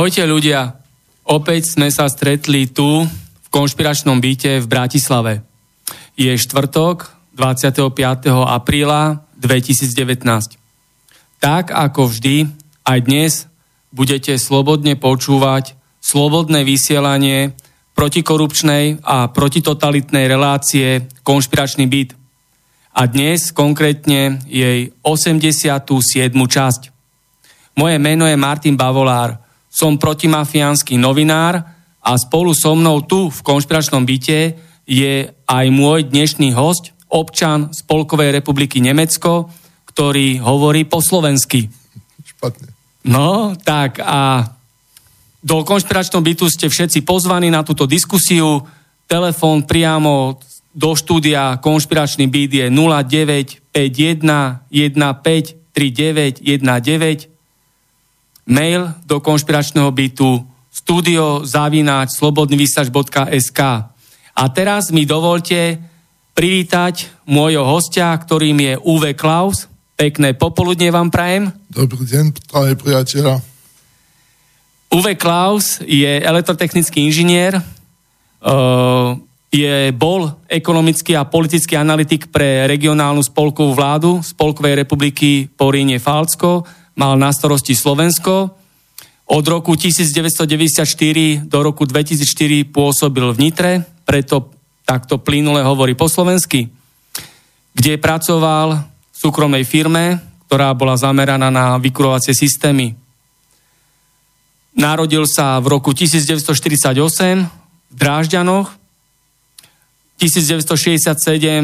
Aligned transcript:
Ahojte 0.00 0.24
ľudia, 0.24 0.80
opäť 1.28 1.76
sme 1.76 1.92
sa 1.92 2.08
stretli 2.08 2.72
tu 2.72 3.04
v 3.04 3.48
konšpiračnom 3.52 4.16
byte 4.16 4.64
v 4.64 4.64
Bratislave. 4.64 5.44
Je 6.16 6.32
štvrtok 6.40 7.12
25. 7.36 7.92
apríla 8.32 9.28
2019. 9.36 10.24
Tak 11.36 11.68
ako 11.68 12.08
vždy, 12.08 12.48
aj 12.88 12.98
dnes 13.04 13.44
budete 13.92 14.40
slobodne 14.40 14.96
počúvať 14.96 15.76
slobodné 16.00 16.64
vysielanie 16.64 17.52
protikorupčnej 17.92 19.04
a 19.04 19.28
protitotalitnej 19.28 20.24
relácie 20.32 21.12
Konšpiračný 21.20 21.84
byt. 21.92 22.16
A 22.96 23.04
dnes 23.04 23.52
konkrétne 23.52 24.40
jej 24.48 24.96
87. 25.04 26.32
časť. 26.32 26.82
Moje 27.76 27.96
meno 28.00 28.24
je 28.24 28.40
Martin 28.40 28.80
Bavolár– 28.80 29.36
som 29.70 29.94
protimafiánsky 29.94 30.98
novinár 30.98 31.62
a 32.02 32.12
spolu 32.18 32.50
so 32.50 32.74
mnou 32.74 33.06
tu 33.06 33.30
v 33.30 33.40
konšpiračnom 33.46 34.02
byte 34.02 34.58
je 34.82 35.30
aj 35.30 35.66
môj 35.70 36.10
dnešný 36.10 36.50
host, 36.58 36.90
občan 37.06 37.70
Spolkovej 37.70 38.34
republiky 38.34 38.82
Nemecko, 38.82 39.46
ktorý 39.86 40.42
hovorí 40.42 40.82
po 40.90 40.98
slovensky. 40.98 41.70
Špatne. 42.26 42.74
No, 43.06 43.54
tak 43.54 44.02
a 44.02 44.50
do 45.40 45.62
konšpiračného 45.64 46.20
bytu 46.20 46.50
ste 46.50 46.68
všetci 46.68 47.06
pozvaní 47.06 47.48
na 47.48 47.62
túto 47.62 47.86
diskusiu. 47.86 48.66
Telefón 49.06 49.64
priamo 49.64 50.36
do 50.70 50.94
štúdia 50.94 51.58
konšpiračný 51.62 52.26
byt 52.26 52.50
je 52.50 52.66
0951 52.68 54.66
15 54.68 55.60
39 55.70 56.42
19 56.42 57.29
mail 58.50 58.90
do 59.06 59.22
konšpiračného 59.22 59.88
bytu 59.94 60.42
studio 60.70 61.46
zavináč 61.46 62.18
slobodnyvysač.sk 62.18 63.60
A 64.34 64.44
teraz 64.50 64.90
mi 64.90 65.06
dovolte 65.06 65.78
privítať 66.34 67.26
môjho 67.30 67.62
hostia, 67.62 68.10
ktorým 68.14 68.58
je 68.58 68.74
Uwe 68.82 69.14
Klaus. 69.14 69.70
Pekné 69.94 70.34
popoludne 70.34 70.90
vám 70.90 71.12
prajem. 71.12 71.52
Dobrý 71.70 72.02
deň, 72.02 72.24
drahí 72.50 72.74
priateľa. 72.74 73.38
Uwe 74.90 75.14
Klaus 75.14 75.78
je 75.86 76.18
elektrotechnický 76.18 77.06
inžinier, 77.06 77.54
uh, 77.60 79.14
je, 79.50 79.90
bol 79.94 80.30
ekonomický 80.46 81.14
a 81.14 81.26
politický 81.26 81.78
analytik 81.78 82.30
pre 82.30 82.66
regionálnu 82.70 83.22
spolkovú 83.22 83.74
vládu 83.74 84.22
Spolkovej 84.22 84.86
republiky 84.86 85.46
Poríne 85.46 85.98
Falcko 85.98 86.66
mal 86.96 87.14
na 87.18 87.30
starosti 87.30 87.76
Slovensko. 87.76 88.54
Od 89.30 89.44
roku 89.46 89.78
1994 89.78 91.46
do 91.46 91.58
roku 91.62 91.86
2004 91.86 92.66
pôsobil 92.66 93.26
v 93.30 93.38
Nitre, 93.38 93.72
preto 94.02 94.50
takto 94.82 95.22
plynule 95.22 95.62
hovorí 95.62 95.94
po 95.94 96.10
slovensky, 96.10 96.66
kde 97.78 98.02
pracoval 98.02 98.82
v 98.82 99.16
súkromnej 99.16 99.62
firme, 99.62 100.18
ktorá 100.50 100.74
bola 100.74 100.98
zameraná 100.98 101.46
na 101.46 101.78
vykurovacie 101.78 102.34
systémy. 102.34 102.98
Narodil 104.74 105.30
sa 105.30 105.62
v 105.62 105.78
roku 105.78 105.94
1948 105.94 106.90
v 106.90 107.94
Drážďanoch, 107.94 108.79
1967 110.20 111.16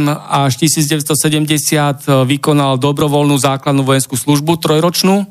až 0.09 0.53
1970 0.56 2.09
vykonal 2.25 2.81
dobrovoľnú 2.81 3.37
základnú 3.37 3.84
vojenskú 3.84 4.17
službu 4.17 4.56
trojročnú. 4.56 5.28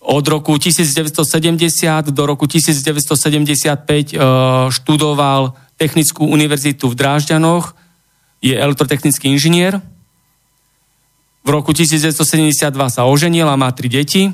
Od 0.00 0.24
roku 0.24 0.56
1970 0.56 1.20
do 2.08 2.22
roku 2.24 2.48
1975 2.48 4.16
e, 4.16 4.16
študoval 4.72 5.52
Technickú 5.76 6.28
univerzitu 6.28 6.92
v 6.92 6.96
Drážďanoch, 6.96 7.72
je 8.44 8.52
elektrotechnický 8.52 9.32
inžinier. 9.32 9.80
V 11.40 11.48
roku 11.48 11.72
1972 11.72 12.68
sa 12.92 13.08
oženil 13.08 13.48
a 13.48 13.56
má 13.56 13.72
tri 13.72 13.88
deti. 13.88 14.28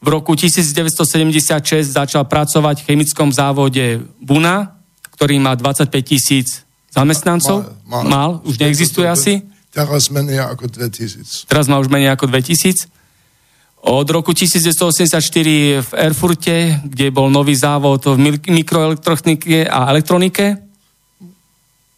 V 0.00 0.08
roku 0.08 0.32
1976 0.32 1.84
začal 1.84 2.24
pracovať 2.24 2.80
v 2.80 2.86
chemickom 2.92 3.28
závode 3.28 4.04
Buna, 4.24 4.81
ktorý 5.22 5.38
má 5.38 5.54
25 5.54 5.86
tisíc 6.02 6.66
zamestnancov. 6.90 7.62
Mal, 7.86 8.02
mal, 8.02 8.10
mal 8.10 8.30
už 8.42 8.58
neexistuje 8.58 9.06
asi. 9.06 9.38
Teraz 9.70 10.10
menej 10.10 10.42
ako 10.42 10.66
2000. 10.66 11.46
Teraz 11.46 11.70
má 11.70 11.78
už 11.78 11.86
menej 11.86 12.10
ako 12.10 12.26
2000. 12.26 12.90
Od 13.86 14.02
roku 14.10 14.34
1984 14.34 15.22
v 15.78 15.90
Erfurte, 15.94 16.82
kde 16.82 17.14
bol 17.14 17.30
nový 17.30 17.54
závod 17.54 18.02
v 18.18 18.42
mikroelektronike 18.50 19.70
a 19.70 19.94
elektronike. 19.94 20.58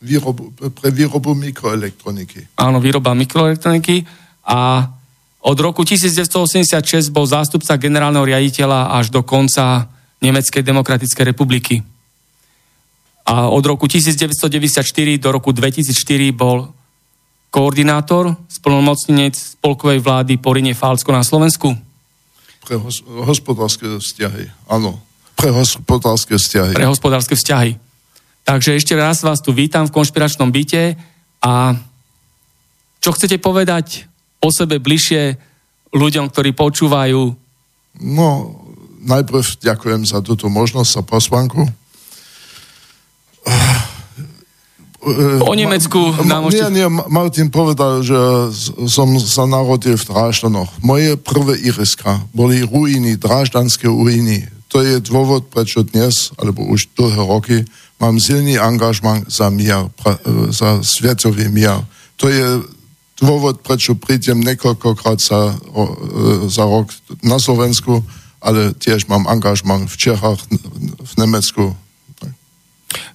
Výrobu, 0.04 0.52
pre 0.52 0.92
výrobu 0.92 1.32
mikroelektroniky. 1.32 2.60
Áno, 2.60 2.76
výroba 2.76 3.16
mikroelektroniky. 3.16 4.04
A 4.52 4.84
od 5.40 5.58
roku 5.64 5.80
1986 5.80 7.08
bol 7.08 7.24
zástupca 7.24 7.80
generálneho 7.80 8.28
riaditeľa 8.28 9.00
až 9.00 9.08
do 9.08 9.24
konca 9.24 9.88
Nemeckej 10.20 10.60
demokratickej 10.60 11.24
republiky 11.32 11.93
a 13.24 13.48
od 13.48 13.64
roku 13.64 13.88
1994 13.88 14.84
do 15.16 15.28
roku 15.32 15.50
2004 15.52 16.28
bol 16.36 16.68
koordinátor, 17.48 18.36
splnomocnenec 18.50 19.32
spolkovej 19.32 20.02
vlády 20.04 20.36
Porine 20.36 20.76
Fálsko 20.76 21.14
na 21.14 21.24
Slovensku. 21.24 21.72
Pre 22.64 22.76
hos- 22.76 23.04
hospodárske 23.06 23.86
vzťahy, 23.86 24.68
áno. 24.68 25.00
Pre 25.38 25.50
hospodárske 25.54 26.36
vzťahy. 26.36 26.72
Pre 26.76 26.90
hospodárske 26.90 27.38
vzťahy. 27.38 27.80
Takže 28.44 28.76
ešte 28.76 28.92
raz 28.92 29.24
vás 29.24 29.40
tu 29.40 29.56
vítam 29.56 29.88
v 29.88 29.94
konšpiračnom 29.94 30.52
byte 30.52 31.00
a 31.40 31.52
čo 33.00 33.10
chcete 33.12 33.40
povedať 33.40 34.04
o 34.44 34.52
sebe 34.52 34.76
bližšie 34.80 35.36
ľuďom, 35.96 36.28
ktorí 36.28 36.52
počúvajú? 36.52 37.20
No, 38.04 38.28
najprv 39.04 39.40
ďakujem 39.62 40.02
za 40.04 40.20
túto 40.20 40.50
možnosť 40.50 41.00
a 41.00 41.02
posvanku. 41.04 41.64
O 45.44 45.52
Nemecku 45.52 46.00
nám 46.24 46.48
môžete... 46.48 46.72
Nie, 46.72 46.84
nie, 46.84 46.88
Martin 46.88 47.52
povedal, 47.52 48.00
že 48.00 48.16
som 48.88 49.12
sa 49.20 49.44
narodil 49.44 50.00
v 50.00 50.08
Dráždanoch. 50.08 50.72
Moje 50.80 51.20
prvé 51.20 51.60
iriska 51.60 52.24
boli 52.32 52.64
ruiny, 52.64 53.20
dráždanské 53.20 53.84
ruiny. 53.84 54.48
to 54.72 54.80
je 54.80 54.98
dôvod, 55.04 55.52
prečo 55.52 55.84
dnes, 55.84 56.32
alebo 56.40 56.64
už 56.64 56.88
dlhé 56.96 57.20
roky, 57.20 57.56
mám 58.00 58.16
silný 58.16 58.56
angažman 58.56 59.28
za 59.28 59.52
mier, 59.52 59.92
pra, 59.94 60.16
e, 60.24 60.50
za 60.50 60.80
svetový 60.80 61.52
mier. 61.52 61.84
To 62.18 62.26
je 62.26 62.64
dôvod, 63.20 63.60
prečo 63.62 63.94
prídem 63.94 64.40
niekoľkokrát 64.40 65.20
za, 65.20 65.52
e, 65.52 66.48
za 66.48 66.64
rok 66.64 66.90
na 67.22 67.36
Slovensku, 67.36 68.02
ale 68.40 68.74
tiež 68.74 69.06
mám 69.06 69.28
angažman 69.28 69.86
v 69.86 69.96
Čechách, 69.96 70.40
v 70.98 71.12
Nemecku. 71.20 71.76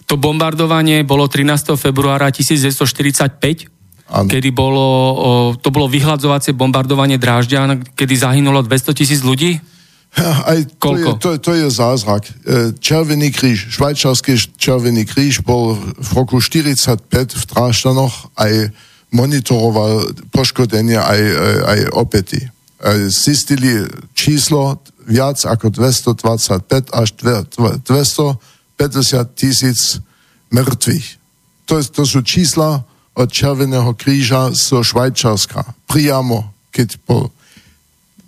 To 0.09 0.17
bombardovanie 0.17 1.05
bolo 1.05 1.29
13. 1.29 1.77
februára 1.77 2.33
1945 2.33 3.79
Áno. 4.09 4.25
kedy 4.25 4.49
bolo, 4.49 5.53
to 5.61 5.69
bolo 5.69 5.85
vyhľadzovacie 5.85 6.57
bombardovanie 6.57 7.21
Drážďan, 7.21 7.93
kedy 7.93 8.13
zahynulo 8.17 8.65
200 8.65 8.97
tisíc 8.97 9.21
ľudí? 9.21 9.61
Aj 10.49 10.57
to, 10.65 10.73
Koľko? 10.81 11.09
Je, 11.13 11.21
to, 11.21 11.29
to 11.37 11.51
je 11.53 11.67
zázrak. 11.69 12.25
E, 12.25 12.31
Červený 12.81 13.29
kríž, 13.29 13.69
švajčarský 13.69 14.57
Červený 14.57 15.05
kríž 15.05 15.45
bol 15.45 15.77
v 15.77 16.09
roku 16.17 16.41
45 16.41 17.05
v 17.13 17.43
Drážďanoch 17.45 18.33
aj 18.33 18.73
monitoroval 19.13 20.09
poškodenie 20.33 20.97
aj, 20.97 21.21
aj, 21.21 21.55
aj 21.69 21.79
opety. 21.93 22.41
E, 22.41 22.49
Zistili 23.13 23.85
číslo 24.17 24.81
viac 25.05 25.45
ako 25.45 25.69
225 25.69 26.89
až 26.89 27.09
250 28.79 29.35
tisíc 29.35 29.99
mŕtvych. 30.55 31.07
To, 31.67 31.83
to 31.83 32.03
sú 32.07 32.23
čísla 32.23 32.87
od 33.13 33.27
Červeného 33.27 33.91
kríža 33.99 34.55
zo 34.55 34.79
Švajčarska. 34.79 35.75
Priamo, 35.91 36.55
keď 36.71 36.95
bol. 37.03 37.27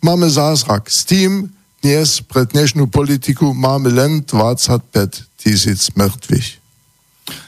Máme 0.04 0.28
zázrak. 0.28 0.92
S 0.92 1.08
tým 1.08 1.48
dnes 1.80 2.20
pre 2.28 2.44
dnešnú 2.44 2.92
politiku 2.92 3.56
máme 3.56 3.90
len 3.90 4.28
25 4.28 5.40
tisíc 5.40 5.88
mŕtvych. 5.96 6.60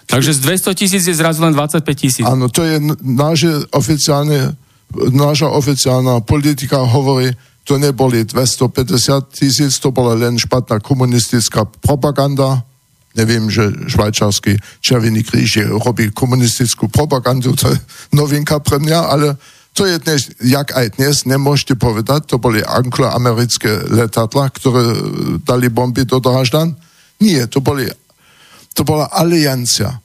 Takže 0.07 0.31
z 0.33 0.39
200 0.39 0.79
tisíc 0.79 1.03
je 1.03 1.13
zrazu 1.13 1.43
len 1.43 1.53
25 1.53 1.83
tisíc. 1.93 2.23
Áno, 2.23 2.47
to 2.47 2.63
je 2.63 2.79
naše 3.03 3.67
oficiálne, 3.75 4.55
naša 5.11 5.51
oficiálna 5.51 6.23
politika 6.23 6.79
hovorí, 6.81 7.33
to 7.63 7.79
neboli 7.79 8.23
250 8.27 9.33
tisíc, 9.33 9.79
to 9.79 9.91
bola 9.91 10.15
len 10.15 10.35
špatná 10.39 10.79
komunistická 10.79 11.65
propaganda. 11.81 12.63
Neviem, 13.13 13.45
že 13.45 13.69
švajčarský 13.93 14.57
Červený 14.81 15.21
kríž 15.21 15.61
je, 15.61 15.65
robí 15.69 16.09
komunistickú 16.09 16.89
propagandu, 16.89 17.53
to 17.53 17.69
je 17.69 17.77
novinka 18.17 18.57
pre 18.57 18.81
mňa, 18.81 18.99
ale 19.05 19.37
to 19.73 19.89
je 19.89 19.97
dnes, 20.05 20.21
jak 20.37 20.69
aj 20.69 21.01
dnes, 21.01 21.25
nemôžete 21.25 21.73
povedať, 21.73 22.29
to 22.29 22.37
boli 22.37 22.61
angloamerické 22.61 23.89
letadla, 23.89 24.53
ktoré 24.53 24.85
e, 24.85 24.97
dali 25.41 25.73
bomby 25.73 26.05
do 26.05 26.21
Dráždan. 26.21 26.77
Nie, 27.17 27.49
to, 27.49 27.57
boli, 27.57 27.89
to 28.77 28.85
bola 28.85 29.09
aliancia. 29.09 29.97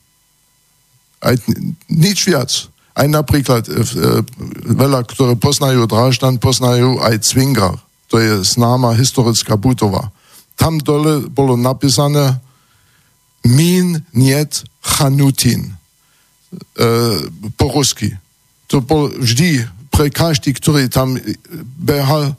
Aj 1.21 1.37
nič 1.93 2.25
viac. 2.25 2.49
Aj 2.97 3.05
napríklad 3.05 3.69
e, 3.69 3.73
e, 3.77 3.77
veľa, 4.73 5.05
ktoré 5.05 5.37
poznajú 5.37 5.85
Dráždan, 5.85 6.41
poznajú 6.41 7.05
aj 7.05 7.29
Cvingar. 7.29 7.77
To 8.09 8.17
je 8.17 8.41
známa 8.41 8.97
historická 8.97 9.61
budova. 9.61 10.09
Tam 10.57 10.81
dole 10.81 11.29
bolo 11.29 11.61
napísané 11.61 12.41
Min 13.49 14.05
niet 14.13 14.63
chanutin. 14.81 15.77
E, 16.77 16.87
po. 17.57 17.69
To 18.69 18.85
bol 18.85 19.09
vždy 19.17 19.65
pre 19.89 20.13
každý, 20.13 20.53
ktorý 20.53 20.93
tam 20.93 21.17
behal, 21.81 22.37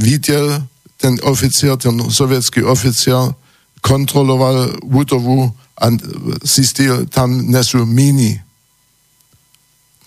videl 0.00 0.64
ten 0.96 1.20
oficiál, 1.20 1.76
ten 1.76 1.92
sovietský 2.08 2.64
oficiál, 2.64 3.36
kontroloval 3.84 4.80
budovu 4.80 5.52
a 5.76 5.92
zistil, 6.40 7.04
tam 7.12 7.52
nesú 7.52 7.84
míny. 7.84 8.40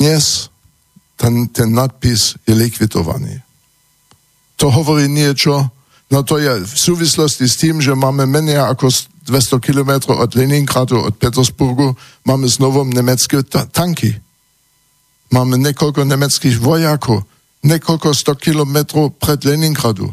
Dnes 0.02 0.50
ten, 1.20 1.48
ten 1.52 1.76
nadpis 1.76 2.40
je 2.48 2.56
likvidovaný. 2.56 3.44
To 4.60 4.72
hovorí 4.72 5.08
niečo, 5.08 5.72
no 6.10 6.26
to 6.26 6.42
je 6.42 6.66
v 6.66 6.76
súvislosti 6.76 7.46
s 7.46 7.56
tým, 7.58 7.82
že 7.82 7.94
máme 7.94 8.26
menej 8.26 8.62
ako 8.62 8.90
200 9.30 9.62
km 9.62 10.18
od 10.18 10.34
Leningradu, 10.34 10.98
od 11.06 11.14
Petersburgu, 11.14 11.94
máme 12.26 12.50
znovu 12.50 12.82
nemecké 12.90 13.46
ta- 13.46 13.70
tanky. 13.70 14.18
Máme 15.30 15.62
niekoľko 15.62 16.10
nemeckých 16.10 16.58
vojakov, 16.58 17.22
niekoľko 17.62 18.18
100 18.18 18.34
kilometrov 18.42 19.14
pred 19.22 19.38
Leningradu. 19.46 20.10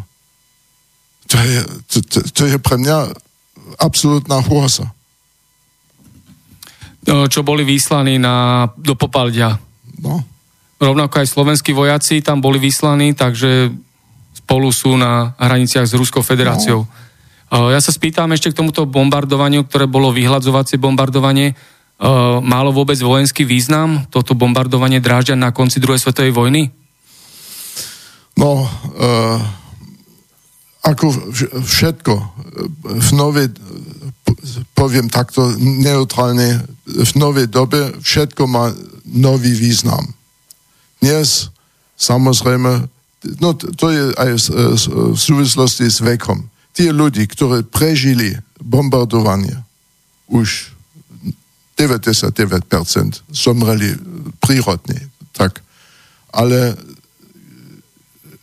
To 1.26 1.36
je, 1.40 1.60
to, 1.88 1.98
to, 2.04 2.18
to 2.28 2.42
je 2.44 2.56
pre 2.60 2.76
mňa 2.76 3.16
absolútna 3.80 4.44
hrôza. 4.44 4.92
No, 7.06 7.24
Čo 7.30 7.46
boli 7.46 7.62
vyslaní 7.64 8.18
na, 8.18 8.68
do 8.76 8.98
Popaldia. 8.98 9.56
No. 10.02 10.20
Rovnako 10.76 11.24
aj 11.24 11.32
slovenskí 11.32 11.72
vojaci 11.72 12.20
tam 12.20 12.44
boli 12.44 12.60
vyslaní, 12.60 13.16
takže 13.16 13.72
spolu 14.46 14.70
sú 14.70 14.94
na 14.94 15.34
hraniciach 15.42 15.90
s 15.90 15.98
Ruskou 15.98 16.22
federáciou. 16.22 16.86
No. 17.50 17.66
Ja 17.66 17.82
sa 17.82 17.90
spýtam 17.90 18.30
ešte 18.30 18.54
k 18.54 18.58
tomuto 18.62 18.86
bombardovaniu, 18.86 19.66
ktoré 19.66 19.90
bolo 19.90 20.14
vyhľadzovacie 20.14 20.78
bombardovanie. 20.78 21.50
E, 21.50 21.54
Málo 22.46 22.70
vôbec 22.70 22.94
vojenský 22.94 23.42
význam 23.42 24.06
toto 24.06 24.38
bombardovanie 24.38 25.02
Drážďan 25.02 25.42
na 25.42 25.50
konci 25.50 25.82
druhej 25.82 25.98
svetovej 25.98 26.30
vojny? 26.30 26.70
No, 28.38 28.62
uh, 28.62 29.40
ako 30.84 31.08
vš- 31.08 31.52
všetko, 31.64 32.14
eh, 32.14 32.26
v 32.84 33.10
novej, 33.16 33.48
poviem 34.76 35.08
takto 35.08 35.56
neutrálne, 35.56 36.60
v 36.84 37.12
novej 37.16 37.48
dobe 37.48 37.96
všetko 37.96 38.44
má 38.44 38.76
nový 39.08 39.56
význam. 39.56 40.04
Dnes, 41.00 41.48
samozrejme, 41.96 42.92
no 43.40 43.54
to 43.54 43.86
je 43.90 44.02
aj 44.14 44.30
v 45.12 45.18
súvislosti 45.18 45.86
s 45.90 46.00
vekom. 46.00 46.46
Tie 46.76 46.92
ľudí, 46.92 47.24
ktorí 47.24 47.64
prežili 47.66 48.36
bombardovanie, 48.60 49.56
už 50.28 50.76
99% 51.76 52.32
zomreli 53.30 53.94
prírodne, 54.40 55.12
tak. 55.36 55.60
Ale 56.32 56.76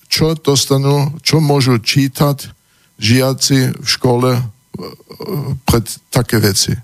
čo 0.05 0.37
dostanú, 0.37 1.17
čo 1.25 1.41
môžu 1.41 1.81
čítať 1.81 2.53
žiaci 3.01 3.73
v 3.73 3.87
škole 3.89 4.37
e, 4.37 4.43
pred 5.65 5.85
také 6.13 6.37
veci. 6.37 6.77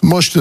Môžete 0.00 0.40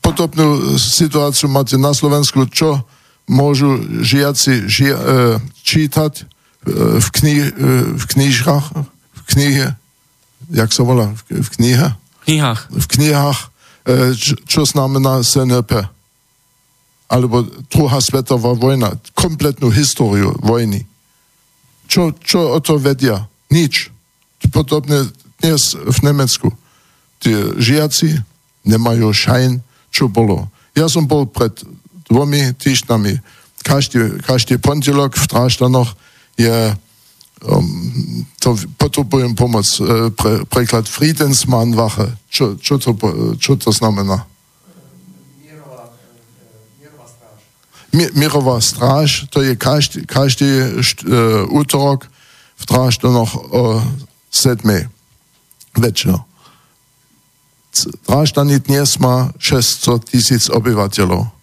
podobnú 0.00 0.80
situáciu 0.80 1.52
máte 1.52 1.76
na 1.76 1.92
Slovensku, 1.92 2.48
čo 2.48 2.80
môžu 3.26 3.82
žiaci 4.02 4.70
žia, 4.70 4.94
e, 4.94 5.02
čítať 5.66 6.12
e, 6.22 6.24
v, 7.02 7.08
kni, 7.10 7.36
e, 7.42 7.50
v 7.98 8.04
knižkách, 8.06 8.66
v 8.86 9.22
knihe, 9.34 9.66
jak 10.54 10.70
sa 10.70 10.82
volá, 10.86 11.10
v, 11.26 11.48
knihe? 11.58 11.88
V 11.94 12.18
knihách. 12.26 12.60
v 12.70 12.86
knihách, 12.90 13.40
čo, 14.18 14.66
znamená 14.66 15.22
SNP. 15.22 15.86
Alebo 17.06 17.46
druhá 17.70 18.02
svetová 18.02 18.50
vojna, 18.58 18.98
kompletnú 19.14 19.70
históriu 19.70 20.34
vojny. 20.42 20.90
Čo, 21.86 22.10
čo 22.18 22.50
o 22.50 22.58
to 22.58 22.82
vedia? 22.82 23.30
Nič. 23.46 23.94
Podobne 24.50 25.06
dnes 25.38 25.78
v 25.78 25.98
Nemecku. 26.02 26.50
Tie 27.22 27.54
žiaci 27.62 28.18
nemajú 28.66 29.14
šajn, 29.14 29.62
čo 29.94 30.10
bolo. 30.10 30.50
Ja 30.74 30.90
som 30.90 31.06
bol 31.06 31.30
pred 31.30 31.54
dvomi 32.10 32.54
týždňami. 32.54 33.18
Každý, 33.66 34.22
každý 34.22 34.58
pondelok 34.62 35.18
v 35.18 35.26
Tráštanoch 35.26 35.90
je 36.38 36.74
um, 37.42 38.26
to 38.38 38.54
potrebujem 38.78 39.34
pomoc. 39.34 39.66
E, 39.82 40.10
Pre, 40.14 40.46
preklad 40.46 40.86
Friedensmannwache. 40.86 42.14
Čo, 42.30 42.54
čo, 42.62 42.78
to, 42.78 42.94
čo 43.36 43.58
to 43.58 43.74
znamená? 43.74 44.22
Mi- 47.96 48.12
Mirová 48.12 48.60
stráž, 48.60 49.24
to 49.32 49.40
je 49.40 49.56
každý, 49.56 50.04
každý 50.04 50.46
št, 50.84 51.08
uh, 51.08 51.48
útorok 51.48 52.04
v 52.56 52.64
Drážďanoch 52.68 53.32
o 53.50 53.62
7. 54.28 54.60
večer. 55.80 56.12
Drážďany 58.08 58.60
dnes 58.64 58.96
má 59.00 59.32
600 59.40 60.08
tisíc 60.08 60.44
obyvateľov. 60.48 61.35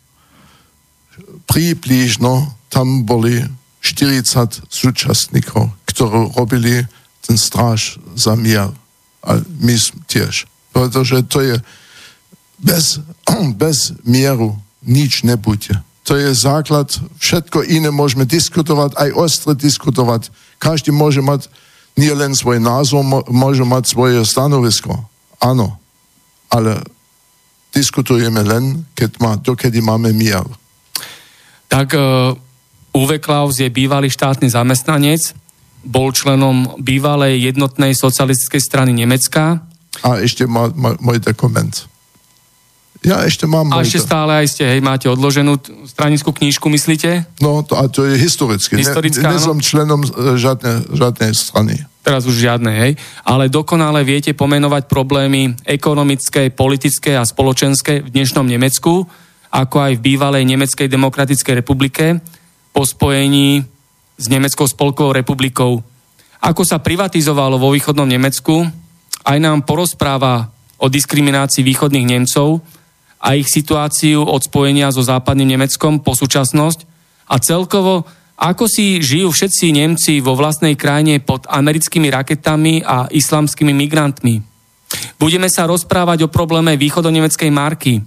Približno 1.46 2.54
tam 2.70 3.06
boli 3.06 3.44
40 3.84 4.72
súčasníkov, 4.72 5.70
ktorí 5.86 6.34
robili 6.34 6.88
ten 7.24 7.36
stráž 7.36 8.00
za 8.16 8.36
mier. 8.36 8.72
A 9.24 9.40
my 9.60 9.76
tiež. 10.08 10.48
Pretože 10.76 11.24
to 11.28 11.40
je 11.44 11.56
bez, 12.60 13.00
bez 13.64 13.94
mieru 14.04 14.56
nič 14.84 15.24
nebude. 15.24 15.80
To 16.04 16.20
je 16.20 16.36
základ, 16.36 16.92
všetko 17.20 17.64
iné 17.64 17.88
môžeme 17.88 18.28
diskutovať, 18.28 19.00
aj 19.00 19.10
ostre 19.16 19.56
diskutovať. 19.56 20.28
Každý 20.60 20.92
môže 20.92 21.24
mať 21.24 21.48
nie 21.96 22.12
len 22.12 22.36
svoj 22.36 22.60
názor, 22.60 23.06
môže 23.32 23.64
mať 23.64 23.84
svoje 23.88 24.20
stanovisko. 24.28 25.00
Áno, 25.40 25.80
ale 26.52 26.84
diskutujeme 27.72 28.44
len, 28.44 28.84
keď 28.98 29.12
má, 29.24 29.32
dokedy 29.40 29.80
máme 29.80 30.12
mier. 30.12 30.44
Tak 31.74 31.98
uh, 31.98 32.38
Uwe 32.94 33.18
Klaus 33.18 33.58
je 33.58 33.66
bývalý 33.74 34.14
štátny 34.14 34.46
zamestnanec, 34.46 35.34
bol 35.82 36.14
členom 36.14 36.78
bývalej 36.78 37.50
jednotnej 37.50 37.98
socialistickej 37.98 38.62
strany 38.62 38.94
Nemecka. 38.94 39.66
A 40.06 40.22
ešte 40.22 40.46
má, 40.46 40.70
má 40.78 40.94
môj 41.02 41.18
dokument. 41.18 41.74
Ja 43.04 43.26
ešte 43.26 43.50
mám... 43.50 43.74
A 43.74 43.84
ešte 43.84 44.00
stále 44.00 44.46
aj 44.46 44.54
ste, 44.54 44.64
hej, 44.64 44.80
máte 44.80 45.12
odloženú 45.12 45.60
stranickú 45.90 46.32
knižku, 46.32 46.72
myslíte? 46.72 47.28
No, 47.44 47.66
to, 47.66 47.76
a 47.76 47.90
to 47.92 48.08
je 48.08 48.16
historicky. 48.16 48.80
Historická, 48.80 49.28
ne, 49.28 49.36
ne 49.36 49.44
som 49.44 49.60
členom 49.60 50.08
e, 50.08 50.40
žiadnej, 50.40 50.88
žiadnej 50.88 51.32
strany. 51.36 51.84
Teraz 52.00 52.24
už 52.24 52.40
žiadne, 52.40 52.72
hej. 52.72 52.92
Ale 53.28 53.52
dokonale 53.52 54.08
viete 54.08 54.32
pomenovať 54.32 54.88
problémy 54.88 55.52
ekonomické, 55.68 56.48
politické 56.48 57.20
a 57.20 57.28
spoločenské 57.28 58.08
v 58.08 58.10
dnešnom 58.14 58.48
Nemecku, 58.48 59.04
ako 59.54 59.78
aj 59.78 59.94
v 60.02 60.06
bývalej 60.10 60.50
Nemeckej 60.50 60.90
demokratickej 60.90 61.62
republike 61.62 62.18
po 62.74 62.82
spojení 62.82 63.62
s 64.18 64.26
Nemeckou 64.26 64.66
spolkovou 64.66 65.14
republikou. 65.14 65.86
Ako 66.42 66.66
sa 66.66 66.82
privatizovalo 66.82 67.62
vo 67.62 67.70
východnom 67.70 68.10
Nemecku, 68.10 68.66
aj 69.24 69.38
nám 69.38 69.62
porozpráva 69.62 70.50
o 70.82 70.90
diskriminácii 70.90 71.62
východných 71.62 72.10
Nemcov 72.10 72.66
a 73.22 73.38
ich 73.38 73.48
situáciu 73.48 74.26
od 74.26 74.42
spojenia 74.42 74.90
so 74.90 75.06
západným 75.06 75.56
Nemeckom 75.56 76.02
po 76.02 76.18
súčasnosť 76.18 76.80
a 77.30 77.38
celkovo 77.40 78.04
ako 78.34 78.66
si 78.66 79.00
žijú 79.00 79.30
všetci 79.30 79.66
Nemci 79.72 80.14
vo 80.20 80.34
vlastnej 80.34 80.74
krajine 80.74 81.22
pod 81.22 81.46
americkými 81.48 82.10
raketami 82.10 82.82
a 82.84 83.08
islamskými 83.08 83.72
migrantmi. 83.72 84.42
Budeme 85.22 85.48
sa 85.48 85.70
rozprávať 85.70 86.28
o 86.28 86.34
probléme 86.34 86.76
východonemeckej 86.76 87.52
marky, 87.54 88.04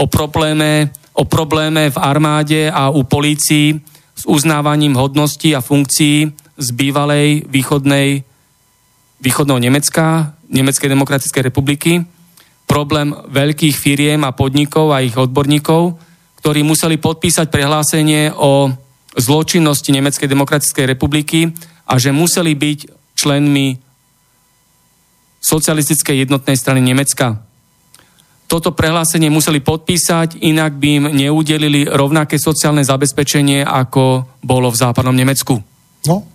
o 0.00 0.08
probléme, 0.08 0.88
o 1.12 1.28
probléme 1.28 1.92
v 1.92 1.98
armáde 2.00 2.72
a 2.72 2.88
u 2.88 3.04
polícii 3.04 3.76
s 4.16 4.24
uznávaním 4.24 4.96
hodností 4.96 5.52
a 5.52 5.60
funkcií 5.60 6.32
z 6.56 6.68
bývalej 6.72 7.44
východnej, 7.44 8.24
východného 9.20 9.60
Nemecka, 9.60 10.32
Nemeckej 10.48 10.88
demokratickej 10.88 11.42
republiky, 11.52 12.02
problém 12.64 13.12
veľkých 13.12 13.76
firiem 13.76 14.24
a 14.24 14.32
podnikov 14.32 14.90
a 14.90 15.04
ich 15.04 15.14
odborníkov, 15.14 15.94
ktorí 16.40 16.64
museli 16.64 16.96
podpísať 16.96 17.52
prehlásenie 17.52 18.32
o 18.32 18.72
zločinnosti 19.14 19.92
Nemeckej 19.92 20.26
demokratickej 20.26 20.84
republiky 20.96 21.52
a 21.84 22.00
že 22.00 22.10
museli 22.10 22.56
byť 22.56 22.78
členmi 23.14 23.76
socialistickej 25.44 26.24
jednotnej 26.24 26.56
strany 26.56 26.80
Nemecka. 26.80 27.49
Toto 28.50 28.74
prehlásenie 28.74 29.30
museli 29.30 29.62
podpísať, 29.62 30.42
inak 30.42 30.74
by 30.74 30.88
im 30.98 31.04
neudelili 31.14 31.86
rovnaké 31.86 32.34
sociálne 32.34 32.82
zabezpečenie, 32.82 33.62
ako 33.62 34.26
bolo 34.42 34.74
v 34.74 34.80
západnom 34.82 35.14
Nemecku. 35.14 35.62
No, 36.10 36.26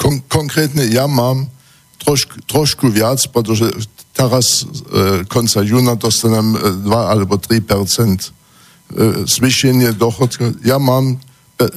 kon- 0.00 0.24
konkrétne 0.24 0.88
ja 0.88 1.04
mám 1.04 1.52
trošku, 2.00 2.48
trošku 2.48 2.88
viac, 2.88 3.20
pretože 3.28 3.68
teraz 4.16 4.64
e, 4.64 5.28
konca 5.28 5.60
júna 5.60 6.00
dostanem 6.00 6.56
e, 6.56 6.80
2 6.80 7.12
alebo 7.12 7.36
3 7.36 7.60
percent 7.60 8.20
e, 8.24 9.28
zvýšenie 9.28 9.92
dochodka. 10.00 10.64
Ja 10.64 10.80
mám 10.80 11.20
pe, 11.60 11.68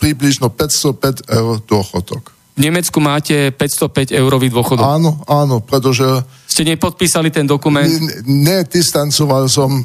približno 0.00 0.48
505 0.48 1.28
eur 1.28 1.60
dochodok. 1.60 2.33
V 2.54 2.62
Nemecku 2.62 3.02
máte 3.02 3.50
505 3.50 4.14
eurový 4.14 4.46
dôchodok. 4.46 4.86
Áno, 4.86 5.18
áno, 5.26 5.58
pretože 5.58 6.06
Ste 6.46 6.62
nepodpísali 6.62 7.34
ten 7.34 7.50
dokument? 7.50 7.82
nedistancoval 8.22 9.50
som, 9.50 9.82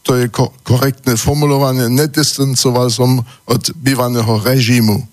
to 0.00 0.16
je 0.16 0.32
ko- 0.32 0.48
korektné 0.64 1.20
formulovanie, 1.20 1.92
nedistancoval 1.92 2.88
som 2.88 3.20
od 3.44 3.62
bývaného 3.76 4.40
režimu. 4.40 5.04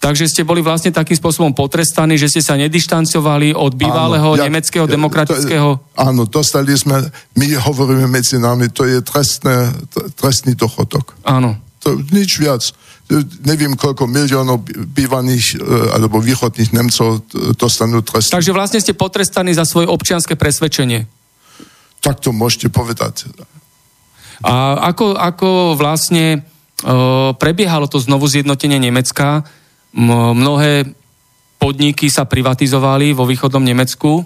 Takže 0.00 0.32
ste 0.32 0.48
boli 0.48 0.64
vlastne 0.64 0.94
takým 0.94 1.12
spôsobom 1.12 1.52
potrestaní, 1.52 2.16
že 2.16 2.32
ste 2.32 2.40
sa 2.40 2.56
nedištancovali 2.56 3.52
od 3.52 3.76
bývalého 3.76 4.32
ja- 4.38 4.46
nemeckého 4.48 4.86
ja- 4.86 4.92
demokratického... 4.96 5.68
To, 5.76 5.98
áno, 5.98 6.24
dostali 6.24 6.72
sme, 6.78 7.10
my 7.36 7.58
hovoríme 7.58 8.06
medzi 8.06 8.38
nami, 8.38 8.70
to 8.70 8.86
je 8.86 9.02
trestné, 9.02 9.74
trestný 10.16 10.54
dochodok. 10.56 11.20
Áno. 11.26 11.58
To 11.84 12.00
nič 12.14 12.38
viac. 12.38 12.64
Neviem, 13.42 13.74
koľko 13.74 14.06
miliónov 14.06 14.62
bývaných 14.94 15.58
e, 15.58 15.66
alebo 15.98 16.22
východných 16.22 16.70
Nemcov 16.70 17.26
dostanú 17.58 18.06
trest. 18.06 18.30
Takže 18.30 18.54
vlastne 18.54 18.78
ste 18.78 18.94
potrestaní 18.94 19.50
za 19.50 19.66
svoje 19.66 19.90
občianske 19.90 20.38
presvedčenie. 20.38 21.10
Tak 21.98 22.22
to 22.22 22.30
môžete 22.30 22.70
povedať. 22.70 23.26
A 24.46 24.78
ako, 24.94 25.18
ako 25.18 25.48
vlastne 25.74 26.38
e, 26.38 26.40
prebiehalo 27.34 27.90
to 27.90 27.98
znovu 27.98 28.30
zjednotenie 28.30 28.78
Nemecka? 28.78 29.42
Mnohé 29.98 30.86
podniky 31.58 32.06
sa 32.08 32.24
privatizovali 32.24 33.10
vo 33.12 33.26
východnom 33.26 33.60
Nemecku. 33.60 34.22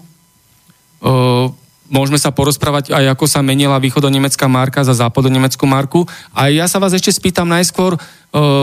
Môžeme 1.92 2.16
sa 2.16 2.32
porozprávať 2.32 2.96
aj 2.96 3.12
ako 3.12 3.28
sa 3.28 3.44
menila 3.44 3.76
východonemecká 3.76 4.48
marka 4.48 4.80
za 4.80 4.96
západonemeckú 4.96 5.68
marku. 5.68 6.08
A 6.32 6.48
ja 6.48 6.64
sa 6.64 6.80
vás 6.80 6.96
ešte 6.96 7.12
spýtam 7.12 7.44
najskôr, 7.44 7.94
e, 7.94 7.98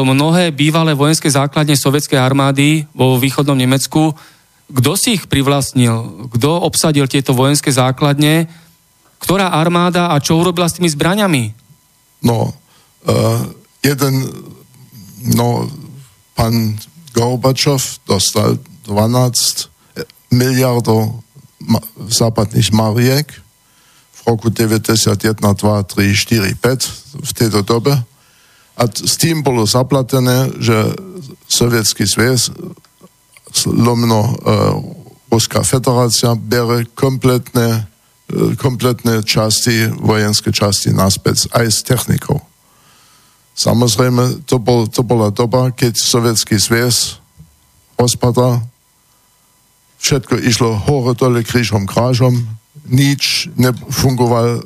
mnohé 0.05 0.49
bývalé 0.49 0.97
vojenské 0.97 1.29
základne 1.29 1.77
sovietskej 1.77 2.17
armády 2.17 2.89
vo 2.97 3.21
východnom 3.21 3.53
Nemecku, 3.53 4.17
kto 4.71 4.91
si 4.95 5.19
ich 5.19 5.27
privlastnil? 5.27 6.27
Kto 6.31 6.63
obsadil 6.63 7.05
tieto 7.11 7.35
vojenské 7.35 7.75
základne? 7.75 8.47
Ktorá 9.19 9.51
armáda 9.53 10.15
a 10.15 10.23
čo 10.23 10.39
urobila 10.39 10.71
s 10.71 10.79
tými 10.79 10.87
zbraňami? 10.87 11.43
No, 12.23 12.55
uh, 13.05 13.41
jeden, 13.83 14.31
no, 15.35 15.67
pán 16.33 16.79
Gorbačov 17.11 18.01
dostal 18.07 18.57
12 18.87 19.67
miliardov 20.31 21.19
západných 22.09 22.69
mariek 22.73 23.27
v 24.11 24.19
roku 24.27 24.49
91, 24.53 25.17
2, 25.37 25.57
3, 25.57 26.55
4, 26.55 26.55
5 26.55 27.25
v 27.25 27.31
tejto 27.33 27.61
dobe. 27.65 27.93
A 28.77 28.83
s 28.87 29.17
tým 29.17 29.45
bolo 29.45 29.65
zaplatené, 29.67 30.49
že 30.57 30.95
Sovietský 31.45 32.07
zväz 32.07 32.49
lomno 33.67 34.21
uh, 34.23 34.79
Ruská 35.31 35.63
federácia 35.63 36.35
bere 36.35 36.87
kompletné, 36.95 37.83
uh, 37.83 38.55
kompletné 38.55 39.21
časti, 39.27 39.91
vojenské 39.99 40.55
časti 40.55 40.95
naspäť, 40.95 41.51
aj 41.51 41.65
s 41.67 41.79
technikou. 41.83 42.39
Samozrejme, 43.51 44.47
to, 44.47 44.57
bol, 44.57 44.87
to 44.87 45.03
bola 45.03 45.29
doba, 45.29 45.69
keď 45.75 45.99
Sovietský 45.99 46.55
zväz 46.55 47.19
rozpadal, 47.99 48.63
všetko 50.01 50.33
išlo 50.41 50.75
hore 50.75 51.13
dole 51.13 51.45
krížom 51.45 51.85
krážom, 51.85 52.33
nič 52.89 53.47
nefungoval 53.55 54.65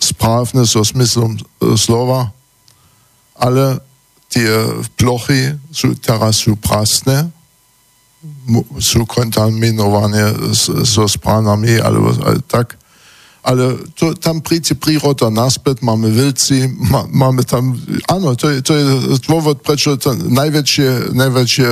správne 0.00 0.64
so 0.64 0.80
smyslom 0.80 1.36
e, 1.36 1.40
slova, 1.76 2.32
ale 3.36 3.84
tie 4.32 4.48
plochy 4.96 5.58
sú, 5.68 5.92
teraz 6.00 6.46
sú 6.46 6.56
mu- 8.46 8.66
sú 8.80 9.04
kontaminované 9.04 10.32
so 10.86 11.04
spránami 11.04 11.76
alebo 11.82 12.14
aj 12.24 12.38
tak. 12.48 12.68
Ale 13.40 13.80
to, 13.96 14.12
tam 14.20 14.44
príde 14.44 14.76
príroda 14.76 15.32
naspäť, 15.32 15.80
máme 15.80 16.12
vilci, 16.12 16.68
má, 16.68 17.08
máme 17.08 17.40
tam, 17.42 17.72
áno, 18.04 18.36
to 18.36 18.52
je, 18.52 18.60
to 18.60 18.72
je 18.76 18.84
dôvod, 19.24 19.64
prečo 19.64 19.96
to 19.96 20.12
najväčšie, 20.12 21.16
najväčšie 21.16 21.68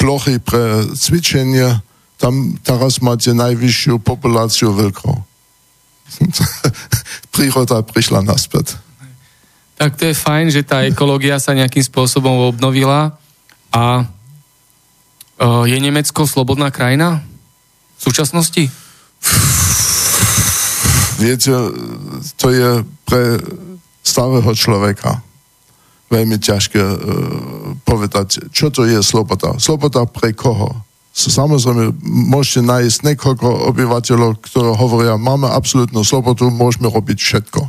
plochy 0.00 0.40
pre 0.40 0.88
cvičenie, 0.96 1.84
tam 2.16 2.56
teraz 2.64 3.02
máte 3.04 3.34
najvyššiu 3.36 4.00
populáciu 4.00 4.72
vlkov. 4.72 5.20
príroda 7.34 7.80
prišla 7.82 8.20
naspäť. 8.22 8.76
Tak 9.80 9.98
to 9.98 10.12
je 10.12 10.14
fajn, 10.14 10.46
že 10.52 10.62
tá 10.62 10.84
ekológia 10.86 11.40
sa 11.42 11.56
nejakým 11.56 11.82
spôsobom 11.82 12.52
obnovila 12.52 13.18
a 13.72 13.84
e, 13.98 14.04
je 15.66 15.78
Nemecko 15.80 16.28
slobodná 16.28 16.70
krajina 16.70 17.24
v 17.98 18.00
súčasnosti? 18.00 18.64
Viete, 21.18 21.54
to 22.38 22.46
je 22.52 22.70
pre 23.08 23.42
starého 24.06 24.52
človeka 24.54 25.22
veľmi 26.12 26.36
ťažké 26.36 26.82
uh, 26.84 26.94
povedať, 27.88 28.52
čo 28.52 28.68
to 28.68 28.84
je 28.84 29.00
sloboda. 29.00 29.56
Sloboda 29.56 30.04
pre 30.04 30.36
koho? 30.36 30.84
Samozrejme, 31.12 31.92
môžete 32.04 32.64
nájsť 32.64 32.98
niekoľko 33.04 33.48
obyvateľov, 33.72 34.40
ktorí 34.44 34.70
hovoria, 34.76 35.20
máme 35.20 35.48
absolútnu 35.48 36.04
slobodu, 36.04 36.48
môžeme 36.48 36.88
robiť 36.88 37.18
všetko. 37.20 37.60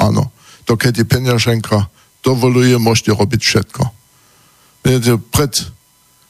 Áno. 0.00 0.32
To 0.64 0.76
keď 0.76 1.00
je 1.00 1.06
peňaženka 1.08 1.88
dovoluje, 2.24 2.76
môžete 2.76 3.12
robiť 3.16 3.40
všetko. 3.40 3.82
Viete, 4.84 5.20
pred 5.32 5.52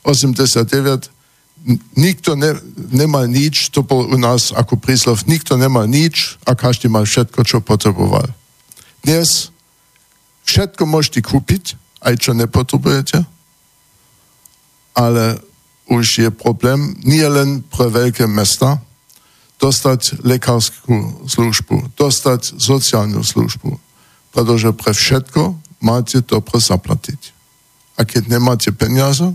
89 0.03 1.11
nikto 1.99 2.39
ne, 2.39 2.55
nemal 2.95 3.27
nič, 3.27 3.75
to 3.75 3.83
bol 3.83 4.07
u 4.07 4.19
nás 4.19 4.55
ako 4.55 4.79
príslov, 4.79 5.27
nikto 5.27 5.59
nemal 5.59 5.91
nič 5.91 6.39
a 6.47 6.55
každý 6.55 6.87
mal 6.87 7.03
všetko, 7.03 7.43
čo 7.43 7.59
potreboval. 7.63 8.31
Dnes 9.03 9.51
všetko 10.49 10.89
môžete 10.89 11.21
kúpiť, 11.21 11.77
aj 12.01 12.15
čo 12.17 12.33
nepotrebujete, 12.33 13.21
ale 14.97 15.37
už 15.93 16.25
je 16.25 16.31
problém 16.33 16.97
nie 17.05 17.25
len 17.29 17.61
pre 17.69 17.93
veľké 17.93 18.25
mesta, 18.25 18.81
dostať 19.59 20.23
lekárskú 20.25 21.27
službu, 21.29 21.93
dostať 21.99 22.57
sociálnu 22.57 23.21
službu, 23.21 23.77
pretože 24.33 24.71
pre 24.73 24.95
všetko 24.95 25.59
máte 25.83 26.23
dobre 26.23 26.57
zaplatiť. 26.63 27.35
A 27.99 28.07
keď 28.07 28.31
nemáte 28.31 28.71
peniaze, 28.71 29.27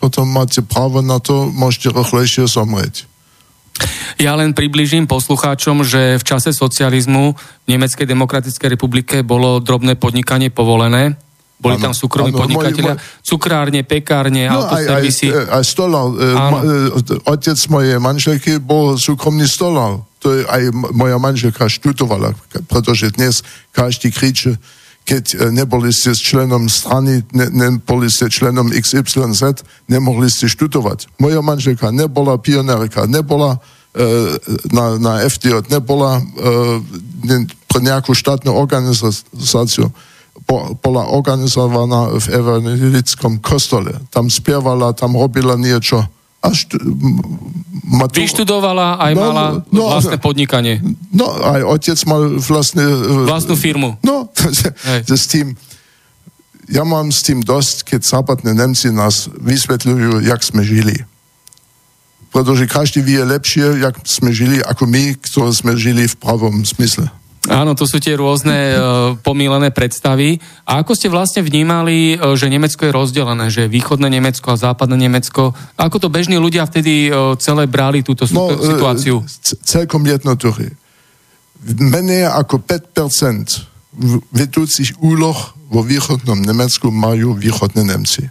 potom 0.00 0.24
máte 0.26 0.64
právo 0.64 1.04
na 1.04 1.20
to, 1.20 1.52
môžete 1.52 1.92
rýchlejšie 1.92 2.48
zomrieť. 2.48 3.04
Ja 4.18 4.34
len 4.34 4.50
približím 4.50 5.06
poslucháčom, 5.06 5.86
že 5.86 6.18
v 6.18 6.24
čase 6.26 6.50
socializmu 6.50 7.38
v 7.38 7.66
Nemeckej 7.70 8.06
demokratickej 8.06 8.74
republike 8.74 9.22
bolo 9.22 9.62
drobné 9.62 9.94
podnikanie 9.94 10.50
povolené. 10.50 11.14
Boli 11.58 11.74
ano, 11.74 11.90
tam 11.90 11.94
súkromní 11.94 12.30
podnikatelia, 12.30 12.94
moj, 12.94 13.02
moj... 13.02 13.22
cukrárne, 13.26 13.82
pekárne, 13.82 14.46
no, 14.46 14.62
autoservisy. 14.62 15.26
Aj, 15.34 15.34
aj, 15.34 15.46
aj 15.58 15.64
stolár. 15.66 16.06
E, 16.14 17.26
otec 17.26 17.58
mojej 17.66 17.98
manželky 17.98 18.52
bol 18.62 18.94
súkromný 18.94 19.42
stolár. 19.50 20.06
To 20.22 20.34
je 20.38 20.46
aj 20.46 20.70
moja 20.94 21.18
manželka 21.18 21.66
študovala, 21.66 22.34
pretože 22.70 23.10
dnes 23.14 23.42
každý 23.74 24.14
kriče, 24.14 24.54
keď 25.08 25.24
e, 25.32 25.36
neboli 25.56 25.88
ste 25.88 26.12
s 26.12 26.20
členom 26.20 26.68
strany, 26.68 27.24
ne, 27.32 27.48
neboli 27.48 28.12
ste 28.12 28.28
členom 28.28 28.68
XYZ, 28.68 29.64
nemohli 29.88 30.28
ste 30.28 30.52
študovať. 30.52 31.08
Moja 31.16 31.40
manželka 31.40 31.88
nebola 31.88 32.36
pionérka, 32.36 33.08
nebola 33.08 33.56
e, 33.96 34.36
na, 34.68 35.00
na 35.00 35.12
FDJ, 35.24 35.72
nebola 35.72 36.20
e, 36.20 36.22
pre 37.64 37.80
nejakú 37.80 38.12
štátnu 38.12 38.52
organizáciu. 38.52 39.88
Bo, 40.44 40.76
bola 40.76 41.08
organizovaná 41.08 42.12
v 42.12 42.26
evangelickom 42.28 43.40
kostole. 43.40 43.96
Tam 44.12 44.28
spievala, 44.28 44.92
tam 44.92 45.16
robila 45.16 45.56
niečo 45.56 46.04
až 46.38 46.70
ma 47.88 48.06
tu... 48.06 48.22
Vyštudovala, 48.22 49.00
aj 49.00 49.12
no, 49.16 49.20
mala 49.20 49.44
no, 49.72 49.90
vlastné 49.90 50.16
podnikanie. 50.22 50.78
No, 51.10 51.26
aj 51.26 51.62
otec 51.66 51.98
mal 52.06 52.38
vlastne... 52.38 52.84
Vlastnú 53.26 53.58
firmu. 53.58 53.98
No, 54.04 54.30
s 55.08 55.26
tým... 55.26 55.58
Ja 56.68 56.84
mám 56.84 57.08
s 57.08 57.24
tým 57.24 57.40
dosť, 57.40 57.96
keď 57.96 58.00
západné 58.04 58.52
Nemci 58.52 58.92
nás 58.92 59.32
vysvetľujú, 59.40 60.20
jak 60.28 60.40
sme 60.44 60.60
žili. 60.60 61.00
Pretože 62.28 62.68
každý 62.68 63.00
vie 63.00 63.24
lepšie, 63.24 63.80
jak 63.80 63.96
sme 64.04 64.36
žili, 64.36 64.60
ako 64.60 64.84
my, 64.84 65.16
ktorí 65.16 65.48
sme 65.48 65.72
žili 65.80 66.04
v 66.04 66.16
pravom 66.20 66.60
smysle. 66.68 67.08
Áno, 67.46 67.78
to 67.78 67.86
sú 67.86 68.02
tie 68.02 68.18
rôzne 68.18 68.74
uh, 68.74 68.78
pomílené 69.22 69.70
predstavy. 69.70 70.42
A 70.66 70.82
ako 70.82 70.98
ste 70.98 71.06
vlastne 71.06 71.46
vnímali, 71.46 72.18
uh, 72.18 72.34
že 72.34 72.50
Nemecko 72.50 72.90
je 72.90 72.92
rozdelené, 72.92 73.46
že 73.48 73.70
východné 73.70 74.10
Nemecko 74.10 74.52
a 74.52 74.60
západné 74.60 74.98
Nemecko? 75.06 75.54
Ako 75.78 76.02
to 76.02 76.10
bežní 76.10 76.34
ľudia 76.34 76.66
vtedy 76.66 77.08
uh, 77.08 77.38
celé 77.38 77.70
brali 77.70 78.02
túto 78.02 78.26
no, 78.34 78.50
situáciu? 78.58 79.22
Celkom 79.62 80.02
jednoduché. 80.02 80.74
Menej 81.62 82.26
ako 82.26 82.58
5% 82.58 84.34
vedúcich 84.34 84.98
úloh 84.98 85.38
vo 85.70 85.80
východnom 85.82 86.42
Nemecku 86.42 86.90
majú 86.90 87.38
východné 87.38 87.86
Nemci. 87.86 88.26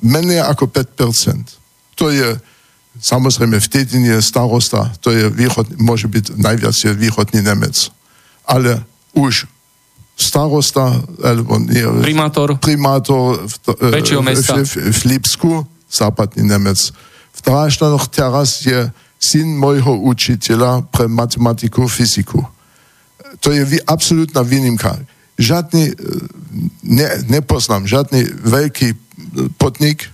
Menej 0.00 0.42
ako 0.48 0.64
5%. 0.68 2.00
To 2.00 2.08
je 2.08 2.40
samozrejme 2.98 3.62
v 3.62 3.68
dedine 3.70 4.18
starosta, 4.18 4.90
to 4.98 5.14
je 5.14 5.30
východ, 5.30 5.78
môže 5.78 6.10
byť 6.10 6.36
najviac 6.36 6.74
je 6.74 6.90
východný 6.90 7.40
Nemec 7.40 7.94
ale 8.50 8.82
už 9.14 9.46
starosta, 10.20 11.00
alebo 11.24 11.56
nie, 11.56 11.80
primátor, 12.04 12.60
primátor 12.60 13.40
v, 13.40 13.54
väčšieho 13.88 14.20
mesta. 14.20 14.60
V, 14.60 14.68
v, 14.68 14.92
v 14.92 15.00
Lipsku, 15.16 15.64
západný 15.88 16.44
Nemec. 16.44 16.92
V 17.32 17.40
Dráždanoch 17.40 18.10
teraz 18.12 18.60
je 18.66 18.92
syn 19.16 19.56
mojho 19.56 19.96
učiteľa 20.04 20.84
pre 20.92 21.08
matematiku, 21.08 21.88
fyziku. 21.88 22.44
To 23.40 23.48
je 23.48 23.64
absolútna 23.88 24.44
výnimka. 24.44 25.00
Žiadny, 25.40 25.84
e, 25.88 25.94
ne, 26.84 27.08
nepoznám, 27.32 27.88
žiadny 27.88 28.28
veľký 28.44 28.88
podnik, 29.56 30.12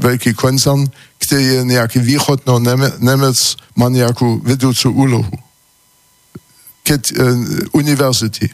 veľký 0.00 0.32
koncern, 0.32 0.88
ktorý 1.20 1.42
je 1.44 1.60
nejaký 1.68 2.00
východný 2.00 2.64
Nemec, 3.04 3.38
má 3.76 3.92
nejakú 3.92 4.40
vedúcu 4.40 4.88
úlohu 4.88 5.36
keď 6.82 7.02
e, 7.08 7.14
univerzity. 7.78 8.46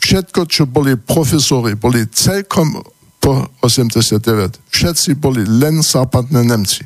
Všetko, 0.00 0.44
čo 0.48 0.68
boli 0.68 0.96
profesori, 0.96 1.76
boli 1.76 2.04
celkom 2.12 2.80
po 3.24 3.48
89. 3.64 4.68
Všetci 4.68 5.16
boli 5.16 5.48
len 5.48 5.80
západné 5.80 6.44
Nemci. 6.44 6.84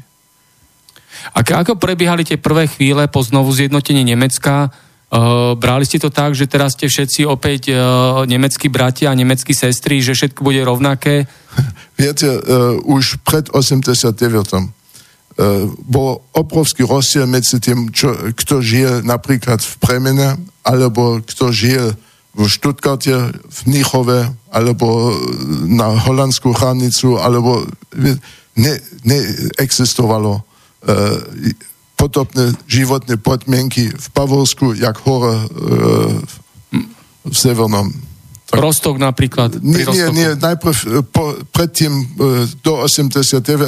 A 1.34 1.42
ako 1.42 1.74
prebiehali 1.74 2.22
tie 2.22 2.38
prvé 2.38 2.70
chvíle 2.70 3.10
po 3.10 3.18
znovu 3.26 3.50
zjednotení 3.50 4.06
Nemecka? 4.06 4.70
Uh, 5.08 5.56
brali 5.58 5.82
ste 5.88 5.98
to 5.98 6.14
tak, 6.14 6.36
že 6.38 6.46
teraz 6.46 6.78
ste 6.78 6.86
všetci 6.86 7.26
opäť 7.26 7.72
uh, 7.72 8.22
nemeckí 8.28 8.68
bratia 8.70 9.10
a 9.10 9.18
nemeckí 9.18 9.56
sestry, 9.56 9.98
že 10.04 10.14
všetko 10.14 10.44
bude 10.46 10.62
rovnaké? 10.62 11.26
Viete, 12.00 12.28
uh, 12.28 12.78
už 12.86 13.18
pred 13.26 13.50
89 13.50 14.78
bol 15.86 16.26
obrovský 16.34 16.82
rozdiel 16.82 17.30
medzi 17.30 17.62
tým, 17.62 17.94
čo, 17.94 18.10
kto 18.34 18.58
žije 18.58 19.06
napríklad 19.06 19.62
v 19.62 19.74
Premene, 19.78 20.34
alebo 20.68 21.24
kto 21.24 21.48
žije 21.48 21.96
v 22.36 22.44
Stuttgarte, 22.44 23.32
v 23.32 23.60
Nichove, 23.66 24.28
alebo 24.52 25.16
na 25.64 25.96
holandskú 25.96 26.52
hranicu, 26.52 27.16
alebo 27.16 27.64
ne, 28.54 28.74
neexistovalo 29.02 30.38
e, 30.38 30.42
podobné 31.96 32.52
životné 32.68 33.16
podmienky 33.18 33.90
v 33.90 34.06
Bavorsku, 34.12 34.76
jak 34.76 35.00
hore 35.02 35.34
e, 35.34 35.46
v 37.26 37.34
severnom 37.34 37.90
tak. 38.48 38.64
Rostok 38.64 38.96
napríklad. 38.96 39.60
Nie, 39.60 39.84
nie, 39.92 40.08
nie, 40.08 40.30
najprv 40.40 40.72
e, 40.72 41.04
po, 41.04 41.36
predtým 41.52 41.92
e, 41.92 42.04
do 42.64 42.80
89 42.80 43.44
e, 43.44 43.60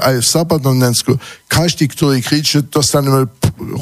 aj 0.00 0.14
v 0.16 0.24
západnom 0.24 0.72
Nemecku, 0.72 1.20
každý, 1.44 1.92
ktorý 1.92 2.24
kričí, 2.24 2.64
dostaneme 2.64 3.28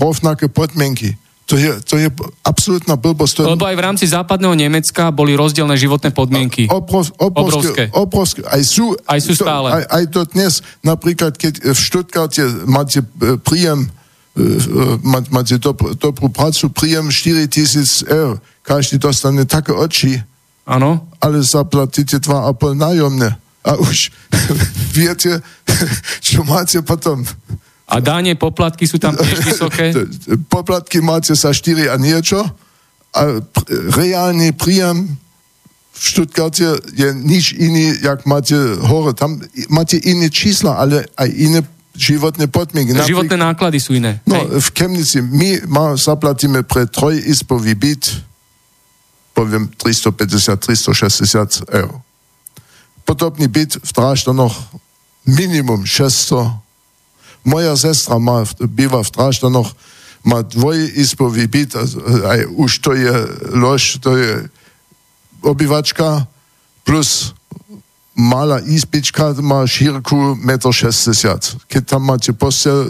rovnaké 0.02 0.50
podmienky. 0.50 1.14
To 1.50 1.58
je, 1.58 1.70
to 1.84 1.98
je 1.98 2.08
absolútna 2.46 2.96
blbosť. 2.96 3.42
To... 3.42 3.58
Lebo 3.58 3.66
aj 3.66 3.76
v 3.76 3.82
rámci 3.82 4.04
západného 4.08 4.54
Nemecka 4.56 5.10
boli 5.12 5.36
rozdielne 5.36 5.74
životné 5.76 6.14
podmienky. 6.14 6.70
Obrov, 6.70 7.10
obrovské, 7.18 7.20
obrovské. 7.20 7.82
obrovské. 7.92 8.40
Aj 8.46 8.62
sú, 8.62 8.96
aj 9.04 9.20
sú 9.20 9.32
stále. 9.36 9.68
To, 9.68 9.76
aj, 9.76 9.84
aj 9.90 10.04
to 10.14 10.20
dnes, 10.32 10.52
napríklad, 10.80 11.36
keď 11.36 11.74
v 11.74 11.78
Stuttgarte 11.78 12.42
máte 12.64 13.04
príjem 13.42 13.90
máte 15.28 15.60
dobrú 16.00 16.32
prácu, 16.32 16.72
príjem 16.72 17.12
4 17.12 17.52
tisíc 17.52 18.00
eur. 18.08 18.40
Každý 18.64 18.96
dostane 18.96 19.44
také 19.44 19.76
oči, 19.76 20.24
Áno. 20.66 21.10
Ale 21.18 21.42
zaplatíte 21.42 22.22
2,5 22.22 22.78
nájomné. 22.78 23.30
A 23.62 23.78
už 23.78 24.10
viete, 24.96 25.42
čo 26.26 26.46
máte 26.46 26.82
potom. 26.82 27.22
A 27.92 28.00
dáne, 28.00 28.32
poplatky 28.40 28.88
sú 28.88 28.96
tam 28.96 29.12
tiež 29.12 29.38
vysoké? 29.44 29.92
Poplatky 30.54 31.04
máte 31.04 31.36
sa 31.36 31.52
4 31.52 31.92
a 31.92 31.96
niečo. 32.00 32.40
A 33.12 33.20
reálny 33.92 34.56
príjem 34.56 35.20
v 35.92 35.98
Stuttgarte 36.00 36.80
je 36.96 37.08
nič 37.12 37.52
iný, 37.52 37.92
jak 38.00 38.24
máte 38.24 38.56
hore. 38.80 39.12
Tam 39.12 39.36
máte 39.68 40.00
iné 40.00 40.32
čísla, 40.32 40.80
ale 40.80 41.04
aj 41.20 41.28
iné 41.28 41.60
životné 41.92 42.48
podmienky. 42.48 42.96
Životné 42.96 43.36
náklady 43.36 43.76
sú 43.76 43.92
iné. 43.92 44.24
No, 44.24 44.40
Hej. 44.40 44.64
v 44.64 44.68
Chemnici 44.72 45.20
my 45.20 45.68
má, 45.68 45.92
zaplatíme 45.92 46.64
pre 46.64 46.88
trojizbový 46.88 47.76
byt 47.76 48.32
poviem 49.32 49.68
350-360 49.80 51.68
eur. 51.72 51.92
Podobný 53.04 53.48
byt 53.48 53.82
v 53.82 53.90
Dráždanoch 53.92 54.54
minimum 55.26 55.82
600. 55.82 56.61
Moja 57.42 57.74
sestra 57.74 58.18
má, 58.22 58.46
býva 58.70 59.02
v 59.02 59.10
Dráždanoch, 59.10 59.70
má 60.22 60.46
dvojizbový 60.46 61.50
byt, 61.50 61.74
aj 62.22 62.40
už 62.54 62.72
to 62.78 62.94
je 62.94 63.14
lož, 63.58 63.98
to 63.98 64.14
je 64.14 64.46
obyvačka 65.42 66.30
plus 66.86 67.34
malá 68.14 68.60
izbička 68.60 69.32
má 69.40 69.64
šírku 69.66 70.36
1,60 70.44 71.24
m. 71.26 71.40
Keď 71.68 71.82
tam 71.82 72.02
máte 72.04 72.32
postel, 72.36 72.86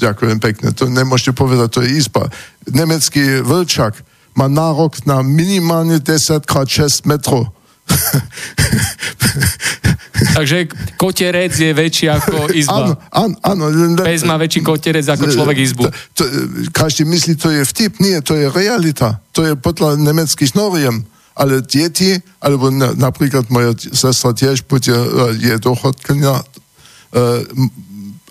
ďakujem 0.00 0.40
pekne, 0.40 0.72
to 0.72 0.88
nemôžete 0.88 1.36
povedať, 1.36 1.68
to 1.70 1.80
je 1.84 2.00
izba. 2.00 2.32
Nemecký 2.72 3.44
vlčak, 3.44 4.00
má 4.32 4.48
nárok 4.48 4.96
na 5.04 5.20
minimálne 5.20 6.00
10 6.00 6.40
x 6.40 7.04
6 7.04 7.04
metrov. 7.04 7.52
Takže 10.12 10.68
kotierec 11.00 11.56
je 11.56 11.72
väčší 11.72 12.06
ako 12.12 12.52
izba. 12.52 13.00
Áno, 13.08 13.34
áno. 13.40 13.64
Pes 14.04 14.28
má 14.28 14.36
väčší 14.36 14.60
kotierec 14.60 15.08
ako 15.08 15.24
človek 15.32 15.56
izbu. 15.64 15.88
To, 15.88 15.90
to, 16.16 16.22
každý 16.68 17.08
myslí, 17.08 17.32
to 17.40 17.48
je 17.48 17.62
vtip. 17.64 17.96
Nie, 17.98 18.20
to 18.20 18.36
je 18.36 18.52
realita. 18.52 19.24
To 19.32 19.48
je 19.48 19.56
podľa 19.56 19.96
nemeckých 19.96 20.52
noriem. 20.52 21.08
Ale 21.32 21.64
deti, 21.64 22.20
alebo 22.44 22.68
na, 22.68 22.92
napríklad 22.92 23.48
moja 23.48 23.72
sestra 23.96 24.36
tiež 24.36 24.68
bude, 24.68 24.92
je 25.40 25.56
dochodkania, 25.56 26.44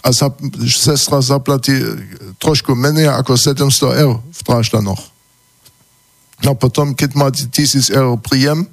a 0.02 0.08
za, 0.10 0.34
sestra 0.70 1.22
zaplatí 1.22 1.74
trošku 2.38 2.78
menej 2.78 3.10
ako 3.10 3.38
700 3.38 4.06
eur 4.06 4.22
v 4.22 4.40
Dráždanoch. 4.46 5.02
No 6.42 6.58
potom, 6.58 6.94
keď 6.98 7.10
máte 7.14 7.44
1000 7.50 7.94
eur 7.94 8.18
príjem, 8.22 8.66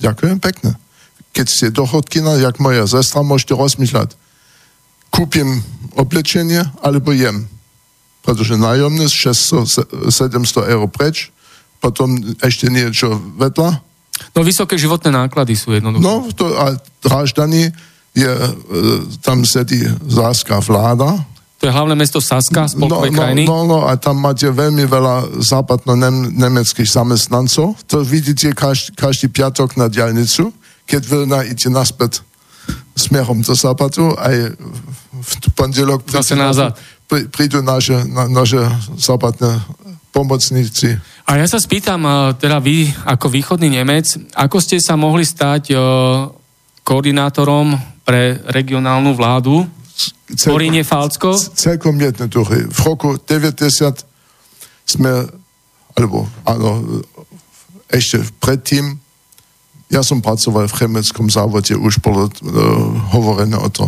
ďakujem 0.00 0.40
pekne 0.40 0.76
keď 1.32 1.46
ste 1.48 1.66
dochodkina, 1.72 2.38
jak 2.38 2.60
moja 2.60 2.84
sestra, 2.84 3.24
môžete 3.24 3.56
rozmýšľať. 3.56 4.14
Kúpim 5.08 5.64
oblečenie, 5.96 6.64
alebo 6.84 7.12
jem. 7.12 7.48
Pretože 8.22 8.60
nájomné 8.60 9.08
600, 9.08 10.12
700 10.12 10.72
eur 10.72 10.84
preč, 10.92 11.32
potom 11.82 12.14
ešte 12.38 12.70
niečo 12.70 13.18
vedľa. 13.40 13.82
No 14.36 14.46
vysoké 14.46 14.78
životné 14.78 15.10
náklady 15.10 15.58
sú 15.58 15.74
jednoduché. 15.74 16.04
No, 16.04 16.30
to, 16.30 16.54
a 16.54 16.78
Dráždany 17.02 17.74
je, 18.14 18.30
e, 18.30 18.50
tam 19.24 19.42
sedí 19.42 19.82
záská 20.06 20.62
vláda. 20.62 21.18
To 21.58 21.66
je 21.66 21.72
hlavné 21.72 21.94
mesto 21.98 22.22
Saska, 22.22 22.70
spolkovej 22.70 23.10
no, 23.10 23.14
no, 23.14 23.18
krajiny. 23.18 23.42
No, 23.48 23.58
no, 23.66 23.78
a 23.88 23.98
tam 23.98 24.22
máte 24.22 24.46
veľmi 24.46 24.84
veľa 24.86 25.42
západno-nemeckých 25.42 26.86
zamestnancov. 26.86 27.74
To 27.90 28.02
vidíte 28.06 28.54
každý, 28.54 28.94
každý 28.94 29.26
piatok 29.32 29.74
na 29.74 29.90
diálnicu 29.90 30.54
keď 30.86 31.02
Vilna 31.06 31.40
ide 31.46 31.68
naspäť 31.72 32.20
smerom 32.92 33.40
do 33.40 33.56
západu, 33.56 34.12
aj 34.20 34.52
v 35.12 35.32
pondelok 35.56 36.04
nazad. 36.36 36.76
prídu 37.32 37.64
naše, 37.64 38.04
na, 38.04 38.28
naše 38.28 38.60
západné 38.98 39.62
pomocníci. 40.12 40.92
A 41.24 41.40
ja 41.40 41.46
sa 41.48 41.56
spýtam, 41.56 42.04
eh, 42.04 42.12
teda 42.36 42.60
vy 42.60 42.92
ako 43.08 43.32
východný 43.32 43.72
Nemec, 43.72 44.34
ako 44.36 44.60
ste 44.60 44.76
sa 44.82 44.98
mohli 44.98 45.24
stať 45.24 45.72
eh, 45.72 45.78
koordinátorom 46.84 47.78
pre 48.02 48.42
regionálnu 48.50 49.14
vládu 49.14 49.64
Poríne 50.40 50.80
Falcko? 50.80 51.36
Celkom 51.36 52.00
jednoduché. 52.00 52.64
V 52.64 52.78
roku 52.88 53.20
90 53.20 53.68
sme, 54.88 55.28
alebo 55.92 56.24
áno, 56.48 57.02
ešte 57.92 58.24
predtým 58.40 58.96
ja 59.92 60.00
som 60.00 60.24
pracoval 60.24 60.72
v 60.72 60.78
chemickom 60.80 61.28
závode, 61.28 61.76
už 61.76 62.00
bolo 62.00 62.26
uh, 62.26 62.32
hovorené 63.12 63.60
o 63.60 63.68
to. 63.68 63.84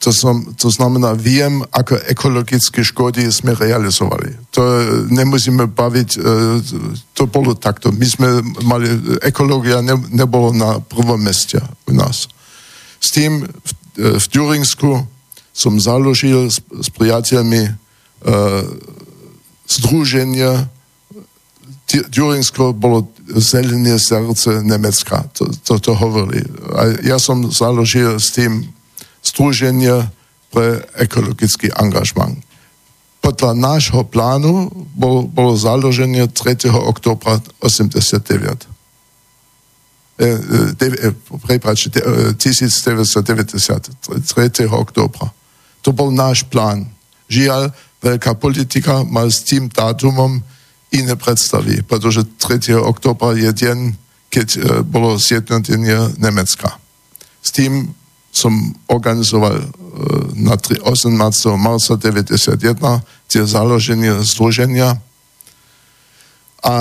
To, 0.00 0.14
som, 0.16 0.56
to 0.56 0.72
znamená, 0.72 1.12
viem, 1.12 1.60
ako 1.76 2.00
ekologické 2.08 2.80
škody 2.80 3.28
sme 3.28 3.52
realizovali. 3.52 4.32
To 4.56 4.62
nemusíme 5.10 5.68
baviť, 5.68 6.10
uh, 6.16 6.56
to 7.12 7.26
bolo 7.26 7.58
takto. 7.58 7.90
My 7.90 8.06
sme 8.06 8.28
mali, 8.62 8.88
ekológia 9.26 9.82
ne, 9.82 9.98
nebolo 10.14 10.54
na 10.54 10.78
prvom 10.78 11.18
meste 11.18 11.58
u 11.90 11.92
nás. 11.92 12.30
S 13.02 13.10
tým 13.10 13.44
v, 13.44 13.70
v 13.98 14.26
Duringsku 14.30 15.02
som 15.50 15.82
založil 15.82 16.46
s, 16.46 16.62
s 16.62 16.88
priateľmi 16.94 17.68
uh, 17.68 18.64
združenie 19.66 20.70
Durinsko 21.90 22.70
bolo 22.70 23.10
zelené 23.38 23.98
srdce 23.98 24.62
Nemecka, 24.62 25.28
to, 25.32 25.46
to, 25.62 25.78
to 25.78 25.92
hovorili. 25.94 26.42
A 26.74 26.82
ja 27.06 27.18
som 27.18 27.46
založil 27.50 28.18
s 28.18 28.34
tým 28.34 28.66
združenie 29.22 30.08
pre 30.50 30.82
ekologický 30.98 31.70
angažman. 31.70 32.42
Podľa 33.20 33.52
nášho 33.52 34.02
plánu 34.08 34.72
bol, 34.96 35.28
bolo 35.28 35.52
založenie 35.54 36.26
3. 36.26 36.72
oktobra 36.72 37.38
89. 37.60 38.66
E, 40.20 40.26
e, 40.26 41.12
prepáč, 41.44 41.88
1990, 41.88 42.36
3. 43.96 44.68
oktobra. 44.68 45.32
To 45.80 45.92
bol 45.92 46.12
náš 46.12 46.44
plán. 46.48 46.88
Žiaľ, 47.30 47.72
veľká 48.02 48.34
politika 48.36 49.04
mal 49.04 49.28
s 49.28 49.44
tým 49.44 49.68
dátumom 49.68 50.40
iné 50.90 51.14
predstavy, 51.14 51.82
pretože 51.86 52.26
3. 52.26 52.74
oktobra 52.82 53.38
je 53.38 53.50
deň, 53.50 53.78
keď 54.30 54.48
e, 54.54 54.60
bolo 54.82 55.18
zjednotenie 55.18 56.18
Nemecka. 56.18 56.78
S 57.42 57.54
tým 57.54 57.94
som 58.30 58.74
organizoval 58.90 59.54
e, 59.58 59.66
na 60.38 60.54
18. 60.58 61.14
marca 61.58 61.94
1991 61.98 63.02
tie 63.30 63.42
založenie 63.46 64.22
združenia 64.26 64.98
a 66.62 66.74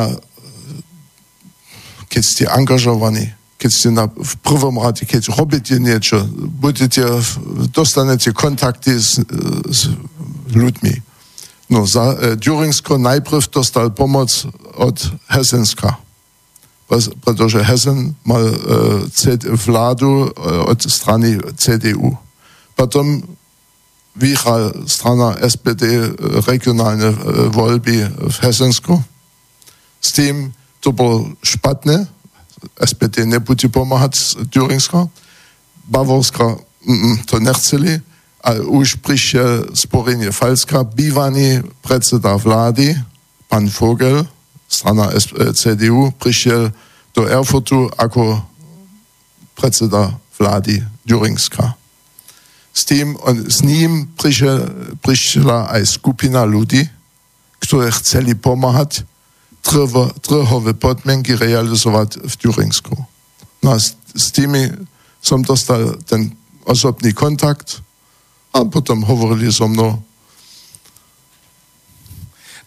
keď 2.09 2.23
ste 2.25 2.43
angažovaní, 2.49 3.29
keď 3.61 3.69
ste 3.69 3.89
na, 3.93 4.09
v 4.09 4.33
prvom 4.41 4.81
rade, 4.81 5.05
keď 5.05 5.29
robíte 5.37 5.77
niečo, 5.77 6.25
budete, 6.57 7.05
dostanete 7.69 8.33
kontakty 8.33 8.97
s, 8.97 9.21
s 9.69 9.93
ľuďmi 10.49 11.08
No, 11.69 11.85
za, 11.85 12.17
e, 12.17 12.35
Djurinsko 12.35 12.97
najprv 12.97 13.45
dostal 13.53 13.89
pomoc 13.89 14.45
od 14.73 14.97
Hesenska, 15.29 16.01
pretože 17.21 17.63
Hessen 17.63 18.15
mal 18.25 18.41
e, 18.41 18.55
vládu 19.53 20.25
e, 20.25 20.29
od 20.65 20.79
strany 20.81 21.37
CDU. 21.55 22.17
Potom 22.75 23.21
vyhral 24.19 24.73
strana 24.87 25.37
SPD 25.39 25.83
e, 25.83 25.99
regionálne 26.43 27.09
e, 27.13 27.17
voľby 27.53 27.95
v 28.09 28.35
Hesensku. 28.43 28.99
S 30.01 30.09
tým 30.11 30.51
to 30.83 30.91
bolo 30.91 31.31
špatné. 31.43 32.07
SPD 32.75 33.23
nebude 33.23 33.71
pomáhať 33.71 34.43
Djurinsko. 34.51 35.07
Bavorska 35.87 36.59
mm, 36.83 36.99
mm, 36.99 37.15
to 37.29 37.39
nechceli 37.39 38.01
prišiel 39.03 39.75
sporenie 39.75 40.31
Falska, 40.31 40.83
bývaný 40.83 41.63
predseda 41.83 42.39
vlády, 42.39 42.95
pán 43.51 43.67
Vogel, 43.67 44.23
strana 44.69 45.11
CDU, 45.53 46.13
prišiel 46.15 46.71
do 47.13 47.25
Erfurtu 47.25 47.89
ako 47.97 48.39
predseda 49.57 50.15
vlády 50.39 50.79
Duringska. 51.03 51.75
S 52.71 52.85
tým, 52.85 53.17
on, 53.25 53.49
s 53.49 53.59
ním 53.65 54.07
prišiel, 54.15 54.71
prišla 55.03 55.73
aj 55.75 55.99
skupina 55.99 56.47
ľudí, 56.47 56.85
ktoré 57.59 57.91
chceli 57.91 58.39
pomáhať 58.39 59.03
trvo, 59.59 60.07
trhové 60.23 60.71
podmienky 60.77 61.35
realizovať 61.35 62.23
v 62.23 62.33
Duringsku. 62.39 62.95
No 63.65 63.75
a 63.75 63.77
s, 63.81 63.99
s 64.15 64.31
tými 64.31 64.71
som 65.19 65.43
dostal 65.43 65.99
ten 66.07 66.31
osobný 66.63 67.11
kontakt, 67.11 67.83
a 68.53 68.65
potom 68.65 69.05
hovorili 69.05 69.53
so 69.53 69.69
mnou. 69.69 70.01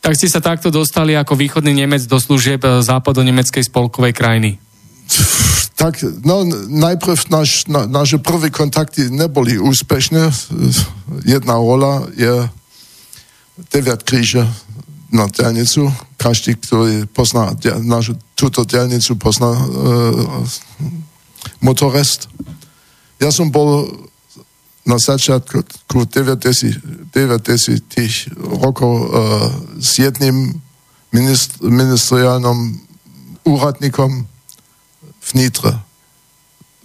Tak 0.03 0.19
ste 0.19 0.27
sa 0.27 0.43
takto 0.43 0.75
dostali 0.75 1.15
ako 1.15 1.39
východný 1.39 1.79
Nemec 1.79 2.03
do 2.11 2.19
služieb 2.19 2.63
eh, 2.67 2.83
západo-nemeckej 2.83 3.63
spolkovej 3.71 4.13
krajiny. 4.15 4.59
Tak, 5.79 5.99
no 6.23 6.47
najprv 6.71 7.27
naš, 7.31 7.67
na, 7.67 7.91
naše 7.91 8.23
prvé 8.23 8.55
kontakty 8.55 9.11
neboli 9.11 9.59
úspešné. 9.59 10.31
Jedna 11.27 11.59
rola 11.59 12.07
je 12.15 12.47
9 13.71 14.07
kríže 14.07 14.47
na 15.11 15.27
diálnicu. 15.27 15.91
Každý, 16.23 16.55
ktorý 16.55 17.11
pozná 17.11 17.51
našu, 17.83 18.15
túto 18.39 18.63
diálnicu, 18.63 19.19
pozná 19.19 19.51
uh, 19.51 20.47
motorest. 21.59 22.31
Ja 23.19 23.35
som 23.35 23.51
bol 23.51 23.91
na 24.83 24.99
začiatku 24.99 25.63
90, 25.89 27.13
90 27.15 28.35
rokov 28.67 28.93
uh, 28.93 29.07
s 29.79 30.03
jedným 30.03 30.59
ministr, 31.15 31.63
ministeriálnym 31.63 32.83
úradníkom 33.47 34.27
v 35.23 35.31
Nitre. 35.39 35.79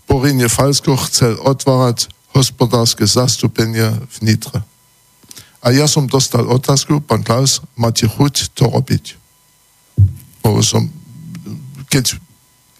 Poríne 0.05 0.47
Falsko 0.47 0.95
chcel 1.10 1.36
otvárať 1.41 2.07
hospodárske 2.38 3.10
zastúpenie 3.10 3.97
v 4.07 4.17
Nitre. 4.21 4.62
A 5.65 5.73
ja 5.73 5.89
som 5.89 6.05
dostal 6.05 6.45
otázku, 6.45 7.01
pán 7.01 7.25
Klaus, 7.25 7.65
máte 7.73 8.05
chuť 8.05 8.53
to 8.53 8.69
robiť? 8.69 9.17
som, 10.63 10.88
keď 11.91 12.15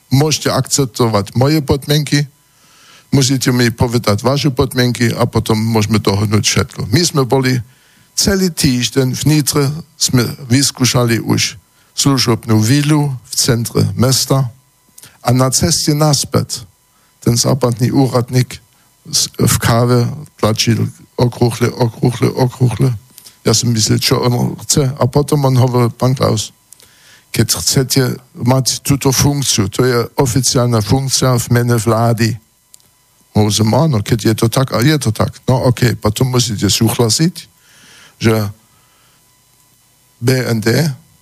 môžete 0.08 0.50
akceptovať 0.56 1.36
moje 1.36 1.60
podmienky, 1.60 2.32
musíte 3.12 3.52
mi 3.52 3.72
povedať 3.72 4.24
vaše 4.24 4.50
podmienky 4.52 5.12
a 5.14 5.26
potom 5.28 5.58
môžeme 5.58 6.00
dohodnúť 6.00 6.44
všetko. 6.44 6.80
My 6.92 7.02
sme 7.04 7.24
boli 7.24 7.60
celý 8.18 8.50
týždeň 8.50 9.14
v 9.14 9.24
Nitre, 9.30 9.64
sme 9.96 10.26
vyskúšali 10.50 11.22
už 11.22 11.58
služobnú 11.98 12.62
vilu 12.62 13.14
v 13.14 13.34
centre 13.34 13.82
mesta 13.98 14.50
a 15.22 15.30
na 15.34 15.50
ceste 15.50 15.98
naspäť 15.98 16.66
ten 17.22 17.36
západný 17.36 17.92
úradník 17.92 18.62
v 19.38 19.56
káve 19.60 20.08
tlačil 20.40 20.88
okruchle, 21.18 21.68
okruchle, 21.72 22.30
okruchle. 22.32 22.90
Ja 23.44 23.56
som 23.56 23.72
myslel, 23.72 24.00
čo 24.00 24.20
on 24.20 24.56
chce. 24.60 24.92
A 25.00 25.04
potom 25.08 25.48
on 25.48 25.56
hovoril, 25.56 25.90
pán 25.92 26.16
Klaus, 26.16 26.52
keď 27.32 27.48
chcete 27.60 28.04
mať 28.36 28.84
túto 28.84 29.12
funkciu, 29.12 29.72
to 29.72 29.84
je 29.84 29.98
oficiálna 30.20 30.84
funkcia 30.84 31.36
v 31.40 31.48
mene 31.56 31.76
vlády. 31.80 32.36
Som, 33.48 33.70
áno, 33.72 34.02
keď 34.02 34.20
je 34.30 34.36
to 34.36 34.48
tak, 34.48 34.74
a 34.74 34.82
je 34.82 34.98
to 34.98 35.12
tak. 35.12 35.30
No 35.46 35.70
ok, 35.70 35.94
potom 35.96 36.30
musíte 36.30 36.66
súhlasiť, 36.66 37.34
že 38.18 38.34
BND, 40.18 40.68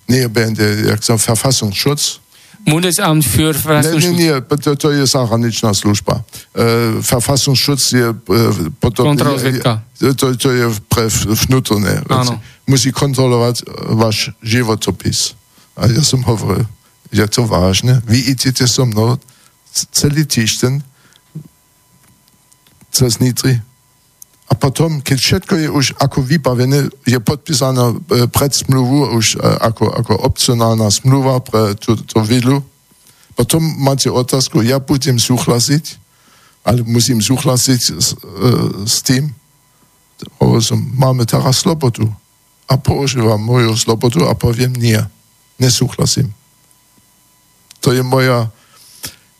nie 0.08 0.24
BND, 0.28 0.60
jak 0.88 1.04
som 1.04 1.16
Verfassungsschutz, 1.16 2.24
Bundesamt 2.66 3.22
für 3.22 3.54
Verfassungsschutz. 3.54 4.16
nee, 4.18 4.32
nee, 4.32 4.56
to, 4.58 4.74
to 4.74 4.90
je 4.90 5.06
zahraničná 5.06 5.70
služba. 5.70 6.24
E, 6.50 6.98
Verfassungsschutz 6.98 7.92
je 7.92 8.10
e, 8.10 8.14
potom... 8.82 9.06
Je- 9.14 9.62
To, 10.18 10.34
to 10.34 10.48
je 10.50 10.66
pre 10.90 11.06
vnútorné. 11.46 12.02
Musí 12.66 12.90
kontrolovať 12.90 13.56
e, 13.60 13.64
váš 13.94 14.34
životopis. 14.42 15.38
A 15.78 15.86
ja 15.86 16.02
som 16.02 16.26
hovoril, 16.26 16.66
je 17.14 17.22
to 17.30 17.46
vážne? 17.46 18.02
Vy 18.02 18.34
idete 18.34 18.66
so 18.66 18.82
mnou 18.82 19.14
celý 19.94 20.26
týždeň 20.26 20.82
cez 22.96 23.20
Nitry. 23.20 23.60
A 24.46 24.54
potom, 24.56 25.02
keď 25.04 25.18
všetko 25.20 25.54
je 25.58 25.68
už 25.68 25.86
ako 26.00 26.22
vybavené, 26.24 26.88
je 27.04 27.18
podpísaná 27.20 27.92
e, 27.92 28.24
pred 28.30 28.54
už 28.72 29.36
e, 29.36 29.38
ako, 29.42 29.90
ako 29.90 30.12
opcionálna 30.22 30.88
smluva 30.88 31.42
pre 31.44 31.76
tú, 31.76 31.98
tú 31.98 32.22
vilu, 32.24 32.62
potom 33.36 33.60
máte 33.60 34.08
otázku, 34.08 34.64
ja 34.64 34.80
budem 34.80 35.20
súhlasiť, 35.20 36.00
ale 36.64 36.80
musím 36.88 37.20
súhlasiť 37.20 37.80
s, 38.00 38.16
e, 38.16 38.86
s 38.88 39.04
tým, 39.04 39.28
hovoril 40.40 40.64
som, 40.64 40.80
máme 40.96 41.28
teraz 41.28 41.60
slobodu. 41.60 42.08
A 42.66 42.80
používam 42.80 43.38
moju 43.38 43.76
slobodu 43.78 44.26
a 44.26 44.34
poviem 44.34 44.72
nie, 44.74 44.98
nesúhlasím. 45.60 46.32
To 47.84 47.94
je 47.94 48.02
moja, 48.02 48.50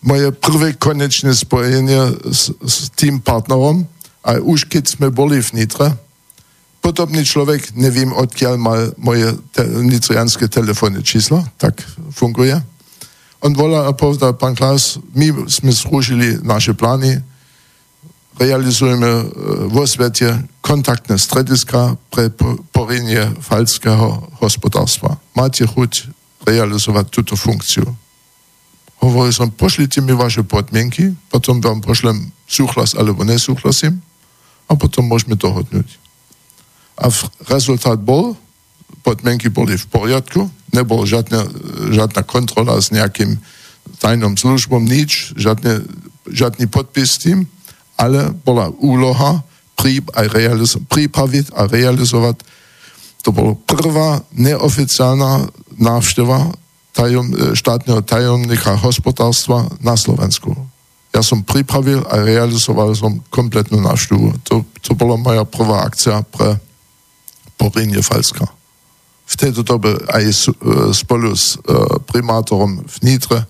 moje 0.06 0.30
prvé 0.30 0.78
konečné 0.78 1.34
spojenie 1.34 2.14
s, 2.30 2.54
s 2.62 2.94
tým 2.94 3.18
partnerom, 3.18 3.90
a 4.26 4.38
už 4.42 4.70
keď 4.70 4.98
sme 4.98 5.10
boli 5.10 5.42
v 5.42 5.62
Nitre, 5.62 5.94
podobný 6.82 7.26
človek, 7.26 7.74
nevím 7.74 8.14
odkiaľ 8.14 8.54
mal 8.58 8.94
moje 8.98 9.34
te, 9.50 9.66
nitrianské 9.66 10.46
telefónne 10.46 11.02
číslo, 11.02 11.42
tak 11.58 11.82
funguje. 12.14 12.54
On 13.42 13.50
volal 13.50 13.90
a 13.90 13.92
povedal, 13.94 14.38
pán 14.38 14.54
Klaus, 14.54 15.02
my 15.14 15.50
sme 15.50 15.74
zrušili 15.74 16.42
naše 16.46 16.78
plány, 16.78 17.18
realizujeme 18.38 19.10
e, 19.10 19.24
vo 19.66 19.82
svete 19.82 20.46
kontaktné 20.62 21.18
strediska 21.18 21.98
pre 22.10 22.30
po- 22.30 22.62
porenie 22.70 23.34
falského 23.42 24.30
hospodárstva. 24.38 25.18
Máte 25.34 25.66
chuť 25.66 26.10
realizovať 26.46 27.10
túto 27.10 27.34
funkciu? 27.34 28.05
Hovoril 29.00 29.32
som, 29.32 29.52
pošlite 29.52 30.00
mi 30.00 30.16
vaše 30.16 30.42
podmienky, 30.42 31.12
potom 31.28 31.60
vám 31.60 31.84
pošlem 31.84 32.32
súhlas 32.48 32.96
alebo 32.96 33.22
nesúhlasím 33.22 34.00
a 34.66 34.74
potom 34.74 35.06
môžeme 35.06 35.36
dohodnúť. 35.36 35.86
A 36.96 37.12
v- 37.12 37.28
rezultát 37.46 38.00
bol, 38.00 38.34
podmienky 39.04 39.52
boli 39.52 39.76
v 39.76 39.86
poriadku, 39.86 40.48
nebol 40.72 41.04
žiadna, 41.04 41.44
žiadna 41.92 42.22
kontrola 42.24 42.80
s 42.80 42.90
nejakým 42.90 43.36
tajnom 44.00 44.34
službom, 44.34 44.82
nič, 44.82 45.36
žiadne, 45.38 45.84
žiadny 46.26 46.66
podpis 46.66 47.16
s 47.16 47.22
tým, 47.22 47.46
ale 47.96 48.32
bola 48.32 48.72
úloha 48.82 49.44
realizo- 50.34 50.82
pripraviť 50.88 51.54
a 51.54 51.70
realizovať. 51.70 52.42
To 53.22 53.30
bolo 53.30 53.54
prvá 53.54 54.22
neoficiálna 54.34 55.46
návšteva 55.78 56.50
tajom, 56.96 57.52
štátneho 57.52 58.00
tajomníka 58.00 58.72
hospodárstva 58.80 59.68
na 59.84 59.92
Slovensku. 60.00 60.56
Ja 61.12 61.20
som 61.20 61.44
pripravil 61.44 62.00
a 62.08 62.24
realizoval 62.24 62.96
som 62.96 63.20
kompletnú 63.28 63.80
návštevu. 63.84 64.36
To, 64.48 64.64
to 64.80 64.92
bola 64.96 65.20
moja 65.20 65.44
prvá 65.44 65.84
akcia 65.84 66.24
pre 66.28 66.56
porenie 67.56 68.00
Falska. 68.00 68.48
V 69.26 69.34
tejto 69.36 69.64
dobe 69.64 69.96
aj 70.12 70.24
e, 70.24 70.32
spolu 70.92 71.32
s 71.32 71.56
e, 71.56 71.72
primátorom 72.04 72.84
v 72.84 72.96
Nitre, 73.00 73.48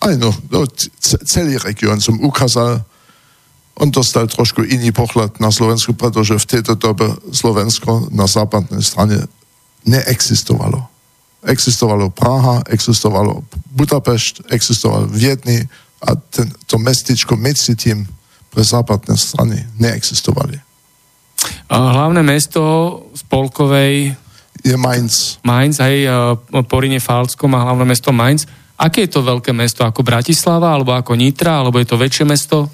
aj 0.00 0.16
no, 0.16 0.32
no 0.48 0.64
celý 1.00 1.60
región 1.60 2.00
som 2.00 2.16
ukázal, 2.20 2.84
on 3.80 3.88
dostal 3.92 4.28
trošku 4.28 4.64
iný 4.64 4.92
pohľad 4.92 5.40
na 5.40 5.52
Slovensku, 5.52 5.92
pretože 5.96 6.36
v 6.36 6.48
tejto 6.58 6.76
dobe 6.76 7.16
Slovensko 7.32 8.12
na 8.12 8.28
západnej 8.28 8.84
strane 8.84 9.24
neexistovalo. 9.88 10.89
Existovalo 11.40 12.12
Praha, 12.12 12.60
existovalo 12.68 13.44
Budapešť, 13.72 14.52
existovalo 14.52 15.08
Viedni 15.08 15.64
a 16.04 16.16
ten, 16.16 16.52
to 16.68 16.76
mestičko 16.76 17.36
medzi 17.36 17.76
tým 17.76 18.04
pre 18.50 18.62
západné 18.64 19.14
strany 19.16 19.56
neexistovali. 19.78 20.58
A 21.70 21.76
Hlavné 21.96 22.20
mesto 22.20 22.60
spolkovej 23.16 24.12
Je 24.60 24.76
Mainz. 24.76 25.40
Mainz, 25.40 25.80
hej, 25.80 26.04
e, 26.04 26.12
Porine 26.68 27.00
Falcko 27.00 27.48
má 27.48 27.64
hlavné 27.64 27.88
mesto 27.88 28.12
Mainz. 28.12 28.44
Aké 28.76 29.08
je 29.08 29.16
to 29.16 29.24
veľké 29.24 29.56
mesto? 29.56 29.84
Ako 29.84 30.04
Bratislava, 30.04 30.72
alebo 30.72 30.92
ako 30.92 31.16
Nitra, 31.16 31.60
alebo 31.60 31.80
je 31.80 31.88
to 31.88 31.96
väčšie 31.96 32.24
mesto? 32.28 32.68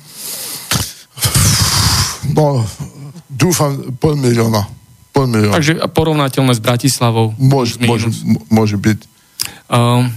No, 2.35 2.67
dúfam, 3.31 3.95
pol 3.99 4.19
milióna. 4.19 4.67
Pol 5.17 5.25
milióna. 5.33 5.57
Takže 5.57 5.81
porovnateľné 5.97 6.53
s 6.53 6.61
Bratislavou. 6.61 7.33
Môže, 7.41 7.81
môže, 7.81 8.13
môže 8.53 8.77
byť. 8.77 8.99
Um, 9.73 10.13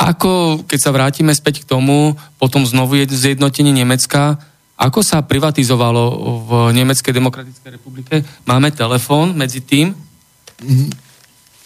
ako, 0.00 0.64
keď 0.64 0.78
sa 0.80 0.90
vrátime 0.96 1.36
späť 1.36 1.60
k 1.60 1.68
tomu, 1.68 2.16
potom 2.40 2.64
znovu 2.64 2.96
je 2.96 3.12
zjednotenie 3.12 3.76
Nemecka, 3.76 4.40
ako 4.74 5.06
sa 5.06 5.22
privatizovalo 5.22 6.02
v 6.48 6.50
Nemeckej 6.74 7.14
demokratickej 7.14 7.70
republike? 7.78 8.24
Máme 8.48 8.74
telefón 8.74 9.36
medzi 9.38 9.62
tým. 9.62 9.94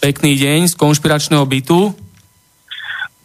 Pekný 0.02 0.36
deň 0.36 0.68
z 0.68 0.74
konšpiračného 0.76 1.46
bytu. 1.46 1.94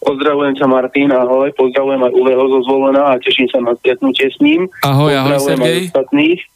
Pozdravujem 0.03 0.55
sa 0.59 0.67
Martin, 0.67 1.11
ahoj, 1.15 1.51
pozdravujem 1.55 1.99
aj 1.99 2.11
Uleho 2.11 2.43
zo 2.51 2.59
Zvolena 2.67 3.15
a 3.15 3.19
teším 3.19 3.47
sa 3.47 3.63
na 3.63 3.71
stretnutie 3.79 4.27
s 4.27 4.37
ním. 4.43 4.67
Ahoj, 4.83 5.15
ahoj, 5.15 5.39
Sergej. 5.39 5.91
ostatných. 5.91 6.52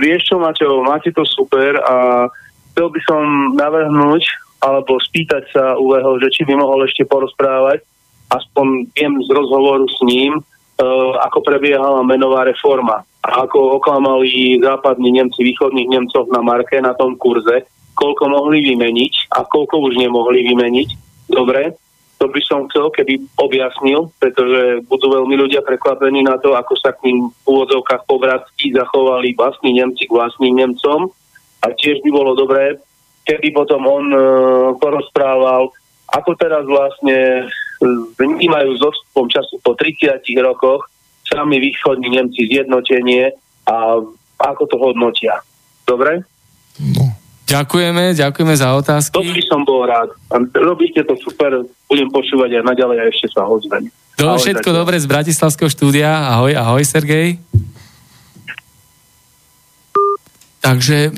Vieš 0.00 0.32
čo, 0.32 0.36
Maťo, 0.40 0.80
máte 0.80 1.12
to 1.12 1.24
super 1.28 1.76
a 1.84 2.26
chcel 2.72 2.88
by 2.88 3.00
som 3.04 3.22
navrhnúť 3.58 4.24
alebo 4.60 5.00
spýtať 5.00 5.44
sa 5.52 5.76
Uleho, 5.76 6.20
že 6.20 6.32
či 6.32 6.42
by 6.44 6.56
mohol 6.56 6.84
ešte 6.84 7.08
porozprávať, 7.08 7.80
aspoň 8.32 8.88
viem 8.92 9.16
z 9.24 9.28
rozhovoru 9.32 9.88
s 9.88 10.00
ním, 10.04 10.40
uh, 10.40 11.12
ako 11.28 11.40
prebiehala 11.44 12.04
menová 12.04 12.44
reforma 12.44 13.04
a 13.20 13.44
ako 13.44 13.80
oklamali 13.80 14.60
západní 14.64 15.12
Nemci 15.12 15.44
východných 15.44 15.88
Nemcov 15.92 16.28
na 16.32 16.40
Marke 16.40 16.80
na 16.80 16.96
tom 16.96 17.16
kurze, 17.20 17.68
koľko 17.96 18.32
mohli 18.32 18.64
vymeniť 18.64 19.32
a 19.36 19.44
koľko 19.44 19.92
už 19.92 20.00
nemohli 20.00 20.40
vymeniť. 20.44 20.88
Dobre, 21.28 21.76
to 22.20 22.28
by 22.28 22.40
som 22.44 22.68
chcel, 22.68 22.92
keby 22.92 23.16
objasnil, 23.40 24.12
pretože 24.20 24.84
budú 24.84 25.08
veľmi 25.08 25.40
ľudia 25.40 25.64
prekvapení 25.64 26.20
na 26.20 26.36
to, 26.36 26.52
ako 26.52 26.76
sa 26.76 26.92
k 26.92 27.08
ním 27.08 27.32
v 27.32 27.44
úvodzovkách 27.48 28.04
po 28.04 28.20
bratsky 28.20 28.76
zachovali 28.76 29.32
vlastní 29.32 29.80
Nemci 29.80 30.04
k 30.04 30.12
vlastným 30.12 30.60
Nemcom. 30.60 31.08
A 31.64 31.72
tiež 31.72 32.04
by 32.04 32.10
bolo 32.12 32.36
dobré, 32.36 32.76
keby 33.24 33.56
potom 33.56 33.88
on 33.88 34.04
e, 34.12 34.20
porozprával, 34.76 35.72
ako 36.12 36.30
teraz 36.36 36.68
vlastne 36.68 37.48
vnímajú 38.20 38.70
s 38.76 38.82
odstupom 38.84 39.24
času 39.32 39.56
po 39.64 39.72
30 39.72 40.20
rokoch 40.44 40.92
sami 41.24 41.56
východní 41.56 42.20
Nemci 42.20 42.44
zjednotenie 42.52 43.32
a 43.64 43.96
ako 44.44 44.62
to 44.68 44.76
hodnotia. 44.76 45.40
Dobre? 45.88 46.20
No. 46.76 47.16
Ďakujeme, 47.50 48.14
ďakujeme 48.14 48.54
za 48.54 48.68
otázky. 48.78 49.18
by 49.18 49.44
som 49.44 49.66
bol 49.66 49.82
rád. 49.82 50.14
Robíte 50.54 51.02
to 51.02 51.18
super, 51.18 51.66
budem 51.90 52.06
počúvať 52.14 52.62
aj 52.62 52.62
naďalej 52.62 52.96
a 53.02 53.04
ešte 53.10 53.26
sa 53.34 53.42
ozvem. 53.42 53.90
Do 54.14 54.30
Ahoj, 54.30 54.38
všetko 54.38 54.70
dobre 54.70 55.02
z 55.02 55.10
Bratislavského 55.10 55.66
štúdia. 55.66 56.30
Ahoj, 56.30 56.54
ahoj, 56.54 56.82
Sergej. 56.86 57.42
Takže, 60.60 61.10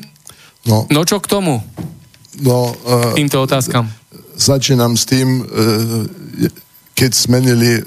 No, 0.63 0.87
no 0.95 1.03
čo 1.03 1.19
k 1.19 1.27
tomu, 1.27 1.59
no, 2.39 2.71
uh, 2.71 3.19
týmto 3.19 3.43
otázkam? 3.43 3.91
začínam 4.39 4.95
s 4.95 5.11
tým, 5.11 5.43
uh, 5.43 6.07
keď 6.95 7.11
zmenili 7.19 7.83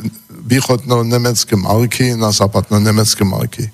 východno-nemecké 0.45 1.55
marky 1.55 2.19
na 2.19 2.35
západno-nemecké 2.35 3.23
marky. 3.23 3.71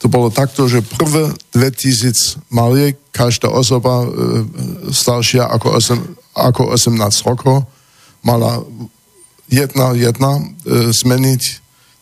To 0.00 0.08
bolo 0.08 0.32
takto, 0.32 0.64
že 0.64 0.80
prvé 0.80 1.28
2000 1.52 2.40
mariek 2.48 2.96
každá 3.12 3.52
osoba 3.52 4.00
uh, 4.00 4.08
staršia 4.88 5.44
ako, 5.44 5.76
8, 5.76 6.40
ako 6.40 6.62
18 6.72 7.28
rokov 7.28 7.68
mala 8.24 8.64
jedna, 9.52 9.92
jedna 9.92 10.40
uh, 10.40 10.88
zmeniť 10.88 11.42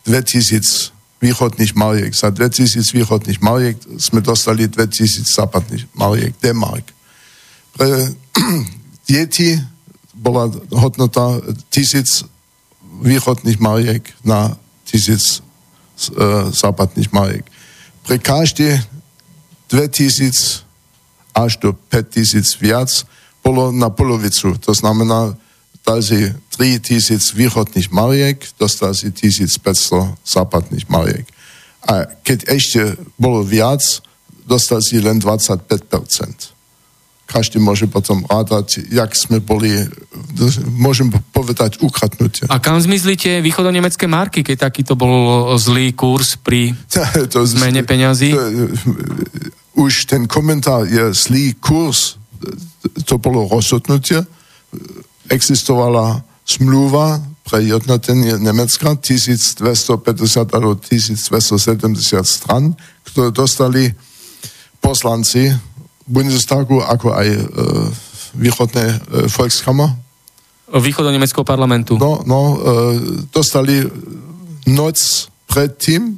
2000 0.07 0.95
východných 1.19 1.75
mariek. 1.75 2.15
Za 2.15 2.31
2000 2.31 2.95
východných 2.95 3.43
mariek 3.43 3.75
sme 3.99 4.23
dostali 4.23 4.71
2000 4.71 5.27
západných 5.27 5.91
mariek, 5.91 6.31
D-mark. 6.39 6.95
Pre 7.75 8.15
deti 9.11 9.59
bola 10.15 10.47
hodnota 10.71 11.43
1000 11.75 12.23
východných 13.03 13.59
mariek 13.59 14.07
na 14.23 14.55
1000 14.87 15.43
uh, 16.15 16.47
západných 16.55 17.11
mariek. 18.09 18.17
Pre 18.17 18.17
každé 18.17 18.81
2000 19.69 20.65
až 21.35 21.57
do 21.61 21.73
5000 21.73 22.57
viac 22.57 22.89
bolo 23.45 23.71
na 23.71 23.89
polovicu. 23.89 24.57
To 24.57 24.73
znamená, 24.73 25.37
dal 25.85 26.01
si 26.01 26.33
3000 26.57 27.37
východných 27.37 27.93
mariek, 27.93 28.41
dostal 28.59 28.93
si 28.97 29.13
1500 29.13 30.17
západných 30.25 30.89
mariek. 30.89 31.29
A 31.85 32.09
keď 32.25 32.49
ešte 32.49 32.97
bolo 33.15 33.45
viac, 33.45 33.79
dostal 34.43 34.81
si 34.81 34.99
len 34.99 35.21
25%. 35.21 36.58
Každý 37.29 37.61
môže 37.61 37.85
potom 37.85 38.25
rádať, 38.25 38.89
jak 38.89 39.13
sme 39.13 39.37
boli, 39.37 39.85
môžem 40.73 41.13
povedať, 41.29 41.77
ukradnutie. 41.77 42.49
A 42.49 42.57
kam 42.57 42.81
zmizli 42.81 43.13
tie 43.13 43.37
východonemecké 43.45 44.09
marky, 44.09 44.41
keď 44.41 44.73
takýto 44.73 44.97
bol 44.97 45.45
zlý 45.61 45.93
kurz 45.93 46.41
pri 46.41 46.73
to, 47.33 47.45
zmene 47.45 47.85
peňazí? 47.85 48.33
To, 48.33 48.41
už 49.77 50.09
ten 50.09 50.25
komentár 50.25 50.89
je 50.89 51.13
zlý 51.13 51.53
kurz, 51.61 52.17
to 53.05 53.21
bolo 53.21 53.45
rozhodnutie, 53.45 54.25
existovala 55.29 56.25
smluva 56.49 57.21
pre 57.45 57.61
jednotenie 57.61 58.41
Nemecka 58.41 58.97
1250 58.97 59.61
alebo 60.49 60.73
1270 60.81 62.25
stran, 62.25 62.73
ktoré 63.05 63.29
dostali 63.29 63.93
poslanci 64.81 65.53
Bundestagu 66.09 66.81
ako 66.81 67.13
aj 67.13 67.27
e, 67.29 67.41
východné 68.33 68.85
e, 68.89 68.97
Volkskammer. 69.29 69.93
Východo-nemeckého 70.69 71.45
parlamentu. 71.45 72.01
No, 72.01 72.25
no 72.25 72.41
e, 72.41 72.55
dostali 73.29 73.85
noc 74.65 74.97
predtým, 75.45 76.17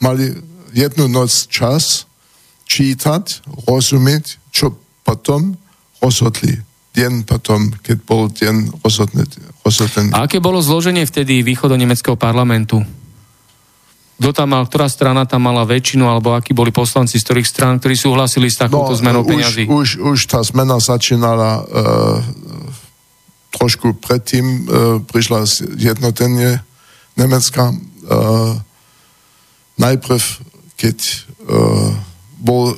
mali 0.00 0.32
jednu 0.72 1.08
noc 1.08 1.48
čas 1.52 2.08
čítať, 2.64 3.44
rozumieť, 3.68 4.40
čo 4.52 4.72
potom 5.04 5.56
rozhodli 6.00 6.60
deň 6.96 7.28
potom, 7.28 7.68
keď 7.84 7.96
bol 8.08 8.32
deň 8.32 8.80
rozhodný. 8.80 9.28
A 10.16 10.24
aké 10.24 10.40
bolo 10.40 10.64
zloženie 10.64 11.04
vtedy 11.04 11.44
východo-nemeckého 11.44 12.16
parlamentu? 12.16 12.80
Kto 14.16 14.32
tam 14.32 14.56
mal, 14.56 14.64
ktorá 14.64 14.88
strana 14.88 15.28
tam 15.28 15.44
mala 15.44 15.68
väčšinu, 15.68 16.08
alebo 16.08 16.32
akí 16.32 16.56
boli 16.56 16.72
poslanci 16.72 17.20
z 17.20 17.24
ktorých 17.28 17.48
strán, 17.48 17.76
ktorí 17.76 18.00
súhlasili 18.00 18.48
s 18.48 18.56
takouto 18.56 18.96
no, 18.96 18.98
zmenou 18.98 19.22
peňazí? 19.28 19.68
Už, 19.68 20.00
už 20.00 20.18
tá 20.24 20.40
zmena 20.40 20.80
začínala 20.80 21.60
uh, 21.60 22.24
trošku 23.52 24.00
predtým, 24.00 24.44
uh, 24.44 24.60
prišla 25.04 25.44
jednotenie 25.76 26.64
Nemecka. 27.20 27.76
Uh, 28.08 28.56
najprv, 29.76 30.24
keď 30.80 30.96
uh, 30.96 31.92
bol 32.40 32.72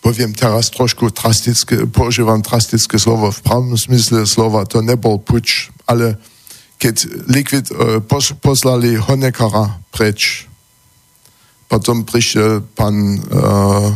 poviem 0.00 0.32
teraz 0.32 0.72
trošku 0.72 1.12
drastické, 1.12 1.84
používam 1.84 2.40
drastické 2.40 2.96
slovo 2.96 3.28
v 3.28 3.44
pravom 3.44 3.76
smysle 3.76 4.24
slova, 4.24 4.64
to 4.64 4.80
nebol 4.80 5.20
puč, 5.20 5.68
ale 5.84 6.16
keď 6.80 7.28
likvid 7.28 7.66
pos, 8.08 8.32
poslali 8.40 8.96
Honeckera 8.96 9.76
preč, 9.92 10.47
potom 11.68 12.02
prišiel 12.08 12.64
pán 12.72 13.20
uh, 13.28 13.92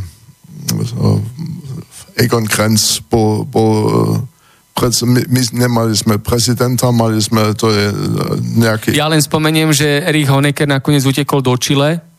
Egon 2.20 2.44
Krenz, 2.44 3.00
bol, 3.08 3.48
bol 3.48 3.72
pred, 4.76 4.92
my, 5.08 5.20
my 5.28 5.40
nemali 5.56 5.96
sme 5.96 6.20
prezidenta, 6.20 6.92
mali 6.92 7.18
sme 7.18 7.56
to 7.56 7.72
je 7.72 7.88
nejaký... 8.60 8.92
Ja 8.92 9.08
len 9.08 9.24
spomeniem, 9.24 9.72
že 9.72 10.04
Erich 10.04 10.28
Honecker 10.28 10.68
nakoniec 10.68 11.02
utekol 11.08 11.40
do 11.40 11.56
Chile, 11.56 12.12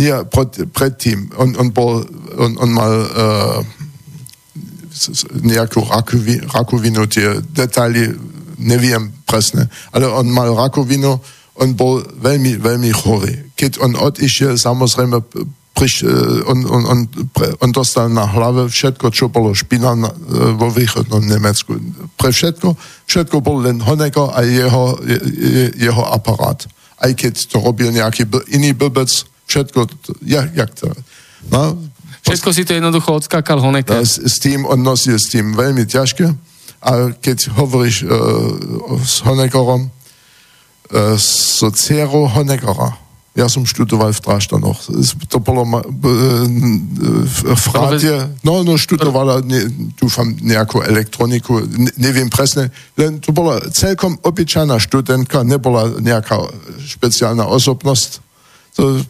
nie, 0.00 0.14
pred, 0.32 0.50
predtým. 0.72 1.28
On, 1.36 1.48
on, 1.60 1.68
bol, 1.76 2.00
on, 2.40 2.56
on 2.56 2.70
mal 2.72 2.92
uh, 3.04 3.60
nejakú 5.44 5.84
rakovi, 5.84 6.40
rakovinu, 6.40 7.04
tie 7.04 7.36
detaily 7.52 8.08
neviem 8.60 9.12
presne, 9.28 9.68
ale 9.92 10.08
on 10.08 10.28
mal 10.32 10.52
rakovinu, 10.56 11.20
on 11.60 11.76
bol 11.76 12.00
veľmi, 12.00 12.56
veľmi 12.56 12.90
chorý. 12.96 13.52
Keď 13.54 13.84
on 13.84 13.92
odišiel, 13.92 14.56
samozrejme, 14.56 15.20
priš, 15.76 16.08
on, 16.48 16.58
on, 16.64 16.82
on, 16.88 16.98
on 17.60 17.70
dostal 17.70 18.08
na 18.08 18.24
hlave 18.24 18.68
všetko, 18.68 19.12
čo 19.12 19.28
bolo 19.28 19.52
špina 19.52 19.92
na, 19.92 20.08
uh, 20.08 20.56
vo 20.56 20.72
východnom 20.72 21.20
Nemecku. 21.20 21.76
Pre 22.16 22.32
všetko, 22.32 22.74
všetko 23.04 23.36
bol 23.44 23.60
len 23.60 23.80
Honecker 23.80 24.32
a 24.32 24.40
jeho, 24.44 24.96
je, 25.04 25.72
jeho 25.76 26.04
aparát. 26.08 26.60
Aj 27.00 27.12
keď 27.12 27.32
to 27.48 27.60
robil 27.60 27.92
nejaký 27.92 28.28
iný 28.52 28.72
blbec, 28.72 29.08
všetko, 29.48 29.88
jak, 30.24 30.48
jak 30.56 30.70
to... 30.76 30.88
No, 31.48 31.76
všetko 32.24 32.48
si 32.52 32.64
to 32.64 32.76
jednoducho 32.76 33.20
odskákal 33.20 33.60
Honecker. 33.60 34.00
S, 34.00 34.20
s 34.20 34.36
tým, 34.40 34.64
on 34.64 34.80
nosil 34.80 35.16
s 35.16 35.32
tým 35.32 35.56
veľmi 35.56 35.84
ťažké. 35.88 36.28
A 36.80 37.12
keď 37.20 37.52
hovoríš 37.56 38.08
uh, 38.08 38.12
s 39.04 39.20
Honeckerom, 39.24 39.92
uh, 40.92 41.16
so 41.18 41.70
dcerou 41.70 42.26
Honeckera, 42.28 42.98
ja 43.38 43.46
som 43.46 43.62
študoval 43.62 44.10
v 44.10 44.20
Tráštanoch. 44.26 44.90
To 45.30 45.38
bolo 45.38 45.62
uh, 45.62 45.80
v 47.54 47.66
ráde, 47.70 48.26
no, 48.42 48.66
no 48.66 48.74
študovala, 48.74 49.46
ne, 49.46 49.70
dúfam, 49.94 50.34
nejakú 50.42 50.82
elektroniku, 50.82 51.62
ne, 51.62 51.94
neviem 51.94 52.26
presne, 52.26 52.74
len 52.98 53.22
to 53.22 53.30
bola 53.30 53.62
celkom 53.70 54.18
obyčajná 54.18 54.76
študentka, 54.82 55.46
nebola 55.46 55.94
nejaká 56.02 56.42
špeciálna 56.82 57.46
osobnosť. 57.46 58.10
To 58.76 59.06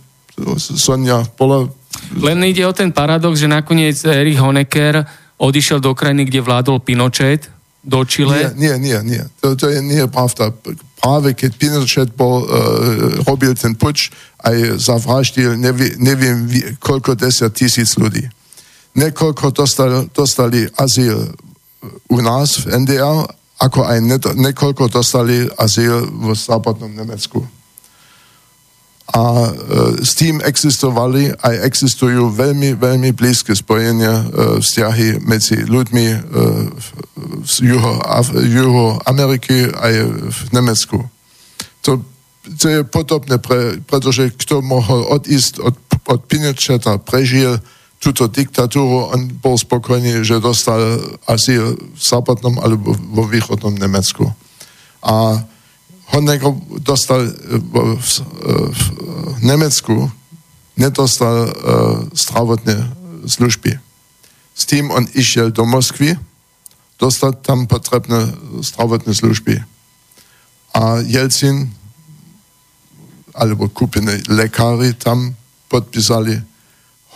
Sonia 0.59 1.25
bola... 1.37 1.69
Len 2.17 2.39
ide 2.45 2.65
o 2.65 2.73
ten 2.73 2.93
paradox, 2.93 3.41
že 3.41 3.49
nakoniec 3.49 3.99
Erich 4.05 4.41
Honecker 4.41 5.05
odišiel 5.41 5.81
do 5.81 5.97
krajiny, 5.97 6.29
kde 6.29 6.45
vládol 6.45 6.81
Pinochet, 6.85 7.49
do 7.81 8.05
Chile. 8.05 8.53
Nie, 8.57 8.77
nie, 8.77 8.93
nie. 8.93 8.99
nie. 9.17 9.23
To, 9.41 9.57
to 9.57 9.73
je 9.73 9.81
nie 9.81 10.05
pravda. 10.05 10.53
Práve 11.01 11.33
keď 11.33 11.51
Pinochet 11.57 12.11
bol, 12.13 12.45
uh, 12.45 13.25
robil 13.25 13.57
ten 13.57 13.73
puč, 13.73 14.13
aj 14.45 14.81
zavraždil, 14.81 15.57
neviem, 15.57 15.97
neviem 15.97 16.37
koľko 16.81 17.17
desať 17.17 17.53
tisíc 17.57 17.97
ľudí. 17.97 18.25
Nekoľko 18.97 19.53
dostali, 19.53 20.09
dostali 20.13 20.69
azyl 20.77 21.33
u 22.11 22.19
nás 22.21 22.61
v 22.65 22.85
NDR, 22.85 23.25
ako 23.61 23.81
aj 23.85 23.99
nekoľko 24.37 24.89
dostali 24.89 25.49
azyl 25.57 26.09
v 26.09 26.33
západnom 26.37 26.93
Nemecku 26.93 27.45
a 29.11 29.51
e, 29.51 29.53
s 30.07 30.15
tým 30.15 30.39
existovali 30.39 31.35
aj 31.35 31.55
existujú 31.67 32.31
veľmi, 32.31 32.79
veľmi 32.79 33.11
blízke 33.11 33.55
spojenia, 33.55 34.15
e, 34.15 34.25
vzťahy 34.63 35.27
medzi 35.27 35.67
ľuďmi 35.67 36.07
e, 36.07 36.19
z 37.45 37.55
Juho, 37.67 37.93
Juho 38.45 38.99
Ameriky 39.07 39.69
aj 39.69 39.95
v 40.31 40.41
Nemecku. 40.53 40.99
To, 41.85 42.05
to 42.59 42.67
je 42.69 42.81
podobné, 42.85 43.39
pre, 43.39 43.81
pretože 43.85 44.33
kto 44.37 44.61
mohol 44.61 45.07
odísť 45.09 45.61
od, 45.61 45.75
od 46.09 46.21
Pinocheta, 46.29 47.01
prežil 47.01 47.61
túto 48.01 48.25
diktatúru, 48.33 49.13
on 49.13 49.29
bol 49.45 49.61
spokojný, 49.61 50.25
že 50.25 50.41
dostal 50.41 50.81
azyl 51.29 51.77
v 51.77 52.01
západnom 52.01 52.57
alebo 52.65 52.97
vo 52.97 53.29
východnom 53.29 53.77
Nemecku. 53.77 54.25
A 55.05 55.45
Honecker 56.11 56.57
dostal 56.81 57.29
e, 57.29 57.33
v, 57.61 58.01
v, 58.01 58.13
v 58.73 58.83
Nemecku, 59.45 60.11
nedostal 60.81 61.45
uh, 61.45 61.53
zdravotné 62.17 62.73
služby. 63.29 63.77
S 64.57 64.63
tým 64.65 64.89
on 64.89 65.05
išiel 65.13 65.53
do 65.53 65.69
Moskvy, 65.69 66.17
dostal 67.01 67.33
tam 67.41 67.65
potrebné 67.65 68.29
zdravotné 68.61 69.17
služby. 69.17 69.57
A 70.77 71.01
Jelcin, 71.03 71.73
alebo 73.35 73.73
kúpené 73.73 74.21
lekári 74.29 74.93
tam 74.95 75.33
podpísali, 75.73 76.37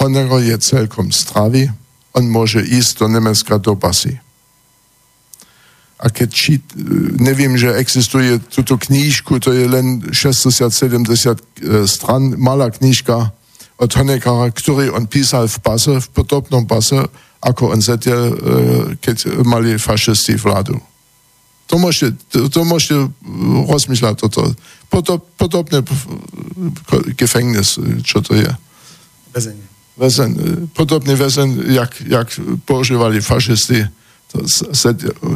Honecker 0.01 0.43
je 0.43 0.57
celkom 0.59 1.13
zdravý, 1.13 1.71
on 2.17 2.25
môže 2.27 2.65
ísť 2.65 3.05
do 3.05 3.07
Nemecka 3.13 3.61
do 3.61 3.77
basy 3.77 4.25
a 6.05 6.13
keď 6.13 6.29
čít, 6.29 6.65
neviem, 7.17 7.57
že 7.57 7.73
existuje 7.73 8.37
túto 8.53 8.77
knížku, 8.77 9.41
to 9.41 9.57
je 9.57 9.65
len 9.65 10.05
60-70 10.13 11.01
e, 11.01 11.89
stran, 11.89 12.37
malá 12.37 12.69
knížka 12.69 13.33
od 13.81 13.91
Honeckera, 13.95 14.53
ktorý 14.53 14.93
on 14.93 15.09
písal 15.09 15.49
v 15.49 15.59
pase, 15.65 15.97
v 15.97 16.09
podobnom 16.13 16.69
pase, 16.69 17.09
ako 17.45 17.77
on 17.77 17.81
zatiaľ, 17.85 18.23
e, 18.25 18.35
keď 19.05 19.45
mali 19.45 19.77
fašisti 19.77 20.41
vládu. 20.41 20.81
To 21.69 21.81
môžete, 21.81 22.17
to, 22.33 22.61
môžete 22.65 23.09
rozmýšľať 23.69 24.15
toto. 24.21 24.53
Podob, 24.93 25.25
podobne 25.41 25.81
gefängnis, 27.17 27.81
čo 28.05 28.21
to 28.21 28.37
je. 28.37 28.53
Väzen, 29.95 30.31
podobný 30.77 31.15
väzen, 31.17 31.57
jak, 31.73 31.95
jak 32.05 32.29
používali 32.69 33.21
fašisti. 33.25 33.87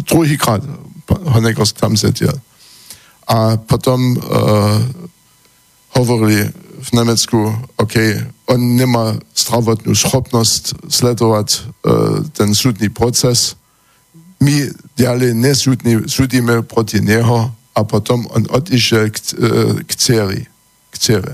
Druhýkrát 0.04 0.62
Honecker 1.09 1.66
tam 1.78 1.96
sedel. 1.96 2.34
A 3.28 3.56
potom 3.56 4.18
uh, 4.18 4.82
hovorili 5.94 6.50
v 6.79 6.91
Nemecku, 6.95 7.53
OK, 7.76 7.95
on 8.47 8.79
nemá 8.79 9.18
zdravotnú 9.35 9.93
schopnosť 9.93 10.89
sledovať 10.89 11.49
uh, 11.59 12.24
ten 12.33 12.55
súdny 12.55 12.89
proces. 12.89 13.59
My 14.39 14.70
ďalej 14.95 15.35
nesúdime 15.37 16.62
proti 16.62 17.03
neho 17.03 17.51
a 17.74 17.81
potom 17.83 18.24
on 18.31 18.47
odišiel 18.47 19.11
k, 19.11 19.18
uh, 19.37 19.83
k 19.83 19.91
dceri. 19.93 20.41
K 20.91 20.95
dcere. 20.97 21.33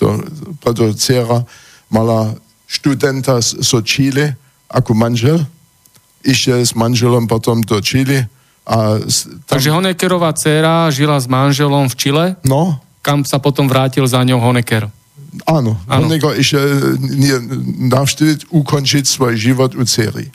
To, 0.00 0.16
preto 0.64 0.96
dcera 0.96 1.44
mala 1.92 2.34
študenta 2.64 3.38
zo 3.42 3.84
Chile 3.84 4.38
ako 4.70 4.94
manžel, 4.94 5.42
išiel 6.22 6.62
s 6.62 6.78
manželom 6.78 7.26
potom 7.26 7.60
do 7.60 7.76
Chile. 7.82 8.30
A 8.62 9.02
tam... 9.50 9.58
Takže 9.58 9.74
Honeckerová 9.74 10.30
dcera 10.32 10.86
žila 10.94 11.18
s 11.18 11.26
manželom 11.26 11.90
v 11.90 11.94
Čile? 11.98 12.24
No. 12.46 12.78
Kam 13.10 13.26
sa 13.26 13.42
potom 13.42 13.66
vrátil 13.66 14.06
za 14.06 14.22
ňou 14.22 14.38
Honecker? 14.38 14.86
Áno, 15.50 15.74
Áno. 15.90 16.06
Honecker 16.06 16.38
išiel 16.38 16.94
navštíviť, 17.90 18.54
ukončiť 18.54 19.02
svoj 19.02 19.34
život 19.34 19.74
u 19.74 19.82
dcery. 19.82 20.30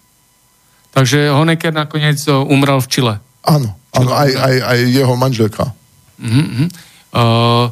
Takže 0.92 1.32
Honecker 1.32 1.72
nakoniec 1.72 2.20
e, 2.28 2.36
umrel 2.36 2.84
v 2.84 2.88
Čile? 2.92 3.16
Áno, 3.48 3.80
áno 3.96 4.12
aj, 4.12 4.28
aj, 4.28 4.56
aj 4.60 4.80
jeho 4.92 5.16
manželka. 5.16 5.72
Uh-huh. 6.20 6.68
Uh, 7.16 7.66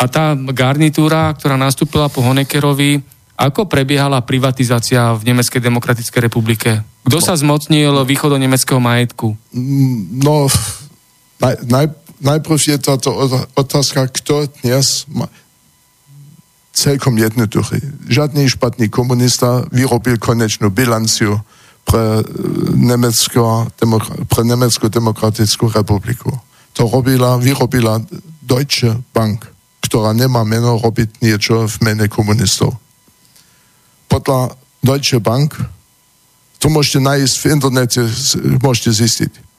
a 0.00 0.04
tá 0.08 0.32
garnitúra, 0.40 1.28
ktorá 1.36 1.60
nastúpila 1.60 2.08
po 2.08 2.24
Honeckerovi, 2.24 3.04
ako 3.36 3.68
prebiehala 3.68 4.24
privatizácia 4.24 5.12
v 5.12 5.36
Nemeckej 5.36 5.60
demokratickej 5.60 6.20
republike? 6.32 6.80
Kto 7.04 7.20
sa 7.20 7.36
zmocnil 7.36 8.08
východu 8.08 8.40
nemeckého 8.40 8.80
majetku? 8.80 9.36
No, 10.16 10.48
naj, 11.44 11.60
naj, 11.68 11.86
najprv 12.22 12.58
je 12.58 12.78
táto 12.78 13.10
otázka, 13.58 14.08
kto 14.08 14.48
dnes 14.62 15.04
má 15.10 15.26
celkom 16.72 17.18
jednoduchý. 17.20 17.82
Žiadny 18.08 18.48
špatný 18.48 18.88
komunista 18.88 19.66
vyrobil 19.68 20.16
konečnú 20.16 20.72
bilanciu 20.72 21.36
pre, 21.84 22.24
Nemecko, 22.72 23.68
demokra, 23.76 24.14
pre 24.24 24.46
Nemeckú 24.46 24.88
demokratickú 24.88 25.68
republiku. 25.68 26.32
To 26.78 26.88
robila, 26.88 27.36
vyrobila 27.36 28.00
Deutsche 28.40 28.96
Bank 29.12 29.52
ktorá 29.92 30.16
nemá 30.16 30.40
meno 30.40 30.80
robiť 30.80 31.20
niečo 31.20 31.68
v 31.68 31.76
mene 31.84 32.08
komunistov. 32.08 32.72
Podľa 34.08 34.56
Deutsche 34.80 35.20
Bank, 35.20 35.52
to 36.56 36.72
môžete 36.72 37.04
nájsť 37.04 37.34
v 37.36 37.44
internete, 37.52 38.00
môžete 38.64 38.88
zistiť. 38.88 39.51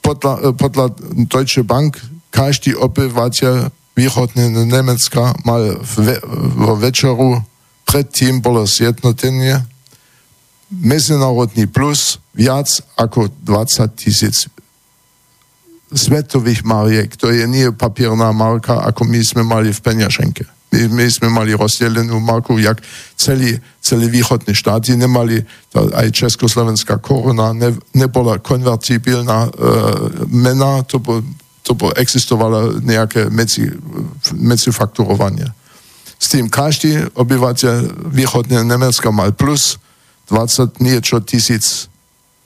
Podľa, 0.00 0.32
eh, 0.40 0.54
podľa 0.56 0.86
Deutsche 1.28 1.64
Bank 1.64 2.00
každý 2.30 2.74
obyvateľ 2.78 3.72
východného 3.98 4.64
Nemecka 4.64 5.34
mal 5.44 5.76
ve, 5.82 6.16
vo 6.56 6.78
večeru 6.78 7.42
predtým 7.84 8.38
bolo 8.38 8.64
zjednotenie 8.64 9.66
medzinárodný 10.70 11.66
plus 11.66 12.22
viac 12.30 12.70
ako 12.94 13.26
20 13.42 13.90
tisíc 13.98 14.46
svetových 15.90 16.62
mariek. 16.62 17.18
To 17.18 17.34
je 17.34 17.42
nie 17.50 17.66
papierná 17.74 18.30
marka, 18.30 18.78
ako 18.86 19.02
my 19.10 19.18
sme 19.26 19.42
mali 19.42 19.74
v 19.74 19.80
peňaženke. 19.82 20.46
My, 20.70 20.86
my 20.86 21.06
sme 21.10 21.28
mali 21.28 21.50
rozdelenú 21.50 22.22
marku, 22.22 22.54
jak 22.58 22.78
celý, 23.18 23.58
celý 23.82 24.06
východný 24.06 24.54
štáty 24.54 24.94
nemali, 24.94 25.42
aj 25.74 26.06
československá 26.14 27.02
koruna 27.02 27.50
ne, 27.50 27.74
nebola 27.90 28.38
konvertibilná 28.38 29.46
e, 29.46 29.50
mena, 30.30 30.86
to, 30.86 31.02
bo, 31.02 31.18
to 31.66 31.74
bo 31.74 31.90
existovalo 31.98 32.78
nejaké 32.86 33.26
medzi, 33.34 33.66
medzifakturovanie. 34.30 35.50
S 36.20 36.30
tým 36.30 36.46
každý 36.46 37.02
obyvateľ 37.18 38.06
východného 38.14 38.62
Nemecka 38.62 39.10
mal 39.10 39.34
plus 39.34 39.80
20 40.30 40.78
niečo 40.78 41.18
tisíc, 41.26 41.90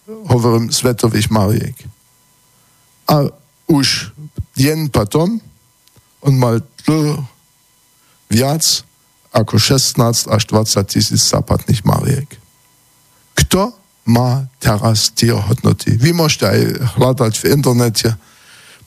hovorím, 0.08 0.72
svetových 0.72 1.28
mariek. 1.28 1.76
A 3.04 3.28
už 3.68 4.16
jen 4.56 4.88
potom 4.88 5.40
on 6.24 6.34
mal 6.40 6.64
viac 8.34 8.82
ako 9.30 9.54
16 9.58 10.26
až 10.26 10.42
20 10.50 10.82
tisíc 10.90 11.22
západných 11.30 11.86
mariek. 11.86 12.26
Kto 13.38 13.70
má 14.10 14.50
teraz 14.58 15.10
tie 15.14 15.30
hodnoty? 15.30 15.94
Vy 15.94 16.10
môžete 16.10 16.46
aj 16.50 16.60
hľadať 16.98 17.32
v 17.38 17.44
internete 17.54 18.08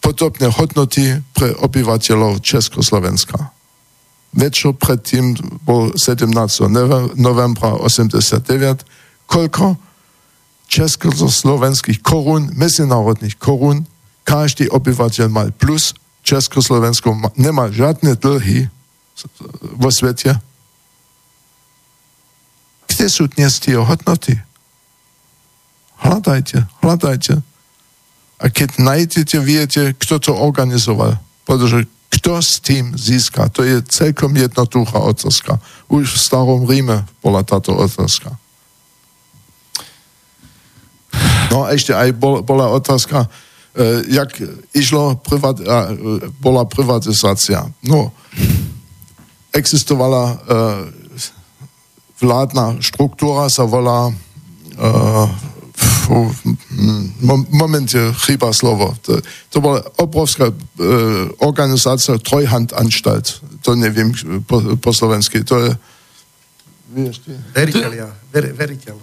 podobné 0.03 0.47
hodnoty 0.51 1.19
pre 1.35 1.51
obyvateľov 1.57 2.43
Československa. 2.43 3.51
Večer 4.35 4.75
predtým 4.75 5.33
bol 5.65 5.95
17. 5.95 6.31
novembra 7.17 7.79
89, 7.81 8.85
koľko 9.25 9.79
československých 10.67 12.03
korún, 12.03 12.51
medzinárodných 12.53 13.39
korún 13.39 13.87
každý 14.27 14.67
obyvateľ 14.67 15.27
mal 15.31 15.49
plus, 15.55 15.95
Československo 16.27 17.15
nemá 17.39 17.71
žiadne 17.71 18.19
dlhy 18.19 18.67
vo 19.61 19.89
svete. 19.89 20.37
Kde 22.87 23.07
sú 23.09 23.29
dnes 23.29 23.57
tie 23.61 23.77
hodnoty? 23.77 24.37
Hľadajte, 26.01 26.65
hľadajte. 26.81 27.41
A 28.37 28.45
keď 28.53 28.77
nájdete, 28.77 29.37
viete, 29.41 29.81
kto 29.97 30.21
to 30.21 30.31
organizoval. 30.37 31.17
Pretože 31.45 31.89
kto 32.13 32.37
s 32.37 32.61
tým 32.61 32.93
získa, 32.93 33.49
to 33.49 33.65
je 33.65 33.81
celkom 33.89 34.33
jednoduchá 34.37 35.01
otázka. 35.01 35.57
Už 35.89 36.13
v 36.13 36.21
starom 36.21 36.65
Ríme 36.69 37.05
bola 37.21 37.41
táto 37.41 37.73
otázka. 37.73 38.37
No 41.49 41.65
a 41.65 41.73
ešte 41.73 41.95
aj 41.97 42.13
bola 42.45 42.69
otázka, 42.69 43.25
E, 43.77 44.03
jak 44.09 44.41
išlo 44.73 45.21
privat, 45.21 45.61
bola 46.41 46.65
privatizácia. 46.65 47.61
No, 47.85 48.09
existovala 49.57 50.23
e, 50.29 50.35
vládna 52.21 52.77
štruktúra, 52.81 53.49
sa 53.49 53.65
volá 53.65 54.13
v 56.07 56.13
momente 57.51 57.97
chýba 58.25 58.53
slovo. 58.53 58.95
To, 59.03 59.19
to 59.51 59.57
bola 59.59 59.83
obrovská 59.99 60.49
e, 60.49 60.55
organizácia 61.43 62.15
Trojhandanstalt. 62.21 63.41
To 63.65 63.75
neviem 63.75 64.13
po, 64.45 64.61
po 64.77 64.91
slovensky. 64.93 65.43
To 65.43 65.55
je... 65.67 65.71
Veriteľia. 67.51 68.07
Ver, 68.31 68.55
veriteľ. 68.55 68.95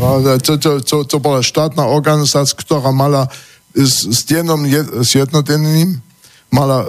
No, 0.00 0.24
to, 0.40 0.56
to, 0.56 0.80
to, 0.80 1.04
to 1.04 1.16
bola 1.20 1.44
štátna 1.44 1.84
organizácia, 1.84 2.56
ktorá 2.56 2.88
mala 2.88 3.28
s, 3.76 4.08
s 4.08 4.24
denom 4.24 4.64
zjednoteným 5.04 6.00
mala 6.48 6.84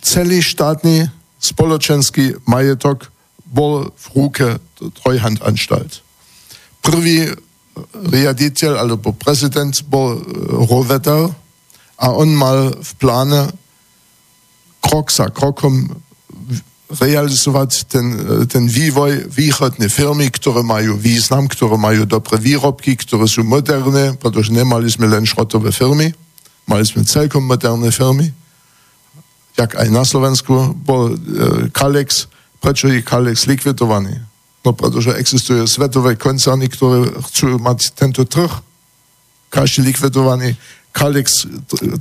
celý 0.00 0.40
štátny 0.40 1.08
spoločenský 1.44 2.40
majetok 2.48 3.12
bol 3.44 3.92
v 3.92 4.06
ruke 4.16 4.46
Trojhandanstalt. 4.80 6.00
Prvý 6.80 7.28
riaditeľ 7.92 8.80
alebo 8.80 9.12
prezident 9.12 9.74
bol 9.86 10.16
Roveter 10.70 11.28
a 12.00 12.06
on 12.10 12.32
mal 12.32 12.72
v 12.72 12.92
pláne 12.96 13.52
krok 14.80 15.12
za 15.12 15.28
krokom 15.28 15.92
realizovať 16.94 17.88
ten, 17.88 18.06
ten 18.46 18.68
vývoj 18.68 19.26
východné 19.32 19.88
firmy, 19.88 20.30
ktoré 20.30 20.62
majú 20.62 20.94
význam, 20.94 21.48
ktoré 21.48 21.74
majú 21.74 22.06
dobré 22.06 22.36
výrobky, 22.38 22.94
ktoré 22.94 23.26
sú 23.26 23.42
moderné, 23.42 24.14
pretože 24.14 24.54
nemali 24.54 24.86
sme 24.86 25.10
len 25.10 25.26
šrotové 25.26 25.74
firmy, 25.74 26.12
mali 26.68 26.84
sme 26.86 27.02
celkom 27.02 27.48
moderné 27.48 27.90
firmy, 27.90 28.30
jak 29.54 29.70
aj 29.78 29.88
na 29.90 30.02
Slovensku 30.02 30.74
bol 30.74 31.14
e, 31.14 31.16
Kalex, 31.70 32.26
prečo 32.58 32.90
je 32.90 33.02
Kalex 33.02 33.46
likvidovaný? 33.46 34.18
No 34.64 34.72
pretože 34.72 35.14
existujú 35.14 35.68
svetové 35.68 36.16
koncerny, 36.16 36.66
ktoré 36.72 37.12
chcú 37.30 37.60
mať 37.60 37.92
tento 37.94 38.24
trh. 38.24 38.50
Každý 39.52 39.86
likvidovaný 39.86 40.56
Kalex, 40.94 41.46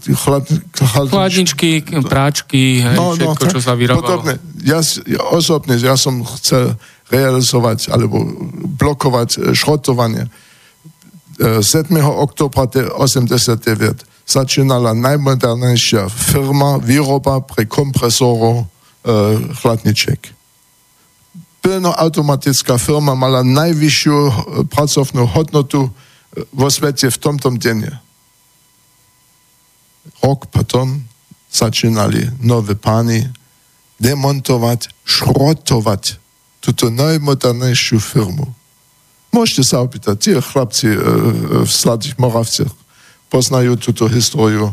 chlad, 0.06 0.46
chlad, 0.78 1.10
chladničky, 1.10 1.82
práčky, 2.06 2.86
hej, 2.86 2.94
no, 2.94 3.18
no, 3.18 3.34
všetko, 3.34 3.46
čo 3.58 3.60
sa 3.60 3.74
vyrábalo. 3.74 4.06
Podobne. 4.06 4.38
Ja, 4.62 4.86
ja 5.10 5.22
osobne, 5.34 5.82
ja 5.82 5.98
som 5.98 6.22
chcel 6.38 6.78
realizovať 7.10 7.90
alebo 7.90 8.22
blokovať 8.78 9.30
e, 9.34 9.38
šrotovanie. 9.58 10.30
7. 11.42 11.90
oktobra 12.06 12.70
89 12.70 14.13
začínala 14.24 14.96
najmodernejšia 14.96 16.08
firma 16.08 16.80
výroba 16.80 17.44
pre 17.44 17.68
kompresorov 17.68 18.64
e, 18.64 18.66
chladniček. 19.60 20.32
Plnoautomatická 21.64 22.76
firma 22.80 23.16
mala 23.16 23.44
najvyššiu 23.44 24.16
e, 24.16 24.34
pracovnú 24.68 25.28
hodnotu 25.28 25.88
e, 25.88 25.92
vo 26.56 26.68
svete 26.72 27.12
v 27.12 27.18
tomto 27.20 27.52
denne. 27.60 28.00
Rok 30.24 30.48
potom 30.52 31.04
začínali 31.52 32.32
nové 32.44 32.76
pány 32.76 33.28
demontovať, 34.00 34.92
šrotovať 35.04 36.20
túto 36.64 36.88
najmodernejšiu 36.92 38.00
firmu. 38.00 38.48
Môžete 39.36 39.64
sa 39.68 39.84
opýtať, 39.84 40.16
tie 40.20 40.36
chlapci 40.40 40.88
e, 40.96 41.00
v 41.64 41.72
Sladých 41.72 42.16
Moravciach 42.20 42.83
poznajú 43.34 43.74
túto 43.82 44.06
históriu. 44.06 44.70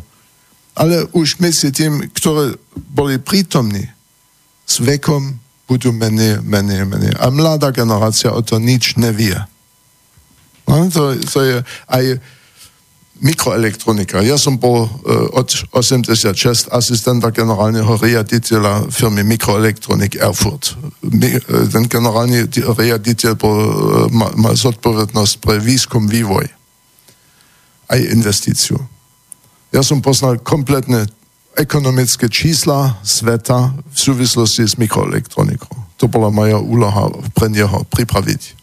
Ale 0.77 1.09
už 1.17 1.41
medzi 1.41 1.73
tým, 1.73 2.13
ktoré 2.13 2.61
boli 2.93 3.17
prítomní, 3.17 3.89
s 4.69 4.85
vekom 4.85 5.41
budú 5.65 5.97
menej, 5.97 6.45
menej, 6.45 6.85
menej. 6.85 7.17
A 7.17 7.33
mladá 7.33 7.73
generácia 7.73 8.31
o 8.31 8.45
to 8.45 8.61
nič 8.61 9.01
nevie. 9.01 9.35
No, 10.69 10.87
to, 10.93 11.17
to 11.27 11.39
je 11.43 11.57
aj 11.91 12.05
mikroelektronika. 13.19 14.23
Ja 14.23 14.39
som 14.39 14.63
bol 14.63 14.87
uh, 14.87 14.91
od 15.35 15.49
86 15.75 16.71
asistenta 16.71 17.35
generálneho 17.35 17.99
riaditeľa 17.99 18.89
firmy 18.89 19.27
Mikroelektronik 19.27 20.17
Erfurt. 20.23 20.79
Mi, 21.03 21.35
uh, 21.35 21.67
ten 21.67 21.91
generálny 21.91 22.47
riaditeľ 22.55 23.33
uh, 23.35 23.51
mal, 24.15 24.31
mal 24.39 24.55
zodpovednosť 24.55 25.35
pre 25.43 25.59
výskum, 25.59 26.07
vývoj 26.07 26.60
aj 27.91 28.01
investíciu. 28.14 28.78
Ja 29.74 29.82
som 29.82 30.03
poznal 30.03 30.38
kompletné 30.43 31.11
ekonomické 31.59 32.30
čísla 32.30 33.03
sveta 33.03 33.74
v 33.74 33.99
súvislosti 33.99 34.64
s 34.66 34.78
mikroelektronikou. 34.78 35.74
To 35.99 36.07
bola 36.07 36.30
moja 36.30 36.57
úloha 36.57 37.11
pre 37.34 37.51
neho 37.51 37.84
pripraviť. 37.91 38.57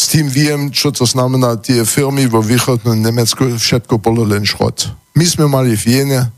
S 0.00 0.08
tým 0.08 0.32
viem, 0.32 0.72
čo 0.72 0.88
to 0.88 1.04
znamená, 1.04 1.60
tie 1.60 1.84
firmy 1.84 2.24
vo 2.24 2.40
východnom 2.40 2.96
Nemecku, 2.96 3.60
všetko 3.60 4.00
bolo 4.00 4.24
len 4.24 4.48
šrot. 4.48 4.88
My 5.12 5.28
sme 5.28 5.44
mali 5.44 5.76
v 5.76 6.00
Jene 6.00 6.32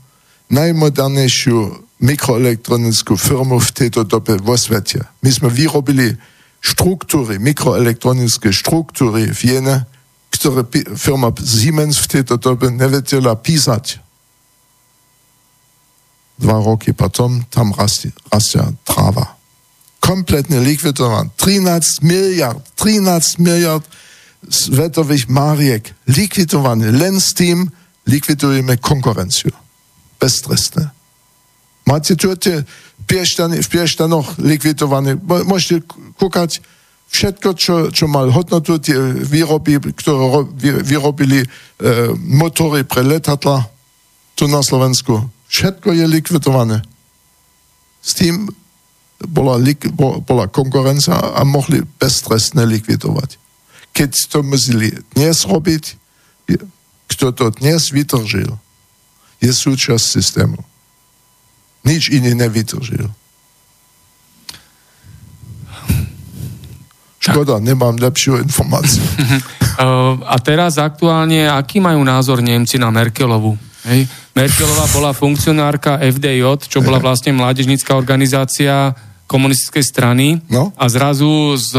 najmodernejšiu 0.51 1.79
mikroelektronickú 2.03 3.15
firmu 3.15 3.63
v 3.63 3.69
tejto 3.71 4.03
dobe 4.03 4.35
vo 4.35 4.59
svete. 4.59 5.07
My 5.23 5.31
sme 5.31 5.47
vyrobili 5.47 6.19
štruktúry, 6.59 7.39
mikroelektronické 7.39 8.51
štruktúry 8.51 9.31
v 9.31 9.39
Jene, 9.39 9.87
ktoré 10.43 10.67
firma 10.99 11.31
Siemens 11.39 12.03
v 12.03 12.19
tejto 12.19 12.35
dobe 12.35 12.67
nevedela 12.67 13.39
písať. 13.39 14.03
Dva 16.35 16.59
roky 16.59 16.91
potom 16.91 17.47
tam 17.47 17.71
rastie, 17.71 18.11
rastia 18.27 18.67
tráva 18.83 19.39
kompletne 20.03 20.59
likvidovaný. 20.59 21.31
13 21.39 22.03
miliard, 22.03 22.59
13 22.75 23.39
miliard 23.39 23.87
svetových 24.51 25.31
mariek 25.31 25.95
likvidované. 26.11 26.91
Len 26.91 27.23
s 27.23 27.31
tým 27.31 27.71
likvidujeme 28.03 28.75
konkurenciu. 28.83 29.55
Beztrestné. 30.19 30.91
Máte 31.87 32.19
tu 32.19 32.35
tie 32.35 32.67
v 33.07 33.69
Pieštanoch 33.71 34.39
likvidované. 34.43 35.15
Môžete 35.23 35.87
kúkať 36.19 36.59
všetko, 37.13 37.49
čo, 37.53 37.75
čo 37.93 38.09
mal 38.09 38.33
hodnotu, 38.33 38.81
tie 38.81 38.97
výroby, 39.21 39.77
ktoré 39.93 40.49
vyrobili 40.81 41.45
e, 41.45 41.47
motory 42.17 42.81
pre 42.81 43.05
letadla 43.05 43.69
tu 44.33 44.49
na 44.49 44.65
Slovensku. 44.65 45.29
Všetko 45.53 45.93
je 45.93 46.05
likvidované. 46.09 46.81
S 48.01 48.17
tým 48.17 48.49
bola, 49.29 49.61
bola 50.25 50.49
konkurencia 50.49 51.13
a 51.13 51.45
mohli 51.45 51.85
beztrestne 52.01 52.65
likvidovať. 52.65 53.37
Keď 53.93 54.11
to 54.33 54.41
museli 54.41 54.97
dnes 55.13 55.45
robiť, 55.45 56.01
kto 57.13 57.25
to 57.29 57.45
dnes 57.61 57.93
vytržil, 57.93 58.57
je 59.37 59.51
súčasť 59.53 60.01
systému. 60.01 60.57
Nič 61.85 62.09
iný 62.09 62.33
nevydržil. 62.33 63.05
Škoda, 67.23 67.55
nemám 67.63 67.95
lepšiu 67.95 68.43
informáciu. 68.43 68.99
A 70.33 70.35
teraz 70.43 70.75
aktuálne, 70.75 71.47
aký 71.47 71.79
majú 71.79 72.03
názor 72.03 72.43
Nemci 72.43 72.75
na 72.75 72.91
Merkelovu? 72.91 73.55
Hej. 73.87 74.11
Merkelová 74.35 74.85
bola 74.91 75.11
funkcionárka 75.15 76.03
FDJ, 76.03 76.67
čo 76.67 76.83
bola 76.83 76.99
vlastne 76.99 77.31
mládežnická 77.31 77.95
organizácia 77.95 78.91
komunistickej 79.27 79.83
strany 79.83 80.27
no? 80.51 80.75
a 80.75 80.85
zrazu 80.91 81.55
z 81.57 81.71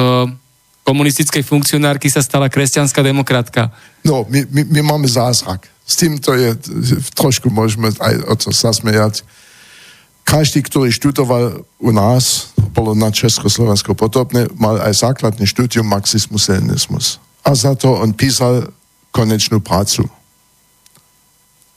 komunistickej 0.85 1.45
funkcionárky 1.45 2.13
sa 2.13 2.21
stala 2.21 2.53
kresťanská 2.53 3.01
demokratka. 3.01 3.73
No, 4.05 4.29
my, 4.29 4.45
my, 4.53 4.63
my 4.69 4.81
máme 4.85 5.09
zázrak. 5.09 5.65
S 5.85 6.01
týmto 6.01 6.33
je, 6.33 6.57
trošku 7.17 7.49
môžeme 7.53 7.93
aj 8.01 8.15
o 8.29 8.35
to 8.37 8.49
sa 8.53 8.73
smejať. 8.73 9.25
Každý, 10.25 10.65
ktorý 10.65 10.89
študoval 10.89 11.63
u 11.79 11.91
nás, 11.93 12.57
bolo 12.73 12.97
na 12.97 13.13
Československo 13.13 13.93
podobné, 13.93 14.49
mal 14.57 14.81
aj 14.81 15.05
základný 15.05 15.45
štúdium 15.45 15.87
marxismus 15.87 16.49
leninismus. 16.49 17.23
A 17.45 17.53
za 17.53 17.77
to 17.77 17.93
on 17.93 18.17
písal 18.17 18.73
konečnú 19.13 19.61
prácu. 19.61 20.09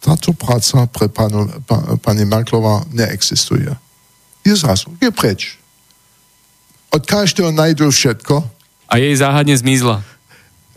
Táto 0.02 0.32
práca 0.32 0.88
pre 0.88 1.12
panu, 1.12 1.52
pa, 1.68 2.00
pani 2.00 2.24
Merklová 2.24 2.88
neexistuje. 2.96 3.70
Je 4.48 4.54
zrazu, 4.56 4.90
je 5.04 5.12
preč. 5.12 5.60
Od 6.96 7.04
každého 7.04 7.52
najdú 7.52 7.92
všetko. 7.92 8.42
A 8.88 8.96
jej 8.96 9.12
záhadne 9.20 9.54
zmizla. 9.60 10.00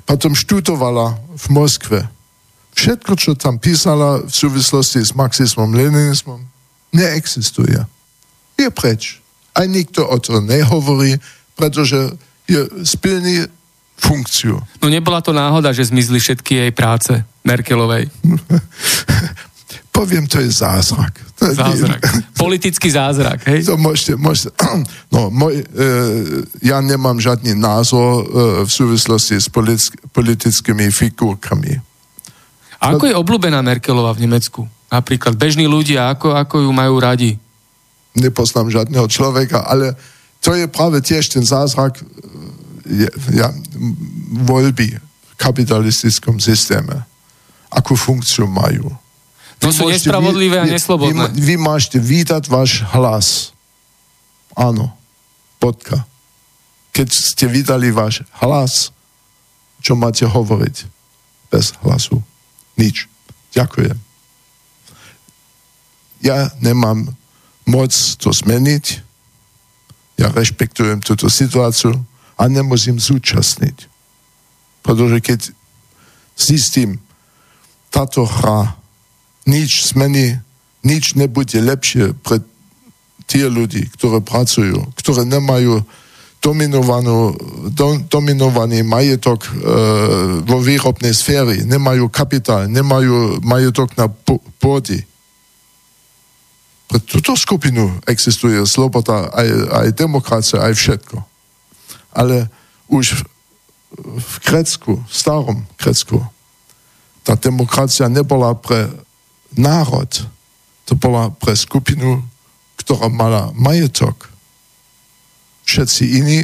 Potom 0.02 0.34
študovala 0.34 1.14
v 1.38 1.44
Moskve. 1.54 2.00
Všetko, 2.74 3.14
čo 3.14 3.38
tam 3.38 3.62
písala 3.62 4.26
v 4.26 4.32
súvislosti 4.32 4.98
s 4.98 5.14
marxizmom, 5.14 5.70
leninizmom, 5.70 6.42
neexistuje. 6.92 7.78
Je 8.58 8.68
preč. 8.70 9.22
Aj 9.54 9.66
nikto 9.66 10.06
o 10.06 10.16
to 10.18 10.40
nehovorí, 10.40 11.18
pretože 11.58 12.14
je 12.46 12.60
splný 12.86 13.46
funkciu. 14.00 14.56
No 14.80 14.88
nebola 14.88 15.20
to 15.20 15.30
náhoda, 15.36 15.76
že 15.76 15.92
zmizli 15.92 16.18
všetky 16.18 16.52
jej 16.56 16.72
práce 16.72 17.12
Merkelovej. 17.44 18.08
Poviem, 20.00 20.24
to 20.24 20.40
je 20.40 20.48
zázrak. 20.48 21.20
Zázrak. 21.36 22.00
Politický 22.38 22.88
zázrak, 22.88 23.44
hej? 23.52 23.68
To 23.68 23.76
môžete, 23.76 24.16
môžete, 24.16 24.48
no, 25.14 25.28
môj, 25.28 25.60
e, 25.60 25.64
ja 26.64 26.80
nemám 26.80 27.20
žiadny 27.20 27.52
názor 27.52 28.24
e, 28.24 28.24
v 28.64 28.70
súvislosti 28.70 29.36
s 29.36 29.52
politick, 29.52 29.92
politickými 30.16 30.88
figurkami. 30.88 31.76
A 32.80 32.96
ako 32.96 33.12
je 33.12 33.18
obľúbená 33.18 33.60
Merkelová 33.60 34.16
v 34.16 34.24
Nemecku? 34.24 34.64
Napríklad 34.90 35.38
bežní 35.38 35.70
ľudia, 35.70 36.10
ako, 36.10 36.34
ako 36.34 36.66
ju 36.66 36.70
majú 36.74 36.98
radi? 36.98 37.38
Nepoznám 38.18 38.74
žiadneho 38.74 39.06
človeka, 39.06 39.62
ale 39.64 39.94
to 40.42 40.52
je 40.52 40.66
práve 40.66 40.98
tiež 40.98 41.30
ten 41.30 41.46
zázrak 41.46 42.02
e, 42.02 42.02
ja, 43.38 43.54
voľby 44.44 44.98
v 44.98 45.32
kapitalistickom 45.38 46.42
systéme. 46.42 47.06
Akú 47.70 47.94
funkciu 47.94 48.50
majú 48.50 48.90
to 49.60 49.68
sú 49.68 49.92
nespravodlivé 49.92 50.56
vy, 50.56 50.60
a 50.64 50.74
neslobodné. 50.80 51.36
Vy, 51.36 51.52
vy 51.52 51.54
môžete 51.60 52.00
vítať 52.00 52.48
váš 52.48 52.80
hlas. 52.96 53.52
Áno. 54.56 54.96
Bodka. 55.60 56.08
Keď 56.96 57.08
ste 57.12 57.44
vydali 57.44 57.92
váš 57.92 58.24
hlas, 58.40 58.88
čo 59.84 59.92
máte 59.92 60.24
hovoriť? 60.24 60.88
Bez 61.52 61.76
hlasu. 61.84 62.24
Nič. 62.80 63.04
Ďakujem. 63.52 64.09
Ja 66.20 66.52
nemám 66.60 67.16
moc 67.64 67.92
to 68.20 68.32
zmeniť. 68.32 68.84
Ja 70.20 70.28
rešpektujem 70.32 71.00
túto 71.00 71.32
situáciu 71.32 71.96
a 72.36 72.42
nemusím 72.48 73.00
zúčastniť. 73.00 73.88
Pretože 74.84 75.18
keď 75.20 75.40
zistím, 76.36 77.00
táto 77.90 78.24
hra 78.24 78.76
nič 79.44 79.92
zmení, 79.92 80.38
nič 80.84 81.16
nebude 81.16 81.58
lepšie 81.60 82.16
pre 82.24 82.40
tie 83.28 83.46
ľudí, 83.46 83.86
ktoré 83.94 84.24
pracujú, 84.24 84.90
ktoré 84.96 85.22
nemajú 85.28 85.84
dominovanú, 86.40 87.36
do, 87.76 88.00
dominovaný 88.08 88.80
majetok 88.80 89.44
e, 89.44 89.50
vo 90.40 90.58
výrobnej 90.64 91.12
sféry, 91.12 91.68
nemajú 91.68 92.08
kapitál, 92.08 92.64
nemajú 92.66 93.44
majetok 93.44 93.92
na 94.00 94.08
pôdy. 94.56 95.04
Pre 96.90 96.98
túto 97.06 97.38
skupinu 97.38 98.02
existuje 98.10 98.58
sloboda, 98.66 99.30
aj, 99.30 99.48
aj 99.70 99.88
demokracia, 99.94 100.58
aj 100.58 100.74
všetko. 100.74 101.22
Ale 102.18 102.50
už 102.90 103.22
v 103.94 104.34
Grécku, 104.42 104.98
v 104.98 105.12
starom 105.14 105.62
Grécku, 105.78 106.18
tá 107.22 107.38
demokracia 107.38 108.10
nebola 108.10 108.58
pre 108.58 108.90
národ, 109.54 110.10
to 110.82 110.98
bola 110.98 111.30
pre 111.30 111.54
skupinu, 111.54 112.26
ktorá 112.74 113.06
mala 113.06 113.54
majetok. 113.54 114.26
Všetci 115.62 116.02
iní 116.18 116.38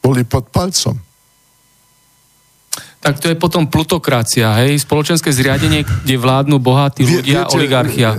boli 0.00 0.24
pod 0.24 0.48
palcom. 0.48 0.96
Tak 3.04 3.20
to 3.20 3.28
je 3.28 3.36
potom 3.36 3.68
plutokracia, 3.68 4.56
hej? 4.64 4.80
Spoločenské 4.80 5.28
zriadenie, 5.28 5.84
kde 5.84 6.16
vládnu 6.16 6.56
bohatí 6.56 7.04
ľudia, 7.04 7.44
viete, 7.44 7.54
oligarchia. 7.60 8.16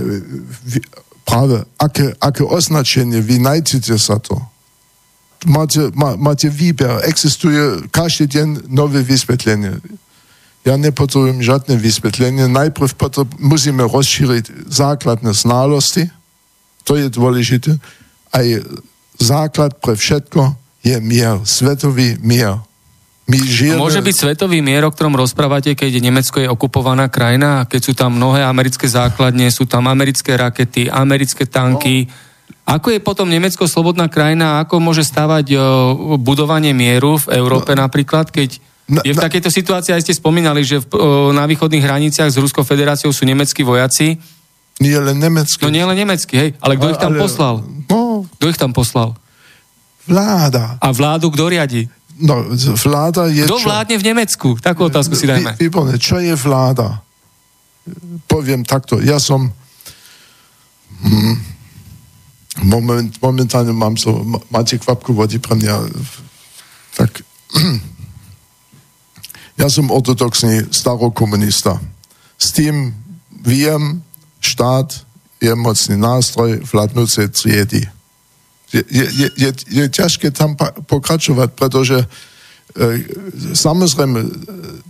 Práve, 1.28 1.68
aké, 1.76 2.16
aké 2.24 2.48
označenie, 2.48 3.20
vy 3.20 3.44
nájdete 3.44 4.00
sa 4.00 4.16
to. 4.16 4.40
Máte, 5.44 5.92
má, 5.92 6.16
máte 6.16 6.48
výber, 6.48 7.04
existuje 7.04 7.84
každý 7.92 8.32
deň 8.32 8.48
nové 8.72 9.04
vysvetlenie. 9.04 9.78
Ja 10.64 10.80
nepotrebujem 10.80 11.44
žiadne 11.44 11.76
vysvetlenie. 11.76 12.48
Najprv 12.48 12.90
musíme 13.38 13.84
rozšíriť 13.86 14.72
základné 14.72 15.36
znalosti, 15.36 16.08
to 16.88 16.96
je 16.96 17.12
dôležité. 17.12 17.76
Aj 18.32 18.48
základ 19.20 19.76
pre 19.84 20.00
všetko 20.00 20.56
je 20.88 20.96
mier, 21.04 21.44
svetový 21.44 22.16
mier. 22.24 22.64
My 23.28 23.38
žijeme... 23.44 23.76
Môže 23.76 24.00
byť 24.00 24.16
svetový 24.16 24.64
mier, 24.64 24.88
o 24.88 24.92
ktorom 24.92 25.20
rozprávate, 25.20 25.76
keď 25.76 26.00
Nemecko 26.00 26.40
je 26.40 26.48
okupovaná 26.48 27.12
krajina 27.12 27.68
keď 27.68 27.82
sú 27.84 27.92
tam 27.92 28.16
mnohé 28.16 28.48
americké 28.48 28.88
základne, 28.88 29.52
sú 29.52 29.68
tam 29.68 29.92
americké 29.92 30.40
rakety, 30.40 30.88
americké 30.88 31.44
tanky. 31.44 32.08
No. 32.08 32.12
Ako 32.80 32.96
je 32.96 33.04
potom 33.04 33.28
Nemecko 33.28 33.68
slobodná 33.68 34.08
krajina? 34.08 34.64
Ako 34.64 34.80
môže 34.80 35.04
stavať 35.04 35.56
o, 35.56 35.60
budovanie 36.20 36.72
mieru 36.72 37.20
v 37.20 37.36
Európe 37.36 37.76
no. 37.76 37.84
napríklad, 37.84 38.32
keď 38.32 38.64
na, 38.88 39.04
je 39.04 39.12
v 39.12 39.20
takejto 39.20 39.52
situácii, 39.52 39.92
aj 39.92 40.04
ste 40.08 40.16
spomínali, 40.16 40.64
že 40.64 40.80
v, 40.80 40.88
o, 40.96 41.00
na 41.36 41.44
východných 41.44 41.84
hraniciach 41.84 42.32
s 42.32 42.40
Ruskou 42.40 42.64
federáciou 42.64 43.12
sú 43.12 43.28
nemeckí 43.28 43.60
vojaci. 43.64 44.16
Nie 44.80 45.04
len 45.04 45.20
nemeckí. 45.20 45.60
No 45.68 45.72
nie 45.72 45.84
len 45.84 46.00
nemeckí, 46.00 46.36
hej. 46.40 46.50
Ale 46.64 46.80
kto 46.80 46.96
ich 46.96 47.02
tam 47.02 47.12
ale, 47.16 47.20
poslal? 47.20 47.56
No, 47.92 48.24
kto 48.40 48.46
ich 48.48 48.60
tam 48.60 48.72
poslal? 48.72 49.20
Vláda. 50.08 50.80
A 50.80 50.88
vládu 50.96 51.28
kto 51.28 51.52
riadi? 51.52 51.92
No, 52.18 52.50
vláda 52.82 53.30
je... 53.30 53.46
Kto 53.46 53.62
vládne 53.62 53.96
v 54.02 54.08
Nemecku? 54.10 54.58
Takú 54.58 54.90
otázku 54.90 55.14
si 55.14 55.30
dajme. 55.30 55.54
Výborné. 55.62 56.02
Čo 56.02 56.18
je 56.18 56.34
vláda? 56.34 57.06
Poviem 58.26 58.66
takto. 58.66 58.98
Ja 58.98 59.22
som... 59.22 59.54
Hm, 61.06 61.38
moment, 62.66 63.12
momentálne 63.22 63.70
mám 63.70 63.94
so... 64.02 64.26
Máte 64.50 64.82
kvapku 64.82 65.14
vody 65.14 65.38
pre 65.38 65.54
mňa? 65.58 65.74
Tak... 66.98 67.12
Ja 69.58 69.74
som 69.74 69.90
ortodoxný 69.90 70.70
starokomunista. 70.70 71.82
S 72.38 72.54
tým 72.54 72.94
viem, 73.42 74.06
štát 74.38 75.02
je 75.42 75.50
mocný 75.58 75.98
nástroj 75.98 76.62
vládnúcej 76.62 77.34
triedy 77.34 77.90
je, 78.74 78.84
je, 78.92 79.28
je, 79.36 79.52
je 79.68 79.86
ťažké 79.88 80.32
tam 80.36 80.60
pokračovať, 80.88 81.56
pretože 81.56 82.04
e, 82.04 82.08
samozrejme 83.56 84.28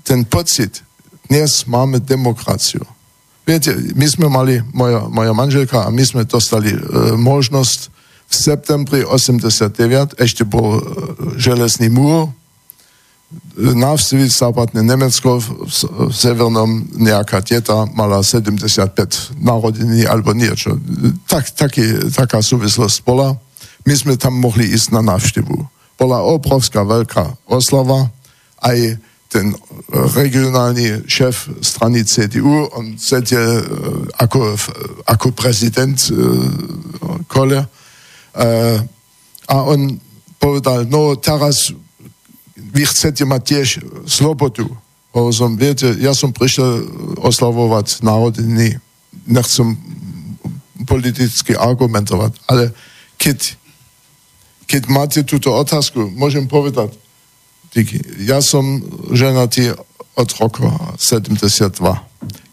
ten 0.02 0.26
pocit, 0.26 0.82
dnes 1.30 1.68
máme 1.68 2.00
demokraciu. 2.00 2.82
Viete, 3.48 3.76
my 3.96 4.08
sme 4.08 4.28
mali, 4.28 4.60
moja, 4.74 5.08
moja 5.08 5.32
manželka 5.32 5.86
a 5.86 5.94
my 5.94 6.04
sme 6.04 6.28
dostali 6.28 6.74
e, 6.74 6.80
možnosť 7.16 7.80
v 8.28 8.34
septembri 8.36 9.00
89, 9.08 10.20
ešte 10.20 10.44
bol 10.44 10.80
e, 10.80 10.82
železný 11.40 11.88
múr, 11.88 12.34
navštíviť 13.58 14.32
západné 14.32 14.80
Nemecko 14.88 15.44
v, 15.44 15.48
v 15.68 16.14
severnom 16.16 16.88
nejaká 16.96 17.44
teta 17.44 17.84
mala 17.92 18.24
75 18.24 19.36
narodení 19.44 20.08
alebo 20.08 20.32
niečo. 20.32 20.80
Tak, 21.28 21.52
taký, 21.52 22.08
taká 22.16 22.40
súvislosť 22.40 23.04
bola 23.04 23.36
my 23.88 23.96
sme 23.96 24.14
tam 24.20 24.36
mohli 24.36 24.68
ísť 24.68 24.92
na 24.92 25.16
návštevu. 25.16 25.56
Bola 25.96 26.20
obrovská 26.28 26.84
veľká 26.84 27.48
oslava, 27.48 28.12
aj 28.60 29.00
ten 29.32 29.56
regionálny 29.92 31.08
šéf 31.08 31.48
strany 31.64 32.04
CDU, 32.04 32.68
on 32.72 33.00
sedel 33.00 33.64
ako, 34.20 34.56
ako 35.08 35.28
prezident 35.36 35.96
Kolle 37.28 37.68
a 39.48 39.56
on 39.68 40.00
povedal, 40.40 40.88
no 40.88 41.16
teraz 41.20 41.72
vy 42.56 42.84
chcete 42.88 43.24
mať 43.28 43.42
tiež 43.44 43.68
slobodu. 44.08 44.64
Hovoril 45.12 45.36
som, 45.36 45.60
viete, 45.60 45.92
ja 46.00 46.16
som 46.16 46.32
prišiel 46.32 46.88
oslavovať 47.20 48.04
narodiny, 48.06 48.80
nechcem 49.28 49.76
politicky 50.88 51.58
argumentovať, 51.58 52.38
ale 52.48 52.72
keď 53.18 53.58
keď 54.68 54.82
máte 54.92 55.24
túto 55.24 55.56
otázku, 55.56 56.12
môžem 56.12 56.46
povedať, 56.46 56.94
ja 58.20 58.44
som 58.44 58.84
ženatý 59.16 59.72
od 60.18 60.30
roku 60.42 60.68
72. 60.98 61.72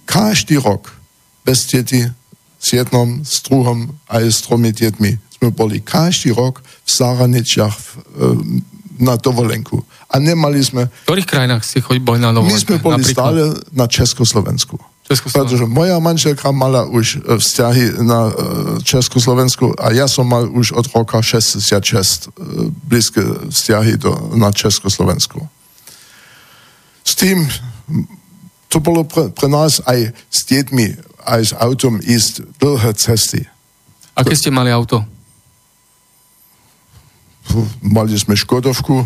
Každý 0.05 0.61
rok 0.61 0.93
bez 1.43 1.67
deti 1.67 2.07
s 2.61 2.67
jednom, 2.73 3.25
s 3.25 3.41
druhom 3.45 3.93
aj 4.09 4.25
s 4.25 4.39
tromi 4.45 4.73
deťmi 4.73 5.11
sme 5.37 5.49
boli 5.53 5.85
každý 5.85 6.33
rok 6.33 6.65
v 6.65 6.89
Saraničiach 6.89 7.77
e, 7.77 7.93
na 9.01 9.21
dovolenku. 9.21 9.85
A 10.09 10.17
nemali 10.23 10.63
sme... 10.65 10.89
V 10.89 11.09
ktorých 11.09 11.29
krajinách 11.29 11.63
ste 11.67 11.85
boli 12.01 12.21
na 12.23 12.33
dovolenku? 12.33 12.53
My 12.53 12.65
sme 12.65 12.77
boli 12.81 13.03
napríklad? 13.03 13.17
stále 13.17 13.43
na 13.75 13.87
Československu. 13.89 14.81
Pretože 15.05 15.69
moja 15.69 16.01
manželka 16.01 16.49
mala 16.49 16.89
už 16.89 17.21
e, 17.21 17.37
vzťahy 17.37 18.01
na 18.01 18.21
e, 18.29 18.33
Československu 18.81 19.77
a 19.77 19.93
ja 19.93 20.09
som 20.09 20.25
mal 20.25 20.49
už 20.49 20.73
od 20.73 20.89
roka 20.97 21.21
66 21.21 21.61
e, 21.61 21.93
blízke 22.89 23.21
vzťahy 23.53 24.01
do, 24.01 24.17
na 24.33 24.49
Československu. 24.49 25.45
S 27.05 27.13
tým 27.21 27.45
to 28.73 28.81
bolo 28.81 29.05
pre, 29.05 29.29
pre 29.29 29.45
nás 29.45 29.85
aj 29.85 30.17
s 30.33 30.41
deťmi, 30.49 30.87
aj 31.29 31.41
s 31.45 31.53
autom 31.53 32.01
ísť 32.01 32.57
dlhé 32.57 32.97
cesty. 32.97 33.45
Aké 34.17 34.33
ste 34.33 34.49
mali 34.49 34.73
auto? 34.73 35.05
Mali 37.85 38.17
sme 38.17 38.33
Škodovku, 38.33 39.05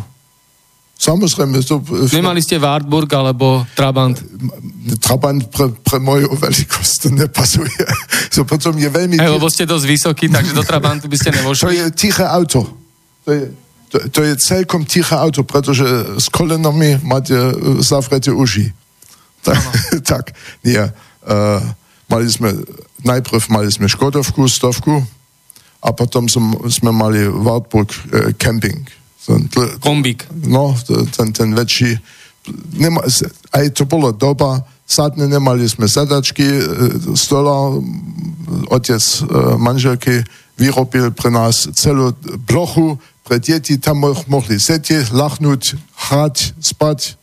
Samozrejme. 0.99 1.63
To, 1.63 1.79
Nemali 2.11 2.43
ste 2.43 2.59
Wartburg 2.59 3.07
alebo 3.15 3.63
Trabant? 3.79 4.19
Trabant 4.99 5.47
pre, 5.47 5.71
pre 5.87 6.03
moju 6.03 6.27
veľkosť 6.35 7.15
nepasuje. 7.15 7.87
So 8.35 8.45
potom 8.45 8.77
je 8.77 8.91
veľmi... 8.93 9.17
Hey, 9.17 9.31
lebo 9.31 9.49
ste 9.49 9.65
dosť 9.65 9.87
vysoký, 9.89 10.27
takže 10.29 10.53
do 10.53 10.61
Trabantu 10.61 11.09
by 11.09 11.17
ste 11.17 11.33
nevošli. 11.33 11.65
To 11.65 11.73
je 11.73 11.87
tiché 11.97 12.23
auto. 12.23 12.67
To 13.25 13.31
je, 13.33 13.43
to, 13.89 13.97
to 14.13 14.21
je 14.21 14.33
celkom 14.37 14.85
tiché 14.85 15.17
auto, 15.17 15.43
pretože 15.43 15.87
s 16.21 16.29
kolenami 16.29 17.01
máte 17.03 17.35
e, 17.35 17.81
zavreté 17.81 18.35
uši. 18.35 18.69
Tak, 19.39 19.63
tak 20.03 20.25
nie. 20.67 20.83
Uh, 21.23 21.63
mali 22.11 22.27
sme, 22.27 22.53
najprv 23.07 23.39
mali 23.49 23.71
sme 23.71 23.87
Škodovku, 23.87 24.45
stovku 24.51 24.99
a 25.79 25.89
potom 25.95 26.27
som, 26.27 26.59
sme 26.67 26.91
mali 26.91 27.23
Wartburg 27.23 27.87
uh, 27.89 28.35
camping 28.35 28.83
ten, 29.27 29.49
Kombík. 29.81 30.27
No, 30.47 30.77
ten, 31.15 31.33
ten 31.33 31.49
väčší. 31.55 31.99
Nema, 32.79 33.05
aj 33.53 33.65
to 33.77 33.85
bolo 33.85 34.13
doba, 34.15 34.65
sadne 34.89 35.29
nemali 35.29 35.69
sme 35.69 35.85
sedačky, 35.85 36.45
e, 36.45 36.63
stola, 37.13 37.77
otec 38.73 39.03
e, 39.03 39.19
manželky 39.61 40.25
vyrobil 40.57 41.13
pre 41.13 41.29
nás 41.29 41.69
celú 41.77 42.17
plochu 42.49 42.97
pre 43.29 43.37
deti, 43.37 43.77
tam 43.77 44.09
mohli 44.09 44.57
sedieť, 44.57 45.13
lachnúť, 45.13 45.77
hrať, 46.09 46.57
spať, 46.65 47.19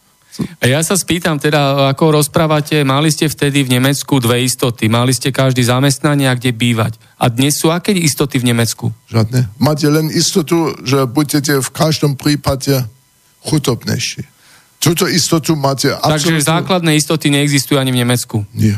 a 0.59 0.67
ja 0.67 0.83
sa 0.83 0.99
spýtam 0.99 1.39
teda, 1.39 1.95
ako 1.95 2.19
rozprávate, 2.19 2.83
mali 2.83 3.07
ste 3.07 3.31
vtedy 3.31 3.63
v 3.63 3.79
Nemecku 3.79 4.19
dve 4.19 4.43
istoty. 4.43 4.91
Mali 4.91 5.15
ste 5.15 5.31
každý 5.31 5.63
zamestnanie 5.63 6.27
a 6.27 6.35
kde 6.35 6.51
bývať. 6.51 6.99
A 7.15 7.31
dnes 7.31 7.55
sú 7.55 7.71
aké 7.71 7.95
istoty 7.95 8.43
v 8.43 8.51
Nemecku? 8.51 8.91
Žiadne. 9.07 9.47
Máte 9.55 9.87
len 9.87 10.11
istotu, 10.11 10.75
že 10.83 11.07
budete 11.07 11.63
v 11.63 11.69
každom 11.71 12.19
prípade 12.19 12.83
chutobnejší. 13.47 14.27
Túto 14.83 15.07
istotu 15.07 15.55
máte 15.55 15.95
absolútne... 15.95 16.37
Takže 16.37 16.49
základné 16.51 16.91
istoty 16.99 17.31
neexistujú 17.31 17.79
ani 17.79 17.95
v 17.95 18.01
Nemecku. 18.03 18.43
Nie. 18.51 18.77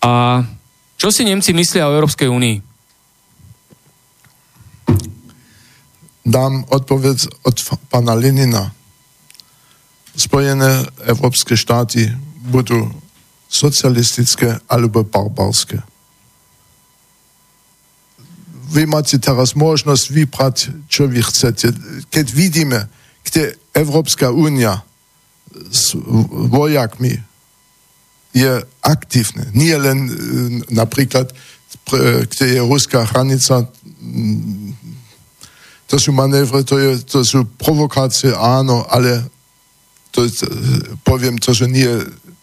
A 0.00 0.42
čo 0.96 1.10
si 1.10 1.26
Nemci 1.26 1.50
myslia 1.52 1.90
o 1.90 1.96
Európskej 1.98 2.30
únii? 2.30 2.56
Dám 6.24 6.62
odpoveď 6.70 7.26
od 7.42 7.56
pána 7.90 8.14
Lenina 8.14 8.70
Spojené 10.20 10.90
európske 11.06 11.54
štáty 11.54 12.10
budú 12.50 12.90
socialistické 13.46 14.58
alebo 14.66 15.06
barbarské. 15.06 15.82
Vy 18.70 18.86
máte 18.86 19.18
teraz 19.18 19.58
možnosť 19.58 20.04
vybrať, 20.14 20.56
čo 20.86 21.10
vy 21.10 21.20
chcete. 21.26 21.74
Keď 22.06 22.26
vidíme, 22.30 22.86
kde 23.26 23.58
Európska 23.74 24.30
únia 24.30 24.86
s 25.70 25.98
vojakmi 26.30 27.18
je 28.30 28.62
aktívne. 28.86 29.50
Nie 29.58 29.74
len 29.74 30.06
e, 30.06 30.12
napríklad, 30.70 31.34
kde 32.30 32.46
je 32.46 32.60
ruská 32.62 33.02
hranica, 33.10 33.66
mm, 33.98 34.70
to 35.90 35.98
sú 35.98 36.14
manévre, 36.14 36.62
to, 36.62 36.78
je, 36.78 37.02
to 37.02 37.26
sú 37.26 37.42
provokácie, 37.58 38.30
áno, 38.30 38.86
ale 38.86 39.26
to, 40.14 40.22
poviem, 41.02 41.34
to 41.42 41.50
sú 41.50 41.66
nie 41.66 41.90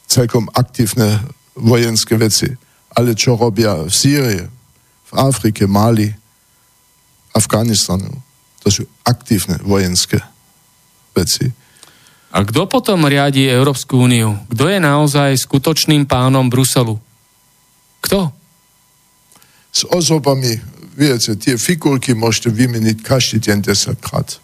celkom 0.08 0.52
aktívne 0.52 1.24
vojenské 1.56 2.20
veci. 2.20 2.52
Ale 2.92 3.16
čo 3.16 3.40
robia 3.40 3.88
v 3.88 3.92
Sýrii, 3.92 4.44
v 5.08 5.12
Afrike, 5.16 5.68
Mali, 5.68 6.12
Afganistanu, 7.32 8.12
to 8.64 8.68
sú 8.68 8.84
aktívne 9.08 9.62
vojenské 9.64 10.20
veci. 11.16 11.48
A 12.36 12.44
kto 12.44 12.68
potom 12.68 13.08
riadi 13.08 13.48
Európsku 13.48 14.04
úniu? 14.04 14.36
Kto 14.52 14.68
je 14.68 14.80
naozaj 14.84 15.40
skutočným 15.40 16.04
pánom 16.04 16.52
Bruselu? 16.52 17.00
Kto? 18.04 18.30
S 19.72 19.88
osobami, 19.88 20.60
viete, 20.98 21.40
tie 21.40 21.56
figurky 21.56 22.12
môžete 22.12 22.52
vymeniť 22.52 22.98
každý 23.00 23.38
deň 23.40 23.58
10 23.64 24.04
krát. 24.04 24.44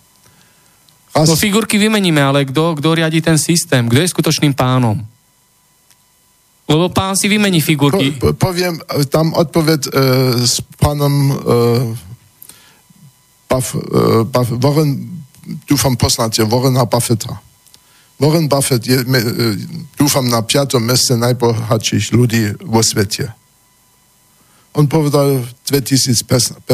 Raz... 1.13 1.27
No 1.29 1.37
figurky 1.37 1.77
vymeníme, 1.77 2.23
ale 2.23 2.47
kto, 2.47 2.79
kto 2.79 2.89
riadi 2.97 3.21
ten 3.21 3.37
systém? 3.37 3.85
Kto 3.85 3.99
je 4.01 4.13
skutočným 4.13 4.55
pánom? 4.55 4.97
Lebo 6.63 6.87
pán 6.89 7.19
si 7.19 7.27
vymení 7.27 7.59
figurky. 7.59 8.15
Po, 8.15 8.31
poviem 8.33 8.79
tam 9.11 9.35
odpoveď 9.35 9.81
e, 9.83 9.89
s 10.47 10.63
pánom 10.79 11.11
e, 11.11 11.35
Buff, 13.51 13.75
e, 13.75 13.79
Buff, 14.23 14.49
Warren, 14.63 14.89
dúfam 15.67 15.99
poznáte, 15.99 16.47
Warrena 16.47 16.87
Buffetta. 16.87 17.43
Warren 18.15 18.47
Buffett 18.47 18.87
je, 18.87 19.03
me, 19.03 19.19
e, 19.19 19.59
dúfam, 19.99 20.23
na 20.23 20.39
piatom 20.39 20.79
meste 20.79 21.19
najbohatších 21.19 22.15
ľudí 22.15 22.55
vo 22.63 22.79
svete. 22.79 23.27
On 24.73 24.87
povedal 24.89 25.43
v 25.43 25.49
2015, 25.69 26.65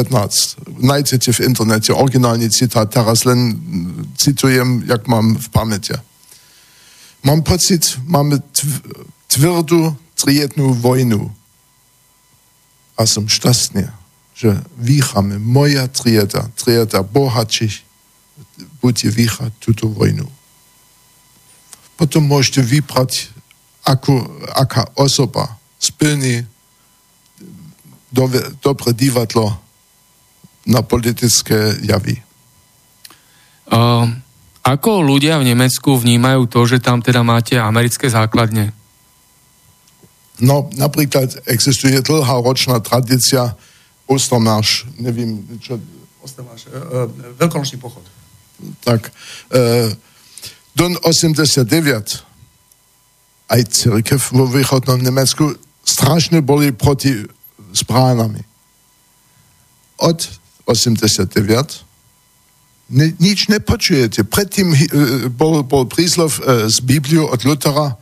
nájdete 0.80 1.36
v 1.36 1.40
internete 1.44 1.92
originálny 1.92 2.48
citát, 2.48 2.88
teraz 2.88 3.28
len 3.28 3.60
citujem, 4.16 4.86
jak 4.88 5.04
mám 5.04 5.36
v 5.36 5.48
pamäti. 5.52 5.92
Mám 7.20 7.44
pocit, 7.44 8.00
máme 8.08 8.40
tvrdú 9.30 9.94
triednú 10.18 10.74
vojnu. 10.76 11.30
A 12.98 13.08
som 13.08 13.24
šťastný, 13.24 13.88
že 14.36 14.60
vycháme, 14.76 15.40
moja 15.40 15.88
trieda, 15.88 16.50
trieda 16.58 17.00
bohatších, 17.00 17.86
bude 18.84 19.08
vychať 19.08 19.56
túto 19.62 19.88
vojnu 19.88 20.28
potom 22.00 22.24
môžete 22.24 22.64
vybrať, 22.64 23.28
ako, 23.84 24.24
aká 24.56 24.88
osoba 24.96 25.60
splní 25.76 26.48
do, 28.08 28.24
dobre 28.64 28.96
divadlo 28.96 29.52
na 30.64 30.80
politické 30.80 31.76
javy. 31.84 32.24
Uh, 33.68 34.08
ako 34.64 35.04
ľudia 35.04 35.36
v 35.36 35.52
Nemecku 35.52 36.00
vnímajú 36.00 36.48
to, 36.48 36.64
že 36.64 36.80
tam 36.80 37.04
teda 37.04 37.20
máte 37.20 37.60
americké 37.60 38.08
základne? 38.08 38.72
No, 40.40 40.72
napríklad 40.72 41.44
existuje 41.44 42.00
dlhá 42.00 42.40
ročná 42.40 42.80
tradícia 42.80 43.52
Ostermarš, 44.08 44.88
neviem, 44.98 45.44
čo... 45.60 45.76
Ostermarš, 46.24 46.68
uh, 46.68 46.72
uh, 46.72 47.08
veľkonočný 47.36 47.76
pochod. 47.80 48.02
Tak, 48.84 49.12
uh, 49.52 49.92
Don 50.74 50.96
89 51.04 51.64
aj 53.50 53.60
církev 53.68 54.20
vo 54.32 54.46
východnom 54.48 54.96
Nemecku 55.00 55.54
strašne 55.84 56.40
boli 56.40 56.72
proti 56.72 57.24
správnami. 57.76 58.40
Od 60.00 60.18
89 60.64 61.36
ne, 62.90 63.06
nič 63.20 63.52
nepočujete. 63.52 64.24
Predtým 64.24 64.72
uh, 64.72 64.78
bol, 65.28 65.60
bol 65.68 65.84
príslov 65.84 66.32
uh, 66.40 66.64
z 66.66 66.80
Bibliu 66.80 67.28
od 67.28 67.44
Luthera, 67.44 68.00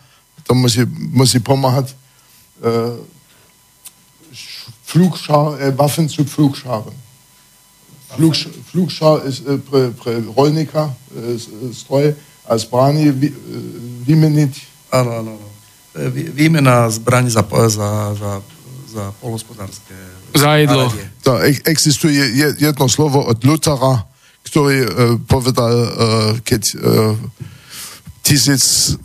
to 0.49 0.57
musí, 0.57 0.87
musí 1.13 1.45
pomáhať 1.45 1.93
Flugschar, 4.89 5.61
äh, 5.61 5.77
Waffen 5.77 6.09
zu 6.09 6.25
Flugscharen. 6.25 6.95
Flugsch, 8.17 8.49
Flugschar 8.71 9.23
ist 9.23 9.47
äh, 9.47 9.59
pre, 9.59 9.91
pre 9.91 10.23
rolnika, 10.35 10.97
äh, 11.15 11.39
stroj, 11.75 12.15
a 12.49 12.57
zbraní 12.57 13.13
vy, 13.13 13.29
vymeniť? 14.09 14.55
Áno, 14.89 15.11
áno, 15.21 15.37
áno. 15.37 15.49
Výmena 16.33 16.89
zbraní 16.89 17.29
za, 17.29 17.45
za, 17.45 18.15
za, 18.17 18.41
za 18.89 19.13
polnospodárske... 19.21 19.93
Za 20.33 20.57
jedlo. 20.57 20.89
To 21.29 21.37
existuje 21.69 22.57
jedno 22.57 22.89
slovo 22.89 23.21
od 23.21 23.45
Luthera, 23.45 24.09
ktorý 24.49 24.77
uh, 24.81 24.89
povedal, 25.29 25.69
uh, 25.69 25.89
keď 26.41 26.63
uh, 26.81 27.13
1517 28.25 28.97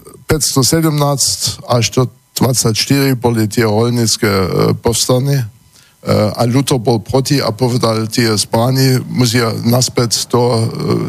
až 1.67 1.85
do 1.91 2.07
24 2.33 3.13
boli 3.17 3.45
tie 3.45 3.63
rolnické 3.63 4.27
uh, 4.27 4.73
povstanie 4.73 5.45
uh, 5.45 6.33
a 6.33 6.41
Luther 6.49 6.81
bol 6.81 6.97
proti 6.99 7.37
a 7.37 7.53
povedal, 7.53 8.09
tie 8.09 8.33
zbrani 8.33 8.99
musia 9.05 9.53
naspäť 9.63 10.25
to 10.27 10.41
uh, 10.41 10.61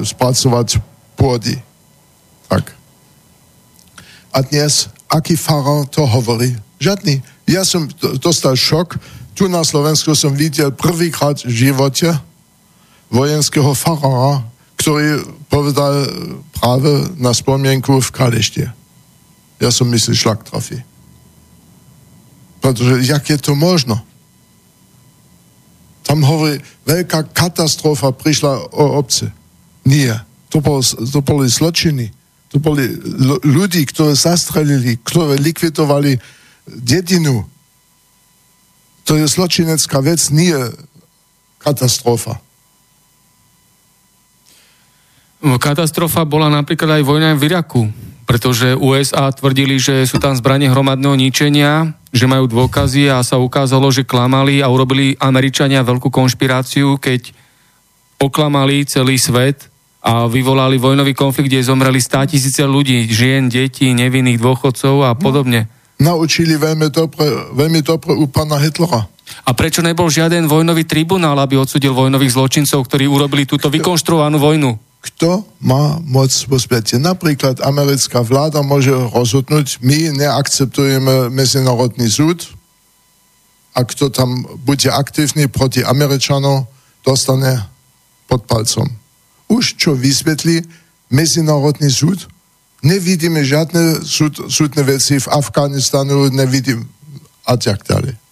spracovať 0.04 0.84
pôdy. 1.16 1.56
Tak. 2.52 2.76
A 4.36 4.38
dnes, 4.44 4.92
aký 5.08 5.38
farár 5.38 5.88
to 5.88 6.04
hovorí? 6.04 6.52
Žiadny. 6.82 7.22
Ja 7.48 7.64
som 7.64 7.88
dostal 8.20 8.58
šok. 8.58 8.98
Tu 9.34 9.48
na 9.48 9.64
Slovensku 9.64 10.14
som 10.14 10.36
videl 10.36 10.70
prvýkrát 10.70 11.40
v 11.42 11.50
živote 11.50 12.12
vojenského 13.10 13.72
farára, 13.74 14.44
ktorý 14.76 15.24
povedal 15.48 16.06
práve 16.54 16.90
na 17.16 17.30
spomienku 17.30 17.98
v 17.98 18.08
Kaleštie. 18.10 18.68
Ja 19.62 19.70
som 19.70 19.90
myslel, 19.90 20.18
šlak 20.18 20.44
trafí. 20.44 20.82
Pretože 22.64 23.04
jak 23.04 23.28
je 23.28 23.36
to 23.36 23.52
možno? 23.52 24.00
Tam 26.00 26.24
hovorí, 26.24 26.64
veľká 26.88 27.36
katastrofa 27.36 28.16
prišla 28.16 28.72
o 28.72 28.96
obce. 28.96 29.28
Nie. 29.84 30.24
To, 30.48 30.64
bol, 30.64 30.80
to 30.80 31.20
boli 31.20 31.44
zločiny 31.44 32.08
to 32.54 32.62
boli 32.62 32.86
ľudí, 33.42 33.82
ktorí 33.82 34.14
zastrelili, 34.14 34.94
ktorí 35.02 35.42
likvidovali 35.42 36.22
dedinu. 36.70 37.42
To 39.10 39.18
je 39.18 39.26
zločinecká 39.26 39.98
vec, 39.98 40.22
nie 40.30 40.54
katastrofa. 41.58 42.38
No, 45.42 45.58
katastrofa 45.58 46.22
bola 46.22 46.46
napríklad 46.46 47.02
aj 47.02 47.02
vojna 47.02 47.34
v 47.34 47.42
Iraku, 47.50 47.90
pretože 48.24 48.76
USA 48.76 49.28
tvrdili, 49.30 49.76
že 49.76 50.08
sú 50.08 50.16
tam 50.16 50.32
zbranie 50.36 50.72
hromadného 50.72 51.16
ničenia, 51.16 51.92
že 52.10 52.24
majú 52.24 52.48
dôkazy 52.48 53.12
a 53.12 53.20
sa 53.20 53.36
ukázalo, 53.36 53.92
že 53.92 54.08
klamali 54.08 54.64
a 54.64 54.68
urobili 54.72 55.16
Američania 55.20 55.84
veľkú 55.84 56.08
konšpiráciu, 56.08 56.96
keď 56.96 57.30
oklamali 58.18 58.88
celý 58.88 59.20
svet 59.20 59.68
a 60.04 60.28
vyvolali 60.28 60.76
vojnový 60.76 61.16
konflikt, 61.16 61.48
kde 61.48 61.64
zomreli 61.64 62.00
stá 62.00 62.28
tisíce 62.28 62.60
ľudí, 62.60 63.08
žien, 63.08 63.48
detí, 63.48 63.92
nevinných 63.96 64.40
dôchodcov 64.40 65.08
a 65.08 65.16
podobne. 65.16 65.68
No, 65.96 66.20
naučili 66.20 66.58
veľmi 66.60 66.92
dobre, 66.92 67.24
veľmi 67.56 67.80
dobre 67.80 68.12
u 68.12 68.28
pána 68.28 68.60
Hitlera. 68.60 69.08
A 69.48 69.50
prečo 69.56 69.80
nebol 69.80 70.12
žiaden 70.12 70.44
vojnový 70.44 70.84
tribunál, 70.84 71.40
aby 71.40 71.56
odsudil 71.56 71.96
vojnových 71.96 72.36
zločincov, 72.36 72.84
ktorí 72.84 73.08
urobili 73.08 73.48
túto 73.48 73.72
vykonštruovanú 73.74 74.36
vojnu? 74.36 74.93
Kto 75.04 75.44
má 75.60 76.00
moc 76.00 76.32
vo 76.48 76.56
svete? 76.56 76.96
Napríklad 76.96 77.60
americká 77.60 78.24
vláda 78.24 78.64
môže 78.64 78.92
rozhodnúť, 79.12 79.84
my 79.84 80.16
neakceptujeme 80.16 81.28
medzinárodný 81.28 82.08
súd 82.08 82.48
a 83.76 83.84
kto 83.84 84.08
tam 84.08 84.48
bude 84.64 84.88
aktívny 84.88 85.44
proti 85.52 85.84
Američanov, 85.84 86.64
dostane 87.04 87.68
pod 88.24 88.48
palcom 88.48 89.04
už 89.54 89.78
čo 89.78 89.94
vysvetlí 89.94 90.64
Medzinárodný 91.12 91.92
súd. 91.92 92.26
Nevidíme 92.82 93.44
žiadne 93.44 94.02
súd, 94.02 94.50
súdne 94.50 94.82
veci 94.82 95.20
v 95.20 95.30
Afganistanu, 95.30 96.28
nevidím 96.32 96.88
a 97.46 97.54
tak 97.56 97.84
ďalej. 97.86 98.23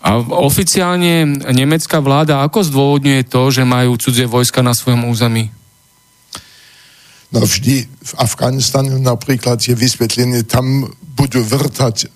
A 0.00 0.16
oficiálne 0.16 1.28
nemecká 1.52 2.00
vláda 2.00 2.40
ako 2.40 2.64
zdôvodňuje 2.64 3.28
to, 3.28 3.52
že 3.52 3.68
majú 3.68 4.00
cudzie 4.00 4.24
vojska 4.24 4.64
na 4.64 4.72
svojom 4.72 5.04
území? 5.12 5.52
No 7.30 7.44
vždy 7.46 7.86
v 7.86 8.12
Afganistanu 8.18 8.98
napríklad 8.98 9.62
je 9.62 9.76
vysvetlenie, 9.76 10.42
tam 10.42 10.90
budú 11.14 11.44
vrtať 11.44 11.96
e, 12.02 12.06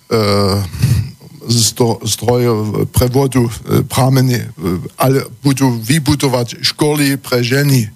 zdrojov 2.03 2.89
prevodu 2.91 3.45
e, 3.45 3.51
prámeny, 3.87 4.43
e, 4.43 4.45
ale 4.97 5.29
budú 5.39 5.77
vybudovať 5.79 6.65
školy 6.65 7.15
pre 7.21 7.45
ženy. 7.45 7.87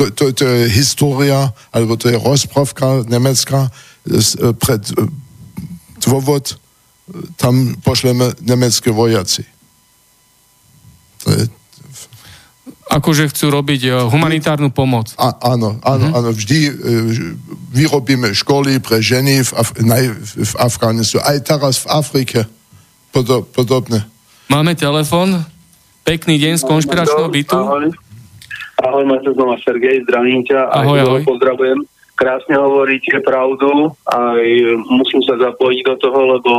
To, 0.00 0.08
to, 0.14 0.32
to 0.32 0.46
je 0.46 0.72
história, 0.72 1.52
alebo 1.74 2.00
to 2.00 2.08
je 2.08 2.16
rozprávka 2.16 3.04
nemecká 3.04 3.68
z, 4.06 4.38
e, 4.40 4.56
pred 4.56 4.80
e, 4.96 5.12
dôvod, 6.00 6.56
e, 6.56 6.61
tam 7.34 7.54
pošleme 7.78 8.32
nemecké 8.40 8.88
vojaci. 8.88 9.42
To 11.22 11.30
je, 11.30 11.42
Akože 12.92 13.32
chcú 13.32 13.48
robiť 13.48 13.80
e, 13.82 13.90
humanitárnu 14.04 14.68
pomoc. 14.68 15.16
a, 15.16 15.32
áno, 15.48 15.80
áno, 15.80 16.06
Mhm. 16.08 16.14
áno, 16.14 16.28
vždy 16.30 16.58
e, 16.60 16.72
vyrobíme 17.72 18.28
školy 18.30 18.78
pre 18.78 19.00
ženy 19.00 19.40
v, 19.40 19.50
Af- 19.54 19.80
naj, 19.80 20.04
v 20.36 20.54
Afganistanu, 20.60 21.24
aj 21.24 21.38
teraz 21.40 21.74
v 21.80 21.86
Afrike 21.88 22.38
podo, 23.08 23.42
podobne. 23.42 24.04
Máme 24.46 24.76
telefon. 24.76 25.40
Pekný 26.02 26.36
deň 26.36 26.60
z 26.60 26.64
konšpiračného 26.66 27.30
bytu. 27.30 27.56
Ahoj. 27.56 27.86
Ahoj, 28.78 29.04
máte 29.06 29.30
znova 29.30 29.56
Sergej, 29.56 30.02
zdravím 30.04 30.42
ťa. 30.44 30.60
Aj 30.66 30.82
Ahoj, 30.82 30.98
teba 30.98 31.08
ahoj. 31.08 31.22
Pozdravujem. 31.24 31.78
Krásne 32.12 32.54
hovoríte 32.54 33.22
pravdu, 33.22 33.70
aj 34.04 34.42
musím 34.90 35.24
sa 35.24 35.40
zapojiť 35.40 35.80
do 35.82 35.94
toho, 35.96 36.20
lebo 36.28 36.52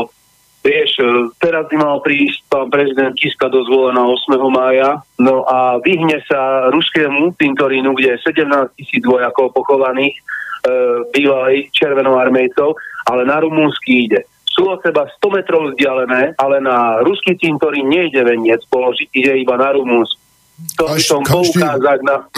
vieš, 0.64 0.98
teraz 1.38 1.68
by 1.68 1.76
mal 1.76 2.00
prísť 2.00 2.48
pán 2.48 2.72
prezident 2.72 3.12
Kiska 3.14 3.52
do 3.52 3.62
zvolená 3.68 4.02
8. 4.08 4.32
mája, 4.48 5.04
no 5.20 5.44
a 5.44 5.78
vyhne 5.84 6.24
sa 6.26 6.72
ruskému 6.72 7.36
Tintorínu, 7.36 7.92
kde 7.94 8.16
je 8.18 8.32
17 8.32 8.80
tisíc 8.80 9.04
vojakov 9.04 9.52
pochovaných, 9.52 10.16
e, 10.16 10.22
bývalej 11.12 11.68
červenoarmejcov, 11.76 12.80
ale 13.12 13.22
na 13.28 13.44
rumúnsky 13.44 14.08
ide. 14.08 14.24
Sú 14.48 14.70
od 14.70 14.80
seba 14.86 15.10
100 15.20 15.36
metrov 15.36 15.62
vzdialené, 15.74 16.38
ale 16.38 16.62
na 16.62 17.02
ruský 17.02 17.34
cintorín 17.42 17.90
nejde 17.90 18.22
veniec 18.22 18.62
položiť, 18.70 19.10
ide 19.12 19.34
iba 19.42 19.58
na 19.58 19.74
rumúnsky. 19.74 20.22
To 20.78 20.86
by 20.94 21.02
som 21.02 21.22
poukázať 21.26 22.00
na, 22.06 22.30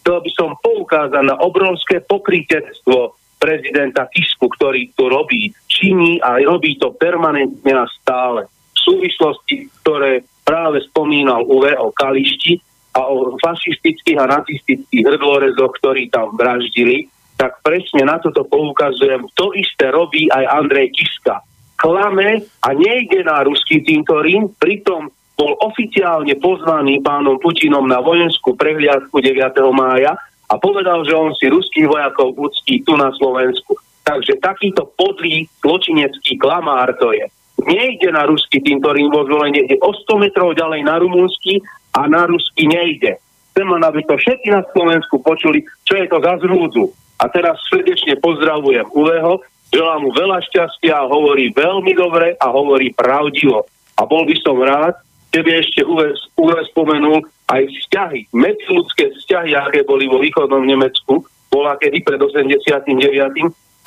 to 0.00 0.24
by 0.24 0.30
som 0.32 0.56
poukázať 0.64 1.20
na 1.20 1.36
obrovské 1.36 2.00
pokrytectvo 2.00 3.12
prezidenta 3.38 4.10
Kisku, 4.10 4.50
ktorý 4.50 4.92
to 4.98 5.06
robí, 5.08 5.54
činí 5.70 6.18
a 6.18 6.42
robí 6.42 6.76
to 6.76 6.92
permanentne 6.98 7.72
a 7.72 7.86
stále. 7.88 8.50
V 8.74 8.78
súvislosti, 8.78 9.70
ktoré 9.82 10.26
práve 10.42 10.82
spomínal 10.84 11.46
Uwe 11.46 11.72
o 11.78 11.94
Kališti 11.94 12.58
a 12.98 13.06
o 13.06 13.38
fašistických 13.38 14.18
a 14.18 14.26
nacistických 14.26 15.04
hrdlorezoch, 15.06 15.72
ktorí 15.78 16.10
tam 16.10 16.34
vraždili, 16.34 17.06
tak 17.38 17.62
presne 17.62 18.02
na 18.02 18.18
toto 18.18 18.42
poukazujem. 18.48 19.30
To 19.38 19.54
isté 19.54 19.94
robí 19.94 20.26
aj 20.26 20.44
Andrej 20.58 20.90
Kiska. 20.90 21.38
Klame 21.78 22.42
a 22.66 22.68
nejde 22.74 23.22
na 23.22 23.46
ruský 23.46 23.86
cintorín, 23.86 24.50
pritom 24.58 25.14
bol 25.38 25.54
oficiálne 25.62 26.34
pozvaný 26.42 26.98
pánom 26.98 27.38
Putinom 27.38 27.86
na 27.86 28.02
vojenskú 28.02 28.58
prehliadku 28.58 29.22
9. 29.22 29.38
mája 29.70 30.18
a 30.48 30.54
povedal, 30.56 31.04
že 31.04 31.12
on 31.12 31.36
si 31.36 31.52
ruských 31.52 31.84
vojakov 31.84 32.32
uctí 32.40 32.80
tu 32.80 32.96
na 32.96 33.12
Slovensku. 33.12 33.76
Takže 34.00 34.40
takýto 34.40 34.88
podlý 34.96 35.44
zločinecký 35.60 36.40
klamár 36.40 36.96
to 36.96 37.12
je. 37.12 37.28
Nejde 37.68 38.08
na 38.08 38.24
ruský 38.24 38.64
cintorín 38.64 39.12
vo 39.12 39.28
zvolenie, 39.28 39.68
ide 39.68 39.76
o 39.84 39.92
100 39.92 40.24
metrov 40.24 40.56
ďalej 40.56 40.80
na 40.88 40.96
rumúnsky 40.96 41.60
a 41.92 42.08
na 42.08 42.24
rusky 42.24 42.64
nejde. 42.64 43.20
Chcem 43.52 43.66
len, 43.68 43.82
aby 43.84 44.00
to 44.08 44.16
všetci 44.16 44.48
na 44.48 44.64
Slovensku 44.72 45.20
počuli, 45.20 45.66
čo 45.84 46.00
je 46.00 46.06
to 46.08 46.22
za 46.24 46.40
zrúdzu. 46.40 46.88
A 47.18 47.26
teraz 47.28 47.58
srdečne 47.68 48.16
pozdravujem 48.22 48.86
Uveho, 48.94 49.42
želám 49.74 50.06
mu 50.06 50.10
veľa 50.14 50.38
šťastia, 50.48 51.10
hovorí 51.10 51.50
veľmi 51.52 51.92
dobre 51.92 52.38
a 52.38 52.46
hovorí 52.48 52.94
pravdivo. 52.94 53.66
A 53.98 54.06
bol 54.06 54.22
by 54.24 54.36
som 54.40 54.56
rád, 54.62 54.94
keby 55.34 55.58
ešte 55.58 55.82
Uwe, 55.82 56.14
Uwe 56.38 56.62
spomenul 56.70 57.26
aj 57.48 57.62
vzťahy, 57.64 58.28
medziludské 58.36 59.08
vzťahy, 59.16 59.56
aké 59.56 59.80
boli 59.88 60.04
vo 60.04 60.20
východnom 60.20 60.60
Nemecku, 60.60 61.24
bola 61.48 61.80
kedy 61.80 62.04
pred 62.04 62.20
89. 62.20 62.84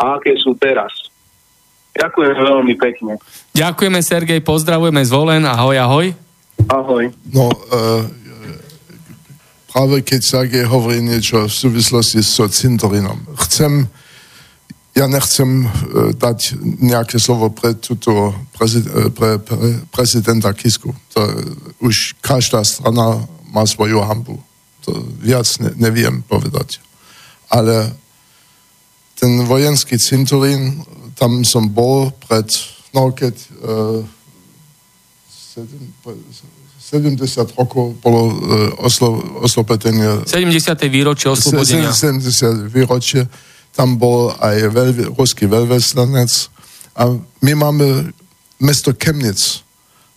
a 0.01 0.03
aké 0.18 0.34
sú 0.41 0.57
teraz. 0.57 0.89
Ďakujem 1.93 2.36
veľmi 2.41 2.74
pekne. 2.80 3.22
Ďakujeme, 3.53 3.99
Sergej, 4.01 4.41
pozdravujeme 4.41 5.03
zvolen. 5.05 5.45
Ahoj, 5.45 5.78
ahoj. 5.78 6.07
Ahoj. 6.72 7.03
No, 7.30 7.51
e, 7.51 7.86
práve 9.70 10.01
keď 10.01 10.22
Sergej 10.24 10.66
hovorí 10.66 11.03
niečo 11.03 11.45
v 11.45 11.53
súvislosti 11.53 12.24
s 12.24 12.41
cintorínom, 12.41 13.20
chcem, 13.45 13.91
ja 14.95 15.05
nechcem 15.05 15.68
e, 15.68 15.70
dať 16.16 16.57
nejaké 16.80 17.20
slovo 17.20 17.51
pre, 17.51 17.76
túto 17.78 18.34
prezid, 18.55 18.88
pre, 19.14 19.38
pre 19.38 19.84
prezidenta 19.91 20.55
Kisku. 20.55 20.95
To, 21.14 21.20
už 21.84 22.16
každá 22.24 22.64
strana 22.64 23.20
má 23.52 23.68
svoju 23.68 23.99
hambu. 23.99 24.39
To 24.88 24.95
viac 25.20 25.45
ne, 25.60 25.76
neviem 25.78 26.24
povedať. 26.26 26.80
Ale 27.52 27.93
ten 29.20 29.45
vojenský 29.45 29.99
cintorín, 30.02 30.82
tam 31.14 31.45
som 31.45 31.70
bol 31.70 32.10
pred, 32.26 32.47
no 32.95 33.14
keď 33.14 33.36
e, 33.38 33.47
sedem- 35.30 35.93
70 36.91 37.56
rokov 37.56 37.95
bolo 38.04 38.22
e, 38.28 38.36
oslo, 38.84 39.16
oslobodenie 39.39 40.28
70. 40.28 40.76
výročie 40.91 41.32
oslobodenia. 41.32 41.88
70 41.88 42.68
výročie, 42.68 43.32
tam 43.72 43.95
bol 43.95 44.36
aj 44.36 44.68
veľvi, 44.68 45.04
ruský 45.16 45.47
veľveslanec 45.47 46.52
a 46.99 47.16
my 47.16 47.52
máme, 47.56 48.12
mesto 48.60 48.91
Chemnitz 48.91 49.64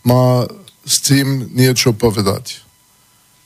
má 0.03 0.51
s 0.83 0.99
tým 0.99 1.55
niečo 1.55 1.95
povedať. 1.95 2.65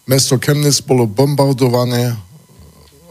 Mesto 0.08 0.40
Chemnitz 0.40 0.80
bolo 0.80 1.04
bombardované 1.04 2.16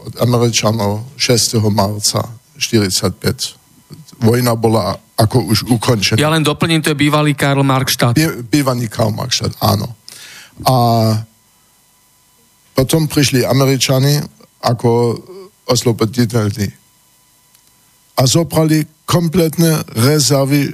od 0.02 0.18
Američanov 0.18 1.06
6. 1.14 1.62
marca 1.70 2.26
45. 2.58 4.18
Vojna 4.18 4.58
bola 4.58 4.98
ako 5.14 5.46
už 5.46 5.70
ukončená. 5.70 6.18
Ja 6.18 6.30
len 6.30 6.42
doplním, 6.42 6.82
to 6.82 6.90
je 6.90 6.98
bývalý 6.98 7.38
Karl 7.38 7.62
Marx 7.62 7.94
štát. 7.94 8.18
Bý- 8.18 8.42
bývaný 8.42 8.90
Karl 8.90 9.14
Marx, 9.14 9.46
áno. 9.62 9.94
A 10.66 10.74
potom 12.74 13.06
prišli 13.06 13.46
Američani 13.46 14.18
ako 14.66 15.14
osloboditeľní. 15.70 16.66
A 18.18 18.26
zobrali 18.26 18.82
kompletné 19.08 19.88
rezervy, 19.96 20.68
e, 20.68 20.72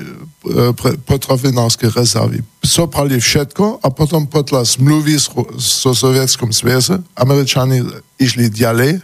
potravinárske 1.06 1.86
rezervy. 1.94 2.42
Zobrali 2.66 3.22
všetko 3.22 3.78
a 3.78 3.88
potom 3.94 4.26
podľa 4.26 4.66
zmluvy 4.66 5.14
so 5.62 5.94
Sovietskom 5.94 6.50
zväze 6.50 6.98
Američani 7.14 7.86
išli 8.18 8.50
ďalej 8.50 8.98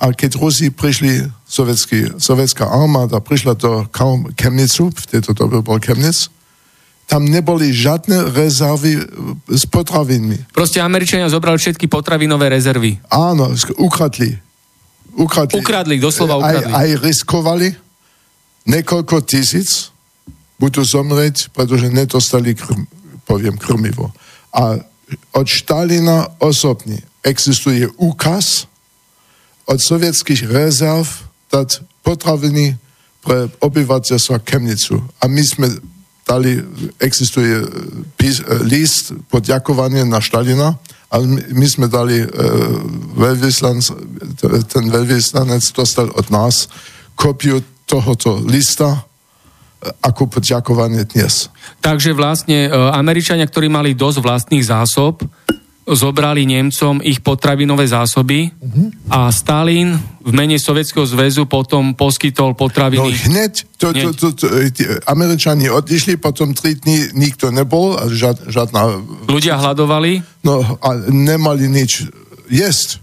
a 0.00 0.16
keď 0.16 0.40
Rusi 0.40 0.72
prišli, 0.72 1.28
sovietský, 1.44 2.16
sovietská 2.16 2.64
armáda 2.64 3.20
prišla 3.20 3.52
do 3.56 3.84
Chemnicu, 4.36 4.88
v 4.88 5.04
tejto 5.04 5.36
dobe 5.36 5.60
bol 5.60 5.76
Chemnic, 5.76 6.32
tam 7.04 7.28
neboli 7.28 7.68
žiadne 7.74 8.32
rezervy 8.32 8.96
e, 8.96 9.04
s 9.52 9.68
potravinmi. 9.68 10.52
Proste 10.56 10.80
Američania 10.80 11.28
zobrali 11.28 11.60
všetky 11.60 11.84
potravinové 11.90 12.48
rezervy. 12.48 12.96
Áno, 13.12 13.52
ukradli. 13.76 14.40
Ukradli. 15.16 15.54
Ukradli, 15.58 15.94
doslova 15.98 16.38
ukradli. 16.38 16.70
Aj, 16.70 16.86
aj 16.86 16.88
riskovali 17.02 17.68
niekoľko 18.68 19.24
tisíc, 19.24 19.90
budú 20.60 20.84
zomrieť, 20.84 21.48
pretože 21.56 21.88
nedostali, 21.88 22.52
krm, 22.52 22.84
poviem, 23.24 23.56
krmivo. 23.56 24.12
A 24.52 24.76
od 25.32 25.46
Stalina 25.48 26.28
osobne 26.38 27.00
existuje 27.24 27.88
úkaz 27.96 28.68
od 29.64 29.78
sovietských 29.80 30.46
rezerv 30.50 31.08
dať 31.48 31.82
potraviny 32.04 32.76
pre 33.20 33.48
obyvateľstva 33.60 34.44
Chemnicu. 34.44 35.00
A 35.20 35.28
my 35.28 35.42
sme 35.44 35.66
dali, 36.24 36.62
existuje 37.00 37.60
e, 37.60 37.66
e, 37.66 38.32
list 38.64 39.12
poďakovanie 39.28 40.06
na 40.06 40.22
Stalina, 40.22 40.78
ale 41.10 41.26
my, 41.26 41.40
my 41.58 41.66
sme 41.66 41.86
dali 41.90 42.22
veľvyslanec, 43.18 43.86
ten 44.70 44.84
veľvyslanec 44.86 45.62
dostal 45.74 46.06
od 46.14 46.26
nás 46.30 46.70
kopiu 47.18 47.60
tohoto 47.84 48.38
lista 48.46 48.94
e, 48.94 49.00
ako 50.00 50.30
poďakovanie 50.30 51.04
dnes. 51.04 51.50
Takže 51.82 52.14
vlastne 52.14 52.66
e, 52.66 52.70
Američania, 52.72 53.44
ktorí 53.44 53.66
mali 53.66 53.98
dosť 53.98 54.18
vlastných 54.22 54.64
zásob, 54.64 55.26
zobrali 55.90 56.46
Nemcom 56.46 57.02
ich 57.02 57.20
potravinové 57.20 57.86
zásoby 57.86 58.50
a 59.10 59.28
Stalin 59.34 59.98
v 60.20 60.32
mene 60.32 60.56
Sovietskeho 60.56 61.02
zväzu 61.04 61.50
potom 61.50 61.94
poskytol 61.98 62.52
No 62.52 62.58
potraviny. 62.58 63.10
hneď, 63.26 63.52
to, 63.80 63.90
to, 63.90 64.08
to, 64.14 64.26
to, 64.36 64.46
tí 64.70 64.84
Američani 65.04 65.66
odišli, 65.66 66.16
potom 66.20 66.54
tri 66.54 66.76
dní 66.76 67.14
nikto 67.16 67.50
nebol, 67.50 67.96
a 67.98 68.06
žiad, 68.06 68.46
žiadna, 68.46 69.02
Ľudia 69.26 69.58
hľadovali. 69.58 70.42
no 70.46 70.62
a 70.78 70.88
nemali 71.08 71.66
nič 71.66 72.06
jesť. 72.46 73.02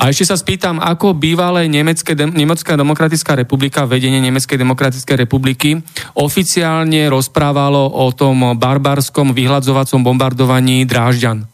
A 0.00 0.08
ešte 0.08 0.24
sa 0.24 0.40
spýtam, 0.40 0.80
ako 0.80 1.12
bývalé 1.12 1.68
Nemecké, 1.68 2.16
dem, 2.16 2.32
Nemecká 2.32 2.80
demokratická 2.80 3.36
republika, 3.36 3.84
vedenie 3.84 4.24
Nemeckej 4.24 4.56
demokratickej 4.56 5.16
republiky 5.28 5.76
oficiálne 6.16 7.12
rozprávalo 7.12 7.92
o 7.92 8.08
tom 8.16 8.56
barbarskom 8.56 9.36
vyhľadzovacom 9.36 10.00
bombardovaní 10.00 10.88
Drážďan. 10.88 11.44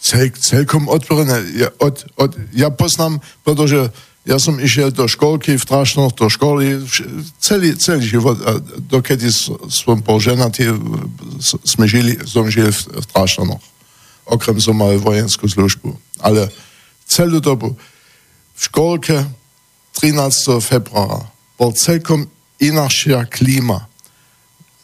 Cel, 0.00 0.30
celkom 0.32 0.88
otvorené. 0.88 1.42
Ja, 1.58 1.68
od, 1.82 2.06
od, 2.16 2.30
ja 2.54 2.70
poznám, 2.70 3.18
pretože 3.44 3.90
ja 4.28 4.36
som 4.38 4.60
išiel 4.60 4.92
do 4.92 5.08
školky, 5.08 5.56
v 5.56 5.64
Trášnoch 5.64 6.14
do 6.14 6.28
školy, 6.28 6.78
celý, 7.40 7.74
celý 7.74 8.04
život, 8.04 8.36
dokedy 8.86 9.32
som 9.72 9.98
bol 10.04 10.20
ženatý, 10.20 10.70
sme 11.64 11.88
žili, 11.88 12.20
som 12.28 12.46
žil 12.46 12.70
v, 12.70 12.80
v 13.00 13.06
Trášnoch. 13.10 13.64
Okrem 14.30 14.60
som 14.62 14.78
mal 14.78 14.94
vojenskú 15.00 15.50
službu. 15.50 15.98
Ale 16.22 16.52
celú 17.08 17.42
dobu 17.42 17.74
v 18.54 18.60
školke 18.60 19.26
13. 19.98 20.62
februára 20.62 21.26
bol 21.58 21.74
celkom 21.74 22.30
inakšia 22.62 23.26
klíma 23.26 23.89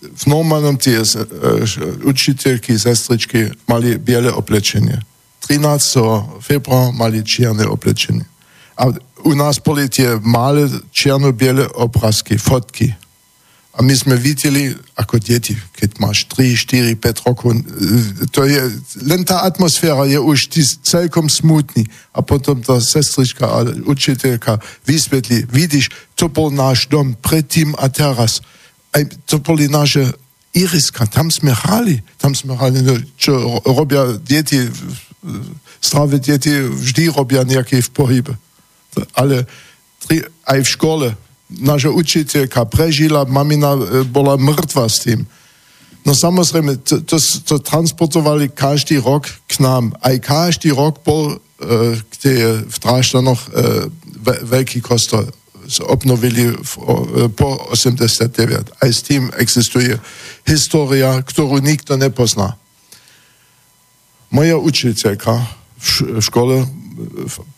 v 0.01 0.25
normálnom 0.29 0.77
tie 0.77 1.01
uh, 1.01 1.65
učiteľky, 2.05 2.77
sestričky 2.77 3.53
mali 3.65 3.97
biele 3.97 4.29
oblečenie. 4.29 5.01
13. 5.47 6.43
februára 6.43 6.91
mali 6.91 7.23
čierne 7.23 7.65
oblečenie. 7.71 8.27
A 8.77 8.93
u 9.25 9.33
nás 9.33 9.59
boli 9.63 9.89
tie 9.89 10.19
malé 10.21 10.69
čierno-biele 10.93 11.67
obrázky, 11.75 12.37
fotky. 12.37 12.93
A 13.77 13.85
my 13.85 13.93
sme 13.93 14.17
videli 14.17 14.73
ako 14.97 15.21
deti, 15.21 15.53
keď 15.53 16.01
máš 16.01 16.25
3, 16.33 16.97
4, 16.97 16.97
5 16.97 17.27
rokov, 17.29 17.61
to 18.33 18.49
je, 18.49 18.61
len 19.05 19.21
tá 19.21 19.45
atmosféra 19.45 20.09
je 20.09 20.17
už 20.17 20.49
celkom 20.81 21.29
smutný. 21.29 21.85
A 22.17 22.25
potom 22.25 22.57
tá 22.65 22.81
sestrička 22.81 23.45
a 23.45 23.69
učiteľka 23.85 24.65
vysvetlí, 24.89 25.53
vidíš, 25.53 25.93
to 26.17 26.33
bol 26.33 26.49
náš 26.49 26.89
dom 26.89 27.13
predtým 27.21 27.77
a 27.77 27.93
teraz 27.93 28.41
aj 28.97 29.03
to 29.29 29.37
boli 29.45 29.69
naše 29.69 30.09
iriska, 30.57 31.05
tam 31.05 31.29
sme 31.29 31.53
hrali, 31.53 32.01
tam 32.17 32.33
sme 32.33 32.57
hrali, 32.57 32.81
no, 32.81 32.97
čo 33.21 33.61
robia 33.69 34.17
deti, 34.17 34.65
zdravé 35.85 36.17
deti 36.17 36.57
vždy 36.57 37.13
robia 37.13 37.45
nejaké 37.45 37.85
v 37.85 37.91
pohybe. 37.93 38.33
Ale 39.13 39.45
tri, 40.01 40.25
aj 40.49 40.59
v 40.65 40.73
škole 40.73 41.07
naša 41.61 41.93
učiteľka 41.93 42.65
prežila, 42.73 43.29
mamina 43.29 43.77
e, 43.77 44.03
bola 44.09 44.41
mŕtva 44.41 44.89
s 44.89 45.05
tým. 45.05 45.29
No 46.03 46.17
samozrejme, 46.17 46.81
to, 46.87 47.05
to, 47.05 47.19
to 47.21 47.61
transportovali 47.61 48.51
každý 48.51 48.99
rok 48.99 49.29
k 49.47 49.55
nám. 49.63 49.93
Aj 50.01 50.17
každý 50.19 50.73
rok 50.73 51.05
bol, 51.05 51.37
e, 51.37 52.01
kde 52.01 52.31
je 52.33 52.51
v 52.67 52.77
Tráštanoch 52.81 53.41
e, 53.47 53.49
veľký 54.43 54.81
kostol 54.83 55.29
obnovili 55.83 56.55
v, 56.55 56.73
po 57.35 57.49
89. 57.75 58.79
Aj 58.83 58.91
s 58.91 59.01
tým 59.03 59.31
existuje 59.37 59.99
história, 60.47 61.19
ktorú 61.23 61.59
nikto 61.59 61.99
nepozná. 61.99 62.55
Moja 64.31 64.59
učiteľka 64.59 65.33
v 65.77 66.19
škole 66.19 66.67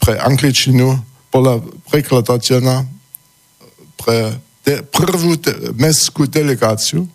pre 0.03 0.19
angličtinu 0.19 1.01
bola 1.33 1.61
prekladateľná 1.89 2.85
pre 3.99 4.41
de, 4.65 4.85
prvú 4.85 5.37
de, 5.41 5.73
mestskú 5.77 6.29
delegáciu 6.29 7.09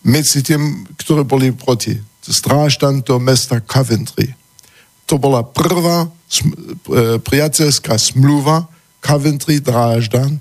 medzi 0.00 0.40
tým, 0.40 0.88
ktorí 0.96 1.22
boli 1.28 1.52
proti. 1.52 1.96
Stráždan 2.20 3.02
do 3.02 3.18
mesta 3.18 3.60
Coventry. 3.60 4.32
To 5.10 5.18
bola 5.18 5.42
prvá 5.42 6.06
sm, 6.30 6.54
e, 6.54 7.18
priateľská 7.18 7.98
smluva, 7.98 8.70
Coventry 9.00 9.60
Dráždan. 9.60 10.40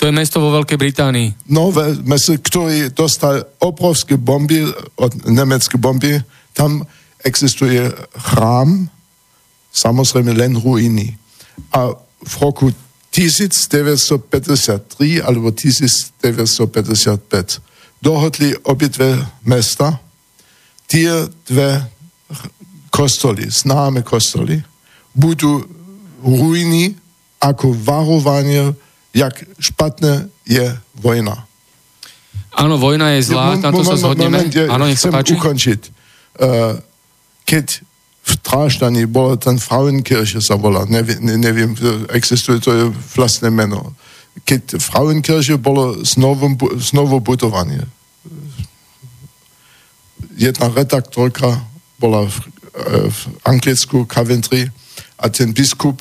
To 0.00 0.08
je 0.08 0.16
mesto 0.16 0.40
vo 0.40 0.48
Veľkej 0.56 0.80
Británii. 0.80 1.52
No, 1.52 1.68
mesto, 2.08 2.32
ktorý 2.32 2.88
dostal 2.96 3.44
obrovské 3.60 4.16
bomby 4.16 4.64
od 4.96 5.12
nemecké 5.28 5.76
bomby. 5.76 6.16
Tam 6.56 6.88
existuje 7.20 7.84
chrám, 8.16 8.88
samozrejme 9.68 10.32
len 10.32 10.56
ruiny. 10.56 11.20
A 11.76 11.92
v 12.24 12.34
roku 12.40 12.72
1953 13.12 15.20
alebo 15.20 15.52
1955 15.52 17.60
dohodli 18.00 18.56
obidve 18.64 19.20
mesta 19.44 20.00
tie 20.88 21.28
dve 21.46 21.84
kostoly, 22.90 23.46
známe 23.46 24.02
kostoly, 24.02 24.58
budú 25.14 25.62
ruiny 26.24 26.99
ako 27.40 27.72
varovanie, 27.72 28.76
jak 29.16 29.34
špatné 29.58 30.28
je 30.44 30.76
vojna. 31.00 31.48
Áno, 32.52 32.76
vojna 32.76 33.16
je 33.16 33.32
zlá, 33.32 33.56
na 33.56 33.70
to 33.72 33.82
sa 33.82 33.96
zhodneme. 33.96 34.46
Áno, 34.68 34.84
nech 34.84 35.00
sa 35.00 35.08
páči. 35.08 35.34
ukončiť. 35.34 35.80
Uh, 36.36 36.76
keď 37.48 37.82
v 38.20 38.32
Tráštani 38.44 39.08
bola 39.08 39.40
ten 39.40 39.56
Frauenkirche 39.56 40.38
sa 40.38 40.54
volá, 40.54 40.84
neviem, 40.86 41.18
neviem, 41.18 41.72
existuje 42.12 42.60
to 42.60 42.70
je 42.70 42.84
vlastné 43.16 43.48
meno. 43.48 43.96
Keď 44.44 44.78
Frauenkirche 44.78 45.56
bolo 45.56 46.04
znovu, 46.04 46.54
znovu 46.78 47.18
budovanie. 47.18 47.82
Jedna 50.36 50.70
redaktorka 50.70 51.64
bola 51.98 52.28
v, 52.28 52.36
v 53.08 53.18
Anglicku, 53.48 54.06
Coventry, 54.06 54.70
a 55.20 55.28
ten 55.28 55.52
biskup 55.52 56.00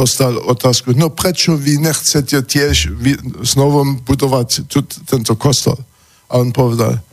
dostal 0.00 0.32
otázku, 0.40 0.96
no 0.96 1.12
prečo 1.12 1.60
vy 1.60 1.76
nechcete 1.76 2.40
tiež 2.40 2.96
znovu 3.44 4.00
budovať 4.00 4.64
tu, 4.64 4.80
tento 5.04 5.36
kostol? 5.36 5.76
A 6.32 6.40
on 6.40 6.56
povedal, 6.56 7.04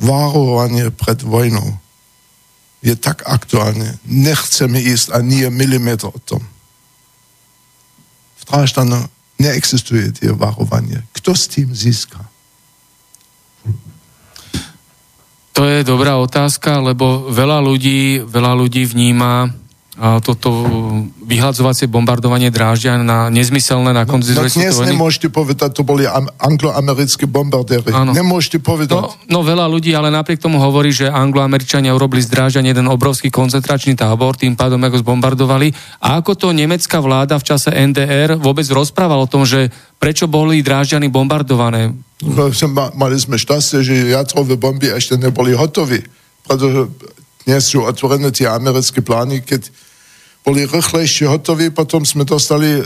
varovanie 0.00 0.88
pred 0.88 1.20
vojnou 1.20 1.76
je 2.80 2.96
tak 2.96 3.28
aktuálne. 3.28 4.00
Nechceme 4.08 4.80
ísť 4.80 5.12
ani 5.12 5.52
milimetr 5.52 6.08
o 6.08 6.16
tom. 6.16 6.40
V 8.40 8.42
Tráštanu 8.48 9.04
neexistuje 9.36 10.08
tie 10.16 10.32
varovanie. 10.32 11.04
Kto 11.12 11.36
s 11.36 11.44
tým 11.52 11.68
získa? 11.76 12.24
To 15.52 15.68
je 15.68 15.84
dobrá 15.84 16.16
otázka, 16.16 16.80
lebo 16.80 17.28
veľa 17.28 17.60
ľudí, 17.60 18.24
veľa 18.24 18.56
ľudí 18.56 18.88
vníma 18.88 19.59
toto 19.98 20.48
vyhľadzovacie 21.26 21.90
bombardovanie 21.90 22.54
dráždia 22.54 22.94
na 23.02 23.26
nezmyselné 23.26 23.90
na 23.90 24.06
konci 24.06 24.38
no, 24.38 24.46
dnes 24.46 24.78
vojny. 24.78 24.94
nemôžete 24.94 25.28
povedať, 25.34 25.76
to 25.76 25.82
boli 25.82 26.06
angloamerické 26.38 27.26
bombardéry. 27.26 27.90
Áno. 27.90 28.14
Nemôžete 28.14 28.62
povedať. 28.62 28.94
No, 28.94 29.10
no 29.26 29.38
veľa 29.42 29.66
ľudí, 29.66 29.90
ale 29.90 30.14
napriek 30.14 30.38
tomu 30.38 30.62
hovorí, 30.62 30.94
že 30.94 31.10
angloameričania 31.10 31.90
urobili 31.90 32.22
z 32.22 32.30
drážďan 32.30 32.70
jeden 32.70 32.86
obrovský 32.86 33.34
koncentračný 33.34 33.98
tábor, 33.98 34.38
tým 34.38 34.54
pádom 34.54 34.78
ako 34.78 35.02
zbombardovali. 35.02 35.74
A 36.06 36.22
ako 36.22 36.38
to 36.38 36.48
nemecká 36.54 37.02
vláda 37.02 37.42
v 37.42 37.46
čase 37.50 37.74
NDR 37.74 38.38
vôbec 38.38 38.64
rozprával 38.70 39.26
o 39.26 39.30
tom, 39.30 39.42
že 39.42 39.74
prečo 39.98 40.30
boli 40.30 40.62
drážďany 40.62 41.10
bombardované? 41.10 41.92
No, 42.22 42.46
mali 42.94 43.16
sme 43.18 43.36
šťastie, 43.36 43.82
že 43.82 44.14
jadrové 44.14 44.54
bomby 44.54 44.86
ešte 44.92 45.18
neboli 45.18 45.50
hotoví. 45.52 45.98
Pretože 46.46 46.88
dnes 47.44 47.62
sú 47.64 47.84
otvorené 47.84 48.28
tie 48.30 48.48
americké 48.48 49.00
plány, 49.00 49.40
keď 49.40 49.72
boli 50.40 50.64
rýchlejšie 50.64 51.28
hotoví, 51.28 51.68
potom 51.68 52.00
sme 52.00 52.24
dostali 52.24 52.80
e, 52.80 52.84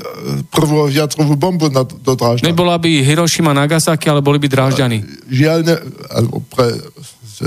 prvú 0.51 0.91
jadrovú 0.91 1.39
bombu 1.39 1.71
na, 1.71 1.87
do 1.87 2.19
Drážďan. 2.19 2.51
Nebola 2.51 2.75
by 2.83 2.91
Hiroshima, 3.07 3.55
Nagasaki, 3.55 4.11
ale 4.11 4.19
boli 4.19 4.43
by 4.43 4.51
Drážďany. 4.51 4.99
Žiaľ, 5.31 5.59
ne, 5.63 5.77
alebo 6.11 6.43
pre, 6.51 6.67
to, 7.39 7.45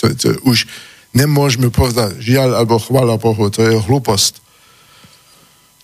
to, 0.00 0.04
to, 0.16 0.28
už 0.48 0.64
nemôžeme 1.12 1.68
povedať 1.68 2.16
žiaľ, 2.20 2.64
alebo 2.64 2.80
chvála 2.80 3.20
Bohu, 3.20 3.52
to 3.52 3.60
je 3.60 3.76
hlúposť. 3.76 4.40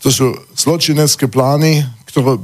To 0.05 0.09
sú 0.09 0.27
zločinecké 0.57 1.29
plány, 1.29 1.85
ktoré 2.09 2.41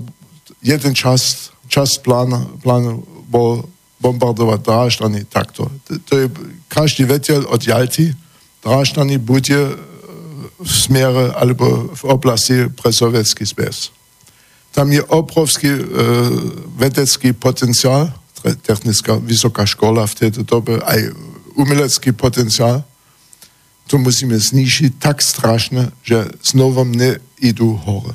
jeden 0.61 0.93
čas, 0.93 1.51
čas 1.73 1.97
plán, 2.01 2.61
plán 2.61 3.01
bol 3.29 3.65
bombardovať 3.99 4.61
Drážďany 4.63 5.21
takto. 5.27 5.67
To, 6.07 6.13
je 6.15 6.27
každý 6.71 7.05
vetel 7.05 7.43
od 7.47 7.59
Jalty, 7.59 8.15
Drážďany 8.63 9.19
bude 9.19 9.79
v 10.59 10.71
smere 10.71 11.31
alebo 11.39 11.95
v 11.95 12.03
oblasti 12.11 12.67
pre 12.75 12.91
sovietský 12.91 13.47
zväz. 13.47 13.95
Tam 14.75 14.91
je 14.91 15.03
obrovský 15.07 15.71
e, 15.71 15.83
vedecký 16.75 17.33
potenciál, 17.33 18.11
technická 18.63 19.19
vysoká 19.19 19.67
škola 19.67 20.07
v 20.07 20.27
tejto 20.27 20.43
dobe, 20.47 20.79
aj 20.83 21.15
umelecký 21.59 22.15
potenciál. 22.15 22.87
To 23.91 23.99
musíme 23.99 24.39
znižiť 24.39 25.01
tak 25.01 25.23
strašne, 25.25 25.91
že 26.05 26.31
znovu 26.45 26.85
neidú 26.87 27.75
hore. 27.83 28.15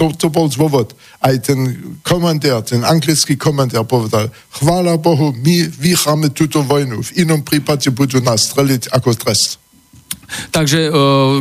To, 0.00 0.08
to 0.16 0.32
bol 0.32 0.48
dôvod. 0.48 0.96
Aj 1.20 1.36
ten 1.36 1.92
komandér, 2.00 2.64
ten 2.64 2.80
anglický 2.80 3.36
komandér 3.36 3.84
povedal, 3.84 4.32
chvála 4.56 4.96
Bohu, 4.96 5.36
my 5.36 5.68
vyhráme 5.68 6.32
túto 6.32 6.64
vojnu. 6.64 7.04
V 7.04 7.28
inom 7.28 7.44
prípade 7.44 7.92
budú 7.92 8.24
nás 8.24 8.48
streliť 8.48 8.88
ako 8.88 9.10
trest. 9.20 9.60
Takže 10.48 10.88
e, 10.88 10.90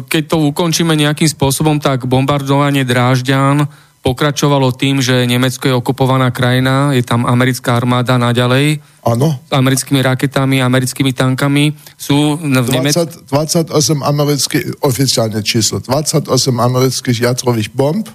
keď 0.03 0.23
to 0.27 0.37
ukončíme 0.51 0.91
nejakým 0.91 1.31
spôsobom, 1.31 1.79
tak 1.79 2.03
bombardovanie 2.11 2.83
Drážďan 2.83 3.71
pokračovalo 4.01 4.73
tým, 4.73 4.97
že 4.99 5.29
Nemecko 5.29 5.69
je 5.69 5.77
okupovaná 5.77 6.33
krajina, 6.33 6.89
je 6.91 7.05
tam 7.05 7.23
americká 7.23 7.77
armáda 7.77 8.17
naďalej. 8.17 8.81
Áno. 9.05 9.37
S 9.37 9.53
americkými 9.53 10.01
raketami, 10.01 10.57
americkými 10.57 11.13
tankami. 11.13 11.77
Sú 11.95 12.35
v 12.41 12.69
Nemecku... 12.69 13.05
28 13.29 13.69
amerických, 14.01 14.81
oficiálne 14.81 15.39
číslo, 15.45 15.79
28 15.79 16.33
amerických 16.33 17.29
jadrových 17.29 17.69
bomb, 17.71 18.09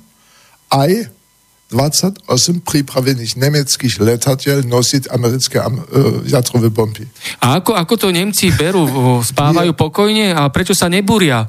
aj 0.70 1.16
28 1.66 2.22
pripravených 2.62 3.34
nemeckých 3.42 3.98
letadiel 3.98 4.62
nosiť 4.62 5.10
americké 5.10 5.58
uh, 5.58 6.22
jadrové 6.22 6.70
bomby. 6.70 7.02
A 7.42 7.58
ako, 7.58 7.74
ako 7.74 7.94
to 7.98 8.08
Nemci 8.14 8.54
berú? 8.54 8.86
Spávajú 9.18 9.74
pokojne? 9.74 10.30
A 10.30 10.46
prečo 10.46 10.78
sa 10.78 10.86
nebúria? 10.86 11.42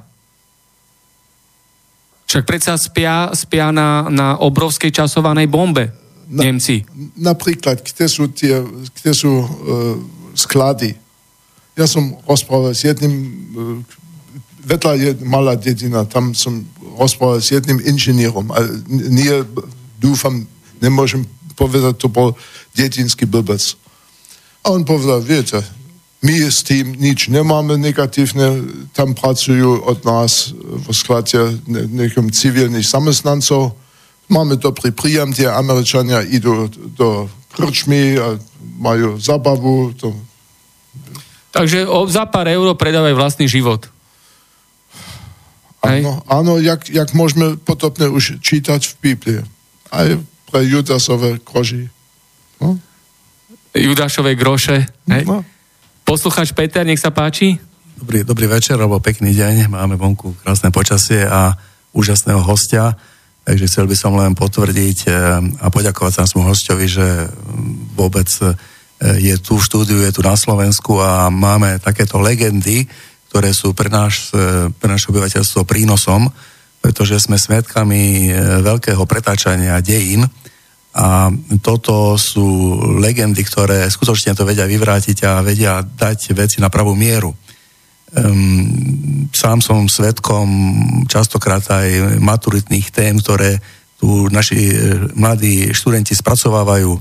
Však 2.27 2.43
predsa 2.49 2.73
spia, 2.81 3.29
spia 3.37 3.69
na, 3.69 4.09
na 4.09 4.27
obrovskej 4.41 4.89
časovanej 4.89 5.47
bombe 5.47 5.93
na, 6.27 6.49
Nemci. 6.49 6.81
Napríklad, 7.15 7.85
kde 7.85 8.05
sú, 8.09 8.27
tie, 8.33 8.57
kde 8.97 9.11
sú 9.13 9.31
uh, 9.37 9.47
sklady. 10.33 10.97
Ja 11.77 11.85
som 11.85 12.17
rozprával 12.25 12.73
s 12.73 12.89
jedným, 12.89 13.13
uh, 13.53 13.79
vedľa 14.65 14.91
je 14.97 15.09
malá 15.23 15.53
dedina, 15.55 16.09
tam 16.09 16.33
som 16.33 16.65
rozprával 16.97 17.39
s 17.39 17.53
jedným 17.53 17.77
inžinierom, 17.79 18.49
ale 18.49 18.81
nie, 18.89 19.45
dúfam, 20.01 20.43
nemôžem 20.81 21.23
povedať, 21.57 21.97
to 21.97 22.09
bol 22.09 22.33
dedinský 22.77 23.25
blbec. 23.25 23.61
A 24.65 24.73
on 24.73 24.85
povedal, 24.85 25.21
viete, 25.21 25.61
my 26.21 26.33
s 26.49 26.65
tým 26.65 26.97
nič 26.97 27.29
nemáme 27.29 27.77
negatívne, 27.77 28.65
tam 28.93 29.13
pracujú 29.13 29.85
od 29.85 30.01
nás 30.01 30.49
v 30.57 30.89
sklade 30.89 31.61
nekom 31.69 32.33
civilných 32.33 32.85
zamestnancov. 32.85 33.77
Máme 34.27 34.57
dobrý 34.57 34.91
príjem, 34.91 35.31
tie 35.31 35.47
Američania 35.47 36.25
idú 36.25 36.67
do 36.97 37.29
krčmy 37.53 38.17
a 38.17 38.35
majú 38.81 39.21
zabavu. 39.21 39.93
To... 40.01 40.13
Takže 41.53 41.85
za 42.09 42.25
pár 42.27 42.49
eur 42.49 42.73
predávajú 42.73 43.15
vlastný 43.17 43.45
život. 43.45 43.85
Áno, 45.81 46.25
áno 46.25 46.57
jak, 46.57 46.89
jak 46.89 47.13
môžeme 47.13 47.55
potopne 47.61 48.09
už 48.09 48.41
čítať 48.41 48.81
v 48.81 48.93
Biblii. 49.01 49.41
Aj 49.93 50.17
pre 50.49 50.59
Judasové 50.65 51.37
koži. 51.43 51.91
No? 52.57 52.79
Judášové 53.77 54.33
groše. 54.33 54.89
Hej? 55.05 55.23
No. 55.29 55.45
Poslucháč 56.07 56.55
Peter, 56.55 56.81
nech 56.87 57.03
sa 57.03 57.13
páči. 57.13 57.59
Dobrý, 57.97 58.21
dobrý 58.25 58.47
večer, 58.49 58.77
alebo 58.77 59.01
pekný 59.01 59.33
deň. 59.33 59.69
Máme 59.69 59.97
vonku 59.97 60.33
krásne 60.41 60.73
počasie 60.73 61.25
a 61.25 61.53
úžasného 61.93 62.41
hostia. 62.45 62.93
Takže 63.47 63.65
chcel 63.69 63.85
by 63.87 63.95
som 63.95 64.13
len 64.19 64.35
potvrdiť 64.35 64.99
eh, 65.07 65.13
a 65.63 65.67
poďakovať 65.71 66.11
sa 66.13 66.21
nášmu 66.27 66.43
hostovi, 66.45 66.85
že 66.89 67.05
mm, 67.25 67.95
vôbec 67.95 68.27
eh, 68.43 68.53
je 69.17 69.35
tu 69.39 69.57
v 69.57 69.65
štúdiu, 69.65 69.97
je 70.03 70.13
tu 70.13 70.21
na 70.25 70.35
Slovensku 70.35 70.99
a 70.99 71.31
máme 71.31 71.79
takéto 71.79 72.19
legendy, 72.19 72.85
ktoré 73.37 73.53
sú 73.53 73.77
pre, 73.77 73.93
náš, 73.93 74.33
eh, 74.33 74.73
pre 74.73 74.89
naše 74.89 75.13
obyvateľstvo 75.13 75.61
prínosom, 75.61 76.25
pretože 76.81 77.21
sme 77.21 77.37
svedkami 77.37 78.33
veľkého 78.65 79.05
pretáčania 79.05 79.77
dejín 79.77 80.25
a 80.97 81.29
toto 81.61 82.17
sú 82.17 82.73
legendy, 82.97 83.45
ktoré 83.45 83.85
skutočne 83.85 84.33
to 84.33 84.41
vedia 84.41 84.65
vyvrátiť 84.65 85.17
a 85.29 85.45
vedia 85.45 85.85
dať 85.85 86.33
veci 86.33 86.57
na 86.57 86.73
pravú 86.73 86.97
mieru. 86.97 87.29
Um, 88.17 89.29
sám 89.29 89.61
som 89.61 89.85
svetkom 89.85 90.49
častokrát 91.05 91.61
aj 91.69 92.17
maturitných 92.17 92.89
tém, 92.89 93.21
ktoré 93.21 93.61
tu 94.01 94.31
naši 94.33 94.73
e, 94.73 94.75
mladí 95.13 95.69
študenti 95.73 96.17
spracovávajú. 96.17 96.91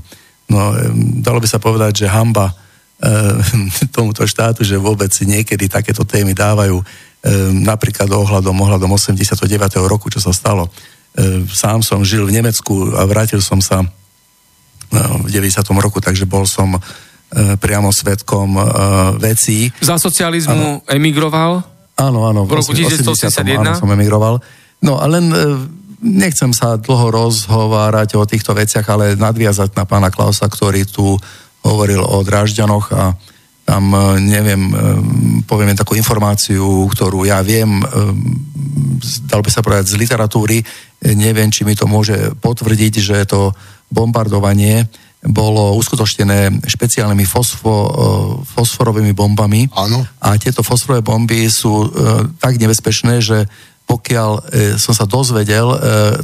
No, 0.51 0.59
um, 0.59 1.23
dalo 1.23 1.41
by 1.41 1.47
sa 1.49 1.57
povedať, 1.57 2.05
že 2.05 2.11
hamba 2.11 2.53
tomuto 3.95 4.25
štátu, 4.25 4.65
že 4.65 4.73
vôbec 4.73 5.13
niekedy 5.21 5.69
takéto 5.69 6.01
témy 6.01 6.33
dávajú. 6.33 6.81
Um, 6.81 7.65
napríklad 7.65 8.09
ohľadom, 8.09 8.53
ohľadom 8.53 8.89
89. 8.93 9.41
roku, 9.85 10.09
čo 10.09 10.21
sa 10.21 10.33
stalo 10.33 10.69
E, 11.17 11.49
sám 11.49 11.81
som 11.81 12.05
žil 12.05 12.29
v 12.29 12.35
Nemecku 12.37 12.93
a 12.93 13.01
vrátil 13.09 13.41
som 13.41 13.57
sa 13.57 13.81
e, 13.81 13.87
v 15.25 15.29
90. 15.33 15.65
roku, 15.81 15.97
takže 15.97 16.29
bol 16.29 16.45
som 16.45 16.77
e, 16.77 16.79
priamo 17.57 17.89
svetkom 17.89 18.53
vecí. 19.17 19.73
Za 19.81 19.97
socializmu 19.97 20.85
ano. 20.85 20.85
emigroval? 20.85 21.65
Áno, 21.97 22.29
áno. 22.29 22.45
V 22.45 22.61
roku 22.61 22.77
1981? 22.77 23.65
Áno, 23.65 23.73
som 23.73 23.89
emigroval. 23.89 24.37
No 24.85 25.01
a 25.01 25.09
len 25.09 25.33
nechcem 25.97 26.53
sa 26.53 26.77
dlho 26.77 27.09
rozhovárať 27.09 28.13
o 28.13 28.29
týchto 28.29 28.53
veciach, 28.53 28.85
ale 28.85 29.17
nadviazať 29.17 29.73
na 29.73 29.89
pána 29.89 30.13
Klausa, 30.13 30.45
ktorý 30.45 30.85
tu 30.85 31.17
hovoril 31.67 31.99
o 31.99 32.23
Drážďanoch 32.23 32.85
a 32.95 33.15
tam, 33.67 33.91
neviem, 34.23 34.71
poviem 35.43 35.75
takú 35.75 35.91
informáciu, 35.99 36.87
ktorú 36.87 37.27
ja 37.27 37.43
viem, 37.43 37.83
dal 39.27 39.43
by 39.43 39.49
sa 39.51 39.59
povedať 39.59 39.91
z 39.91 39.99
literatúry, 39.99 40.63
neviem, 41.03 41.51
či 41.51 41.67
mi 41.67 41.75
to 41.75 41.83
môže 41.83 42.31
potvrdiť, 42.39 42.93
že 42.95 43.27
to 43.27 43.51
bombardovanie 43.91 44.87
bolo 45.27 45.75
uskutočnené 45.75 46.63
špeciálnymi 46.63 47.25
fosfo, 47.25 47.73
e, 47.73 47.89
fosforovými 48.47 49.11
bombami. 49.17 49.65
Áno. 49.73 50.05
A 50.21 50.37
tieto 50.37 50.61
fosforové 50.61 51.01
bomby 51.01 51.49
sú 51.49 51.73
e, 51.83 51.87
tak 52.37 52.61
nebezpečné, 52.61 53.19
že 53.19 53.49
pokiaľ 53.89 54.31
e, 54.37 54.41
som 54.77 54.93
sa 54.93 55.09
dozvedel, 55.09 55.67
e, 55.73 55.77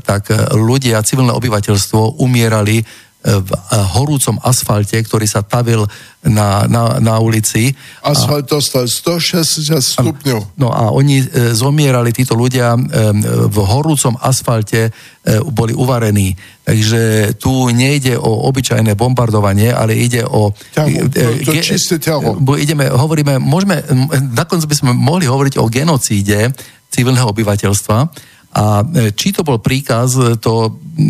tak 0.06 0.30
ľudia, 0.54 1.04
civilné 1.04 1.34
obyvateľstvo 1.34 2.22
umierali 2.22 2.86
v 3.24 3.49
horúcom 3.95 4.36
asfalte, 4.43 4.99
ktorý 4.99 5.24
sa 5.24 5.39
tavil 5.47 5.88
na, 6.28 6.67
na, 6.67 6.99
na 6.99 7.15
ulici. 7.24 7.71
Asfalt 8.03 8.51
dostal 8.51 8.88
160 8.91 9.80
stupňov. 9.80 10.59
No 10.59 10.71
a 10.71 10.91
oni 10.91 11.24
e, 11.24 11.55
zomierali, 11.55 12.11
títo 12.11 12.36
ľudia 12.36 12.76
e, 12.76 12.80
v 13.47 13.57
horúcom 13.63 14.19
asfalte 14.19 14.91
boli 15.55 15.71
uvarení. 15.71 16.36
Takže 16.67 17.32
tu 17.39 17.71
nejde 17.71 18.19
o 18.19 18.47
obyčajné 18.51 18.91
bombardovanie, 18.99 19.71
ale 19.71 19.95
ide 19.95 20.28
o... 20.28 20.51
Ťahu, 20.51 21.07
to, 21.07 21.47
to 21.47 21.51
ge, 21.55 21.63
čisté 21.63 21.95
ťahu. 21.95 22.43
Ideme, 22.59 22.91
hovoríme, 22.91 23.39
môžeme, 23.39 23.88
nakoniec 24.36 24.67
by 24.67 24.76
sme 24.76 24.91
mohli 24.91 25.24
hovoriť 25.24 25.63
o 25.63 25.71
genocíde 25.71 26.51
civilného 26.91 27.32
obyvateľstva, 27.32 27.97
a 28.54 28.86
e, 28.86 29.10
či 29.18 29.34
to 29.34 29.41
bol 29.41 29.58
príkaz, 29.58 30.14
to, 30.38 30.54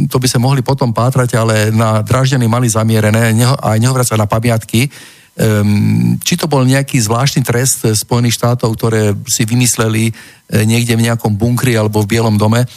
to 0.08 0.18
by 0.18 0.28
sa 0.32 0.40
mohli 0.40 0.64
potom 0.64 0.96
pátrať, 0.96 1.36
ale 1.36 1.76
na 1.76 2.00
Dražďany 2.00 2.48
mali 2.48 2.72
zamierené 2.72 3.36
aj 3.60 3.78
nehovoriac 3.84 4.08
sa 4.08 4.16
na 4.16 4.32
pamiatky. 4.32 4.88
Um, 5.34 6.22
či 6.22 6.38
to 6.38 6.46
bol 6.46 6.62
nejaký 6.62 7.02
zvláštny 7.02 7.42
trest 7.42 7.90
Spojených 7.90 8.38
štátov, 8.38 8.70
ktoré 8.78 9.18
si 9.28 9.44
vymysleli 9.44 10.08
e, 10.08 10.14
niekde 10.64 10.94
v 10.96 11.10
nejakom 11.10 11.36
bunkri 11.36 11.74
alebo 11.74 12.06
v 12.06 12.16
Bielom 12.16 12.38
dome, 12.38 12.64
e, 12.64 12.68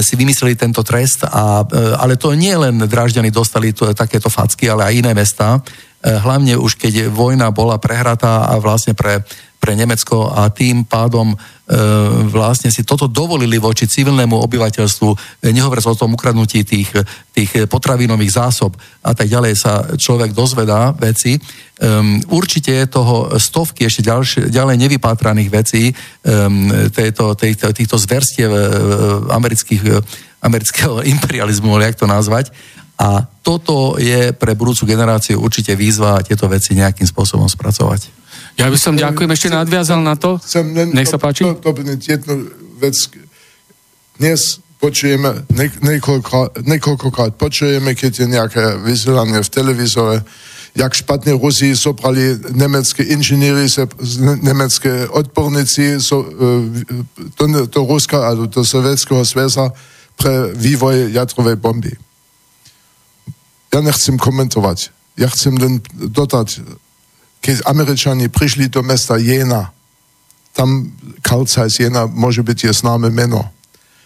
si 0.00 0.14
vymysleli 0.14 0.54
tento 0.56 0.80
trest, 0.86 1.26
a, 1.26 1.66
ale 1.98 2.14
to 2.14 2.32
nie 2.32 2.54
len 2.54 2.80
Dražďany 2.80 3.28
dostali 3.34 3.74
to, 3.74 3.90
takéto 3.92 4.30
facky, 4.30 4.70
ale 4.70 4.88
aj 4.88 4.94
iné 4.94 5.12
mesta. 5.12 5.58
Hlavne 6.04 6.60
už 6.60 6.76
keď 6.76 7.08
vojna 7.08 7.48
bola 7.48 7.80
prehratá 7.80 8.44
a 8.44 8.60
vlastne 8.60 8.92
pre 8.92 9.24
pre 9.64 9.72
Nemecko 9.72 10.28
a 10.28 10.52
tým 10.52 10.84
pádom 10.84 11.32
e, 11.32 11.36
vlastne 12.28 12.68
si 12.68 12.84
toto 12.84 13.08
dovolili 13.08 13.56
voči 13.56 13.88
civilnému 13.88 14.36
obyvateľstvu, 14.36 15.08
e, 15.08 15.16
nehovoriac 15.56 15.88
o 15.88 15.96
tom 15.96 16.12
ukradnutí 16.12 16.68
tých, 16.68 16.92
tých 17.32 17.64
potravinových 17.72 18.44
zásob 18.44 18.76
a 19.00 19.16
tak 19.16 19.32
ďalej 19.32 19.56
sa 19.56 19.88
človek 19.96 20.36
dozvedá 20.36 20.92
veci. 20.92 21.40
Um, 21.74 22.22
určite 22.30 22.70
je 22.70 22.86
toho 22.86 23.34
stovky 23.40 23.88
ešte 23.88 24.06
ďalšie, 24.06 24.40
ďalej 24.52 24.76
nevypátraných 24.78 25.50
vecí 25.50 25.90
um, 25.90 26.70
tejto, 26.92 27.34
tejto, 27.34 27.72
týchto 27.74 27.96
zverstiev 27.98 28.52
amerických, 29.32 29.82
amerického 30.44 31.00
imperializmu, 31.16 31.72
ale 31.72 31.88
jak 31.88 32.04
to 32.04 32.06
nazvať. 32.06 32.52
A 32.94 33.26
toto 33.42 33.98
je 33.98 34.30
pre 34.30 34.54
budúcu 34.54 34.86
generáciu 34.86 35.42
určite 35.42 35.74
výzva 35.74 36.22
tieto 36.22 36.46
veci 36.46 36.78
nejakým 36.78 37.04
spôsobom 37.04 37.50
spracovať. 37.50 38.24
Ja 38.54 38.70
by 38.70 38.78
som 38.78 38.94
ďakujem, 38.94 39.30
ešte 39.34 39.50
nadviazal 39.50 39.98
na 39.98 40.14
to. 40.14 40.38
Chcem 40.38 40.70
len 40.70 40.94
Nech 40.94 41.10
sa 41.10 41.18
páči. 41.18 41.42
To, 41.42 41.58
to, 41.58 41.74
to 41.74 41.82
jednu 41.98 42.46
vec. 42.78 42.94
Dnes 44.14 44.62
počujeme, 44.78 45.42
niekoľko, 45.82 46.62
niekoľkokrát 46.62 47.34
počujeme, 47.34 47.98
keď 47.98 48.12
je 48.14 48.26
nejaké 48.30 48.64
vysielanie 48.78 49.42
v 49.42 49.48
televízore, 49.50 50.22
jak 50.74 50.92
špatne 50.94 51.34
Rusi 51.34 51.74
zobrali 51.74 52.38
nemecké 52.54 53.02
inžinieri, 53.02 53.66
nemecké 54.42 55.10
odborníci 55.10 55.98
so, 55.98 56.22
do, 57.38 57.44
do 57.66 57.80
Ruska 57.86 58.22
alebo 58.22 58.46
do 58.46 58.62
Sovietského 58.62 59.22
sveza 59.26 59.70
pre 60.14 60.54
vývoj 60.54 61.10
jadrovej 61.10 61.58
bomby. 61.58 61.94
Ja 63.74 63.82
nechcem 63.82 64.14
komentovať. 64.14 64.94
Ja 65.18 65.26
chcem 65.26 65.58
len 65.58 65.82
dodať, 65.90 66.62
keď 67.42 67.66
Američani 67.66 68.30
prišli 68.30 68.70
do 68.70 68.86
mesta 68.86 69.18
Jena, 69.18 69.74
tam 70.54 70.94
Carl 71.26 71.50
Zeiss 71.50 71.82
Jena 71.82 72.06
môže 72.06 72.46
byť 72.46 72.70
je 72.70 72.72
známe 72.72 73.10
meno. 73.10 73.50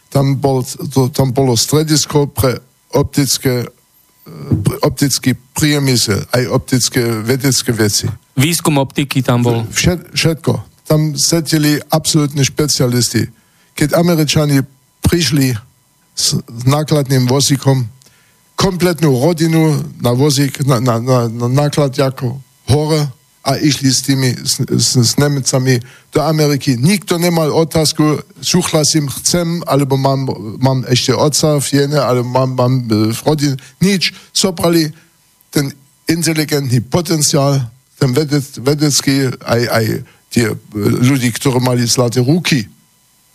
Tam, 0.08 0.40
bol, 0.40 0.64
to, 0.64 1.12
tam 1.12 1.36
bolo 1.36 1.52
stredisko 1.52 2.32
pre 2.32 2.56
optické, 2.96 3.68
e, 3.68 4.30
optický 4.80 5.36
priemysel, 5.52 6.24
aj 6.32 6.48
optické 6.48 7.20
vedecké 7.20 7.76
veci. 7.76 8.08
Výskum 8.40 8.80
optiky 8.80 9.20
tam 9.20 9.44
bol. 9.44 9.68
Všet, 9.68 10.16
všetko. 10.16 10.52
Tam 10.88 11.12
sedeli 11.12 11.76
absolútne 11.92 12.40
špecialisti. 12.40 13.28
Keď 13.76 13.92
Američani 13.92 14.64
prišli 15.04 15.52
s 16.16 16.40
nákladným 16.64 17.28
vozíkom, 17.28 17.84
kompletnú 18.59 19.14
rodinu 19.22 19.78
na 20.02 20.10
vozík, 20.10 20.66
na, 20.66 20.82
na, 20.82 20.98
na, 20.98 21.18
na 21.30 21.47
náklad 21.47 21.94
ako 21.94 22.43
hore 22.66 23.06
a 23.47 23.55
išli 23.55 23.89
s 23.89 24.02
tými, 24.02 24.35
s, 24.35 24.59
s, 24.66 24.98
s 24.98 25.14
Nemecami 25.14 25.78
do 26.10 26.20
Ameriky. 26.20 26.74
Nikto 26.74 27.22
nemal 27.22 27.55
otázku, 27.55 28.18
súhlasím, 28.43 29.06
chcem, 29.22 29.62
alebo 29.64 29.94
mám, 29.94 30.26
mám 30.59 30.82
ešte 30.90 31.14
otca 31.14 31.56
v 31.62 31.68
jene, 31.70 31.97
alebo 32.02 32.28
mám, 32.28 32.51
mám 32.59 32.74
e, 32.85 33.14
v 33.14 33.20
rodine. 33.24 33.56
Nič. 33.78 34.12
Sobrali 34.35 34.90
ten 35.55 35.70
inteligentný 36.10 36.82
potenciál, 36.82 37.62
ten 37.97 38.10
vedec, 38.10 38.44
vedecký, 38.59 39.32
aj, 39.47 39.62
aj 39.70 39.85
tie 40.28 40.47
e, 40.52 40.56
ľudí, 40.82 41.30
ktorí 41.32 41.62
mali 41.62 41.86
zlaté 41.89 42.20
ruky, 42.20 42.68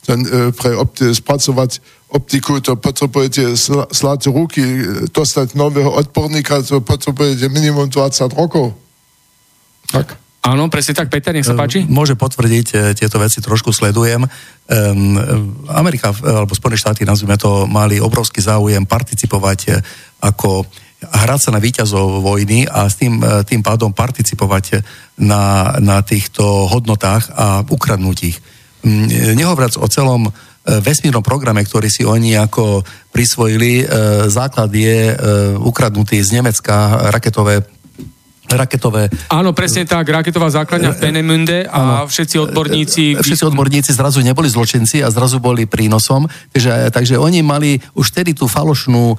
ten, 0.04 0.20
e, 0.30 0.52
pre 0.52 0.78
opti- 0.78 1.16
spracovať 1.16 1.80
optiku, 2.14 2.62
to 2.62 2.78
potrebujete 2.78 3.58
sl- 3.58 3.90
zlaté 3.90 4.30
ruky, 4.30 4.62
dostať 5.10 5.58
nového 5.58 5.90
odborníka, 5.90 6.62
to 6.62 6.80
potrebujete 6.86 7.50
minimum 7.50 7.90
20 7.90 8.38
rokov. 8.38 8.78
Tak. 9.90 10.22
Áno, 10.44 10.68
presne 10.68 10.92
tak, 10.92 11.08
Peter, 11.08 11.32
nech 11.32 11.48
sa 11.48 11.56
páči. 11.56 11.88
Môže 11.88 12.20
potvrdiť, 12.20 12.68
e, 12.76 12.78
tieto 13.00 13.16
veci 13.16 13.40
trošku 13.40 13.72
sledujem. 13.72 14.28
Um, 14.28 15.16
Amerika, 15.72 16.12
alebo 16.12 16.52
Spojené 16.52 16.76
štáty, 16.76 17.08
nazvime 17.08 17.40
to, 17.40 17.64
mali 17.64 18.04
obrovský 18.04 18.44
záujem 18.44 18.84
participovať 18.84 19.60
e, 19.72 19.80
ako 20.20 20.68
hrať 21.00 21.40
sa 21.48 21.50
na 21.56 21.64
výťazov 21.64 22.20
vojny 22.20 22.68
a 22.68 22.92
s 22.92 23.00
tým, 23.00 23.24
e, 23.24 23.48
tým 23.48 23.64
pádom 23.64 23.96
participovať 23.96 24.84
na, 25.16 25.76
na 25.80 26.04
týchto 26.04 26.68
hodnotách 26.68 27.32
a 27.32 27.64
ukradnúť 27.64 28.18
ich. 28.28 28.38
Nehovoriac 29.40 29.80
o 29.80 29.88
celom 29.88 30.28
vesmírnom 30.64 31.24
programe, 31.24 31.64
ktorý 31.64 31.92
si 31.92 32.08
oni 32.08 32.40
ako 32.40 32.88
prisvojili, 33.12 33.84
základ 34.32 34.72
je 34.72 35.12
ukradnutý 35.60 36.24
z 36.24 36.40
Nemecka 36.40 37.12
raketové 37.12 37.68
raketové... 38.52 39.08
Áno, 39.32 39.56
presne 39.56 39.88
tak, 39.88 40.04
raketová 40.10 40.52
základňa 40.52 40.94
v 40.94 41.00
Penemunde 41.00 41.64
a 41.66 42.04
áno, 42.04 42.12
všetci 42.12 42.36
odborníci... 42.50 43.04
Všetci 43.18 43.46
odborníci 43.50 43.92
zrazu 43.96 44.20
neboli 44.20 44.52
zločinci 44.52 45.00
a 45.02 45.08
zrazu 45.10 45.40
boli 45.40 45.66
prínosom, 45.66 46.28
takže, 46.52 46.92
takže 46.92 47.16
oni 47.16 47.40
mali 47.42 47.80
už 47.96 48.12
tedy 48.12 48.36
tú 48.36 48.46
falošnú 48.52 49.16
um, 49.16 49.18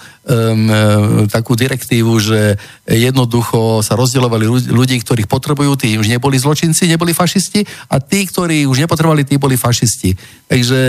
takú 1.32 1.56
direktívu, 1.56 2.12
že 2.20 2.60
jednoducho 2.84 3.80
sa 3.80 3.96
rozdielovali 3.96 4.44
ľudí, 4.70 5.01
ktorých 5.01 5.26
potrebujú, 5.26 5.80
tí 5.80 5.96
už 5.96 6.06
neboli 6.12 6.36
zločinci, 6.36 6.86
neboli 6.86 7.16
fašisti 7.16 7.64
a 7.90 7.98
tí, 7.98 8.28
ktorí 8.28 8.68
už 8.68 8.84
nepotrebovali, 8.84 9.24
tí 9.24 9.40
boli 9.40 9.56
fašisti. 9.56 10.14
Takže... 10.46 10.80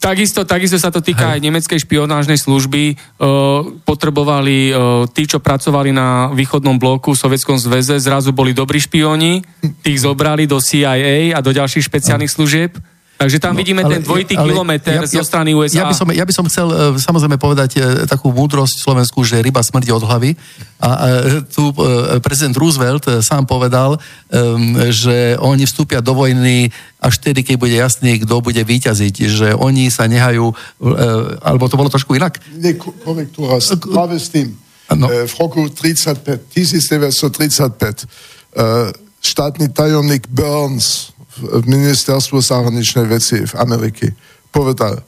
takisto, 0.00 0.48
takisto 0.48 0.80
sa 0.80 0.88
to 0.88 1.04
týka 1.04 1.36
aj 1.36 1.40
nemeckej 1.44 1.84
špionážnej 1.84 2.40
služby. 2.40 2.96
Uh, 3.20 3.76
potrebovali 3.84 4.72
uh, 4.72 5.04
tí, 5.12 5.28
čo 5.28 5.38
pracovali 5.38 5.92
na 5.92 6.32
východnom 6.32 6.80
bloku, 6.80 7.12
Sovietskom 7.26 7.58
zväze 7.58 7.98
zrazu 7.98 8.30
boli 8.30 8.54
dobrí 8.54 8.78
špioni, 8.78 9.42
tých 9.82 10.06
zobrali 10.06 10.46
do 10.46 10.62
CIA 10.62 11.34
a 11.34 11.42
do 11.42 11.50
ďalších 11.50 11.82
špeciálnych 11.90 12.30
služieb. 12.30 12.78
Takže 13.16 13.40
tam 13.40 13.56
no, 13.56 13.58
vidíme 13.58 13.80
ale, 13.80 13.98
ten 13.98 14.00
dvojitý 14.04 14.36
ale, 14.38 14.52
kilometr 14.52 14.92
ja, 14.92 15.08
zo 15.08 15.24
strany 15.26 15.56
USA. 15.56 15.82
Ja 15.82 15.84
by, 15.88 15.96
som, 15.96 16.06
ja 16.12 16.22
by 16.22 16.34
som 16.36 16.44
chcel 16.46 16.68
uh, 16.68 16.92
samozrejme 16.94 17.40
povedať 17.40 17.80
uh, 17.80 18.04
takú 18.04 18.28
múdrosť 18.28 18.78
Slovensku, 18.78 19.24
že 19.24 19.40
ryba 19.40 19.64
smrdí 19.64 19.88
od 19.90 20.04
hlavy. 20.04 20.38
A 20.78 20.88
uh, 20.92 21.00
tu 21.48 21.72
uh, 21.72 22.20
prezident 22.20 22.54
Roosevelt 22.54 23.08
uh, 23.08 23.24
sám 23.24 23.48
povedal, 23.48 23.96
um, 23.96 24.76
že 24.92 25.34
oni 25.40 25.64
vstúpia 25.64 26.04
do 26.04 26.12
vojny 26.12 26.68
až 27.00 27.18
vtedy, 27.18 27.42
keď 27.42 27.56
bude 27.56 27.74
jasný, 27.74 28.20
kto 28.20 28.44
bude 28.44 28.60
výťaziť. 28.60 29.14
Že 29.32 29.48
oni 29.58 29.88
sa 29.88 30.04
nehajú, 30.06 30.52
uh, 30.52 31.40
alebo 31.40 31.72
to 31.72 31.80
bolo 31.80 31.88
trošku 31.88 32.14
inak. 32.14 32.36
Nie, 32.54 32.76
korektúra, 32.76 33.58
práve 33.90 34.20
s 34.20 34.28
tým 34.28 34.65
No. 34.94 35.10
v 35.10 35.34
roku 35.40 35.66
35, 35.66 36.46
1935 36.54 38.06
štátny 39.20 39.68
tajomník 39.74 40.30
Burns 40.30 41.10
v 41.36 41.66
ministerstvu 41.66 42.40
zahraničnej 42.40 43.10
veci 43.10 43.42
v 43.42 43.54
Amerike 43.58 44.14
povedal, 44.54 45.02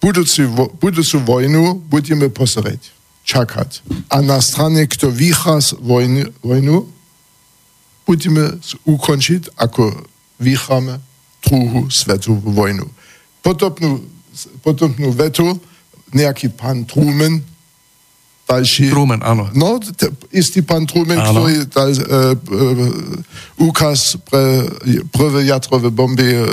budúcu, 0.00 0.70
budúcu 0.80 1.16
vojnu 1.20 1.84
budeme 1.90 2.30
pozrieť, 2.32 2.94
čakať. 3.26 3.82
A 4.08 4.22
na 4.22 4.40
strane, 4.40 4.86
kto 4.86 5.12
vyhrá 5.12 5.60
vojnu, 5.82 6.32
vojnu, 6.40 6.76
budeme 8.06 8.56
ukončiť, 8.86 9.58
ako 9.58 10.06
vyhráme 10.38 11.02
druhú 11.44 11.90
svetovú 11.90 12.54
vojnu. 12.54 12.86
Potopnú, 13.42 14.00
potopnú 14.62 15.10
vetu 15.12 15.58
nejaký 16.14 16.54
pán 16.54 16.86
Truman 16.86 17.42
ďalší... 18.46 18.94
Truman, 18.94 19.20
áno. 19.26 19.50
No, 19.52 19.82
t- 19.82 20.10
istý 20.30 20.62
pán 20.62 20.86
Truman, 20.86 21.18
áno. 21.18 21.42
ktorý 21.42 21.54
dal 21.66 21.90
uh, 21.90 21.98
uh, 22.38 23.66
úkaz 23.66 24.14
pre 24.22 24.70
prvé 25.10 25.50
jadrové 25.50 25.90
bomby 25.90 26.30
uh, 26.30 26.46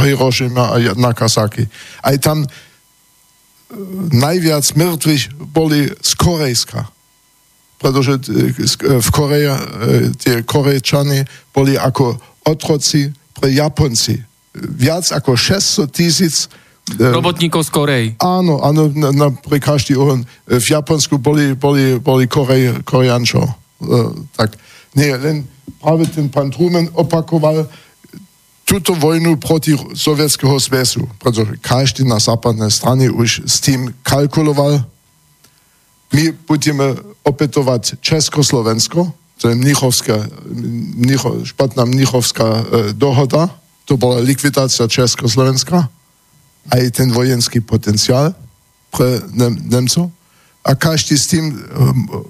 Hiroshima 0.00 0.72
a 0.72 0.76
Nagasaki. 0.96 1.68
Aj 2.00 2.16
tam 2.16 2.44
uh, 2.44 2.50
najviac 4.16 4.64
mŕtvych 4.72 5.36
boli 5.52 5.92
z 5.92 6.12
Korejska. 6.16 6.88
Pretože 7.76 8.16
uh, 8.16 9.00
v 9.00 9.08
Koreji 9.12 9.48
uh, 9.52 9.58
tie 10.16 10.40
Korejčany 10.40 11.28
boli 11.52 11.76
ako 11.76 12.16
otroci 12.48 13.12
pre 13.36 13.52
Japonci. 13.52 14.16
Viac 14.56 15.12
ako 15.12 15.36
600 15.36 15.84
tisíc 15.92 16.48
Robotníkov 16.98 17.62
z 17.66 17.70
Korei. 17.70 18.04
Áno, 18.18 18.58
áno, 18.64 18.90
na, 18.90 19.10
na, 19.14 19.26
pre 19.30 19.62
každý 19.62 19.94
ohon. 19.94 20.26
V 20.48 20.66
Japonsku 20.66 21.20
boli, 21.20 21.54
boli, 21.54 22.00
boli 22.02 22.26
Korej, 22.26 22.82
Koreančo. 22.82 23.44
Uh, 23.80 24.12
tak 24.34 24.58
nie, 24.98 25.14
len 25.14 25.46
práve 25.78 26.10
ten 26.10 26.26
pán 26.26 26.50
Truman 26.50 26.90
opakoval 26.98 27.70
túto 28.66 28.94
vojnu 28.94 29.34
proti 29.38 29.74
Sovietskeho 29.74 30.54
zväzu, 30.62 31.02
pretože 31.18 31.58
každý 31.58 32.06
na 32.06 32.22
západnej 32.22 32.70
strane 32.70 33.10
už 33.10 33.42
s 33.42 33.58
tým 33.58 33.90
kalkuloval. 34.06 34.86
My 36.14 36.34
budeme 36.46 36.94
opätovať 37.26 37.98
Československo, 37.98 39.10
to 39.42 39.50
je 39.50 39.54
Mnichovská, 39.58 40.26
Mnicho, 40.94 41.42
špatná 41.42 41.82
Mnichovská 41.82 42.46
e, 42.46 42.62
dohoda, 42.94 43.50
to 43.86 43.98
bola 43.98 44.22
likvidácia 44.22 44.86
Československa 44.86 45.90
aj 46.68 46.82
ten 46.92 47.08
vojenský 47.08 47.64
potenciál 47.64 48.36
pre 48.92 49.24
Nemcov 49.64 50.12
a 50.60 50.76
každý 50.76 51.16
s 51.16 51.30
tým 51.32 51.56
um, 51.56 52.28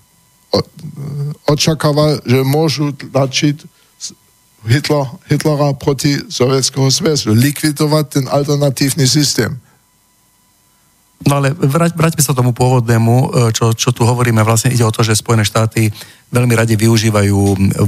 očakával, 1.51 2.23
že 2.23 2.47
môžu 2.47 2.95
tlačiť 2.95 3.67
Hitler, 4.61 5.07
Hitlera 5.27 5.73
proti 5.73 6.21
Sovietskeho 6.29 6.87
zväzu, 6.93 7.33
likvidovať 7.33 8.05
ten 8.07 8.25
alternatívny 8.29 9.09
systém. 9.09 9.57
No 11.25 11.41
ale 11.41 11.53
vrať, 11.53 11.97
vráťme 11.97 12.23
sa 12.25 12.37
tomu 12.37 12.57
pôvodnému, 12.57 13.13
e, 13.13 13.27
čo, 13.53 13.77
čo 13.77 13.93
tu 13.93 14.09
hovoríme. 14.09 14.41
Vlastne 14.41 14.73
ide 14.73 14.85
o 14.85 14.93
to, 14.93 15.05
že 15.05 15.21
Spojené 15.21 15.45
štáty 15.45 15.93
veľmi 16.33 16.57
radi 16.57 16.81
využívajú 16.81 17.37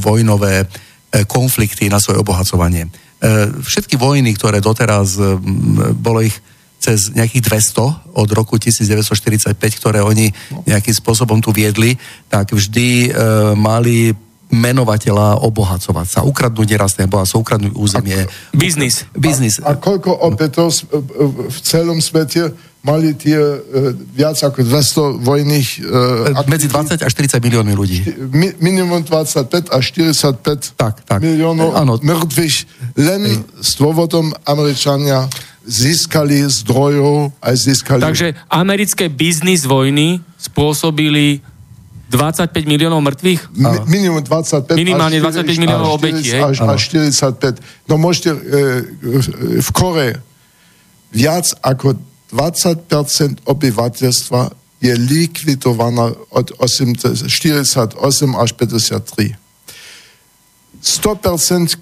vojnové 0.01 0.65
e, 0.65 0.67
konflikty 1.25 1.89
na 1.89 1.97
svoje 1.97 2.21
obohacovanie. 2.21 2.93
E, 3.23 3.55
všetky 3.63 3.95
vojny, 3.95 4.35
ktoré 4.35 4.59
doteraz, 4.59 5.15
e, 5.15 5.39
bolo 5.95 6.27
ich 6.27 6.35
cez 6.83 7.15
nejakých 7.15 7.47
200 7.47 8.19
od 8.19 8.29
roku 8.35 8.59
1945, 8.59 9.55
ktoré 9.79 10.03
oni 10.03 10.35
nejakým 10.67 10.91
spôsobom 10.91 11.39
tu 11.39 11.55
viedli, 11.55 11.95
tak 12.27 12.51
vždy 12.51 13.07
e, 13.07 13.11
mali 13.55 14.11
menovateľa 14.53 15.41
obohacovať 15.47 16.07
sa, 16.11 16.21
ukradnúť 16.27 16.77
nerastné 16.77 17.05
bohatstvo, 17.07 17.41
ukradnúť 17.41 17.73
územie. 17.79 18.27
Biznis. 18.53 19.09
Biznis. 19.15 19.63
A, 19.63 19.73
a 19.73 19.81
koľko 19.81 20.13
opätov 20.13 20.75
v 21.49 21.59
celom 21.65 22.03
svete 22.03 22.53
mali 22.83 23.15
tie 23.15 23.39
uh, 23.39 23.95
viac 23.95 24.35
ako 24.43 24.67
200 24.67 25.23
vojných... 25.23 25.69
Uh, 25.87 26.47
Medzi 26.51 26.67
20 26.67 26.99
až 26.99 27.11
40 27.15 27.39
miliónmi 27.39 27.75
ľudí. 27.79 28.03
Mi, 28.35 28.51
minimum 28.59 29.07
25 29.07 29.71
až 29.71 29.85
45 29.95 30.75
tak, 30.75 31.07
tak. 31.07 31.19
miliónov 31.23 31.79
ano. 31.79 32.03
mŕtvych 32.03 32.57
len 32.99 33.23
Ej. 33.23 33.37
s 33.63 33.79
dôvodom 33.79 34.35
Američania 34.43 35.31
získali 35.63 36.43
zdrojov 36.43 37.31
aj 37.39 37.55
získali... 37.55 38.03
Takže 38.03 38.35
americké 38.51 39.07
biznis 39.07 39.63
vojny 39.63 40.19
spôsobili 40.35 41.39
25 42.11 42.67
miliónov 42.69 43.01
mŕtvych? 43.01 43.41
Mi, 43.57 43.79
minimum 43.89 44.21
25. 44.21 44.75
Minimálne 44.77 45.17
25 45.23 45.63
miliónov 45.63 45.97
obetí, 45.97 46.35
až, 46.35 46.61
až 46.67 46.83
45. 46.91 47.63
No 47.89 47.97
môžete 47.97 48.35
e, 48.35 48.39
v 49.63 49.69
Kore 49.73 50.21
viac 51.09 51.49
ako 51.65 51.97
20% 52.33 53.45
obyvateľstva 53.45 54.41
je 54.83 54.93
likvidovaná 54.97 56.11
od 56.33 56.47
48 56.59 57.95
až 58.35 58.51
53. 58.57 59.37
100% 60.83 61.79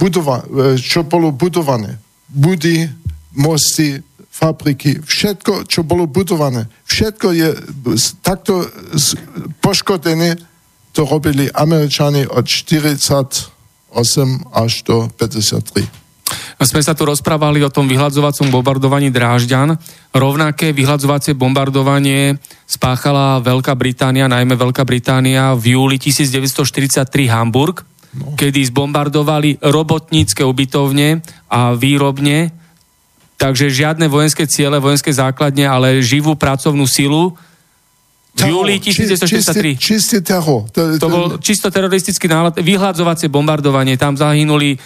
budova, 0.00 0.42
čo 0.80 1.04
bolo 1.04 1.30
budované, 1.30 1.98
budy, 2.32 2.88
mosty, 3.36 4.02
fabriky, 4.30 5.00
všetko, 5.04 5.64
čo 5.68 5.84
bolo 5.84 6.08
budované, 6.08 6.68
všetko 6.84 7.26
je 7.32 7.48
takto 8.20 8.68
poškodené, 9.60 10.36
to 10.92 11.04
robili 11.04 11.52
Američani 11.52 12.24
od 12.28 12.44
48 12.48 13.52
až 14.52 14.72
do 14.82 15.08
53. 15.16 16.05
Sme 16.56 16.80
sa 16.80 16.96
tu 16.96 17.04
rozprávali 17.04 17.60
o 17.62 17.70
tom 17.70 17.84
vyhľadzovacom 17.84 18.48
bombardovaní 18.48 19.12
Drážďan. 19.12 19.76
Rovnaké 20.16 20.72
vyhľadzovacie 20.72 21.36
bombardovanie 21.36 22.40
spáchala 22.64 23.44
Veľká 23.44 23.76
Británia, 23.76 24.26
najmä 24.26 24.56
Veľká 24.56 24.82
Británia 24.88 25.52
v 25.52 25.76
júli 25.76 26.00
1943 26.00 27.06
Hamburg, 27.28 27.84
no. 28.16 28.34
kedy 28.34 28.72
zbombardovali 28.72 29.60
robotnícke 29.60 30.42
ubytovne 30.42 31.20
a 31.52 31.76
výrobne, 31.76 32.50
takže 33.36 33.68
žiadne 33.68 34.08
vojenské 34.08 34.48
ciele, 34.48 34.80
vojenské 34.80 35.12
základne, 35.12 35.68
ale 35.68 36.00
živú 36.00 36.34
pracovnú 36.34 36.88
silu 36.88 37.36
v 38.36 38.52
júli 38.52 38.76
1943. 38.80 39.16
Čistý, 39.24 39.70
čistý 39.80 40.18
teror. 40.20 40.68
To, 40.68 40.80
to, 40.96 41.00
to 41.00 41.08
bol 41.08 41.24
čisto 41.40 41.72
teroristický 41.72 42.28
nálet, 42.28 42.60
vyhľadzovacie 42.60 43.32
bombardovanie. 43.32 43.96
Tam 43.96 44.12
zahynuli 44.12 44.76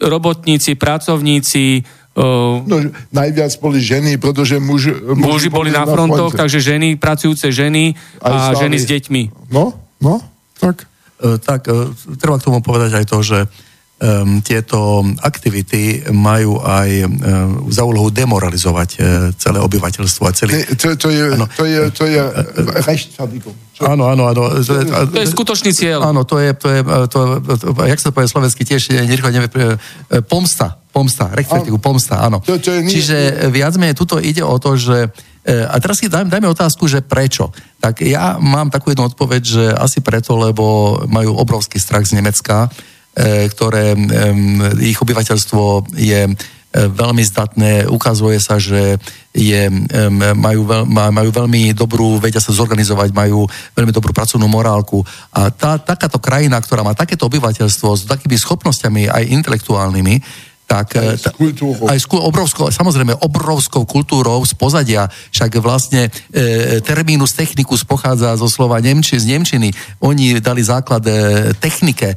robotníci, 0.00 0.74
pracovníci, 0.74 1.86
no, 2.66 2.76
najviac 3.14 3.52
boli 3.62 3.78
ženy, 3.78 4.18
pretože 4.18 4.58
muži, 4.58 4.90
muži, 4.90 5.22
muži 5.22 5.48
boli 5.48 5.70
na, 5.70 5.86
na 5.86 5.92
frontoch, 5.94 6.34
takže 6.34 6.58
ženy, 6.58 6.98
pracujúce 6.98 7.54
ženy 7.54 7.94
a 8.18 8.52
ženy 8.58 8.76
s 8.76 8.86
deťmi. 8.90 9.22
No, 9.54 9.72
no, 10.02 10.18
tak. 10.58 10.90
Uh, 11.20 11.36
tak, 11.36 11.68
uh, 11.68 11.92
treba 12.16 12.40
k 12.40 12.46
tomu 12.48 12.64
povedať 12.64 12.96
aj 12.96 13.04
to, 13.04 13.18
že 13.20 13.38
um, 14.00 14.40
tieto 14.40 15.04
aktivity 15.20 16.08
majú 16.10 16.58
aj 16.60 16.90
um, 17.04 17.08
za 17.68 17.84
úlohu 17.84 18.08
demoralizovať 18.08 18.90
uh, 18.96 19.04
celé 19.36 19.60
obyvateľstvo 19.60 20.22
a 20.24 20.32
celý... 20.32 20.64
To, 20.80 20.96
to, 20.96 21.08
je, 21.12 21.24
ano. 21.36 21.46
to 21.52 21.64
je, 21.68 21.80
to 21.92 22.04
je 22.08 22.20
rechtfertigung. 22.88 23.56
Áno, 23.80 24.12
áno, 24.12 24.28
áno. 24.28 24.60
To 24.60 24.72
je, 24.76 24.84
to 24.88 25.20
je 25.24 25.28
skutočný 25.32 25.72
cieľ. 25.72 26.04
Áno, 26.04 26.28
to 26.28 26.36
je, 26.36 26.52
to 26.52 26.68
je 26.68 26.80
to, 26.84 27.20
to, 27.40 27.52
to, 27.56 27.66
jak 27.88 28.00
sa 28.00 28.12
to 28.12 28.16
povie 28.16 28.28
slovensky, 28.28 28.60
tiež 28.64 28.92
nerýchlo 28.92 29.32
nevie, 29.32 29.48
pomsta, 30.28 30.76
pomsta, 30.92 31.32
rechtfertigu, 31.32 31.80
pomsta, 31.80 32.20
áno. 32.20 32.44
To, 32.44 32.60
to 32.60 32.76
je. 32.76 32.80
Čiže 32.84 33.16
viac 33.48 33.72
menej 33.80 33.96
tuto 33.96 34.20
ide 34.20 34.44
o 34.44 34.60
to, 34.60 34.76
že 34.76 35.08
a 35.48 35.80
teraz 35.80 35.96
si 35.96 36.12
dajme, 36.12 36.28
dajme 36.28 36.52
otázku, 36.52 36.84
že 36.84 37.00
prečo. 37.00 37.48
Tak 37.80 38.04
ja 38.04 38.36
mám 38.36 38.68
takú 38.68 38.92
jednu 38.92 39.08
odpoveď, 39.08 39.42
že 39.42 39.64
asi 39.72 40.04
preto, 40.04 40.36
lebo 40.36 41.00
majú 41.08 41.32
obrovský 41.40 41.80
strach 41.80 42.04
z 42.04 42.20
Nemecka, 42.20 42.68
E, 42.68 42.99
ktoré 43.18 43.98
ich 44.78 44.98
obyvateľstvo 45.02 45.92
je 45.98 46.20
e, 46.26 46.32
veľmi 46.72 47.22
zdatné, 47.26 47.90
ukazuje 47.90 48.38
sa, 48.38 48.56
že 48.62 48.96
je, 49.34 49.70
majú, 50.34 50.62
veľ, 50.66 50.82
majú 50.86 51.30
veľmi 51.30 51.70
dobrú, 51.74 52.18
vedia 52.18 52.42
sa 52.42 52.54
zorganizovať, 52.54 53.14
majú 53.14 53.46
veľmi 53.78 53.94
dobrú 53.94 54.10
pracovnú 54.10 54.46
morálku. 54.50 55.02
A 55.30 55.50
tá, 55.54 55.78
takáto 55.78 56.18
krajina, 56.18 56.58
ktorá 56.58 56.82
má 56.82 56.94
takéto 56.94 57.30
obyvateľstvo 57.30 57.88
s 57.94 58.02
takými 58.10 58.34
schopnosťami 58.34 59.06
aj 59.06 59.30
intelektuálnymi, 59.30 60.14
tak, 60.70 60.94
aj 60.94 61.18
s 61.18 61.26
kultúrou. 61.34 61.90
Aj 61.90 61.98
s 61.98 62.06
obrovskou, 62.06 62.70
samozrejme, 62.70 63.18
obrovskou 63.26 63.82
kultúrou 63.82 64.38
z 64.46 64.54
pozadia, 64.54 65.10
však 65.34 65.58
vlastne 65.58 66.06
e, 66.30 66.78
terminus 66.78 67.34
technicus 67.34 67.82
pochádza 67.82 68.38
zo 68.38 68.46
slova 68.46 68.78
Nemči, 68.78 69.18
z 69.18 69.34
Nemčiny. 69.34 69.74
Oni 69.98 70.38
dali 70.38 70.62
základ 70.62 71.02
e, 71.10 71.12
technike, 71.58 72.14
e, 72.14 72.16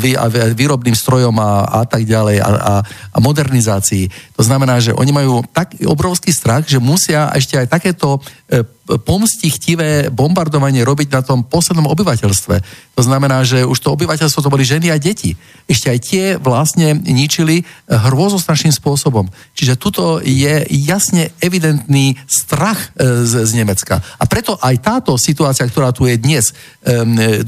vý, 0.00 0.16
a, 0.16 0.32
výrobným 0.56 0.96
strojom 0.96 1.36
a, 1.36 1.68
a 1.68 1.80
tak 1.84 2.08
ďalej 2.08 2.40
a, 2.40 2.48
a, 2.48 2.74
a 3.12 3.18
modernizácii. 3.20 4.08
To 4.40 4.42
znamená, 4.42 4.80
že 4.80 4.96
oni 4.96 5.12
majú 5.12 5.44
tak 5.52 5.76
obrovský 5.84 6.32
strach, 6.32 6.64
že 6.64 6.80
musia 6.80 7.28
ešte 7.36 7.60
aj 7.60 7.68
takéto 7.68 8.24
e, 8.48 8.64
pomstichtivé 8.84 10.12
bombardovanie 10.12 10.84
robiť 10.84 11.08
na 11.12 11.20
tom 11.24 11.44
poslednom 11.44 11.88
obyvateľstve. 11.88 12.54
To 12.94 13.02
znamená, 13.02 13.40
že 13.42 13.64
už 13.64 13.80
to 13.80 13.92
obyvateľstvo 13.96 14.44
to 14.44 14.52
boli 14.52 14.62
ženy 14.62 14.92
a 14.92 15.00
deti. 15.00 15.34
Ešte 15.64 15.88
aj 15.88 15.98
tie 16.04 16.24
vlastne 16.36 16.92
ničili 16.92 17.64
hrôzostrašným 17.88 18.76
spôsobom. 18.76 19.32
Čiže 19.56 19.80
tuto 19.80 20.20
je 20.20 20.68
jasne 20.84 21.32
evidentný 21.40 22.20
strach 22.28 22.92
e, 22.94 23.24
z, 23.24 23.48
z 23.48 23.52
Nemecka. 23.56 24.04
A 24.20 24.24
preto 24.28 24.60
aj 24.60 24.76
táto 24.84 25.16
situácia, 25.16 25.64
ktorá 25.64 25.90
tu 25.90 26.04
je 26.04 26.20
dnes, 26.20 26.52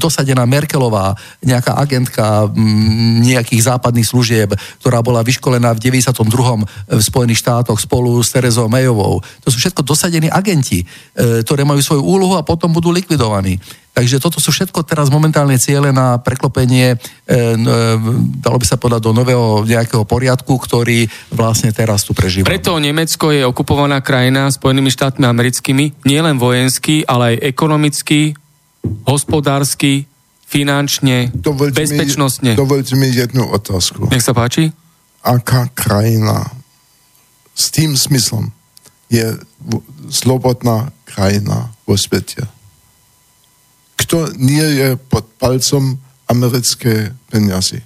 dosadená 0.01 0.49
Merkelová, 0.49 1.13
nejaká 1.45 1.77
agentka 1.77 2.49
nejakých 3.21 3.69
západných 3.69 4.07
služieb, 4.07 4.49
ktorá 4.81 5.05
bola 5.05 5.21
vyškolená 5.21 5.77
v 5.77 6.01
92. 6.01 6.65
v 6.89 7.01
Spojených 7.01 7.41
štátoch 7.45 7.77
spolu 7.77 8.17
s 8.25 8.33
Terezou 8.33 8.65
Mayovou. 8.65 9.21
To 9.45 9.47
sú 9.53 9.61
všetko 9.61 9.85
dosadení 9.85 10.27
agenti. 10.33 10.81
E, 11.27 11.43
ktoré 11.43 11.67
majú 11.67 11.83
svoju 11.83 12.03
úlohu 12.03 12.39
a 12.39 12.47
potom 12.47 12.71
budú 12.71 12.87
likvidovaní. 12.93 13.59
Takže 13.91 14.21
toto 14.21 14.37
sú 14.37 14.53
všetko 14.53 14.85
teraz 14.85 15.09
momentálne 15.09 15.57
ciele 15.57 15.89
na 15.89 16.21
preklopenie, 16.21 16.95
e, 16.95 16.97
e, 16.97 17.35
dalo 18.39 18.57
by 18.61 18.65
sa 18.65 18.77
povedať, 18.79 19.09
do 19.09 19.11
nového 19.11 19.65
nejakého 19.65 20.05
poriadku, 20.07 20.55
ktorý 20.55 21.09
vlastne 21.33 21.73
teraz 21.75 22.05
tu 22.07 22.15
prežíva. 22.15 22.47
Preto 22.47 22.77
Nemecko 22.79 23.33
je 23.33 23.43
okupovaná 23.43 23.99
krajina 23.99 24.47
Spojenými 24.53 24.87
štátmi 24.93 25.25
americkými, 25.25 26.05
nielen 26.07 26.39
vojensky, 26.39 27.03
ale 27.03 27.35
aj 27.35 27.57
ekonomicky, 27.57 28.37
hospodársky, 29.03 30.07
finančne, 30.47 31.33
dovolte 31.33 31.81
bezpečnostne. 31.81 32.55
Mi, 32.55 32.59
dovolte 32.59 32.93
mi 32.95 33.11
jednu 33.11 33.51
otázku. 33.51 34.07
Nech 34.13 34.23
sa 34.23 34.31
páči. 34.31 34.71
Aká 35.25 35.67
krajina 35.75 36.47
s 37.57 37.73
tým 37.73 37.97
smyslom 37.97 38.56
je 39.07 39.39
slobodná 40.11 40.91
krajina 41.07 41.71
vo 41.87 41.95
svete. 41.95 42.43
Kto 43.97 44.31
nie 44.35 44.63
je 44.63 44.89
pod 44.95 45.25
palcom 45.39 45.99
americké 46.27 47.15
peniazy. 47.31 47.83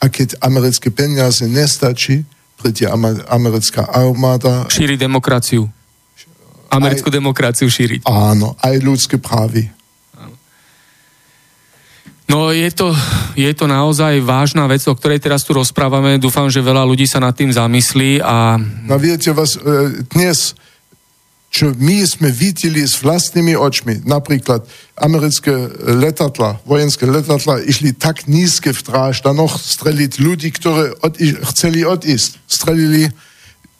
A 0.00 0.12
keď 0.12 0.36
americké 0.44 0.92
peniaze 0.92 1.48
nestačí, 1.48 2.28
príde 2.60 2.84
americká 3.28 3.88
armáda... 3.88 4.68
Šíri 4.68 5.00
demokraciu. 5.00 5.68
Americkú 6.68 7.08
aj, 7.08 7.16
demokraciu 7.16 7.68
šíriť. 7.68 8.04
Áno, 8.04 8.56
aj 8.60 8.76
ľudské 8.84 9.16
právy. 9.16 9.72
No 12.26 12.50
je 12.50 12.66
to, 12.74 12.90
je 13.38 13.50
to 13.54 13.70
naozaj 13.70 14.18
vážna 14.18 14.66
vec, 14.66 14.82
o 14.90 14.94
ktorej 14.98 15.22
teraz 15.22 15.46
tu 15.46 15.54
rozprávame. 15.54 16.18
Dúfam, 16.18 16.50
že 16.50 16.58
veľa 16.58 16.82
ľudí 16.82 17.06
sa 17.06 17.22
nad 17.22 17.30
tým 17.30 17.54
zamyslí 17.54 18.18
a... 18.18 18.58
No 18.58 18.98
viete, 18.98 19.30
vás, 19.30 19.54
e, 19.54 20.02
dnes, 20.10 20.58
čo 21.54 21.70
my 21.78 22.02
sme 22.02 22.34
videli 22.34 22.82
s 22.82 22.98
vlastnými 22.98 23.54
očmi, 23.54 24.02
napríklad 24.02 24.66
americké 24.98 25.54
letadla, 25.86 26.58
vojenské 26.66 27.06
letadla 27.06 27.62
išli 27.62 27.94
tak 27.94 28.26
nízke 28.26 28.74
v 28.74 28.82
noch 29.30 29.54
streliť 29.54 30.12
ľudí, 30.18 30.50
ktoré 30.50 30.98
od, 31.06 31.14
chceli 31.54 31.86
odísť. 31.86 32.42
Strelili 32.50 33.06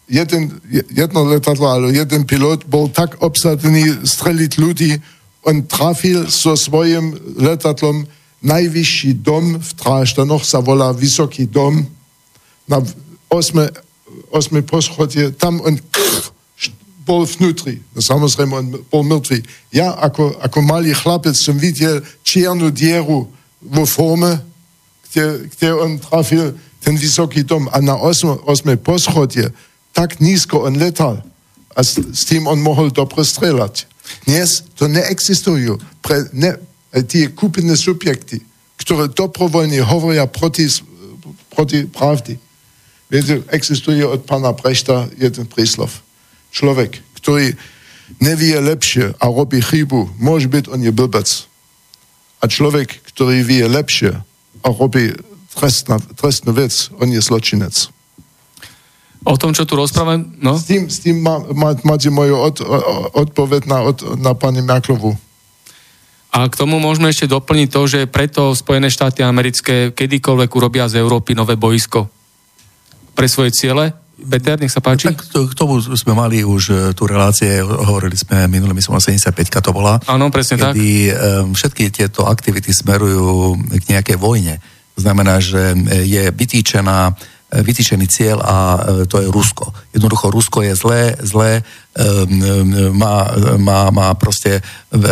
jeden, 0.06 0.54
jedno 0.94 1.26
letadlo, 1.26 1.66
ale 1.66 1.98
jeden 1.98 2.22
pilot 2.22 2.62
bol 2.70 2.86
tak 2.86 3.18
obsadený 3.18 4.06
streliť 4.06 4.52
ľudí, 4.54 4.90
on 5.46 5.66
trafil 5.66 6.30
so 6.30 6.54
svojím 6.54 7.14
letadlom 7.38 8.06
najvyšší 8.44 9.20
dom 9.24 9.60
v 9.60 9.70
Tráštanoch 9.76 10.44
sa 10.44 10.60
volá 10.60 10.92
Vysoký 10.92 11.48
dom 11.48 11.86
na 12.68 12.82
osme, 13.30 13.70
osme 14.30 14.60
poschodie, 14.62 15.32
tam 15.32 15.62
on 15.62 15.78
bol 17.06 17.22
vnútri. 17.22 17.78
No, 17.94 18.02
samozrejme, 18.02 18.52
on 18.52 18.66
bol 18.90 19.06
mŕtvý. 19.06 19.38
Ja 19.70 19.94
ako, 19.94 20.42
ako 20.42 20.58
malý 20.66 20.90
chlapec 20.90 21.38
som 21.38 21.54
videl 21.54 22.02
čiernu 22.26 22.74
dieru 22.74 23.30
vo 23.62 23.84
forme, 23.86 24.42
kde, 25.06 25.46
kde 25.54 25.68
on 25.70 26.02
trafil 26.02 26.58
ten 26.82 26.98
vysoký 26.98 27.46
dom 27.46 27.70
a 27.70 27.78
na 27.78 27.94
osme, 27.94 28.34
osme 28.42 28.74
poschodie 28.74 29.54
tak 29.94 30.20
nízko 30.20 30.66
on 30.66 30.76
letal 30.76 31.22
a 31.72 31.80
s, 31.80 31.96
s 31.96 32.28
tým 32.28 32.44
on 32.50 32.60
mohol 32.60 32.92
dobre 32.92 33.24
strelať. 33.24 33.88
Dnes 34.28 34.66
to 34.76 34.90
neexistujú. 34.90 35.80
Pre, 36.04 36.26
ne, 36.36 36.60
tie 37.04 37.28
kúpené 37.28 37.76
subjekty, 37.76 38.40
ktoré 38.80 39.12
dobrovoľne 39.12 39.82
hovoria 39.84 40.24
proti, 40.24 40.70
proti 41.52 41.84
pravdy. 41.84 42.38
Viete, 43.06 43.44
existuje 43.52 44.02
od 44.02 44.24
pána 44.24 44.56
Brechta 44.56 45.06
jeden 45.18 45.46
príslov. 45.46 45.92
Človek, 46.50 47.02
ktorý 47.20 47.54
nevie 48.22 48.56
lepšie 48.58 49.14
a 49.18 49.24
robí 49.26 49.60
chybu, 49.60 50.16
môže 50.18 50.46
byť 50.46 50.64
on 50.70 50.80
je 50.82 50.92
blbec. 50.94 51.28
A 52.40 52.44
človek, 52.46 53.02
ktorý 53.10 53.42
vie 53.42 53.64
lepšie 53.66 54.14
a 54.62 54.68
robí 54.70 55.14
trestná, 55.56 55.98
trestnú 56.14 56.52
vec, 56.52 56.92
on 57.00 57.08
je 57.10 57.20
zločinec. 57.22 57.90
O 59.26 59.34
tom, 59.34 59.50
čo 59.50 59.66
tu 59.66 59.74
rozprávam, 59.74 60.22
no? 60.38 60.54
S 60.54 60.70
tým, 60.70 60.86
s 60.86 61.02
tým 61.02 61.18
má, 61.18 61.42
má, 61.50 61.74
máte 61.82 62.06
moju 62.14 62.38
od, 62.38 62.62
odpoveď 63.26 63.66
na, 63.66 63.78
od, 63.82 63.98
na 64.22 64.38
pani 64.38 64.62
Merklovu. 64.62 65.18
A 66.36 66.52
k 66.52 66.58
tomu 66.60 66.76
môžeme 66.76 67.08
ešte 67.08 67.32
doplniť 67.32 67.68
to, 67.72 67.82
že 67.88 68.00
preto 68.12 68.52
Spojené 68.52 68.92
štáty 68.92 69.24
americké 69.24 69.96
kedykoľvek 69.96 70.50
urobia 70.52 70.84
z 70.84 71.00
Európy 71.00 71.32
nové 71.32 71.56
boisko 71.56 72.12
pre 73.16 73.24
svoje 73.24 73.56
ciele. 73.56 73.96
Peter, 74.16 74.60
nech 74.60 74.72
sa 74.72 74.84
páči. 74.84 75.08
Tak 75.12 75.32
to, 75.32 75.48
k 75.48 75.56
tomu 75.56 75.80
sme 75.80 76.12
mali 76.12 76.44
už 76.44 76.62
e, 76.68 76.74
tú 76.92 77.08
relácie, 77.08 77.60
hovorili 77.64 78.16
sme 78.16 78.48
minulé, 78.48 78.76
myslím, 78.76 79.00
75 79.00 79.32
to 79.60 79.72
bola. 79.72 79.96
Áno, 80.08 80.28
presne 80.28 80.60
kedy, 80.60 81.12
tak. 81.12 81.16
Um, 81.16 81.56
všetky 81.56 81.84
tieto 81.88 82.28
aktivity 82.28 82.72
smerujú 82.72 83.56
k 83.76 83.84
nejakej 83.96 84.16
vojne. 84.20 84.60
Znamená, 84.96 85.40
že 85.40 85.76
je 86.08 86.32
vytýčená 86.32 87.12
vytýčený 87.46 88.10
cieľ 88.10 88.42
a 88.42 88.56
e, 88.58 88.78
to 89.06 89.22
je 89.22 89.30
Rusko. 89.30 89.70
Jednoducho 89.94 90.34
Rusko 90.34 90.66
je 90.66 90.74
zlé, 90.74 91.14
zlé, 91.22 91.62
má, 92.92 93.32
má, 93.56 93.88
má 93.88 94.12
proste 94.20 94.60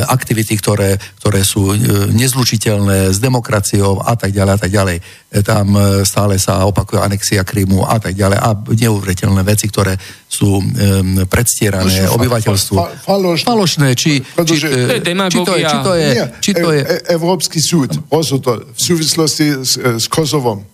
aktivity, 0.05 0.53
ktoré, 0.61 1.01
ktoré 1.23 1.41
sú 1.41 1.73
e, 1.73 1.77
nezlučiteľné 2.13 3.09
s 3.09 3.23
demokraciou 3.23 4.05
a 4.05 4.13
tak 4.19 4.37
ďalej 4.37 4.53
a 4.53 4.61
tak 4.61 4.73
ďalej. 4.75 4.97
E, 4.99 5.03
tam 5.41 5.79
stále 6.03 6.37
sa 6.37 6.67
opakuje 6.67 7.01
anexia 7.01 7.47
Krymu 7.47 7.87
a 7.87 7.97
tak 8.03 8.19
ďalej 8.19 8.37
a 8.37 8.51
neuveriteľné 8.53 9.43
veci, 9.47 9.71
ktoré 9.71 9.95
sú 10.27 10.59
predstierané 11.31 12.11
obyvateľstvu. 12.11 12.75
Fa, 12.75 12.91
fa, 12.91 13.15
falošné. 13.15 13.47
falošné. 13.47 13.89
Či, 13.95 14.19
či, 14.21 14.55
či, 14.59 14.69
či, 15.31 15.39
to 15.47 15.55
je, 15.55 15.65
či 15.65 15.79
to 15.79 15.93
je, 15.95 16.09
či 16.43 16.53
to 16.53 16.69
je... 16.75 16.83
Európsky 17.15 17.63
súd 17.63 17.95
rozhodol 18.11 18.67
v 18.75 18.81
súvislosti 18.83 19.63
s, 19.63 19.79
s 19.79 20.05
Kosovom, 20.11 20.67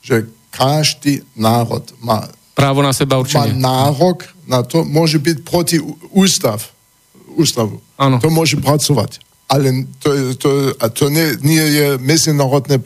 že 0.00 0.39
každý 0.50 1.22
národ 1.38 1.86
má 2.02 2.28
právo 2.60 2.84
na 2.84 2.92
seba 2.92 3.16
určenie. 3.16 3.56
Má 3.56 3.88
nárok 3.88 4.28
na 4.44 4.60
to, 4.60 4.84
môže 4.84 5.16
byť 5.16 5.36
proti 5.46 5.80
ústav, 6.12 6.60
ústavu. 7.32 7.80
Ano. 7.96 8.20
To 8.20 8.28
môže 8.28 8.60
pracovať. 8.60 9.24
Ale 9.50 9.88
to, 9.98 10.36
to, 10.38 10.50
to 10.94 11.04
nie, 11.10 11.34
nie 11.42 11.64
je 11.64 11.86
medzinárodné, 11.98 12.78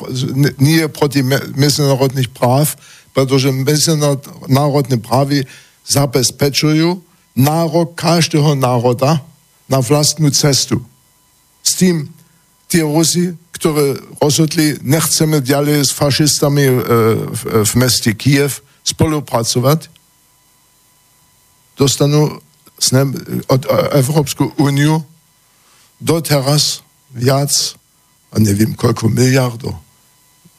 nie 0.56 0.80
je 0.80 0.88
proti 0.88 1.20
medzinárodných 1.58 2.32
práv, 2.32 2.78
pretože 3.12 3.52
medzinárodné 3.52 4.96
právy 4.96 5.44
zabezpečujú 5.84 7.04
nárok 7.36 7.92
každého 7.98 8.56
národa 8.56 9.20
na 9.68 9.82
vlastnú 9.82 10.32
cestu. 10.32 10.80
S 11.60 11.76
tým 11.76 12.08
tie 12.68 12.82
Rusi 12.82 13.34
ktoré 13.54 13.96
rozhodli, 14.18 14.76
nechceme 14.82 15.38
ďalej 15.38 15.88
s 15.88 15.90
fašistami 15.94 16.68
e, 16.68 16.74
v, 17.32 17.40
v 17.64 17.72
meste 17.78 18.10
Kiev 18.12 18.60
spolupracovať, 18.84 19.88
dostanú 21.78 22.44
od 23.48 23.62
e, 23.64 23.68
Európsku 24.04 24.52
úniu 24.58 25.00
doteraz 25.96 26.84
viac, 27.14 27.78
a 28.34 28.42
neviem 28.42 28.74
koľko 28.74 29.08
miliardov. 29.08 29.78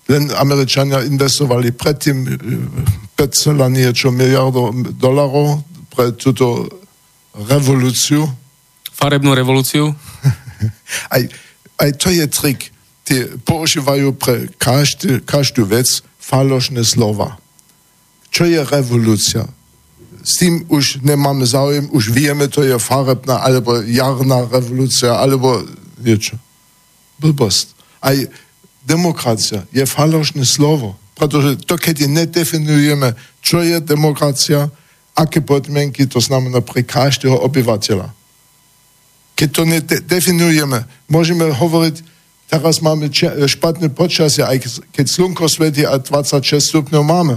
Len 0.07 0.31
Američania 0.33 1.03
investovali 1.03 1.75
predtým 1.75 2.25
5, 3.13 3.21
e, 3.21 3.69
niečo 3.69 4.09
miliardov 4.09 4.97
dolarov 4.97 5.61
pre 5.91 6.15
túto 6.15 6.73
revolúciu. 7.35 8.25
Farebnú 8.95 9.35
revolúciu? 9.35 9.91
aj, 11.13 11.27
aj 11.79 11.89
to 11.99 12.07
je 12.11 12.25
trik 12.27 12.75
tie 13.05 13.37
používajú 13.45 14.17
pre 14.17 14.49
každý, 14.57 15.21
každú 15.21 15.69
vec 15.69 15.85
falošné 16.17 16.81
slova. 16.81 17.37
Čo 18.33 18.49
je 18.49 18.59
revolúcia? 18.65 19.45
S 20.25 20.41
tým 20.41 20.65
už 20.73 21.05
nemáme 21.05 21.45
záujem, 21.45 21.85
už 21.93 22.09
vieme, 22.09 22.49
to 22.49 22.65
je 22.65 22.73
farebná, 22.81 23.45
alebo 23.45 23.77
jarná 23.85 24.49
revolúcia, 24.49 25.13
alebo 25.13 25.61
niečo. 26.01 26.33
Blbosť. 27.21 27.77
Aj 28.01 28.17
demokracia 28.81 29.69
je 29.69 29.85
falošné 29.85 30.41
slovo. 30.41 30.97
Pretože 31.13 31.61
to, 31.63 31.77
keď 31.77 32.09
nedefinujeme, 32.09 33.13
čo 33.39 33.61
je 33.61 33.77
demokracia, 33.79 34.67
aké 35.15 35.39
podmienky 35.45 36.09
to 36.09 36.17
znamená 36.17 36.59
pre 36.59 36.81
každého 36.81 37.37
obyvateľa. 37.39 38.11
Keď 39.35 39.49
to 39.51 39.63
nedefinujeme, 39.67 40.87
môžeme 41.11 41.51
hovoriť, 41.51 42.15
Teraz 42.45 42.77
máme 42.77 43.09
špatné 43.49 43.89
počasie, 43.89 44.45
aj 44.45 44.85
keď 44.93 45.05
slnko 45.09 45.49
svetí 45.49 45.81
a 45.81 45.97
26 45.97 46.61
stupňov 46.61 47.03
máme. 47.03 47.35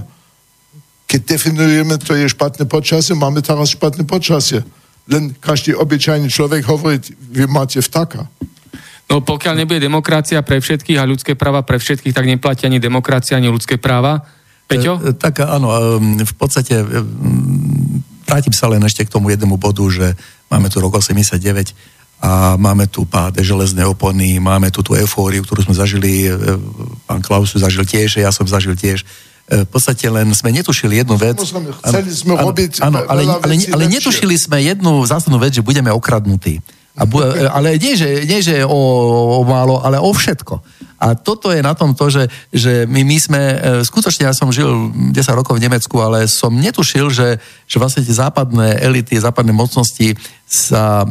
Keď 1.09 1.21
definujeme, 1.25 1.97
to 1.97 2.13
je 2.13 2.29
špatné 2.29 2.69
počasie, 2.69 3.17
máme 3.17 3.41
teraz 3.41 3.73
špatné 3.73 4.05
počasie. 4.05 4.61
Len 5.09 5.33
každý 5.33 5.73
obyčajný 5.73 6.29
človek 6.29 6.69
hovorí, 6.69 7.01
vy 7.33 7.49
máte 7.49 7.81
vtaka. 7.81 8.29
No 9.09 9.25
pokiaľ 9.25 9.65
nebude 9.65 9.81
demokracia 9.81 10.45
pre 10.45 10.61
všetkých 10.61 11.01
a 11.01 11.09
ľudské 11.09 11.33
práva 11.33 11.65
pre 11.65 11.81
všetkých, 11.81 12.13
tak 12.13 12.29
neplatí 12.29 12.69
ani 12.69 12.77
demokracia, 12.77 13.41
ani 13.41 13.49
ľudské 13.49 13.81
práva. 13.81 14.29
Peťo? 14.69 15.01
E, 15.01 15.17
e 15.17 15.17
tak 15.17 15.41
áno, 15.41 15.97
v 16.21 16.35
podstate 16.37 16.77
e, 16.77 16.85
vrátim 18.29 18.53
sa 18.53 18.69
len 18.69 18.85
ešte 18.85 19.09
k 19.09 19.13
tomu 19.17 19.33
jednému 19.33 19.57
bodu, 19.57 19.81
že 19.89 20.13
máme 20.49 20.69
tu 20.73 20.81
rok 20.81 20.97
89 20.97 21.73
a 22.19 22.59
máme 22.59 22.91
tu 22.91 23.07
páde 23.07 23.39
železné 23.47 23.87
opony, 23.87 24.43
máme 24.43 24.75
tu 24.75 24.83
tú 24.83 24.99
eufóriu, 24.99 25.47
ktorú 25.47 25.71
sme 25.71 25.75
zažili, 25.79 26.27
e, 26.27 26.35
pán 27.07 27.23
Klaus 27.23 27.55
zažil 27.55 27.87
tiež, 27.87 28.19
ja 28.19 28.35
som 28.35 28.43
zažil 28.43 28.75
tiež. 28.75 29.07
E, 29.47 29.63
v 29.63 29.69
podstate 29.71 30.11
len 30.11 30.27
sme 30.35 30.51
netušili 30.51 31.07
jednu 31.07 31.15
vec. 31.15 31.39
Chceli 31.39 32.11
sme 32.11 32.35
robiť 32.35 32.83
áno, 32.83 33.07
ale, 33.07 33.23
ale, 33.23 33.55
ale 33.71 33.85
netušili 33.87 34.35
sme 34.35 34.59
jednu 34.67 35.07
zásadnú 35.07 35.39
vec, 35.39 35.55
že 35.55 35.63
budeme 35.63 35.95
okradnutí. 35.95 36.59
A 36.99 37.07
bu- 37.07 37.23
ale 37.57 37.79
nie, 37.79 37.95
že, 37.95 38.27
nie, 38.27 38.43
že 38.43 38.67
o, 38.67 38.79
o 39.39 39.43
málo, 39.47 39.79
ale 39.79 40.03
o 40.03 40.11
všetko. 40.11 40.79
A 40.99 41.15
toto 41.15 41.55
je 41.55 41.63
na 41.63 41.79
tom 41.79 41.95
to, 41.95 42.11
že, 42.11 42.27
že 42.51 42.83
my, 42.91 43.07
my 43.07 43.17
sme, 43.23 43.39
e, 43.39 43.57
skutočne 43.87 44.27
ja 44.27 44.35
som 44.35 44.51
žil 44.51 44.67
10 45.15 45.15
rokov 45.39 45.55
v 45.55 45.63
Nemecku, 45.63 45.95
ale 46.03 46.27
som 46.27 46.51
netušil, 46.51 47.07
že, 47.15 47.39
že 47.71 47.77
vlastne 47.79 48.03
tie 48.03 48.19
západné 48.19 48.83
elity, 48.83 49.15
západné 49.15 49.55
mocnosti 49.55 50.19
sa 50.43 51.07
e, 51.07 51.09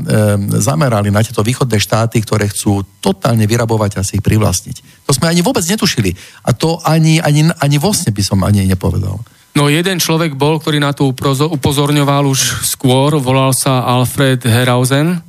zamerali 0.59 1.07
na 1.07 1.23
tieto 1.23 1.39
východné 1.39 1.79
štáty, 1.79 2.19
ktoré 2.19 2.51
chcú 2.51 2.83
totálne 2.99 3.47
vyrabovať 3.47 3.95
a 3.95 4.03
si 4.03 4.19
ich 4.19 4.25
privlastniť. 4.27 5.07
To 5.07 5.15
sme 5.15 5.31
ani 5.31 5.39
vôbec 5.39 5.63
netušili. 5.63 6.11
A 6.43 6.51
to 6.51 6.83
ani, 6.83 7.23
ani, 7.23 7.47
ani 7.47 7.79
vlastne 7.79 8.11
by 8.11 8.23
som 8.27 8.43
ani 8.43 8.67
nepovedal. 8.67 9.23
No 9.55 9.71
jeden 9.71 10.03
človek 10.03 10.35
bol, 10.35 10.59
ktorý 10.59 10.83
na 10.83 10.91
to 10.91 11.09
upozorňoval 11.09 12.27
už 12.27 12.67
skôr, 12.75 13.15
volal 13.17 13.55
sa 13.55 13.87
Alfred 13.87 14.43
Herausen, 14.43 15.23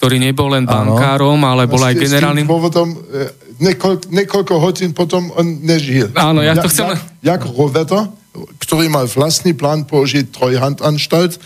ktorý 0.00 0.16
nebol 0.16 0.48
len 0.48 0.64
bankárom, 0.64 1.36
ale 1.44 1.68
bol 1.68 1.84
aj 1.84 1.92
generálnym... 1.92 2.48
Dôvodom, 2.48 2.88
niekoľko, 3.60 4.08
niekoľko 4.08 4.54
hodín 4.56 4.96
potom 4.96 5.28
on 5.36 5.60
nežil. 5.60 6.08
Áno, 6.16 6.40
ja 6.40 6.56
to 6.56 6.72
chcem... 6.72 6.88
Jak, 6.88 7.04
jak 7.20 7.40
Rovetter, 7.44 8.08
ktorý 8.64 8.88
mal 8.88 9.04
vlastný 9.04 9.52
plán 9.52 9.84
použiť 9.84 10.32
Trojhandanstalt, 10.32 11.36
e, 11.36 11.40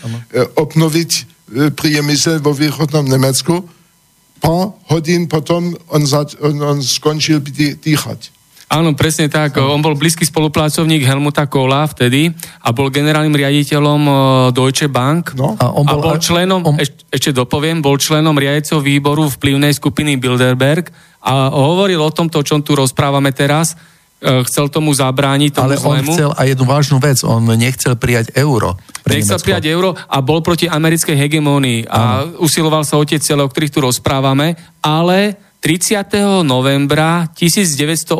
obnoviť 0.55 1.11
e, 1.11 1.21
priemysel 1.75 2.39
vo 2.39 2.55
východnom 2.55 3.03
Nemecku. 3.03 3.67
Pár 4.39 4.79
hodín 4.87 5.27
potom 5.27 5.75
on, 5.91 6.03
on, 6.39 6.55
on 6.63 6.79
skončil 6.79 7.43
dýchať. 7.83 8.34
Áno, 8.65 8.97
presne 8.97 9.29
tak. 9.29 9.61
On 9.61 9.77
bol 9.77 9.93
blízky 9.93 10.25
spolupracovník 10.25 11.05
Helmuta 11.05 11.45
Kohla 11.45 11.85
vtedy 11.85 12.33
a 12.65 12.73
bol 12.73 12.89
generálnym 12.89 13.37
riaditeľom 13.37 14.01
e, 14.01 14.13
Deutsche 14.57 14.89
Bank. 14.89 15.37
No. 15.37 15.53
A, 15.61 15.69
on 15.69 15.85
bol, 15.85 16.01
a 16.01 16.05
bol 16.11 16.17
členom, 16.17 16.65
on... 16.65 16.75
ešte, 16.81 17.05
ešte 17.13 17.29
dopoviem, 17.29 17.77
bol 17.77 18.01
členom 18.01 18.33
riaditeľov 18.33 18.81
výboru 18.81 19.23
vplyvnej 19.29 19.69
skupiny 19.69 20.17
Bilderberg 20.17 20.89
a 21.21 21.53
hovoril 21.53 22.01
o 22.01 22.09
tomto, 22.09 22.41
o 22.41 22.45
čom 22.45 22.65
tu 22.65 22.73
rozprávame 22.73 23.29
teraz, 23.37 23.77
e, 24.17 24.41
chcel 24.49 24.73
tomu 24.73 24.89
zabrániť 24.97 25.61
tomu 25.61 25.65
Ale 25.69 25.75
on 25.85 26.01
chcel 26.09 26.31
aj 26.33 26.47
jednu 26.57 26.65
vážnu 26.65 26.97
vec, 26.97 27.21
on 27.21 27.45
nechcel 27.53 27.93
prijať 27.93 28.33
euro. 28.33 28.81
Nechcel 29.05 29.37
Nemecko. 29.37 29.45
prijať 29.45 29.63
euro 29.69 29.93
a 29.93 30.17
bol 30.25 30.41
proti 30.41 30.65
americkej 30.65 31.13
hegemónii 31.13 31.85
a 31.85 32.25
usiloval 32.41 32.81
sa 32.81 32.97
o 32.97 33.05
tie 33.05 33.21
cieľe, 33.21 33.45
o 33.45 33.49
ktorých 33.53 33.77
tu 33.77 33.79
rozprávame, 33.85 34.57
ale 34.81 35.44
30. 35.65 36.45
novembra 36.45 37.25
1989 37.33 38.13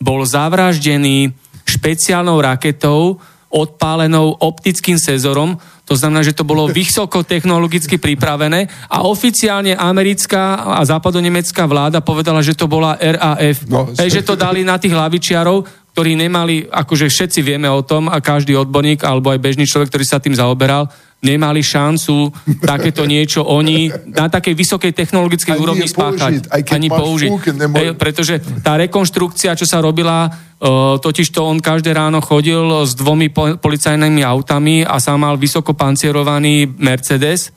bol 0.00 0.24
zavraždený 0.24 1.36
špeciálnou 1.68 2.40
raketou 2.40 3.20
odpálenou 3.52 4.32
optickým 4.40 4.96
sezorom, 4.96 5.60
to 5.84 5.96
znamená, 5.96 6.24
že 6.24 6.32
to 6.32 6.48
bolo 6.48 6.68
vysoko 6.68 7.20
technologicky 7.24 8.00
pripravené 8.00 8.88
a 8.88 9.04
oficiálne 9.04 9.76
americká 9.76 10.76
a 10.80 10.84
západonemecká 10.84 11.68
vláda 11.68 12.00
povedala, 12.00 12.40
že 12.40 12.56
to 12.56 12.64
bola 12.68 12.96
RAF. 12.96 13.68
No, 13.68 13.92
Hej, 13.92 14.20
že 14.20 14.24
to 14.24 14.32
dali 14.32 14.64
na 14.64 14.80
tých 14.80 14.96
hlavičiarov, 14.96 15.87
ktorí 15.98 16.14
nemali, 16.14 16.62
akože 16.70 17.10
všetci 17.10 17.42
vieme 17.42 17.66
o 17.66 17.82
tom, 17.82 18.06
a 18.06 18.22
každý 18.22 18.54
odborník 18.54 19.02
alebo 19.02 19.34
aj 19.34 19.42
bežný 19.42 19.66
človek, 19.66 19.90
ktorý 19.90 20.06
sa 20.06 20.22
tým 20.22 20.30
zaoberal, 20.30 20.86
nemali 21.18 21.58
šancu 21.58 22.30
takéto 22.62 23.02
niečo 23.02 23.42
oni 23.42 23.90
na 24.14 24.30
takej 24.30 24.54
vysokej 24.54 24.94
technologickej 24.94 25.58
Ani 25.58 25.62
úrovni 25.66 25.90
spáchať. 25.90 26.46
použiť, 26.46 26.70
ani 26.70 26.86
použiť. 26.86 27.30
fúk, 27.34 27.50
nemô- 27.50 27.74
Hej, 27.74 27.98
pretože 27.98 28.38
tá 28.62 28.78
rekonštrukcia, 28.78 29.58
čo 29.58 29.66
sa 29.66 29.82
robila, 29.82 30.30
uh, 30.30 31.02
totiž 31.02 31.34
to 31.34 31.42
on 31.42 31.58
každé 31.58 31.90
ráno 31.90 32.22
chodil 32.22 32.86
s 32.86 32.94
dvomi 32.94 33.34
po- 33.34 33.58
policajnými 33.58 34.22
autami 34.22 34.86
a 34.86 35.02
sám 35.02 35.26
mal 35.26 35.34
vysoko 35.34 35.74
pancierovaný 35.74 36.70
Mercedes, 36.78 37.50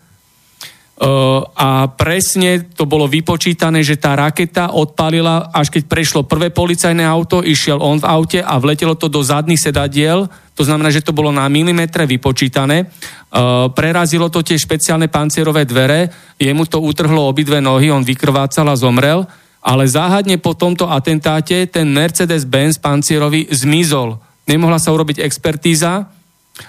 a 1.57 1.89
presne 1.97 2.69
to 2.77 2.85
bolo 2.85 3.09
vypočítané, 3.09 3.81
že 3.81 3.97
tá 3.97 4.13
raketa 4.13 4.69
odpálila, 4.69 5.49
až 5.49 5.73
keď 5.73 5.89
prešlo 5.89 6.21
prvé 6.29 6.53
policajné 6.53 7.01
auto, 7.01 7.41
išiel 7.41 7.81
on 7.81 7.97
v 7.97 8.05
aute 8.05 8.37
a 8.37 8.53
vletelo 8.61 8.93
to 8.93 9.09
do 9.09 9.25
zadných 9.25 9.57
sedadiel, 9.57 10.29
to 10.53 10.61
znamená, 10.61 10.93
že 10.93 11.01
to 11.01 11.09
bolo 11.09 11.33
na 11.33 11.49
milimetre 11.49 12.05
vypočítané. 12.05 12.85
Uh, 13.33 13.73
prerazilo 13.73 14.29
to 14.29 14.45
tie 14.45 14.61
špeciálne 14.61 15.09
pancierové 15.09 15.65
dvere, 15.65 16.13
jemu 16.37 16.69
to 16.69 16.77
utrhlo 16.77 17.33
obidve 17.33 17.57
nohy, 17.57 17.89
on 17.89 18.05
vykrvácal 18.05 18.69
a 18.69 18.77
zomrel, 18.77 19.25
ale 19.65 19.89
záhadne 19.89 20.37
po 20.37 20.53
tomto 20.53 20.85
atentáte 20.85 21.65
ten 21.65 21.89
Mercedes-Benz 21.89 22.77
pancierový 22.77 23.49
zmizol. 23.49 24.21
Nemohla 24.45 24.77
sa 24.77 24.93
urobiť 24.93 25.25
expertíza, 25.25 26.13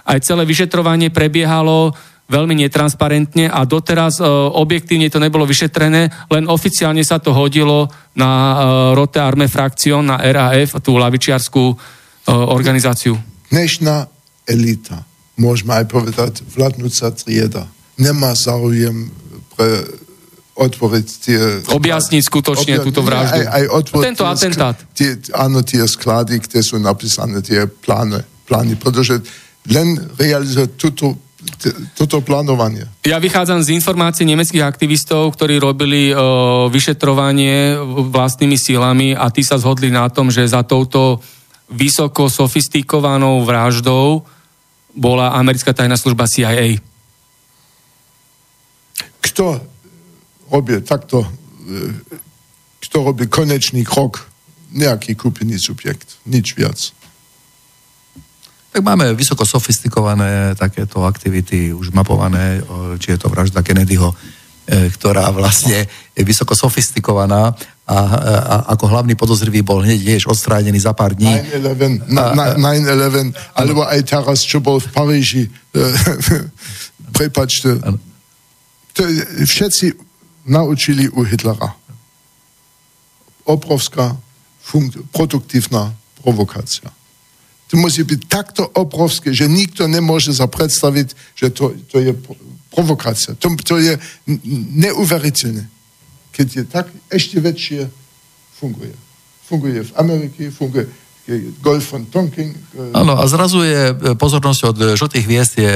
aj 0.08 0.24
celé 0.24 0.48
vyšetrovanie 0.48 1.12
prebiehalo 1.12 1.92
veľmi 2.30 2.54
netransparentne 2.66 3.50
a 3.50 3.66
doteraz 3.66 4.20
e, 4.20 4.26
objektívne 4.56 5.10
to 5.12 5.20
nebolo 5.20 5.44
vyšetrené, 5.44 6.08
len 6.30 6.44
oficiálne 6.48 7.02
sa 7.02 7.18
to 7.18 7.34
hodilo 7.34 7.90
na 8.14 8.30
e, 8.30 8.56
Rote 8.96 9.18
Arme 9.20 9.50
Fraktion, 9.50 10.06
na 10.06 10.20
RAF, 10.20 10.80
tú 10.80 10.96
lavičiarskú 10.96 11.64
e, 11.72 11.76
organizáciu. 12.30 13.18
Dnešná 13.52 14.08
elita, 14.48 15.04
môžeme 15.36 15.82
aj 15.82 15.86
povedať, 15.90 16.32
vládnúca 16.56 17.12
trieda, 17.12 17.68
nemá 18.00 18.32
záujem 18.32 19.12
pre 19.52 20.02
otvoriť 20.52 21.06
tie... 21.20 21.40
Objasniť 21.72 22.22
skutočne 22.28 22.76
Obja- 22.76 22.84
túto 22.84 23.00
vraždu. 23.00 23.40
Aj, 23.40 23.46
aj 23.56 23.64
otvoriť 23.72 24.04
Tento 24.04 24.24
tie 24.24 24.32
atentát. 24.32 24.76
Tie, 24.92 25.10
áno, 25.32 25.64
tie 25.64 25.82
sklady, 25.88 26.44
kde 26.44 26.60
sú 26.60 26.76
napísané 26.76 27.40
tie 27.40 27.64
plány, 27.64 28.20
plány 28.44 28.76
pretože 28.76 29.20
len 29.72 29.96
realizovať 30.20 30.70
túto, 30.76 31.16
toto 31.94 32.22
plánovanie. 32.22 32.86
Ja 33.06 33.18
vychádzam 33.18 33.62
z 33.62 33.74
informácií 33.74 34.26
nemeckých 34.26 34.62
aktivistov, 34.62 35.34
ktorí 35.34 35.58
robili 35.58 36.10
e, 36.10 36.14
vyšetrovanie 36.70 37.78
vlastnými 38.10 38.58
silami 38.58 39.14
a 39.14 39.30
tí 39.30 39.46
sa 39.46 39.58
zhodli 39.58 39.90
na 39.90 40.06
tom, 40.10 40.30
že 40.30 40.46
za 40.46 40.62
touto 40.66 41.22
vysoko 41.70 42.30
sofistikovanou 42.30 43.42
vraždou 43.46 44.26
bola 44.92 45.34
americká 45.38 45.72
tajná 45.72 45.96
služba 45.96 46.28
CIA. 46.28 46.78
Kto 49.22 49.62
robí 50.52 50.78
takto, 50.82 51.24
e, 51.66 51.78
kto 52.86 52.96
robí 53.02 53.26
konečný 53.30 53.86
krok, 53.86 54.28
nejaký 54.72 55.14
kúpený 55.14 55.60
subjekt, 55.60 56.20
nič 56.26 56.56
viac. 56.56 57.01
Tak 58.72 58.80
máme 58.80 59.12
vysoko 59.12 59.44
sofistikované 59.44 60.56
takéto 60.56 61.04
aktivity, 61.04 61.76
už 61.76 61.92
mapované, 61.92 62.64
či 62.96 63.12
je 63.12 63.18
to 63.20 63.28
vražda 63.28 63.60
Kennedyho, 63.60 64.16
e, 64.64 64.88
ktorá 64.96 65.28
vlastne 65.28 65.84
je 66.16 66.22
vysoko 66.24 66.56
sofistikovaná 66.56 67.52
a, 67.84 67.96
a 68.48 68.54
ako 68.72 68.88
hlavný 68.88 69.12
podozrivý 69.12 69.60
bol 69.60 69.84
hneď 69.84 70.00
tiež 70.00 70.24
odstránený 70.24 70.80
za 70.80 70.96
pár 70.96 71.12
dní. 71.12 71.28
9-11, 71.52 72.08
na- 72.08 72.32
na- 72.32 72.56
9-11, 72.56 73.36
alebo 73.52 73.84
aj 73.84 74.00
teraz, 74.08 74.40
čo 74.40 74.64
bol 74.64 74.80
v 74.80 74.88
Paríži. 74.88 75.44
Prepačte. 77.18 77.76
To 78.96 79.00
všetci 79.44 79.92
naučili 80.48 81.12
u 81.12 81.28
Hitlera. 81.28 81.76
Obrovská, 83.44 84.16
produktívna 85.12 85.92
provokácia. 86.24 86.88
To 87.72 87.80
musí 87.80 88.04
byť 88.04 88.20
takto 88.28 88.68
obrovské, 88.76 89.32
že 89.32 89.48
nikto 89.48 89.88
nemôže 89.88 90.36
sa 90.36 90.44
predstaviť, 90.44 91.16
že 91.32 91.48
to, 91.48 91.72
to 91.88 92.04
je 92.04 92.12
pro- 92.12 92.36
provokácia. 92.68 93.32
To, 93.40 93.48
to 93.64 93.80
je 93.80 93.96
neuveriteľné. 94.76 95.64
Keď 96.36 96.46
je 96.52 96.64
tak, 96.68 96.92
ešte 97.08 97.40
väčšie 97.40 97.88
funguje. 98.60 98.92
Funguje 99.48 99.88
v 99.88 99.92
Amerike, 99.96 100.52
funguje 100.52 100.84
Golf 101.62 101.92
von 101.92 102.04
Tonking. 102.10 102.50
e, 102.74 102.92
Áno, 102.92 103.14
a 103.14 103.24
zrazu 103.30 103.62
je 103.62 103.94
e, 103.94 104.14
pozornosť 104.18 104.60
od 104.74 104.76
e, 104.76 104.84
žltých 104.98 105.24
hviezd 105.24 105.54
je 105.54 105.74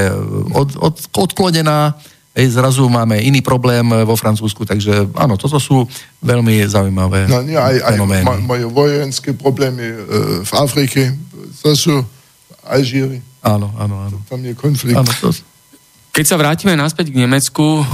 od, 0.53 0.75
od, 0.75 0.97
odklonená, 1.15 1.95
Ej, 2.37 2.53
zrazu 2.53 2.85
máme 2.85 3.17
iný 3.19 3.41
problém 3.41 3.81
e, 3.89 4.05
vo 4.05 4.13
Francúzsku, 4.13 4.63
takže 4.63 5.09
áno, 5.15 5.35
toto 5.35 5.57
sú 5.57 5.89
veľmi 6.21 6.61
zaujímavé 6.63 7.25
No 7.27 7.41
nie, 7.41 7.57
aj, 7.57 7.81
aj 7.81 7.93
fenomény. 7.95 8.23
ma, 8.23 8.37
majú 8.37 8.69
vojenské 8.71 9.33
problémy 9.33 9.81
e, 9.83 9.97
v 10.45 10.53
Afrike, 10.53 11.17
to 11.57 11.73
sú 11.73 11.97
Alžíry, 12.63 13.25
Áno, 13.41 13.73
áno, 13.75 13.97
áno. 14.03 14.17
tam 14.27 14.43
je 14.43 14.53
konflikt. 14.53 14.93
áno 14.93 15.09
to, 15.17 15.33
Keď 16.11 16.25
sa 16.27 16.37
vrátime 16.37 16.75
naspäť 16.75 17.09
k 17.09 17.17
Nemecku, 17.19 17.63
o, 17.81 17.85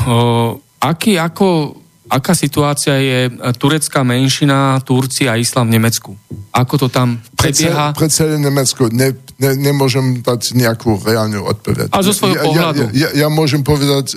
aký, 0.80 1.14
ako, 1.16 1.76
aká 2.08 2.32
situácia 2.32 2.96
je 2.96 3.30
turecká 3.54 4.02
menšina, 4.02 4.80
Turci 4.80 5.24
a 5.24 5.36
islám 5.36 5.68
v 5.68 5.76
Nemecku? 5.76 6.10
Ako 6.50 6.76
to 6.76 6.88
tam 6.88 7.20
Pre, 7.32 7.46
prebieha? 7.46 7.92
pre 7.92 8.08
celé 8.08 8.36
Nemecko 8.36 8.88
ne, 8.88 9.12
ne, 9.42 9.50
nemôžem 9.58 10.22
dať 10.22 10.54
nejakú 10.54 11.02
reálnu 11.02 11.42
odpoveď. 11.42 11.90
A 11.90 12.06
zo 12.06 12.14
svojho 12.14 12.38
ja, 12.38 12.44
pohľadu? 12.46 12.82
Ja, 12.94 13.10
ja, 13.10 13.26
ja 13.26 13.28
môžem 13.28 13.66
povedať, 13.66 14.14
e, 14.14 14.16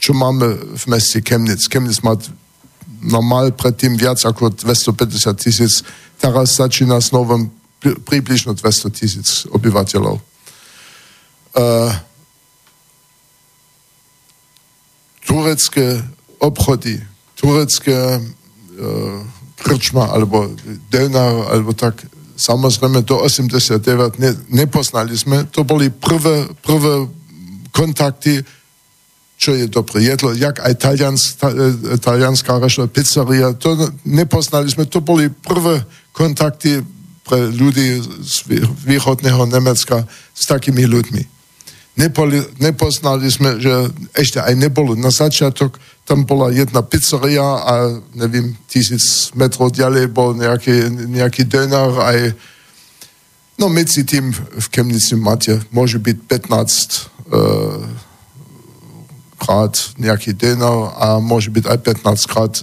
čo 0.00 0.16
máme 0.16 0.56
v 0.80 0.84
meste 0.88 1.20
Chemnitz. 1.20 1.68
Chemnitz 1.68 2.00
má 2.00 2.16
normál 3.04 3.52
predtým 3.52 4.00
viac 4.00 4.20
ako 4.24 4.56
250 4.56 5.36
tisíc, 5.36 5.84
teraz 6.16 6.56
začína 6.56 7.00
s 7.00 7.12
novým 7.12 7.52
pri- 7.80 7.96
približno 8.00 8.56
200 8.56 8.92
tisíc 8.92 9.28
obyvateľov. 9.48 10.20
Uh, 11.50 11.90
turecké 15.26 15.98
obchody, 16.38 17.02
turecké 17.34 18.20
uh, 18.20 19.18
krčma 19.58 20.14
alebo 20.14 20.52
döner, 20.92 21.50
alebo 21.50 21.72
tak, 21.74 22.04
samozrejme 22.40 23.04
do 23.04 23.20
89 23.20 24.16
ne, 24.16 24.32
nepoznali 24.48 25.12
sme. 25.12 25.44
To 25.52 25.60
boli 25.60 25.92
prvé, 25.92 26.48
prvé 26.64 27.04
kontakty, 27.68 28.40
čo 29.36 29.52
je 29.52 29.68
dobré 29.68 30.04
jedlo, 30.08 30.32
jak 30.32 30.60
aj 30.60 30.74
e, 30.76 31.96
talianská 32.00 32.56
rešta, 32.56 32.88
pizzeria, 32.88 33.52
to 33.52 33.76
nepoznali 34.08 34.72
sme, 34.72 34.88
to 34.88 35.04
boli 35.04 35.28
prvé 35.28 35.84
kontakty 36.16 36.80
pre 37.24 37.48
ľudí 37.52 38.00
z 38.24 38.36
vý- 38.48 38.68
východného 38.96 39.44
Nemecka 39.48 40.08
s 40.32 40.44
takými 40.48 40.88
ľuďmi. 40.88 41.22
Nepoli, 42.00 42.40
nepoznali 42.56 43.28
sme, 43.28 43.60
že 43.60 43.92
ešte 44.16 44.40
aj 44.40 44.56
nebolo 44.56 44.96
na 44.96 45.12
začiatok, 45.12 45.76
tam 46.10 46.26
bola 46.26 46.50
jedna 46.50 46.82
pizzeria 46.82 47.62
a 47.62 48.02
neviem, 48.18 48.58
tisíc 48.66 49.30
metrov 49.38 49.70
ďalej 49.70 50.10
bol 50.10 50.34
nejaký, 50.34 50.90
nejaký 51.06 51.46
döner 51.46 51.86
aj 52.02 52.34
no 53.54 53.70
medzi 53.70 54.02
tým 54.02 54.34
v 54.34 54.66
Chemnici 54.74 55.14
máte, 55.14 55.62
môže 55.70 56.02
byť 56.02 56.16
15 56.26 56.50
uh, 57.30 57.86
krát 59.38 59.78
nejaký 60.02 60.34
döner 60.34 60.90
a 60.98 61.22
môže 61.22 61.54
byť 61.54 61.78
aj 61.78 61.78
15 62.02 62.26
krát 62.26 62.58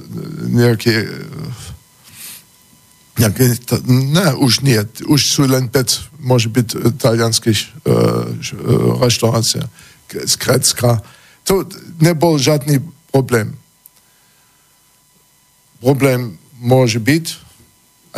nejaký 0.52 1.08
nejaké, 3.18 3.58
t- 3.58 3.82
ne, 3.90 4.36
už 4.38 4.62
nie, 4.62 4.78
už 5.10 5.22
sú 5.34 5.50
len 5.50 5.72
5, 5.72 6.22
môže 6.22 6.52
byť 6.54 7.00
talianských 7.02 7.60
uh, 7.88 9.00
reštaurácia 9.02 9.66
k- 10.06 10.22
z 10.22 10.34
Grécka. 10.38 11.02
To 11.50 11.66
nebol 11.98 12.38
žiadny 12.38 12.97
problém. 13.12 13.56
Problém 15.80 16.38
môže 16.58 16.98
byť, 16.98 17.26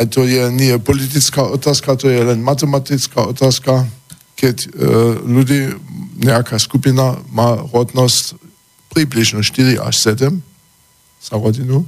a 0.00 0.08
to 0.08 0.24
je 0.24 0.48
nie 0.48 0.72
politická 0.80 1.44
otázka, 1.44 2.00
to 2.00 2.08
je 2.08 2.20
len 2.24 2.40
matematická 2.40 3.28
otázka, 3.28 3.84
keď 4.32 4.56
uh, 4.64 4.70
ľudí, 5.20 5.76
nejaká 6.16 6.56
skupina 6.56 7.20
má 7.28 7.60
rodnosť 7.68 8.40
približne 8.88 9.44
4 9.44 9.76
až 9.76 9.94
7 10.16 10.40
za 11.20 11.36
rodinu 11.36 11.84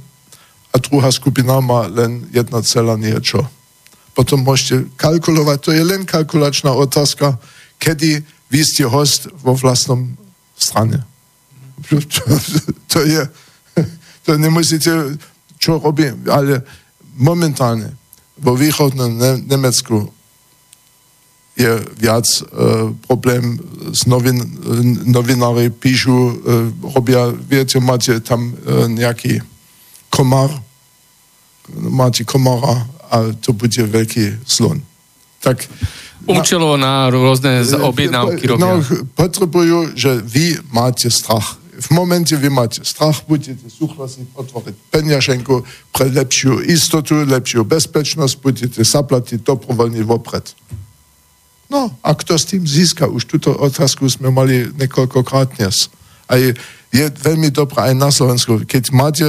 a 0.69 0.77
druhá 0.77 1.09
skupina 1.09 1.57
má 1.57 1.89
len 1.89 2.29
1, 2.29 2.53
niečo. 3.01 3.41
Potom 4.13 4.45
môžete 4.45 4.93
kalkulovať, 4.93 5.57
to 5.57 5.71
je 5.73 5.81
len 5.81 6.05
kalkulačná 6.05 6.69
otázka, 6.69 7.41
kedy 7.81 8.21
vy 8.53 8.61
ste 8.61 8.85
host 8.85 9.33
vo 9.41 9.57
vlastnom 9.57 10.13
strane. 10.53 11.01
To, 11.89 11.99
to 12.87 12.99
je, 13.03 13.21
to 14.23 14.37
nemusíte, 14.37 15.17
čo 15.59 15.79
robím, 15.81 16.23
ale 16.29 16.63
momentálne 17.17 17.93
vo 18.39 18.55
východnom 18.55 19.09
ne- 19.13 19.41
Nemecku 19.43 20.09
je 21.53 21.69
viac 22.01 22.25
e, 22.25 22.41
problém 23.05 23.61
s 23.93 24.09
novin, 24.09 24.41
novinári 25.05 25.69
píšu, 25.69 26.17
e, 26.17 26.33
robia, 26.97 27.29
viete, 27.29 27.77
máte 27.77 28.17
tam 28.25 28.49
e, 28.49 28.89
nejaký 28.89 29.37
komár, 30.09 30.49
máte 31.73 32.25
komára 32.25 32.89
a 33.13 33.29
to 33.37 33.53
bude 33.53 33.77
veľký 33.77 34.41
slon. 34.49 34.81
Tak 35.45 35.69
Účelo 36.23 36.79
na 36.79 37.11
rôzne 37.11 37.67
objednávky 37.67 38.47
robia. 38.47 38.79
No, 38.79 38.79
potrebujú, 39.11 39.91
že 39.91 40.23
vy 40.23 40.55
máte 40.71 41.11
strach. 41.11 41.59
V 41.73 41.89
momente 41.91 42.37
vy 42.37 42.49
máte 42.53 42.85
strach, 42.85 43.25
budete 43.25 43.65
súhlasiť 43.65 44.37
otvoriť 44.37 44.75
peňaženku 44.93 45.65
pre 45.89 46.05
lepšiu 46.13 46.61
istotu, 46.69 47.25
lepšiu 47.25 47.65
bezpečnosť, 47.65 48.33
budete 48.41 48.81
zaplatiť 48.85 49.41
dobrovoľne 49.41 50.05
vopred. 50.05 50.53
No 51.73 51.89
a 52.05 52.13
kto 52.13 52.37
s 52.37 52.45
tým 52.45 52.61
získa? 52.61 53.09
Už 53.09 53.25
túto 53.25 53.49
otázku 53.49 54.05
sme 54.05 54.29
mali 54.29 54.69
niekoľkokrát 54.77 55.57
dnes. 55.57 55.89
A 56.29 56.37
je, 56.37 56.53
je 56.93 57.05
veľmi 57.09 57.49
dobré 57.49 57.89
aj 57.89 57.95
na 57.97 58.13
Slovensku, 58.13 58.61
keď 58.69 58.93
máte 58.93 59.27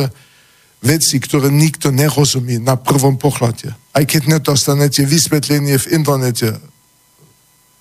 veci, 0.85 1.17
ktoré 1.17 1.49
nikto 1.49 1.89
nerozumí 1.89 2.61
na 2.61 2.77
prvom 2.77 3.17
pohľade. 3.17 3.73
Aj 3.97 4.05
keď 4.05 4.37
nedostanete 4.37 5.09
vysvetlenie 5.09 5.81
v 5.81 5.91
internete, 5.97 6.61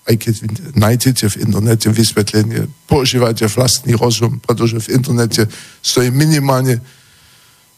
aj 0.03 0.15
keď 0.19 0.33
nájdete 0.75 1.25
v 1.31 1.39
internete 1.47 1.87
vysvetlenie, 1.87 2.67
používajte 2.91 3.47
vlastný 3.47 3.95
rozum, 3.95 4.39
pretože 4.43 4.83
v 4.83 4.99
internete 4.99 5.47
stojí 5.79 6.11
minimálne 6.11 6.83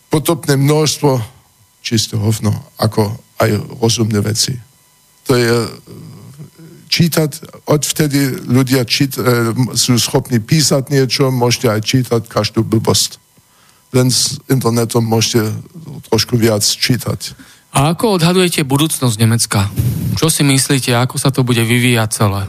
potopné 0.09 0.57
množstvo 0.57 1.21
čisté 1.85 2.17
hovno, 2.17 2.49
ako 2.81 3.13
aj 3.37 3.49
rozumné 3.77 4.25
veci. 4.25 4.57
To 5.29 5.37
je 5.37 5.53
čítať, 6.89 7.29
odvtedy 7.69 8.47
ľudia 8.47 8.85
čít, 8.85 9.17
e, 9.17 9.53
sú 9.75 9.99
schopní 9.99 10.39
písať 10.39 10.89
niečo, 10.89 11.29
môžete 11.29 11.67
aj 11.69 11.81
čítať 11.81 12.21
každú 12.25 12.63
blbosť. 12.65 13.21
Len 13.93 14.09
s 14.09 14.41
internetom 14.49 15.05
môžete 15.05 15.51
trošku 16.09 16.39
viac 16.39 16.63
čítať. 16.63 17.35
A 17.75 17.91
ako 17.91 18.15
odhadujete 18.15 18.63
budúcnosť 18.63 19.15
Nemecka? 19.19 19.67
Čo 20.15 20.31
si 20.31 20.47
myslíte, 20.47 20.95
ako 20.95 21.19
sa 21.19 21.27
to 21.27 21.43
bude 21.43 21.59
vyvíjať 21.59 22.07
celé? 22.07 22.47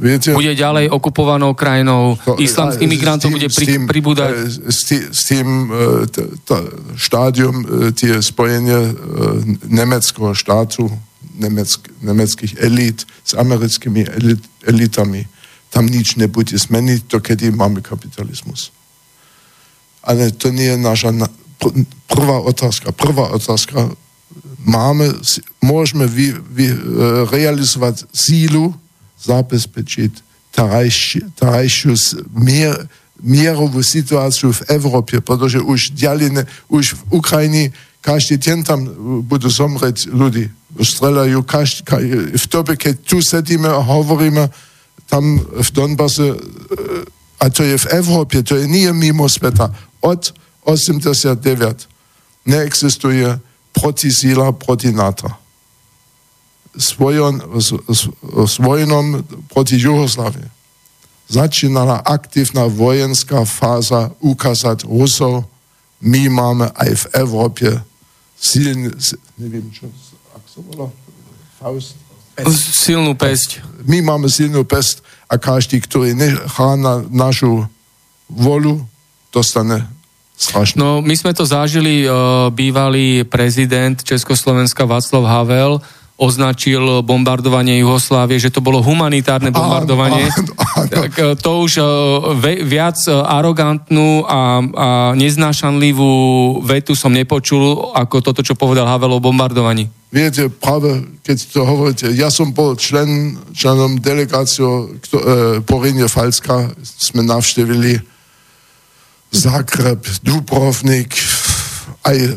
Viete, 0.00 0.32
bude 0.32 0.56
ďalej 0.56 0.88
okupovanou 0.88 1.52
krajinou, 1.52 2.16
to, 2.24 2.40
islamský 2.40 2.88
migrantov 2.88 3.28
bude 3.34 3.50
pri, 3.52 3.66
tým, 3.66 3.82
pribúdať? 3.84 4.30
E, 4.30 4.72
s 4.72 4.80
tým, 4.88 5.02
s 5.10 5.20
tým 5.28 5.48
e, 5.68 6.06
t, 6.08 6.16
t, 6.48 6.50
štádium, 6.96 7.56
e, 7.60 7.92
tie 7.92 8.22
spojenie 8.24 8.94
nemeckého 9.68 10.32
štátu, 10.32 10.88
nemeck, 11.36 11.84
nemeckých 12.00 12.56
elít 12.62 13.04
s 13.26 13.36
americkými 13.36 14.06
elit, 14.06 14.40
elitami, 14.64 15.28
tam 15.68 15.84
nič 15.90 16.16
nebude 16.16 16.56
zmeniť, 16.56 17.10
to 17.10 17.20
kedy 17.20 17.52
máme 17.52 17.84
kapitalizmus. 17.84 18.72
Ale 20.00 20.32
to 20.32 20.48
nie 20.54 20.72
je 20.72 20.78
naša 20.80 21.12
prvá 22.08 22.38
otázka. 22.40 22.94
Prvá 22.96 23.28
otázka, 23.34 23.92
máme, 24.62 25.14
môžeme 25.62 26.06
vy, 26.06 26.34
vy, 26.34 26.66
e, 26.70 26.76
realizovať 27.30 28.06
sílu, 28.10 28.74
zabezpečiť 29.22 30.26
terajšiu 30.54 31.94
mier, 32.34 32.74
mierovú 33.22 33.82
situáciu 33.82 34.54
v 34.54 34.64
Európe, 34.74 35.18
pretože 35.22 35.58
už 35.58 35.94
ďalej, 35.94 36.46
už 36.70 36.94
v 36.94 37.02
Ukrajine 37.18 37.62
každý 38.02 38.38
deň 38.38 38.58
tam 38.62 38.80
budú 39.26 39.50
zomrieť 39.50 40.06
ľudí. 40.10 40.46
Strelajú 40.78 41.42
každý, 41.42 41.82
v 42.38 42.46
dobe, 42.46 42.78
keď 42.78 42.94
tu 43.02 43.18
sedíme 43.18 43.66
a 43.66 43.82
hovoríme, 43.82 44.50
tam 45.10 45.40
v 45.40 45.68
Donbase, 45.72 46.36
a 47.40 47.44
to 47.50 47.64
je 47.64 47.74
v 47.74 47.86
Európe, 47.98 48.42
to 48.44 48.54
je 48.54 48.66
nie 48.70 48.86
mimo 48.94 49.26
sveta, 49.26 49.72
od 50.04 50.30
89 50.62 51.88
neexistuje 52.46 53.40
protisíla 53.72 54.52
proti 54.52 54.92
NATO. 54.92 55.28
S, 56.78 56.94
vojon, 56.94 57.42
s, 57.58 57.74
s, 57.90 58.00
s 58.46 58.54
vojnom 58.62 59.24
proti 59.50 59.80
Jugoslávii 59.80 60.58
začínala 61.28 62.00
aktívna 62.00 62.64
vojenská 62.64 63.44
fáza 63.44 64.16
ukázať 64.24 64.88
Rusov, 64.88 65.44
my 66.00 66.32
máme 66.32 66.66
aj 66.72 66.90
v 66.94 67.04
Európe 67.20 67.66
silný, 68.40 68.88
neviem 69.36 69.68
čo, 69.68 69.92
ak 70.32 70.44
sa 70.48 70.60
volá, 70.64 70.88
Faust. 71.60 71.98
Silnú 72.54 73.18
pesť. 73.18 73.60
My 73.82 73.98
máme 73.98 74.30
silnú 74.30 74.62
pesť 74.62 75.02
a 75.26 75.36
každý, 75.36 75.82
ktorý 75.82 76.14
nechá 76.14 76.78
na 76.78 77.02
našu 77.10 77.66
volu, 78.30 78.86
dostane 79.34 79.84
Strašné. 80.38 80.78
No, 80.78 81.02
my 81.02 81.14
sme 81.18 81.34
to 81.34 81.42
zažili, 81.42 82.06
uh, 82.06 82.46
bývalý 82.54 83.26
prezident 83.26 83.98
Československa 83.98 84.86
Václav 84.86 85.26
Havel 85.26 85.82
označil 86.18 87.02
bombardovanie 87.06 87.78
Jugoslávie, 87.78 88.42
že 88.42 88.50
to 88.50 88.58
bolo 88.58 88.82
humanitárne 88.82 89.54
bombardovanie. 89.54 90.26
Áno, 90.30 90.50
áno. 90.78 90.90
Tak 90.90 91.12
uh, 91.18 91.34
to 91.34 91.50
už 91.66 91.72
ve, 92.38 92.62
viac 92.62 92.98
arogantnú 93.10 94.26
a, 94.26 94.62
a 94.62 94.88
neznášanlivú 95.18 96.10
vetu 96.62 96.94
som 96.94 97.10
nepočul, 97.10 97.94
ako 97.94 98.22
toto, 98.22 98.42
čo 98.42 98.54
povedal 98.54 98.86
Havel 98.86 99.14
o 99.14 99.22
bombardovaní. 99.22 99.90
Viete, 100.14 100.50
práve 100.50 101.02
keď 101.22 101.38
to 101.50 101.60
hovoríte, 101.66 102.06
ja 102.14 102.30
som 102.30 102.54
bol 102.54 102.78
člen, 102.78 103.38
členom 103.54 103.98
delegáciou 103.98 104.86
uh, 104.86 105.62
Porinie 105.66 106.06
Falska, 106.06 106.70
sme 106.82 107.26
navštevili 107.26 108.17
Zagreb, 109.28 110.00
Dubrovnik, 110.24 111.12
aj 112.04 112.16
e, 112.16 112.30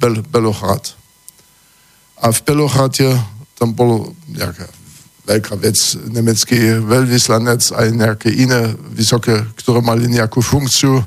Bel, 0.00 0.22
Belohrad. 0.24 0.94
A 2.18 2.32
v 2.32 2.40
Belohrade 2.42 3.14
tam 3.58 3.76
bolo 3.76 4.16
nejaká 4.32 4.66
veľká 5.28 5.54
vec, 5.60 5.76
nemecký 6.08 6.80
veľvyslanec, 6.80 7.60
aj 7.76 7.88
nejaké 7.92 8.32
iné 8.32 8.72
vysoké, 8.96 9.44
ktoré 9.60 9.84
mali 9.84 10.08
nejakú 10.08 10.40
funkciu. 10.40 11.04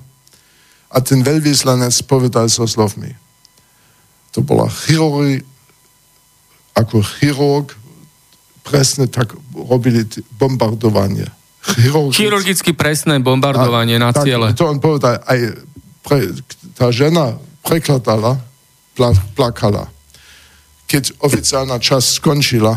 A 0.93 0.97
ten 1.01 1.25
veľvyslanec 1.25 1.95
povedal 2.05 2.45
so 2.45 2.69
slovmi. 2.69 3.17
To 4.37 4.45
bola 4.45 4.69
chirurgi, 4.69 5.41
ako 6.77 7.01
chirurg, 7.01 7.73
presne 8.61 9.09
tak 9.09 9.33
robili 9.51 10.05
bombardovanie 10.37 11.40
chirurgicky, 11.61 12.17
chirurgicky 12.17 12.71
presné 12.73 13.21
bombardovanie 13.21 14.01
a, 14.01 14.09
na 14.09 14.11
tak, 14.11 14.25
ciele. 14.25 14.53
To 14.57 14.65
on 14.69 14.81
povedal, 14.81 15.21
aj 15.25 15.39
pre, 16.01 16.33
tá 16.73 16.89
žena 16.89 17.37
prekladala, 17.61 18.41
plakala. 19.37 19.87
Keď 20.89 21.21
oficiálna 21.23 21.77
časť 21.77 22.19
skončila, 22.19 22.75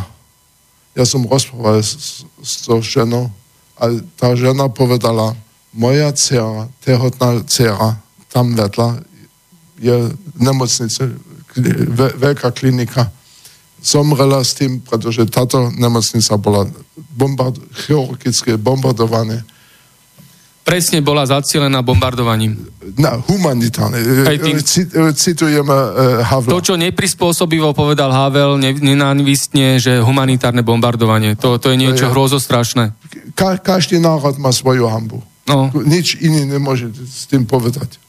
ja 0.95 1.05
som 1.09 1.27
rozprával 1.27 1.83
s, 1.83 2.23
s 2.23 2.53
tou 2.63 2.79
ženou 2.79 3.33
a 3.75 3.91
tá 4.15 4.37
žena 4.39 4.71
povedala, 4.71 5.35
moja 5.75 6.15
dcera, 6.15 6.71
tehotná 6.87 7.43
dcera, 7.51 7.99
tam 8.31 8.55
vedľa, 8.55 9.03
je 9.83 10.15
nemocnice, 10.39 11.11
veľká 12.19 12.55
klinika, 12.55 13.11
zomrela 13.85 14.41
s 14.41 14.57
tým, 14.57 14.81
pretože 14.81 15.29
táto 15.29 15.69
nemocnica 15.77 16.41
bola 16.41 16.65
bombard, 17.13 17.61
chirurgické 17.85 18.57
bombardované. 18.57 19.45
Presne 20.65 21.05
bola 21.05 21.29
zacielená 21.29 21.85
bombardovaním. 21.85 22.57
Na 22.97 23.21
humanitárne. 23.21 24.01
Tým... 24.41 24.57
Citujeme 25.13 25.69
uh, 25.69 26.25
Havla. 26.25 26.57
To, 26.57 26.65
čo 26.65 26.81
neprispôsobivo 26.81 27.77
povedal 27.77 28.09
Havel, 28.09 28.57
ne, 28.57 28.73
nenávistne, 28.73 29.77
že 29.77 30.01
humanitárne 30.01 30.65
bombardovanie. 30.65 31.37
To, 31.37 31.61
to 31.61 31.69
je 31.69 31.77
niečo 31.77 32.09
hrozostrašné. 32.09 32.97
Ka- 33.37 33.61
každý 33.61 34.01
národ 34.01 34.41
má 34.41 34.49
svoju 34.57 34.89
hambu. 34.89 35.21
No. 35.45 35.69
Nič 35.85 36.17
iný 36.25 36.49
nemôže 36.49 36.89
s 36.97 37.29
tým 37.29 37.45
povedať. 37.45 38.01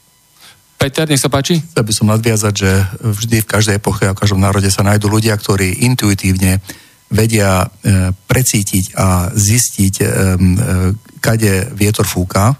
Peter, 0.76 1.08
nech 1.08 1.20
sa 1.20 1.32
páči. 1.32 1.58
Chcel 1.60 1.84
by 1.88 1.92
som 1.92 2.12
nadviazať, 2.12 2.54
že 2.54 2.70
vždy 3.00 3.42
v 3.42 3.50
každej 3.50 3.80
epoche 3.80 4.04
a 4.04 4.12
v 4.12 4.20
každom 4.20 4.40
národe 4.44 4.68
sa 4.68 4.84
nájdú 4.84 5.08
ľudia, 5.08 5.32
ktorí 5.34 5.88
intuitívne 5.88 6.60
vedia 7.08 7.64
e, 7.64 7.66
precítiť 8.12 8.98
a 8.98 9.30
zistiť, 9.32 9.94
e, 10.00 10.04
e, 10.04 10.08
kade 11.22 11.70
vietor 11.72 12.04
fúka 12.04 12.52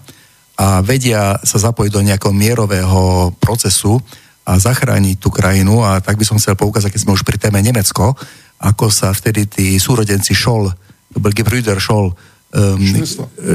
a 0.56 0.80
vedia 0.80 1.36
sa 1.44 1.58
zapojiť 1.60 1.90
do 1.92 2.02
nejakého 2.06 2.32
mierového 2.32 3.34
procesu 3.36 4.00
a 4.46 4.56
zachrániť 4.56 5.18
tú 5.18 5.28
krajinu 5.28 5.82
a 5.82 5.98
tak 5.98 6.16
by 6.16 6.24
som 6.24 6.38
chcel 6.38 6.54
poukázať, 6.54 6.94
keď 6.94 7.00
sme 7.02 7.14
už 7.18 7.26
pri 7.26 7.36
téme 7.36 7.58
Nemecko, 7.60 8.14
ako 8.62 8.88
sa 8.88 9.12
vtedy 9.12 9.50
tí 9.50 9.66
súrodenci 9.76 10.32
Scholl, 10.32 10.70
to 11.12 11.18
bol 11.20 11.34
Scholl, 11.82 12.14
Um, 12.56 12.80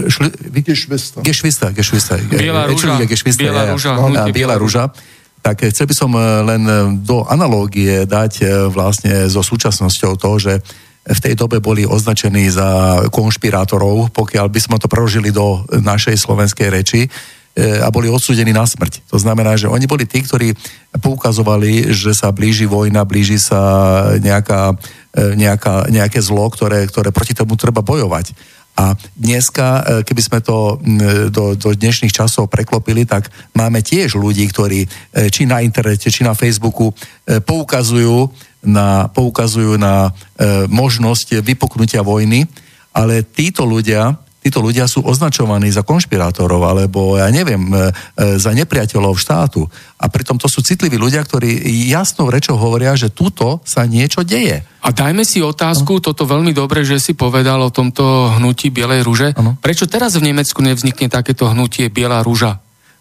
šli, 0.06 0.30
Geschwister. 0.62 1.26
Geschwister, 1.26 1.74
Geschwister. 1.74 2.22
Biela 2.22 2.70
rúža. 2.70 3.02
Biela 3.34 3.74
rúža. 3.74 3.92
Biela 4.30 4.56
rúža. 4.62 4.84
Tak 5.42 5.66
chcel 5.74 5.90
by 5.90 5.96
som 5.98 6.14
len 6.46 6.62
do 7.02 7.26
analógie 7.26 8.06
dať 8.06 8.70
vlastne 8.70 9.26
so 9.26 9.42
súčasnosťou 9.42 10.14
to, 10.22 10.32
že 10.38 10.54
v 11.02 11.18
tej 11.18 11.34
dobe 11.34 11.58
boli 11.58 11.82
označení 11.82 12.46
za 12.54 13.02
konšpirátorov, 13.10 14.14
pokiaľ 14.14 14.54
by 14.54 14.60
sme 14.62 14.78
to 14.78 14.86
preložili 14.86 15.34
do 15.34 15.66
našej 15.74 16.14
slovenskej 16.14 16.70
reči 16.70 17.10
a 17.58 17.90
boli 17.90 18.06
odsúdení 18.06 18.54
na 18.54 18.70
smrť. 18.70 19.10
To 19.10 19.18
znamená, 19.18 19.58
že 19.58 19.66
oni 19.66 19.90
boli 19.90 20.06
tí, 20.06 20.22
ktorí 20.22 20.54
poukazovali, 21.02 21.90
že 21.90 22.14
sa 22.14 22.30
blíži 22.30 22.70
vojna, 22.70 23.02
blíži 23.02 23.42
sa 23.42 23.60
nejaká, 24.22 24.78
nejaká, 25.18 25.90
nejaké 25.90 26.22
zlo, 26.22 26.54
ktoré, 26.54 26.86
ktoré 26.86 27.10
proti 27.10 27.34
tomu 27.34 27.58
treba 27.58 27.82
bojovať. 27.82 28.38
A 28.80 28.96
dneska, 29.14 30.02
keby 30.08 30.22
sme 30.24 30.40
to 30.40 30.80
do, 31.30 31.54
do 31.60 31.70
dnešných 31.76 32.16
časov 32.16 32.48
preklopili, 32.48 33.04
tak 33.04 33.28
máme 33.52 33.84
tiež 33.84 34.16
ľudí, 34.16 34.48
ktorí 34.48 34.88
či 35.30 35.44
na 35.44 35.60
internete, 35.60 36.08
či 36.08 36.24
na 36.24 36.32
Facebooku 36.34 36.96
poukazujú 37.28 38.32
na, 38.62 39.10
poukazujú 39.10 39.78
na 39.78 40.10
e, 40.10 40.70
možnosť 40.70 41.42
vypuknutia 41.42 42.06
vojny, 42.06 42.46
ale 42.94 43.26
títo 43.26 43.66
ľudia, 43.66 44.14
títo 44.42 44.60
ľudia 44.60 44.90
sú 44.90 45.06
označovaní 45.06 45.70
za 45.70 45.86
konšpirátorov 45.86 46.66
alebo, 46.66 47.16
ja 47.22 47.30
neviem, 47.30 47.62
e, 47.70 47.78
e, 47.78 48.42
za 48.42 48.52
nepriateľov 48.58 49.14
štátu. 49.14 49.70
A 50.02 50.10
pritom 50.10 50.42
to 50.42 50.50
sú 50.50 50.66
citliví 50.66 50.98
ľudia, 50.98 51.22
ktorí 51.22 51.62
jasnou 51.88 52.34
rečou 52.34 52.58
hovoria, 52.58 52.98
že 52.98 53.14
tuto 53.14 53.62
sa 53.62 53.86
niečo 53.86 54.26
deje. 54.26 54.66
A 54.82 54.90
dajme 54.90 55.22
si 55.22 55.46
otázku, 55.46 56.02
no. 56.02 56.04
toto 56.04 56.26
veľmi 56.26 56.58
dobre, 56.58 56.82
že 56.82 56.98
si 56.98 57.14
povedal 57.14 57.62
o 57.62 57.70
tomto 57.70 58.34
hnutí 58.42 58.74
Bielej 58.74 59.06
rúže. 59.06 59.30
Ano. 59.38 59.62
Prečo 59.62 59.86
teraz 59.86 60.18
v 60.18 60.34
Nemecku 60.34 60.58
nevznikne 60.66 61.06
takéto 61.06 61.46
hnutie 61.46 61.94
Biela 61.94 62.26
rúža? 62.26 62.58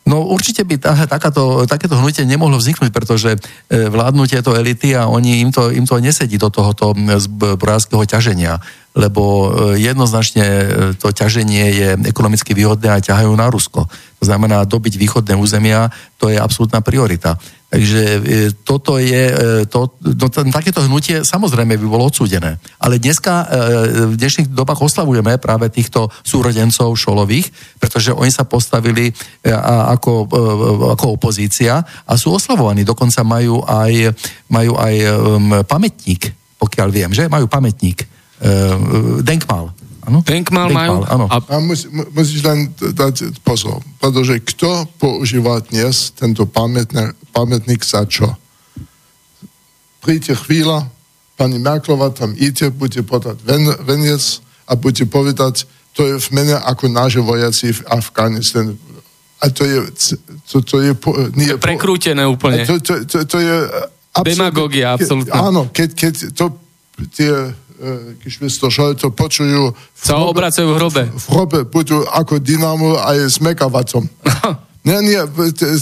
No 0.08 0.24
určite 0.26 0.64
by 0.64 0.80
tá, 0.80 0.96
takáto, 1.04 1.68
takéto 1.68 1.94
hnutie 1.94 2.24
nemohlo 2.24 2.56
vzniknúť, 2.56 2.90
pretože 2.90 3.36
e, 3.36 3.38
vládnu 3.86 4.24
tieto 4.24 4.56
elity 4.56 4.96
a 4.96 5.06
oni, 5.06 5.44
im, 5.44 5.52
to, 5.52 5.68
im 5.68 5.84
to 5.84 6.00
nesedí 6.00 6.40
do 6.40 6.48
tohoto 6.48 6.96
zbrojárskeho 6.96 8.02
ťaženia, 8.08 8.58
lebo 8.96 9.22
e, 9.22 9.48
jednoznačne 9.78 10.46
e, 10.46 10.66
to 10.96 11.12
ťaženie 11.12 11.64
je 11.76 11.88
ekonomicky 12.08 12.56
výhodné 12.56 12.88
a 12.90 13.04
ťahajú 13.04 13.32
na 13.36 13.52
Rusko. 13.52 13.86
Znamená, 14.20 14.68
dobiť 14.68 15.00
východné 15.00 15.32
územia, 15.32 15.88
to 16.20 16.28
je 16.28 16.36
absolútna 16.36 16.84
priorita. 16.84 17.40
Takže 17.70 18.02
e, 18.02 18.20
toto 18.66 18.98
je, 18.98 19.24
e, 19.30 19.64
to, 19.70 19.94
no, 20.02 20.26
takéto 20.50 20.82
hnutie 20.82 21.22
samozrejme 21.22 21.78
by 21.78 21.86
bolo 21.86 22.10
odsúdené. 22.10 22.58
Ale 22.82 22.98
dneska, 22.98 23.46
e, 23.46 24.10
v 24.10 24.14
dnešných 24.18 24.50
dobách 24.50 24.82
oslavujeme 24.82 25.38
práve 25.38 25.70
týchto 25.70 26.10
súrodencov 26.26 26.98
šolových, 26.98 27.46
pretože 27.78 28.10
oni 28.10 28.34
sa 28.34 28.42
postavili 28.42 29.14
ako, 29.46 30.26
ako 30.98 31.06
opozícia 31.14 31.78
a 31.80 32.12
sú 32.18 32.34
oslavovaní. 32.34 32.82
Dokonca 32.82 33.22
majú 33.22 33.62
aj, 33.62 34.18
majú 34.50 34.74
aj 34.74 34.94
pamätník, 35.64 36.34
pokiaľ 36.58 36.88
viem, 36.90 37.10
že? 37.14 37.30
Majú 37.30 37.46
pamätník. 37.46 38.02
Denkmal. 39.22 39.70
Ano? 40.08 40.24
Denkmal 40.24 40.72
majú. 40.72 41.04
Áno. 41.04 41.26
A... 41.28 41.36
a 41.40 41.56
mus, 41.60 41.84
musíš 42.16 42.40
len 42.40 42.72
dať 42.72 43.36
pozor, 43.44 43.84
pretože 44.00 44.40
kto 44.40 44.88
používa 44.96 45.60
dnes 45.60 46.12
tento 46.16 46.48
pamätník, 46.48 47.12
pamätník 47.36 47.84
za 47.84 48.08
čo? 48.08 48.32
Príde 50.00 50.32
chvíľa, 50.32 50.88
pani 51.36 51.60
Merklova 51.60 52.08
tam 52.12 52.32
ide, 52.36 52.72
bude 52.72 53.04
podať 53.04 53.44
ven, 53.44 53.68
veniec 53.84 54.40
a 54.64 54.72
bude 54.76 55.04
povedať, 55.04 55.68
to 55.92 56.06
je 56.06 56.14
v 56.16 56.28
mene 56.32 56.56
ako 56.56 56.88
naše 56.88 57.20
vojaci 57.20 57.76
v 57.76 57.80
Afganistane. 57.92 58.80
A 59.40 59.48
to 59.48 59.64
je, 59.64 59.78
to, 60.48 60.60
to 60.60 60.76
je 60.84 60.92
nie, 61.36 61.56
prekrútené 61.56 62.24
úplne. 62.28 62.64
To, 62.68 62.76
to, 62.80 63.04
to, 63.08 63.24
to 63.24 63.38
je 63.40 63.56
absolútne, 64.12 64.36
Demagogia, 64.36 64.86
absolútne. 64.96 65.32
Áno, 65.32 65.68
keď, 65.72 65.88
keď 65.96 66.14
to 66.36 66.56
tie 67.16 67.32
Geschwister 68.20 68.68
Scholto 68.68 69.08
počujú... 69.08 69.72
Sa 69.96 70.20
obracajú 70.20 70.68
v 70.70 70.76
hrobe. 70.76 71.02
V, 71.08 71.26
hrobe 71.32 71.58
budú 71.64 72.04
ako 72.04 72.36
dynamo 72.36 73.00
aj 73.00 73.18
s 73.28 73.36
megawattom. 73.40 74.04
nie, 74.88 74.98
nie, 75.00 75.20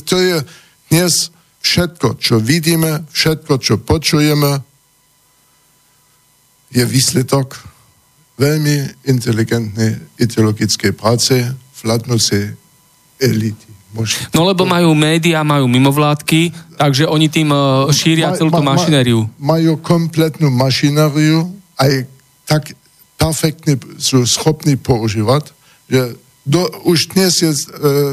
to 0.06 0.16
je 0.16 0.36
dnes 0.88 1.34
všetko, 1.62 2.16
čo 2.22 2.38
vidíme, 2.38 3.04
všetko, 3.10 3.58
čo 3.58 3.74
počujeme, 3.82 4.62
je 6.70 6.84
výsledok 6.84 7.58
veľmi 8.38 9.04
inteligentnej 9.08 9.98
ideologickej 10.20 10.92
práce 10.94 11.34
vládnúcej 11.82 12.54
elity. 13.18 13.68
Možno. 13.88 14.28
No 14.36 14.44
lebo 14.44 14.68
majú 14.68 14.92
médiá, 14.92 15.40
majú 15.40 15.64
mimovládky, 15.64 16.52
takže 16.76 17.08
oni 17.08 17.32
tým 17.32 17.48
uh, 17.48 17.88
šíria 17.88 18.36
celú 18.36 18.52
tú 18.52 18.60
mašinériu. 18.60 19.24
Majú 19.40 19.80
kompletnú 19.80 20.52
mašinériu, 20.52 21.57
aj 21.78 22.06
tak 22.46 22.74
perfektne 23.18 23.78
sú 23.98 24.22
schopní 24.26 24.78
používať, 24.78 25.50
že 25.90 26.14
do, 26.48 26.64
už 26.88 27.12
dnes 27.12 27.44
je 27.44 27.52
e, 27.52 27.64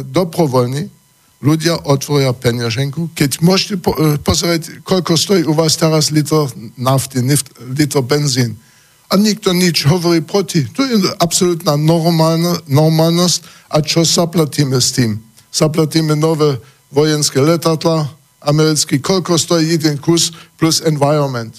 dobrovoľný, 0.04 0.92
ľudia 1.40 1.78
otvoria 1.88 2.34
peňaženku, 2.36 3.14
keď 3.16 3.40
môžete 3.40 3.76
po, 3.80 3.96
e, 3.96 4.18
pozrieť, 4.20 4.82
koľko 4.84 5.14
stojí 5.16 5.42
u 5.48 5.54
vás 5.56 5.78
teraz 5.80 6.12
liter 6.12 6.50
nafty, 6.76 7.24
nift, 7.24 7.54
liter 7.64 8.04
benzín. 8.04 8.60
A 9.08 9.16
nikto 9.16 9.54
nič 9.54 9.86
hovorí 9.86 10.26
proti. 10.26 10.66
To 10.74 10.82
je 10.82 10.98
absolútna 11.22 11.78
normálna, 11.78 12.58
normálnosť. 12.66 13.70
A 13.70 13.78
čo 13.86 14.02
zaplatíme 14.02 14.82
s 14.82 14.98
tým? 14.98 15.22
Zaplatíme 15.54 16.18
nové 16.18 16.58
vojenské 16.90 17.38
letadla, 17.38 18.10
americký, 18.42 18.98
koľko 18.98 19.38
stojí 19.38 19.78
jeden 19.78 20.02
kus 20.02 20.34
plus 20.58 20.82
environment. 20.82 21.54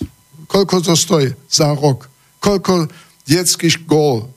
Koľko 0.46 0.82
to 0.82 0.94
stojí 0.96 1.34
za 1.50 1.74
rok? 1.74 2.08
Koľko 2.38 2.86
detských 3.26 3.82
škôl, 3.82 4.30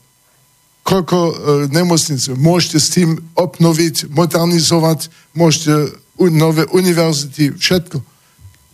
koľko 0.81 1.17
e, 1.17 1.33
nemocnic 1.69 2.33
môžete 2.33 2.77
s 2.81 2.87
tým 2.89 3.09
obnoviť, 3.37 4.09
modernizovať, 4.09 5.13
môžete 5.37 5.93
u, 6.17 6.33
nové 6.33 6.65
univerzity, 6.73 7.53
všetko. 7.53 8.01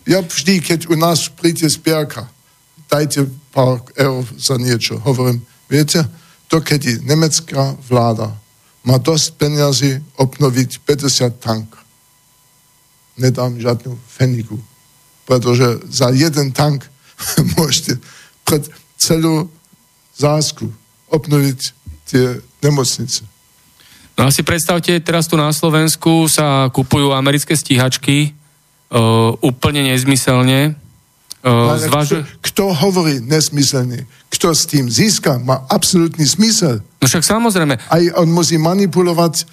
Ja 0.07 0.24
vždy, 0.24 0.64
keď 0.64 0.80
u 0.88 0.95
nás 0.95 1.28
príde 1.28 1.68
zbierka, 1.68 2.32
dajte 2.88 3.28
pár 3.52 3.84
eur 3.99 4.24
za 4.40 4.56
niečo. 4.56 5.02
Hovorím, 5.03 5.44
viete, 5.68 6.07
to 6.48 6.64
keď 6.64 7.03
nemecká 7.03 7.76
vláda 7.90 8.32
má 8.86 9.02
dosť 9.02 9.28
peniazy 9.36 9.98
obnoviť 10.16 10.86
50 10.86 11.41
tank. 11.41 11.68
Nedám 13.18 13.57
žiadnu 13.57 13.98
feniku, 14.06 14.62
pretože 15.26 15.82
za 15.90 16.14
jeden 16.14 16.53
tank 16.53 16.86
môžete 17.58 18.00
pred 18.46 18.64
celú 18.96 19.50
zásku 20.16 20.70
obnoviť 21.12 21.60
tie 22.08 22.40
nemocnice. 22.64 23.26
No 24.16 24.28
a 24.28 24.30
si 24.32 24.48
predstavte, 24.48 24.96
teraz 25.04 25.28
tu 25.28 25.36
na 25.36 25.52
Slovensku 25.52 26.32
sa 26.32 26.72
kupujú 26.72 27.12
americké 27.12 27.52
stíhačky 27.52 28.32
uh, 28.32 29.36
úplne 29.44 29.92
nezmyselne. 29.92 30.80
Uh, 31.44 31.76
zvažu... 31.78 32.24
kto, 32.24 32.40
kto 32.40 32.64
hovorí 32.72 33.20
nezmyselne? 33.20 34.08
Kto 34.32 34.56
s 34.56 34.64
tým 34.66 34.88
získa, 34.88 35.36
má 35.44 35.68
absolútny 35.68 36.24
zmysel. 36.24 36.80
No 37.04 37.06
však 37.06 37.28
samozrejme. 37.28 37.76
Aj 37.76 38.04
on 38.16 38.32
musí 38.32 38.56
manipulovať 38.56 39.44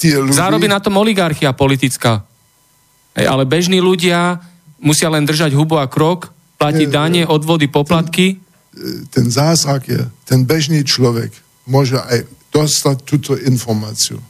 tie 0.00 0.16
ľudí. 0.16 0.32
Zárobí 0.32 0.64
na 0.64 0.80
tom 0.80 0.96
oligarchia 0.96 1.52
politická. 1.52 2.24
Ale 3.12 3.44
bežní 3.44 3.84
ľudia 3.84 4.40
musia 4.80 5.12
len 5.12 5.28
držať 5.28 5.52
hubu 5.52 5.76
a 5.76 5.84
krok 5.84 6.32
platiť 6.60 6.88
dane, 6.92 7.24
odvody, 7.24 7.72
poplatky? 7.72 8.36
Ten, 8.36 9.08
ten 9.08 9.26
zázrak 9.32 9.88
je, 9.88 10.00
ten 10.28 10.44
bežný 10.44 10.84
človek 10.84 11.32
môže 11.64 11.96
aj 11.96 12.28
dostať 12.52 12.96
túto 13.08 13.32
informáciu. 13.40 14.20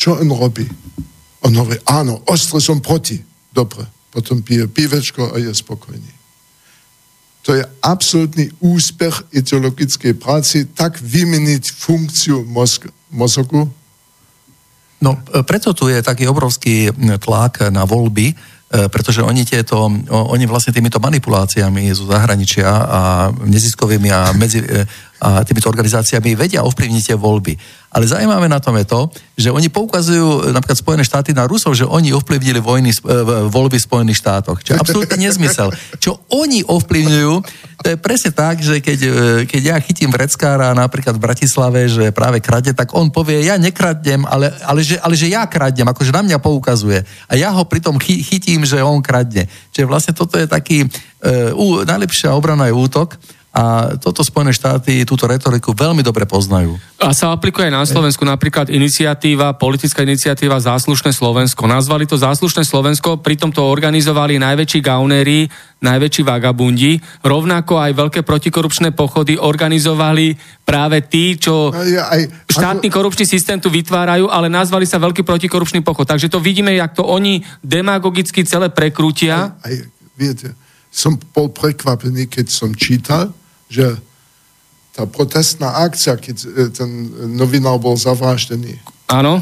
Čo 0.00 0.16
on 0.16 0.32
robí? 0.32 0.64
On 1.44 1.52
hovorí, 1.52 1.76
áno, 1.84 2.24
ostro 2.24 2.56
som 2.56 2.80
proti. 2.80 3.20
Dobre, 3.52 3.84
potom 4.08 4.40
pije 4.40 4.64
pivečko 4.64 5.34
a 5.34 5.36
je 5.36 5.52
spokojný. 5.52 6.12
To 7.44 7.56
je 7.56 7.64
absolútny 7.84 8.52
úspech 8.60 9.32
ideologickej 9.32 10.16
práci, 10.16 10.68
tak 10.72 11.00
vymeniť 11.00 11.72
funkciu 11.72 12.44
mozg, 12.44 12.88
mozgu. 13.12 13.68
No, 15.00 15.10
preto 15.48 15.72
tu 15.72 15.88
je 15.88 16.04
taký 16.04 16.28
obrovský 16.28 16.92
tlak 17.16 17.72
na 17.72 17.88
voľby, 17.88 18.36
E, 18.36 18.59
pretože 18.70 19.18
oni 19.18 19.42
tieto, 19.42 19.90
oni 20.14 20.46
vlastne 20.46 20.70
týmito 20.70 21.02
manipuláciami 21.02 21.90
zo 21.90 22.06
zahraničia 22.06 22.70
a 22.70 23.00
neziskovými 23.34 24.14
a, 24.14 24.30
medzi, 24.30 24.62
e, 24.62 24.86
a 25.20 25.44
týmito 25.44 25.68
organizáciami 25.68 26.32
vedia 26.32 26.64
ovplyvniť 26.64 27.12
tie 27.12 27.16
voľby. 27.16 27.54
Ale 27.90 28.08
zaujímavé 28.08 28.46
na 28.48 28.62
tom 28.62 28.78
je 28.78 28.86
to, 28.86 29.10
že 29.34 29.50
oni 29.50 29.68
poukazujú 29.68 30.54
napríklad 30.54 30.78
Spojené 30.78 31.02
štáty 31.04 31.34
na 31.34 31.44
Rusov, 31.44 31.74
že 31.74 31.84
oni 31.84 32.14
ovplyvnili 32.14 32.62
vojny, 32.62 32.94
e, 32.94 32.98
voľby 33.50 33.76
v 33.76 33.86
Spojených 33.86 34.22
štátoch. 34.22 34.62
Čo 34.62 34.74
je 34.74 34.80
absolútne 34.80 35.18
nezmysel. 35.26 35.74
Čo 35.98 36.22
oni 36.30 36.62
ovplyvňujú, 36.64 37.34
to 37.82 37.86
je 37.90 37.96
presne 37.98 38.30
tak, 38.30 38.62
že 38.62 38.78
keď, 38.78 38.98
e, 39.02 39.10
keď 39.44 39.62
ja 39.74 39.76
chytím 39.82 40.14
vreckára 40.14 40.70
napríklad 40.72 41.18
v 41.18 41.24
Bratislave, 41.26 41.90
že 41.90 42.14
práve 42.14 42.38
krade, 42.38 42.70
tak 42.72 42.94
on 42.94 43.10
povie, 43.10 43.42
ja 43.42 43.58
nekradnem, 43.58 44.22
ale, 44.22 44.54
ale, 44.62 44.80
že, 44.86 44.96
ale 45.02 45.18
že 45.18 45.26
ja 45.26 45.44
kradnem, 45.50 45.90
akože 45.90 46.14
na 46.14 46.22
mňa 46.22 46.38
poukazuje. 46.38 47.02
A 47.26 47.34
ja 47.34 47.50
ho 47.50 47.66
pritom 47.66 47.98
chy, 47.98 48.22
chytím, 48.22 48.62
že 48.62 48.80
on 48.86 49.02
kradne. 49.02 49.50
Čiže 49.74 49.90
vlastne 49.90 50.12
toto 50.14 50.38
je 50.38 50.46
taký, 50.46 50.86
uh, 50.86 51.82
najlepšia 51.82 52.38
obrana 52.38 52.70
je 52.70 52.74
útok 52.78 53.18
A 53.50 53.98
toto 53.98 54.22
Spojené 54.22 54.54
štáty 54.54 55.02
túto 55.02 55.26
retoriku 55.26 55.74
veľmi 55.74 56.06
dobre 56.06 56.22
poznajú. 56.22 56.78
A 57.02 57.10
sa 57.10 57.34
aplikuje 57.34 57.66
aj 57.66 57.74
na 57.74 57.82
Slovensku 57.82 58.22
napríklad 58.22 58.70
iniciatíva, 58.70 59.58
politická 59.58 60.06
iniciatíva 60.06 60.62
Záslušné 60.62 61.10
Slovensko. 61.10 61.66
Nazvali 61.66 62.06
to 62.06 62.14
Záslušné 62.14 62.62
Slovensko, 62.62 63.18
pritom 63.18 63.50
to 63.50 63.66
organizovali 63.66 64.38
najväčší 64.38 64.78
gaunéri, 64.78 65.50
najväčší 65.82 66.22
vagabundi. 66.22 67.02
Rovnako 67.26 67.74
aj 67.82 67.92
veľké 67.98 68.20
protikorupčné 68.22 68.94
pochody 68.94 69.34
organizovali 69.34 70.38
práve 70.62 71.02
tí, 71.10 71.34
čo 71.34 71.74
štátny 72.46 72.86
korupčný 72.86 73.26
systém 73.26 73.58
tu 73.58 73.66
vytvárajú, 73.66 74.30
ale 74.30 74.46
nazvali 74.46 74.86
sa 74.86 75.02
veľký 75.02 75.26
protikorupčný 75.26 75.82
pochod. 75.82 76.06
Takže 76.06 76.30
to 76.30 76.38
vidíme, 76.38 76.70
jak 76.70 76.94
to 76.94 77.02
oni 77.02 77.42
demagogicky 77.66 78.46
celé 78.46 78.70
prekrútia. 78.70 79.58
Aj, 79.58 79.74
aj, 79.74 79.90
viete, 80.14 80.54
som 80.86 81.18
bol 81.34 81.50
prekvapený, 81.50 82.30
keď 82.30 82.46
som 82.46 82.70
čítal, 82.78 83.34
že 83.70 83.96
tá 84.90 85.06
protestná 85.06 85.86
akcia, 85.86 86.18
keď 86.18 86.36
e, 86.42 86.48
ten 86.74 86.90
novinár 87.38 87.78
bol 87.78 87.94
zavraždený. 87.94 88.82
Áno. 89.06 89.38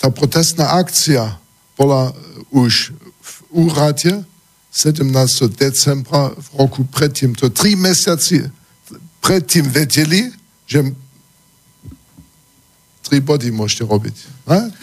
Tá 0.00 0.08
protestná 0.08 0.80
akcia 0.80 1.36
bola 1.76 2.16
už 2.50 2.96
v 3.20 3.34
úrade 3.68 4.24
17. 4.72 5.12
decembra 5.54 6.32
v 6.32 6.48
roku 6.56 6.82
predtým. 6.88 7.36
To 7.36 7.52
tri 7.52 7.76
mesiaci 7.76 8.48
predtým 9.20 9.68
vedeli, 9.68 10.32
že 10.64 10.88
tri 13.04 13.18
body 13.20 13.50
môžete 13.50 13.84
robiť. 13.84 14.16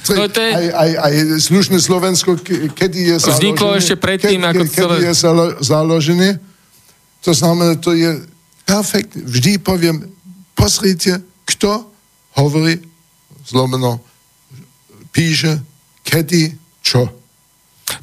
Tri, 0.04 0.16
no 0.20 0.28
to 0.28 0.40
je... 0.44 0.52
aj, 0.52 0.68
aj, 0.76 0.91
aj 0.99 1.14
slušné 1.48 1.78
Slovensko, 1.80 2.36
kedy 2.76 2.99
je 3.12 3.16
Vzniklo 3.24 3.72
založené, 3.72 3.80
ešte 3.80 3.95
predtým, 3.95 4.41
ako 4.44 4.64
kedy 4.68 4.76
celé... 4.76 4.95
je 5.08 5.14
založené, 5.64 6.30
to 7.24 7.32
znamená, 7.32 7.80
to 7.80 7.95
je 7.95 8.20
perfekt, 8.68 9.15
vždy 9.15 9.64
poviem, 9.64 10.03
pozrite, 10.52 11.23
kto 11.48 11.88
hovorí, 12.35 12.76
zlomeno, 13.48 14.03
píše, 15.15 15.64
kedy, 16.03 16.52
čo. 16.84 17.07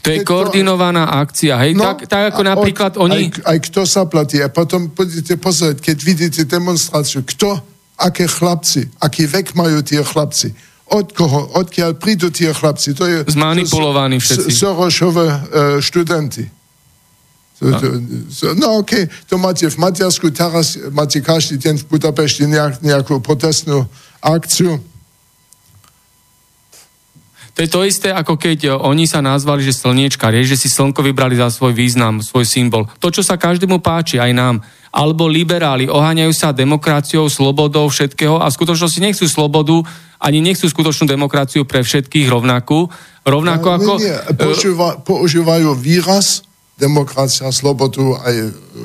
To 0.01 0.09
je 0.09 0.25
koordinovaná 0.25 1.13
akcia, 1.21 1.61
hej? 1.61 1.77
No, 1.77 1.93
tak, 1.93 2.09
tak 2.09 2.33
ako 2.33 2.41
napríklad 2.41 2.93
od, 2.97 3.05
oni... 3.05 3.29
Aj, 3.45 3.53
aj 3.53 3.59
kto 3.69 3.85
sa 3.85 4.09
platí. 4.09 4.41
A 4.41 4.49
potom 4.49 4.89
budete 4.89 5.37
pozrieť, 5.37 5.85
keď 5.85 5.97
vidíte 6.01 6.41
demonstráciu, 6.49 7.21
kto, 7.21 7.61
aké 8.01 8.25
chlapci, 8.25 8.89
aký 9.05 9.29
vek 9.29 9.53
majú 9.53 9.85
tie 9.85 10.01
chlapci, 10.01 10.57
od 10.89 11.13
koho, 11.13 11.53
odkiaľ 11.61 12.01
prídu 12.01 12.33
tie 12.33 12.53
chlapci. 12.53 12.97
To 12.97 13.05
je, 13.05 13.17
Zmanipulovaní 13.29 14.21
všetci. 14.21 14.49
Sorošové 14.53 15.27
uh, 15.29 15.39
študenti. 15.85 16.49
No. 17.63 18.83
okej, 18.83 19.07
okay. 19.07 19.29
to 19.31 19.39
máte 19.39 19.63
v 19.71 19.77
Maďarsku, 19.79 20.27
teraz 20.35 20.75
máte 20.91 21.23
každý 21.23 21.55
deň 21.63 21.87
v 21.87 21.89
Budapešti 21.97 22.51
nejak, 22.51 22.83
nejakú 22.83 23.23
protestnú 23.23 23.87
akciu. 24.19 24.83
To 27.55 27.63
je 27.63 27.71
to 27.71 27.87
isté, 27.87 28.11
ako 28.11 28.35
keď 28.35 28.75
oni 28.83 29.07
sa 29.07 29.23
nazvali, 29.23 29.63
že 29.63 29.71
slniečkari, 29.71 30.43
že 30.43 30.59
si 30.59 30.67
slnko 30.67 31.07
vybrali 31.07 31.39
za 31.39 31.55
svoj 31.55 31.71
význam, 31.71 32.19
svoj 32.19 32.43
symbol. 32.43 32.91
To, 32.99 33.15
čo 33.15 33.23
sa 33.23 33.39
každému 33.39 33.79
páči, 33.79 34.19
aj 34.19 34.35
nám. 34.35 34.57
Alebo 34.91 35.31
liberáli 35.31 35.87
oháňajú 35.87 36.35
sa 36.35 36.51
demokraciou, 36.51 37.31
slobodou, 37.31 37.87
všetkého 37.87 38.43
a 38.43 38.51
v 38.51 38.57
skutočnosti 38.59 38.99
nechcú 38.99 39.27
slobodu, 39.31 39.87
ani 40.19 40.43
nechcú 40.43 40.67
skutočnú 40.67 41.07
demokraciu 41.07 41.63
pre 41.63 41.87
všetkých 41.87 42.27
rovnakú. 42.27 42.91
Rovnako 43.23 43.67
no, 43.71 43.75
ako... 43.79 43.93
Nie, 44.03 44.19
nie. 44.19 44.35
Používa, 44.35 44.89
používajú 44.99 45.79
výraz, 45.79 46.43
demokracia, 46.75 47.51
slobodu 47.55 48.19
aj 48.27 48.35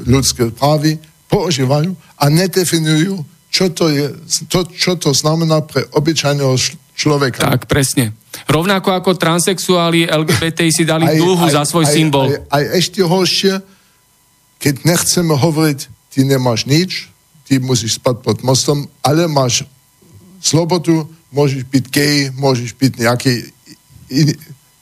ľudské 0.06 0.50
právy 0.54 1.02
používajú 1.30 1.94
a 2.18 2.26
nedefinujú, 2.30 3.22
čo 3.50 3.74
to, 3.74 3.90
je, 3.90 4.14
to, 4.46 4.66
čo 4.70 4.94
to 4.98 5.10
znamená 5.14 5.66
pre 5.66 5.86
obyčajného 5.94 6.54
človeka. 6.94 7.50
Tak, 7.50 7.66
presne. 7.66 8.14
Rovnako 8.46 8.94
ako 8.94 9.18
transexuáli 9.18 10.06
LGBT 10.06 10.70
si 10.70 10.86
dali 10.86 11.10
aj, 11.10 11.18
dúhu 11.18 11.46
aj, 11.50 11.54
za 11.58 11.64
svoj 11.66 11.86
aj, 11.90 11.94
symbol. 11.94 12.28
Aj, 12.30 12.62
aj 12.62 12.64
ešte 12.78 13.02
horšie, 13.02 13.54
keď 14.62 14.74
nechceme 14.86 15.34
hovoriť, 15.34 15.80
ty 16.14 16.20
nemáš 16.26 16.70
nič, 16.70 17.10
ty 17.50 17.58
musíš 17.58 17.98
spať 17.98 18.22
pod 18.22 18.38
mostom, 18.46 18.86
ale 19.02 19.26
máš 19.26 19.66
slobodu, 20.38 21.10
môžeš 21.34 21.66
byť 21.66 21.86
gay, 21.90 22.30
môžeš 22.38 22.78
byť 22.78 22.92
nejaký... 23.02 23.34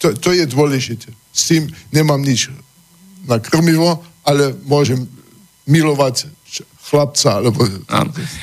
To, 0.03 0.11
to 0.13 0.29
je 0.35 0.43
dôležité. 0.43 1.07
S 1.31 1.47
tým 1.47 1.71
nemám 1.95 2.19
nič 2.19 2.51
na 3.27 3.37
krmivo, 3.43 4.01
ale 4.23 4.55
môžem 4.65 5.03
milovať 5.67 6.31
chlapca. 6.87 7.43
Alebo... 7.43 7.59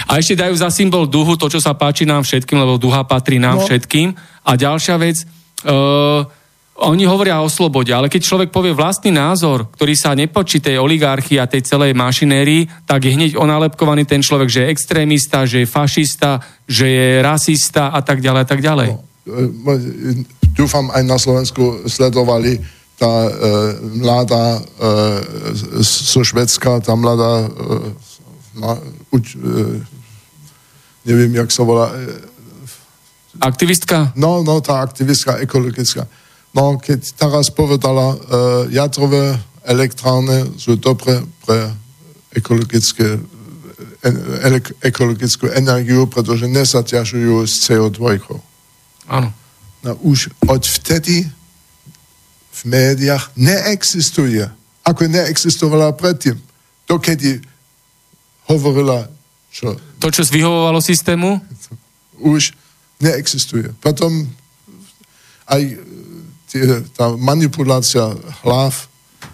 A 0.05 0.21
ešte 0.21 0.37
dajú 0.37 0.55
za 0.55 0.69
symbol 0.69 1.09
duhu 1.09 1.35
to, 1.41 1.49
čo 1.49 1.59
sa 1.59 1.73
páči 1.73 2.05
nám 2.05 2.23
všetkým, 2.23 2.61
lebo 2.61 2.77
duha 2.77 3.03
patrí 3.09 3.41
nám 3.41 3.61
no. 3.61 3.65
všetkým. 3.65 4.13
A 4.45 4.51
ďalšia 4.61 5.01
vec, 5.01 5.25
uh, 5.65 6.29
oni 6.85 7.07
hovoria 7.07 7.41
o 7.41 7.49
slobode, 7.49 7.95
ale 7.95 8.11
keď 8.11 8.23
človek 8.27 8.49
povie 8.51 8.75
vlastný 8.75 9.15
názor, 9.15 9.71
ktorý 9.79 9.95
sa 9.95 10.13
nepočí 10.13 10.59
tej 10.59 10.83
oligarchii 10.83 11.39
a 11.39 11.49
tej 11.49 11.63
celej 11.63 11.95
mašinérii, 11.95 12.67
tak 12.85 13.07
je 13.07 13.15
hneď 13.15 13.31
onálepkovaný 13.39 14.05
ten 14.05 14.21
človek, 14.21 14.51
že 14.51 14.61
je 14.67 14.73
extrémista, 14.75 15.47
že 15.47 15.65
je 15.65 15.71
fašista, 15.71 16.43
že 16.67 16.87
je 16.91 17.09
rasista 17.23 17.95
a 17.95 18.03
tak 18.03 18.19
ďalej 18.19 18.41
a 18.43 18.49
tak 18.49 18.61
ďalej. 18.61 18.89
No, 18.91 19.01
e, 19.23 20.27
dúfam, 20.59 20.91
aj 20.91 21.03
na 21.07 21.15
Slovensku 21.17 21.87
sledovali 21.87 22.59
tá 23.05 23.17
e, 23.29 23.31
mladá 24.01 24.47
e, 24.57 24.65
zo 25.85 26.25
Švedska, 26.25 26.81
tá 26.81 26.97
mladá 26.97 27.45
e, 27.45 27.49
na, 28.57 28.81
uč, 29.13 29.37
e, 29.37 29.85
neviem, 31.05 31.37
jak 31.37 31.53
sa 31.53 31.69
volá. 31.69 31.93
E, 31.93 32.33
Aktivistka? 33.45 34.15
No, 34.17 34.41
no, 34.41 34.63
tá 34.65 34.81
aktivistka 34.81 35.43
ekologická. 35.43 36.09
No, 36.55 36.79
keď 36.79 37.19
teraz 37.19 37.51
povedala, 37.53 38.15
e, 38.15 38.19
jadrové 38.73 39.37
elektrárne 39.67 40.55
sú 40.57 40.79
dobre 40.81 41.21
pre 41.45 41.75
ekologické, 42.33 43.21
e, 44.01 44.11
ekologickú 44.81 45.51
energiu, 45.53 46.09
pretože 46.09 46.49
nezaťažujú 46.49 47.43
s 47.45 47.69
CO2. 47.69 48.23
Áno. 49.11 49.29
No, 49.85 49.93
už 50.01 50.33
od 50.49 50.65
vtedy 50.65 51.29
v 52.55 52.61
médiách 52.71 53.35
neexistuje, 53.35 54.47
ako 54.87 55.11
neexistovala 55.11 55.97
predtým. 55.99 56.39
Dokedy 56.87 57.43
hovorila, 58.47 59.11
čo... 59.51 59.75
To, 59.99 60.09
čo 60.13 60.23
vyhovovalo 60.29 60.79
systému? 60.79 61.43
Už 62.23 62.55
neexistuje. 63.03 63.75
Potom 63.83 64.31
aj 65.51 65.63
tie, 66.49 66.85
tá 66.95 67.11
manipulácia 67.19 68.15
hlav 68.45 68.87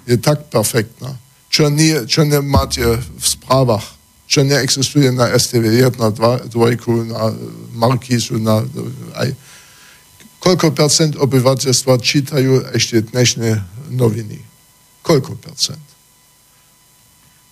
je 0.08 0.16
tak 0.16 0.48
perfektná, 0.48 1.14
čo, 1.52 1.68
nie, 1.68 2.06
čo 2.06 2.24
nemáte 2.24 2.82
v 2.98 3.26
správach, 3.26 3.84
čo 4.30 4.46
neexistuje 4.46 5.10
na 5.10 5.28
STV 5.34 5.90
1, 5.90 5.98
2, 5.98 6.48
2 6.48 7.10
na 7.10 7.34
Markízu, 7.74 8.38
na 8.38 8.62
aj 9.18 9.34
koľko 10.40 10.72
percent 10.74 11.14
obyvateľstva 11.14 12.00
čítajú 12.00 12.72
ešte 12.74 13.06
dnešné 13.12 13.48
noviny? 13.94 14.40
Koľko 15.04 15.36
percent? 15.38 15.84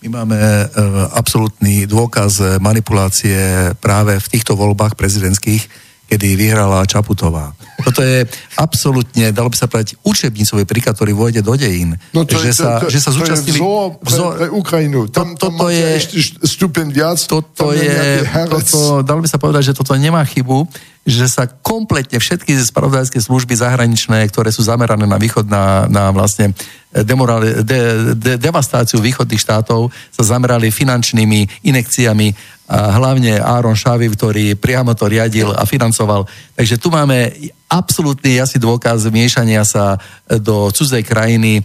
My 0.03 0.23
máme 0.23 0.39
e, 0.39 0.67
absolútny 1.15 1.85
dôkaz 1.87 2.59
manipulácie 2.63 3.73
práve 3.83 4.17
v 4.17 4.31
týchto 4.31 4.55
voľbách 4.55 4.95
prezidentských, 4.95 5.88
kedy 6.09 6.41
vyhrala 6.41 6.89
Čaputová. 6.89 7.53
Toto 7.85 8.01
je 8.01 8.25
absolútne, 8.57 9.31
dalo 9.31 9.53
by 9.53 9.57
sa 9.61 9.69
povedať, 9.69 10.01
učebnicový 10.03 10.65
príklad, 10.65 10.97
ktorý 10.97 11.13
vôjde 11.13 11.45
do 11.45 11.55
dejín. 11.55 12.01
No 12.17 12.25
to 12.25 12.41
že, 12.41 12.51
je, 12.51 12.55
sa, 12.57 12.81
to, 12.83 12.89
že 12.89 12.99
sa 12.99 13.13
zúčastnili... 13.13 13.61
To 13.61 13.95
je 14.01 14.09
vzor 14.09 14.31
pre, 14.35 14.41
pre 14.41 14.49
Ukrajinu. 14.51 15.01
Tam, 15.13 15.37
to, 15.37 15.53
toto 15.53 15.69
tam 15.69 15.77
je, 15.77 15.89
ešte 16.01 16.17
stupeň 16.43 16.87
viac. 16.91 17.21
Toto 17.21 17.77
je, 17.77 18.25
toto, 18.49 19.05
dalo 19.05 19.21
by 19.21 19.29
sa 19.29 19.39
povedať, 19.39 19.71
že 19.71 19.77
toto 19.77 19.93
nemá 19.95 20.25
chybu, 20.25 20.65
že 21.09 21.29
sa 21.29 21.47
kompletne 21.49 22.21
všetky 22.21 22.57
spravodajské 22.57 23.21
služby 23.21 23.55
zahraničné, 23.57 24.25
ktoré 24.29 24.53
sú 24.53 24.65
zamerané 24.65 25.05
na 25.09 25.17
východ, 25.17 25.49
na, 25.49 25.89
na 25.89 26.13
vlastne 26.13 26.53
demorali, 26.93 27.65
de, 27.65 28.13
de, 28.17 28.33
devastáciu 28.41 29.01
východných 29.01 29.41
štátov, 29.41 29.93
sa 30.13 30.23
zamerali 30.25 30.73
finančnými 30.73 31.65
inekciami 31.65 32.58
hlavne 32.69 33.41
Áron 33.41 33.73
Šavi, 33.73 34.13
ktorý 34.13 34.53
priamo 34.53 34.93
to 34.93 35.09
riadil 35.09 35.57
a 35.57 35.65
financoval. 35.65 36.29
Takže 36.53 36.77
tu 36.77 36.93
máme 36.93 37.33
absolútny 37.69 38.37
jasný 38.37 38.61
dôkaz 38.61 39.09
miešania 39.09 39.65
sa 39.65 39.97
do 40.29 40.69
cudzej 40.69 41.05
krajiny. 41.05 41.61
E, 41.61 41.63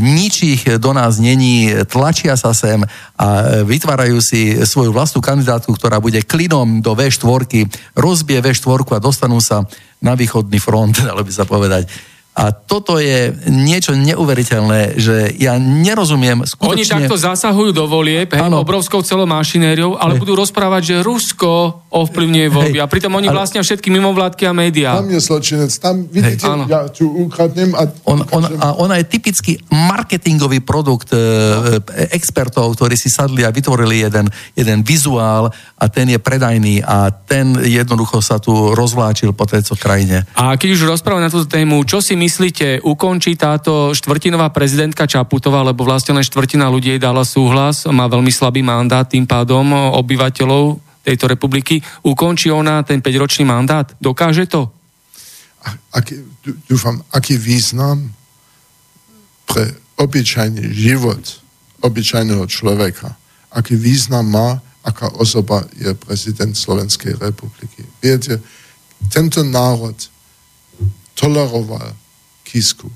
nič 0.00 0.34
ich 0.44 0.62
do 0.76 0.92
nás 0.92 1.16
není, 1.20 1.72
tlačia 1.88 2.36
sa 2.36 2.52
sem 2.52 2.84
a 3.16 3.26
vytvárajú 3.64 4.20
si 4.20 4.60
svoju 4.64 4.92
vlastnú 4.92 5.24
kandidátku, 5.24 5.72
ktorá 5.72 6.00
bude 6.00 6.20
klinom 6.24 6.84
do 6.84 6.92
V4, 6.92 7.64
rozbije 7.96 8.40
V4 8.44 8.80
a 8.96 9.00
dostanú 9.00 9.40
sa 9.40 9.64
na 10.04 10.12
východný 10.12 10.60
front, 10.60 11.00
dalo 11.08 11.24
by 11.24 11.32
sa 11.32 11.48
povedať. 11.48 11.88
A 12.34 12.50
toto 12.50 12.98
je 12.98 13.30
niečo 13.46 13.94
neuveriteľné, 13.94 14.98
že 14.98 15.30
ja 15.38 15.54
nerozumiem 15.54 16.42
skutočne... 16.42 16.74
Oni 16.74 16.82
takto 17.06 17.14
zasahujú 17.14 17.70
do 17.70 17.86
volieb, 17.86 18.26
hej, 18.34 18.50
obrovskou 18.50 19.06
celou 19.06 19.22
mašinériou, 19.22 19.94
ale 19.94 20.18
hej. 20.18 20.20
budú 20.26 20.34
rozprávať, 20.42 20.82
že 20.82 20.96
Rusko 21.06 21.86
ovplyvňuje 21.94 22.46
voľby. 22.50 22.78
A 22.82 22.90
pritom 22.90 23.14
oni 23.14 23.30
ale... 23.30 23.38
vlastnia 23.38 23.62
všetky 23.62 23.86
mimovládky 23.86 24.50
a 24.50 24.52
médiá. 24.52 24.98
Tam 24.98 25.14
je 25.14 25.22
zločinec, 25.22 25.70
tam 25.78 26.10
vidíte, 26.10 26.42
hej. 26.42 26.66
ja 26.66 26.90
tu 26.90 27.06
ukradnem 27.06 27.70
a... 27.78 27.86
On, 28.02 28.18
on, 28.34 28.42
a 28.58 28.74
ona 28.82 28.98
je 28.98 29.06
typický 29.06 29.54
marketingový 29.70 30.58
produkt 30.66 31.14
e, 31.14 31.22
e, 31.22 32.18
expertov, 32.18 32.74
ktorí 32.74 32.98
si 32.98 33.14
sadli 33.14 33.46
a 33.46 33.54
vytvorili 33.54 34.10
jeden, 34.10 34.26
jeden 34.58 34.82
vizuál 34.82 35.54
a 35.78 35.84
ten 35.86 36.10
je 36.10 36.18
predajný 36.18 36.82
a 36.82 37.14
ten 37.14 37.54
jednoducho 37.62 38.18
sa 38.18 38.42
tu 38.42 38.74
rozvláčil 38.74 39.30
po 39.30 39.46
tejto 39.46 39.78
krajine. 39.78 40.26
A 40.34 40.58
keď 40.58 40.74
už 40.74 40.98
rozprávame 40.98 41.22
na 41.22 41.30
túto 41.30 41.46
tému, 41.46 41.86
čo 41.86 42.02
si 42.02 42.23
myslíte, 42.24 42.80
ukončí 42.80 43.36
táto 43.36 43.92
štvrtinová 43.92 44.48
prezidentka 44.48 45.04
Čaputová, 45.04 45.60
lebo 45.60 45.84
vlastne 45.84 46.16
len 46.16 46.24
štvrtina 46.24 46.72
ľudí 46.72 46.96
jej 46.96 47.02
dala 47.02 47.20
súhlas, 47.20 47.84
má 47.92 48.08
veľmi 48.08 48.32
slabý 48.32 48.64
mandát 48.64 49.04
tým 49.04 49.28
pádom 49.28 49.92
obyvateľov 50.00 50.80
tejto 51.04 51.28
republiky. 51.28 51.84
Ukončí 52.00 52.48
ona 52.48 52.80
ten 52.80 53.04
5-ročný 53.04 53.44
mandát? 53.44 53.92
Dokáže 54.00 54.48
to? 54.48 54.72
Aký, 55.92 56.24
dúfam, 56.68 57.04
aký 57.12 57.36
význam 57.36 58.08
pre 59.44 59.68
obyčajný 60.00 60.72
život 60.72 61.20
obyčajného 61.84 62.48
človeka, 62.48 63.12
aký 63.52 63.76
význam 63.76 64.24
má, 64.24 64.56
aká 64.80 65.12
osoba 65.20 65.64
je 65.76 65.92
prezident 65.92 66.56
Slovenskej 66.56 67.20
republiky. 67.20 67.84
Viete, 68.00 68.40
tento 69.12 69.44
národ 69.44 69.92
toleroval 71.12 72.03
Kisku. 72.54 72.86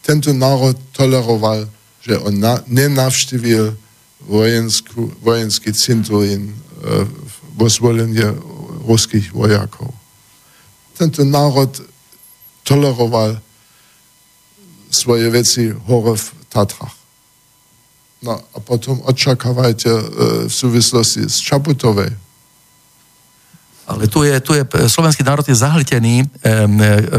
Tento 0.00 0.32
národ 0.32 0.72
toleroval, 0.96 1.68
že 2.00 2.16
on 2.16 2.40
na, 2.40 2.64
nenavštívil 2.64 3.76
vojenskú, 4.24 5.12
vojenský 5.20 5.76
cinturín 5.76 6.48
e, 6.48 6.54
vo 7.52 7.68
zvolenie 7.68 8.24
ruských 8.88 9.36
vojakov. 9.36 9.92
Tento 10.96 11.28
národ 11.28 11.68
toleroval 12.64 13.36
svoje 14.88 15.28
veci 15.28 15.68
hore 15.68 16.16
v 16.16 16.26
Tatrach. 16.48 16.96
No 18.24 18.40
a 18.40 18.58
potom 18.64 19.02
očakávajte 19.04 19.92
e, 19.92 20.04
v 20.48 20.52
súvislosti 20.52 21.28
s 21.28 21.36
Čaputovej. 21.44 22.16
Ale 23.92 24.08
tu 24.08 24.24
je, 24.24 24.34
tu 24.40 24.56
je, 24.56 24.64
slovenský 24.88 25.20
národ 25.20 25.44
je 25.44 25.58
zahltený 25.58 26.22
e, 26.22 26.26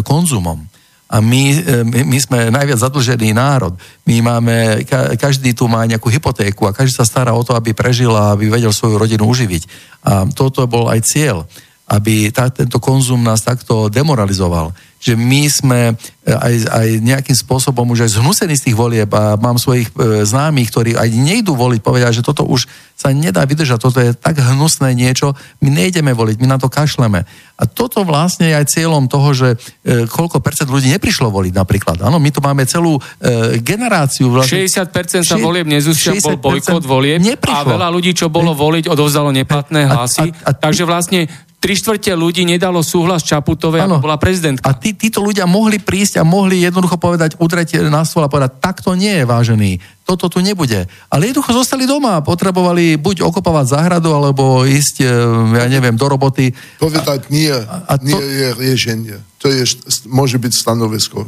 konzumom. 0.02 0.73
A 1.10 1.20
my, 1.20 1.44
e, 1.52 1.84
my, 1.84 2.00
my 2.10 2.18
sme 2.22 2.40
najviac 2.50 2.80
zadlžený 2.80 3.36
národ. 3.36 3.76
My 4.08 4.22
máme, 4.24 4.88
každý 5.20 5.52
tu 5.54 5.68
má 5.68 5.84
nejakú 5.84 6.10
hypotéku 6.10 6.66
a 6.68 6.76
každý 6.76 6.96
sa 6.96 7.06
stará 7.08 7.36
o 7.36 7.44
to, 7.44 7.54
aby 7.54 7.76
prežil 7.76 8.12
a 8.16 8.34
aby 8.34 8.50
vedel 8.50 8.72
svoju 8.72 8.98
rodinu 8.98 9.28
uživiť. 9.28 9.64
A 10.08 10.26
toto 10.32 10.66
bol 10.66 10.90
aj 10.90 11.04
cieľ, 11.06 11.46
aby 11.88 12.32
tá, 12.32 12.48
tento 12.48 12.80
konzum 12.80 13.20
nás 13.20 13.44
takto 13.44 13.92
demoralizoval 13.92 14.72
že 15.04 15.20
my 15.20 15.52
sme 15.52 15.80
e, 15.92 16.32
aj, 16.32 16.54
aj 16.72 16.88
nejakým 17.04 17.36
spôsobom 17.36 17.84
už 17.92 18.08
aj 18.08 18.24
zhnusení 18.24 18.56
z 18.56 18.72
tých 18.72 18.80
volieb 18.80 19.12
a 19.12 19.36
mám 19.36 19.60
svojich 19.60 19.92
e, 19.92 20.24
známych, 20.24 20.72
ktorí 20.72 20.96
aj 20.96 21.12
nejdú 21.12 21.60
voliť, 21.60 21.84
povedia, 21.84 22.08
že 22.16 22.24
toto 22.24 22.48
už 22.48 22.72
sa 22.96 23.12
nedá 23.12 23.44
vydržať, 23.44 23.84
toto 23.84 24.00
je 24.00 24.16
tak 24.16 24.40
hnusné 24.40 24.96
niečo, 24.96 25.36
my 25.60 25.68
nejdeme 25.68 26.16
voliť, 26.16 26.40
my 26.40 26.48
na 26.48 26.56
to 26.56 26.72
kašleme. 26.72 27.28
A 27.60 27.64
toto 27.68 28.08
vlastne 28.08 28.48
je 28.48 28.56
aj 28.56 28.66
cieľom 28.72 29.12
toho, 29.12 29.30
že 29.36 29.50
e, 29.84 30.08
koľko 30.08 30.40
percent 30.40 30.72
ľudí 30.72 30.88
neprišlo 30.96 31.28
voliť 31.28 31.52
napríklad. 31.52 32.00
Áno, 32.00 32.24
my 32.24 32.32
tu 32.32 32.40
máme 32.40 32.64
celú 32.64 32.96
e, 32.96 33.60
generáciu. 33.60 34.32
Vlastne, 34.32 34.64
60% 34.72 35.28
sa 35.28 35.36
volieb 35.36 35.68
nezúšťa, 35.68 36.24
bol 36.24 36.40
bojkot 36.40 36.88
volieb 36.88 37.20
neprišlo. 37.20 37.68
a 37.68 37.72
veľa 37.76 37.92
ľudí, 37.92 38.16
čo 38.16 38.32
bolo 38.32 38.56
voliť, 38.56 38.88
odovzdalo 38.88 39.36
neplatné 39.36 39.84
hlasy. 39.84 40.32
A, 40.32 40.48
a, 40.48 40.56
a, 40.56 40.56
takže 40.56 40.88
vlastne 40.88 41.28
tri 41.64 41.80
štvrte 41.80 42.12
ľudí 42.12 42.44
nedalo 42.44 42.84
súhlas 42.84 43.24
Čaputovej, 43.24 43.88
ako 43.88 44.04
bola 44.04 44.20
prezidentka. 44.20 44.68
A 44.68 44.76
tí, 44.76 44.92
títo 44.92 45.24
ľudia 45.24 45.48
mohli 45.48 45.80
prísť 45.80 46.20
a 46.20 46.28
mohli 46.28 46.60
jednoducho 46.60 47.00
povedať, 47.00 47.40
udreť 47.40 47.88
na 47.88 48.04
stôl 48.04 48.28
a 48.28 48.28
povedať, 48.28 48.60
takto 48.60 48.92
nie 49.00 49.16
je 49.16 49.24
vážený, 49.24 49.80
toto 50.04 50.28
tu 50.28 50.44
nebude. 50.44 50.92
Ale 51.08 51.32
jednoducho 51.32 51.56
zostali 51.56 51.88
doma, 51.88 52.20
potrebovali 52.20 53.00
buď 53.00 53.24
okopovať 53.24 53.80
záhradu, 53.80 54.12
alebo 54.12 54.68
ísť, 54.68 54.96
e, 55.00 55.16
ja 55.56 55.72
neviem, 55.72 55.96
do 55.96 56.04
roboty. 56.12 56.52
Povedať 56.84 57.32
nie, 57.32 57.56
a, 57.56 57.88
a 57.88 57.96
to... 57.96 58.12
nie 58.12 58.20
je 58.20 58.48
riešenie. 58.60 59.16
To 59.40 59.48
je, 59.48 59.64
môže 60.12 60.44
byť 60.44 60.52
stanovisko 60.52 61.24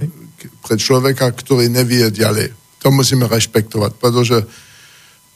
pre 0.67 0.75
človeka, 0.75 1.31
ktorý 1.31 1.71
nevie 1.71 2.11
ďalej. 2.11 2.51
To 2.83 2.91
musíme 2.91 3.23
rešpektovať, 3.31 3.95
pretože 4.03 4.43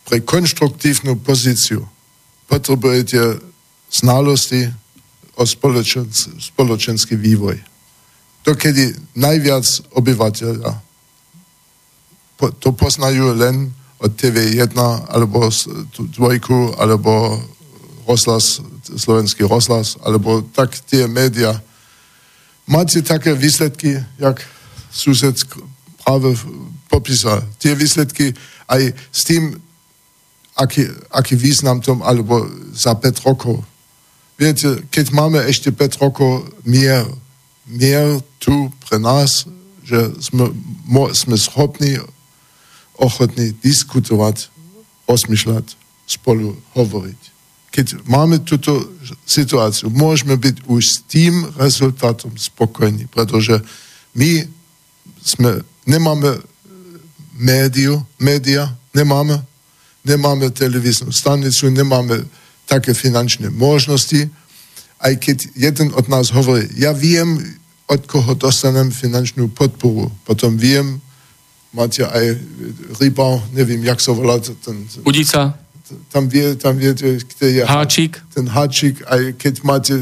pre 0.03 0.19
konštruktívnu 0.19 1.23
pozíciu 1.23 1.87
potrebujete 2.51 3.39
znalosti, 3.87 4.69
o 5.39 5.43
spoločenský, 5.47 6.35
spoločenský 6.51 7.15
vývoj. 7.15 7.55
Dokedy 8.43 8.91
najviac 9.15 9.63
obyvateľa 9.95 10.71
to 12.39 12.71
poznajú 12.71 13.35
len 13.35 13.71
od 13.99 14.11
TV1 14.15 14.71
alebo 15.11 15.51
dvojku 16.15 16.79
alebo 16.79 17.35
rozhlas, 18.07 18.63
slovenský 18.87 19.43
rozhlas 19.43 19.99
alebo 19.99 20.43
tak 20.55 20.75
tie 20.87 21.03
média. 21.07 21.59
Máte 22.63 23.03
také 23.03 23.35
výsledky, 23.35 23.99
jak 24.15 24.39
sused 24.91 25.35
práve 26.03 26.31
popísal. 26.87 27.43
Tie 27.59 27.75
výsledky 27.75 28.31
aj 28.71 28.95
s 29.11 29.21
tým, 29.27 29.59
aký, 30.55 30.87
aký 31.11 31.35
význam 31.35 31.83
tom, 31.83 31.99
alebo 32.01 32.47
za 32.71 32.95
5 32.95 33.27
rokov 33.27 33.59
Viete, 34.39 34.87
keď 34.87 35.11
máme 35.11 35.43
ešte 35.51 35.67
5 35.67 35.99
rokov 35.99 36.47
mier, 36.63 37.03
mier 37.67 38.23
tu 38.39 38.71
pre 38.87 38.95
nás, 38.95 39.43
že 39.83 40.15
sme, 40.23 40.55
mo, 40.87 41.11
sme 41.11 41.35
schopní, 41.35 41.99
ochotní 42.95 43.51
diskutovať, 43.59 44.47
osmyšľať, 45.11 45.75
spolu 46.07 46.55
hovoriť. 46.71 47.19
Keď 47.75 48.07
máme 48.07 48.39
túto 48.47 48.95
situáciu, 49.27 49.91
môžeme 49.91 50.39
byť 50.39 50.71
už 50.71 50.81
s 50.87 51.03
tým 51.03 51.43
rezultátom 51.59 52.31
spokojní, 52.39 53.11
pretože 53.11 53.59
my 54.15 54.47
sme, 55.19 55.67
nemáme 55.83 56.39
médiu, 57.35 58.07
média, 58.15 58.71
nemáme, 58.95 59.43
nemáme 60.07 60.47
televíznu 60.55 61.11
stanicu, 61.11 61.67
nemáme 61.67 62.23
také 62.69 62.93
finančné 62.93 63.49
možnosti, 63.49 64.29
aj 65.01 65.13
keď 65.17 65.37
jeden 65.57 65.89
od 65.97 66.05
nás 66.05 66.29
hovorí, 66.29 66.69
ja 66.77 66.93
viem, 66.93 67.41
od 67.89 68.05
koho 68.05 68.37
dostanem 68.37 68.93
finančnú 68.93 69.49
podporu. 69.49 70.13
Potom 70.21 70.53
viem, 70.53 71.01
máte 71.73 72.05
aj 72.05 72.37
ryba, 73.01 73.41
neviem, 73.49 73.81
jak 73.81 73.97
sa 73.97 74.13
volá. 74.13 74.37
Ten, 74.37 74.85
Udica. 75.01 75.57
Tam, 76.13 76.29
vie, 76.29 76.53
tam 76.53 76.77
viete, 76.77 77.17
kde 77.17 77.47
je... 77.49 77.61
Háčik. 77.65 78.21
Ten 78.29 78.45
háčik, 78.45 79.01
aj 79.09 79.33
keď 79.41 79.53
máte 79.65 79.93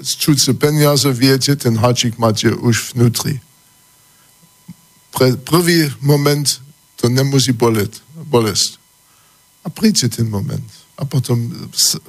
cudze 0.00 0.56
peniaze, 0.56 1.04
viete, 1.12 1.52
ten 1.52 1.76
háčik 1.76 2.16
máte 2.16 2.48
už 2.48 2.96
vnútri. 2.96 3.44
Pre 5.12 5.36
prvý 5.44 5.92
moment 6.00 6.48
to 6.96 7.12
nemusí 7.12 7.52
boleť, 7.52 8.00
bolesť. 8.24 8.80
A 9.64 9.68
príďte 9.68 10.20
ten 10.20 10.32
moment 10.32 10.83
a 10.94 11.02
potom 11.02 11.36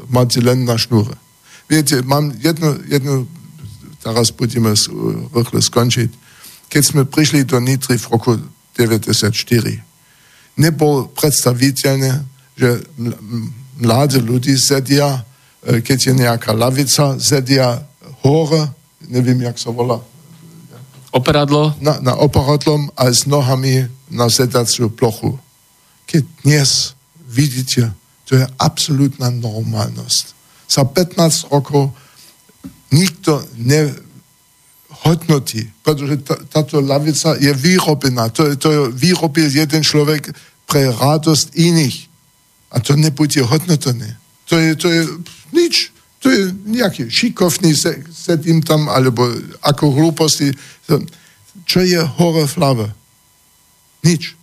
máte 0.09 0.37
len 0.41 0.65
na 0.65 0.77
šnúre. 0.77 1.17
Viete, 1.65 2.05
mám 2.05 2.29
jednu, 2.37 2.77
jednu 2.85 3.13
teraz 4.05 4.29
budeme 4.29 4.77
rýchle 5.33 5.61
skončiť. 5.61 6.09
Keď 6.69 6.83
sme 6.85 7.01
prišli 7.09 7.41
do 7.41 7.57
Nitry 7.57 7.97
v 7.97 8.05
roku 8.13 8.37
94, 8.77 9.33
nebol 10.61 11.09
predstaviteľné, 11.17 12.11
že 12.53 12.85
mladí 13.81 14.21
ľudí 14.21 14.53
sedia, 14.55 15.25
e, 15.65 15.81
keď 15.81 15.97
je 15.97 16.13
nejaká 16.13 16.53
lavica, 16.53 17.17
sedia 17.17 17.81
hore, 18.21 18.69
neviem, 19.09 19.41
jak 19.41 19.57
sa 19.57 19.73
volá. 19.73 19.99
Operadlo? 21.09 21.73
Na, 21.79 21.97
na 22.03 22.13
operadlom 22.19 22.91
a 22.93 23.09
s 23.09 23.25
nohami 23.25 23.87
na 24.11 24.29
sedaciu 24.29 24.91
plochu. 24.91 25.39
Keď 26.05 26.23
dnes 26.43 26.93
vidíte 27.25 27.95
to 28.25 28.41
je 28.41 28.45
absolútna 28.57 29.29
normálnosť. 29.29 30.33
Za 30.65 30.81
15 30.85 31.49
rokov 31.53 31.93
nikto 32.89 33.45
nehodnotí, 33.61 35.69
pretože 35.85 36.17
táto 36.49 36.81
lavica 36.81 37.37
je 37.37 37.53
vyrobená. 37.53 38.33
To, 38.33 38.49
to 38.57 38.89
vyrobil 38.89 39.45
jeden 39.45 39.85
človek 39.85 40.33
pre 40.65 40.89
radosť 40.89 41.53
iných. 41.53 42.09
A 42.73 42.81
to 42.81 42.97
nebude 42.97 43.37
hodnotené. 43.45 44.17
To 44.49 44.57
je, 44.57 44.73
to 44.75 44.89
je 44.89 45.05
nič. 45.53 45.93
To 46.25 46.33
je 46.33 46.49
nejaký 46.65 47.05
šikovný, 47.05 47.77
sedím 48.09 48.65
tam, 48.65 48.89
alebo 48.89 49.29
ako 49.61 49.93
hlúposti. 49.93 50.49
čo 51.69 51.85
je 51.85 52.01
hore 52.01 52.49
v 52.49 52.57
hlave? 52.57 52.89
Nič. 54.01 54.33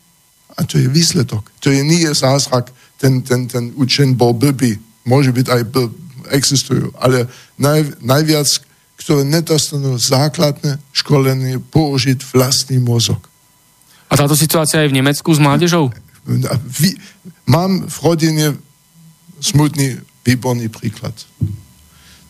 A 0.55 0.63
to 0.63 0.79
je 0.79 0.87
výsledok. 0.87 1.51
To 1.59 1.75
je 1.75 1.83
nie 1.83 2.07
zázrak, 2.15 2.71
ten, 3.03 3.19
ten, 3.27 3.51
ten 3.51 3.75
učen 3.75 4.15
bol 4.15 4.31
blbý. 4.31 4.79
Môže 5.03 5.35
byť 5.35 5.47
aj 5.51 5.63
blb, 5.67 5.91
existujú. 6.31 6.95
Ale 7.03 7.27
naj, 7.59 7.99
najviac, 7.99 8.47
ktoré 8.95 9.27
nedostanú 9.27 9.99
základné 9.99 10.79
školenie, 10.95 11.59
použiť 11.59 12.23
vlastný 12.31 12.79
mozog. 12.79 13.19
A 14.07 14.15
táto 14.15 14.39
situácia 14.39 14.87
je 14.87 14.95
v 14.95 15.03
Nemecku 15.03 15.35
s 15.35 15.43
mládežou? 15.43 15.91
Vy, 16.71 16.95
mám 17.51 17.91
v 17.91 17.97
rodine 18.07 18.47
smutný, 19.43 19.99
výborný 20.23 20.71
príklad. 20.71 21.17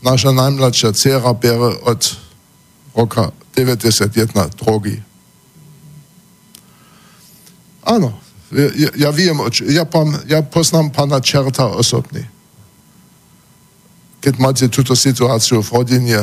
Naša 0.01 0.33
najmladšia 0.33 0.97
dcera 0.97 1.37
bere 1.37 1.77
od 1.85 2.01
roka 2.97 3.37
91 3.53 4.33
drogy. 4.57 4.97
Áno, 7.85 8.22
ja, 8.53 8.91
ja 9.09 9.11
viem, 9.11 9.37
ja, 9.73 9.85
pán, 9.89 10.13
ja 10.29 10.45
poznám 10.45 10.93
pána 10.93 11.25
Čerta 11.25 11.73
osobne. 11.73 12.29
Keď 14.23 14.35
máte 14.39 14.65
túto 14.69 14.93
situáciu 14.93 15.65
v 15.65 15.73
rodine, 15.73 16.21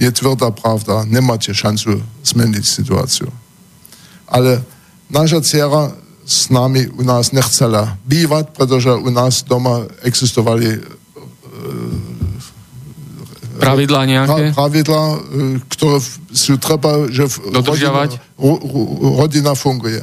je 0.00 0.10
tvrdá 0.10 0.50
pravda, 0.50 1.06
nemáte 1.06 1.54
šancu 1.54 2.00
zmeniť 2.24 2.64
situáciu. 2.64 3.28
Ale 4.26 4.64
naša 5.12 5.44
dcera 5.44 5.92
s 6.24 6.48
nami 6.48 6.88
u 6.88 7.04
nás 7.04 7.30
nechcela 7.30 8.00
bývať, 8.08 8.56
pretože 8.56 8.90
u 8.90 9.10
nás 9.12 9.44
doma 9.44 9.86
existovali 10.02 10.80
pravidlá 13.62 14.00
nejaké? 14.06 14.42
Pravidlá, 14.56 15.04
e, 15.06 15.18
ktoré 15.70 15.98
sú 16.34 16.58
treba, 16.58 17.06
že 17.06 17.30
rodina, 17.52 18.10
rodina 19.22 19.52
funguje. 19.54 20.02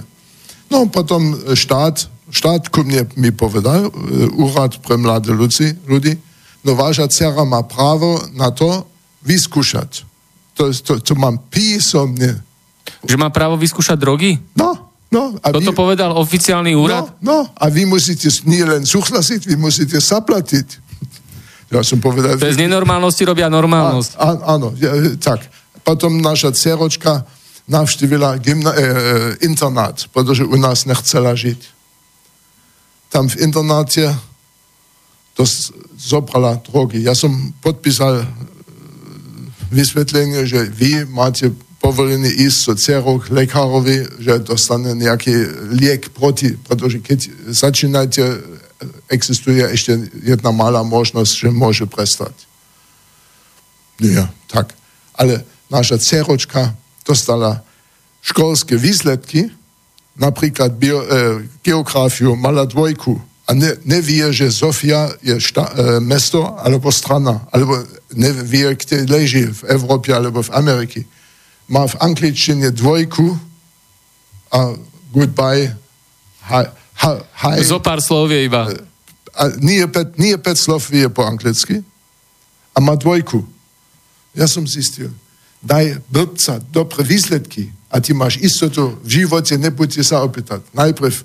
No 0.70 0.86
potom 0.86 1.34
štát, 1.58 2.06
štát 2.30 2.70
ku 2.70 2.86
mne 2.86 3.10
mi 3.18 3.34
povedal, 3.34 3.90
e, 3.90 3.92
úrad 4.38 4.78
pre 4.86 4.96
mladé 5.02 5.34
ľudí, 5.34 5.74
ľudí, 5.90 6.14
no 6.62 6.78
váža 6.78 7.10
dcera 7.10 7.42
má 7.44 7.66
právo 7.66 8.22
na 8.38 8.54
to 8.54 8.86
vyskúšať. 9.26 10.06
To, 10.56 10.70
to, 10.70 11.02
to 11.02 11.14
mám 11.18 11.42
písomne. 11.50 12.46
Že 13.02 13.18
má 13.18 13.34
právo 13.34 13.58
vyskúšať 13.58 13.98
drogy? 13.98 14.38
No, 14.54 14.94
no. 15.10 15.34
A 15.42 15.50
Toto 15.50 15.74
vy, 15.74 15.78
povedal 15.78 16.14
oficiálny 16.14 16.78
úrad? 16.78 17.18
No, 17.18 17.48
no, 17.48 17.50
a 17.58 17.66
vy 17.74 17.90
musíte 17.90 18.30
nie 18.46 18.62
len 18.62 18.86
súhlasiť, 18.86 19.50
vy 19.50 19.56
musíte 19.58 19.98
zaplatiť. 19.98 20.90
Ja 21.70 21.86
som 21.86 22.02
povedal... 22.02 22.38
To 22.38 22.50
je 22.50 22.58
z 22.58 22.66
nenormálnosti 22.66 23.26
robia 23.26 23.46
normálnosť. 23.46 24.18
A, 24.18 24.26
a, 24.26 24.58
áno, 24.58 24.74
ja, 24.78 24.90
tak. 25.22 25.46
Potom 25.86 26.18
naša 26.18 26.50
dceročka 26.54 27.26
navštívila 27.70 28.42
gymna, 28.42 28.74
e, 28.74 28.82
e, 28.82 28.88
internát, 29.46 30.10
pretože 30.10 30.44
u 30.44 30.58
nás 30.58 30.90
nechcela 30.90 31.38
žiť. 31.38 31.62
Tam 33.14 33.30
v 33.30 33.38
internáte 33.46 34.10
to 35.38 35.46
zobrala 35.98 36.58
drogy. 36.66 37.06
Ja 37.06 37.14
som 37.14 37.54
podpísal 37.62 38.22
e, 38.22 38.26
vysvetlenie, 39.70 40.50
že 40.50 40.66
vy 40.66 41.06
máte 41.06 41.54
povolený 41.80 42.28
ísť 42.28 42.60
so 42.60 42.74
dcerou 42.76 43.22
k 43.22 43.32
lekárovi, 43.32 44.20
že 44.20 44.44
dostane 44.44 44.92
nejaký 44.98 45.32
liek 45.78 46.12
proti, 46.12 46.58
pretože 46.58 47.00
keď 47.00 47.20
začínate 47.54 48.60
existuje 49.08 49.60
ešte 49.64 49.96
jedna 50.24 50.52
malá 50.52 50.84
možnosť, 50.84 51.32
že 51.36 51.50
môže 51.52 51.86
prestať. 51.88 52.34
Nie, 54.00 54.28
tak. 54.48 54.72
Ale 55.16 55.44
naša 55.68 56.00
dceročka 56.00 56.79
dostala 57.10 57.66
školské 58.22 58.78
výsledky, 58.78 59.50
napríklad 60.14 60.78
bio, 60.78 61.02
e, 61.02 61.42
geografiu, 61.66 62.38
mala 62.38 62.70
dvojku 62.70 63.18
a 63.50 63.58
ne, 63.58 63.74
nevie, 63.82 64.30
že 64.30 64.54
Sofia 64.54 65.10
je 65.26 65.42
šta, 65.42 65.66
e, 65.66 65.74
mesto 66.06 66.46
alebo 66.62 66.94
strana, 66.94 67.50
alebo 67.50 67.82
nevie, 68.14 68.78
kde 68.78 69.10
leží 69.10 69.50
v 69.50 69.62
Európe 69.74 70.14
alebo 70.14 70.46
v 70.46 70.54
Amerike. 70.54 71.02
Má 71.66 71.90
v 71.90 71.98
angličtine 71.98 72.70
dvojku 72.70 73.26
a 74.54 74.78
goodbye, 75.10 75.74
hi, 76.46 76.66
hi, 77.02 77.16
hi. 77.42 77.58
Zo 77.66 77.82
pár 77.82 78.04
slov 78.06 78.30
je 78.30 78.46
iba. 78.46 78.70
E, 78.70 78.78
a 79.34 79.50
nie, 79.58 79.82
pet, 79.90 80.20
nie 80.20 80.38
pet 80.38 80.60
slov 80.60 80.86
vie 80.92 81.10
po 81.10 81.26
anglicky 81.26 81.82
a 82.76 82.78
má 82.84 82.94
dvojku. 83.00 83.42
Ja 84.38 84.46
som 84.46 84.68
zistil, 84.70 85.10
daj 85.60 86.00
blbca 86.08 86.64
dobre 86.72 87.04
výsledky 87.04 87.72
a 87.92 88.00
ty 88.00 88.14
máš 88.14 88.40
istotu 88.40 88.96
v 89.04 89.24
živote, 89.24 89.58
nebuďte 89.58 90.04
sa 90.04 90.24
opýtať. 90.24 90.64
Najprv 90.72 91.16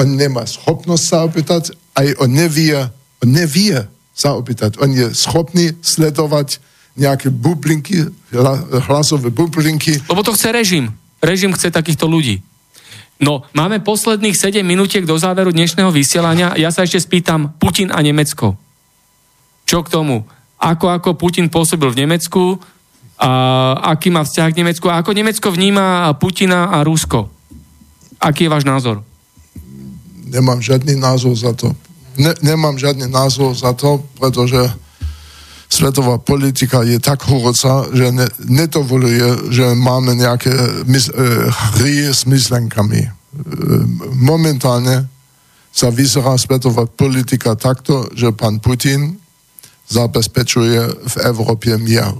on 0.00 0.08
nemá 0.16 0.48
schopnosť 0.48 1.04
sa 1.04 1.18
opýtať, 1.28 1.76
aj 1.92 2.16
on 2.22 2.30
nevie, 2.32 2.78
on 3.20 3.28
nevie 3.28 3.76
sa 4.16 4.36
opýtať. 4.36 4.80
On 4.80 4.88
je 4.88 5.12
schopný 5.12 5.76
sledovať 5.84 6.60
nejaké 6.96 7.32
bublinky, 7.32 8.04
hlasové 8.88 9.32
bublinky. 9.32 9.96
Lebo 10.08 10.20
to 10.24 10.36
chce 10.36 10.52
režim. 10.52 10.92
Režim 11.24 11.52
chce 11.52 11.72
takýchto 11.72 12.04
ľudí. 12.04 12.44
No, 13.22 13.46
máme 13.54 13.78
posledných 13.78 14.34
7 14.34 14.66
minútiek 14.66 15.06
do 15.06 15.14
záveru 15.14 15.54
dnešného 15.54 15.94
vysielania. 15.94 16.58
Ja 16.58 16.74
sa 16.74 16.82
ešte 16.82 16.98
spýtam, 16.98 17.54
Putin 17.54 17.94
a 17.94 18.02
Nemecko. 18.02 18.58
Čo 19.62 19.86
k 19.86 19.92
tomu? 19.94 20.26
Ako, 20.58 20.90
ako 20.90 21.14
Putin 21.14 21.46
pôsobil 21.46 21.86
v 21.94 22.02
Nemecku, 22.02 22.58
aký 23.78 24.10
má 24.10 24.26
vzťah 24.26 24.48
k 24.50 24.58
Nemecku 24.62 24.86
a 24.90 24.98
ako 24.98 25.14
Nemecko 25.14 25.48
vníma 25.54 26.10
Putina 26.18 26.74
a 26.74 26.82
Rusko. 26.82 27.30
Aký 28.18 28.46
je 28.46 28.52
váš 28.52 28.66
názor? 28.66 29.02
Nemám 30.26 30.62
žiadny 30.62 30.96
názor 30.96 31.34
za 31.36 31.52
to. 31.52 31.74
Ne, 32.18 32.34
nemám 32.42 32.78
žiadny 32.78 33.08
názor 33.08 33.54
za 33.54 33.72
to, 33.72 34.02
pretože 34.18 34.58
svetová 35.72 36.20
politika 36.20 36.84
je 36.84 37.00
tak 37.00 37.24
horúca, 37.24 37.88
že 37.92 38.12
ne, 38.12 38.28
nedovoluje, 38.44 39.48
že 39.48 39.72
máme 39.72 40.12
nejaké 40.12 40.52
mys, 40.84 41.08
e, 41.08 41.14
hry 41.48 42.12
s 42.12 42.28
myslenkami. 42.28 43.08
E, 43.08 43.10
momentálne 44.12 45.08
sa 45.72 45.88
vyzerá 45.88 46.36
svetová 46.36 46.84
politika 46.84 47.56
takto, 47.56 48.12
že 48.12 48.28
pán 48.36 48.60
Putin 48.60 49.16
zabezpečuje 49.88 50.80
v 51.08 51.14
Európe 51.24 51.72
mier. 51.80 52.12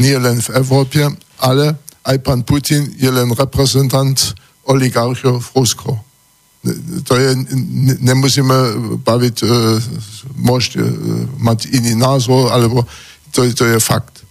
Nie 0.00 0.16
len 0.16 0.40
v 0.40 0.48
Európe, 0.56 1.04
ale 1.42 1.76
aj 2.06 2.16
pán 2.24 2.46
Putin 2.46 2.88
je 2.96 3.10
len 3.10 3.28
reprezentant 3.34 4.16
oligarchov 4.64 5.42
v 5.42 5.50
Rusku 5.58 5.92
to 7.04 7.18
je, 7.18 7.34
nemusíme 7.98 8.54
baviť, 9.02 9.36
e, 9.42 9.46
môžete 10.38 10.78
e, 10.78 10.92
mať 11.42 11.74
iný 11.74 11.98
názor, 11.98 12.54
alebo 12.54 12.86
to, 13.34 13.42
to 13.50 13.66
je 13.66 13.78
fakt. 13.82 14.22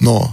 No, 0.00 0.32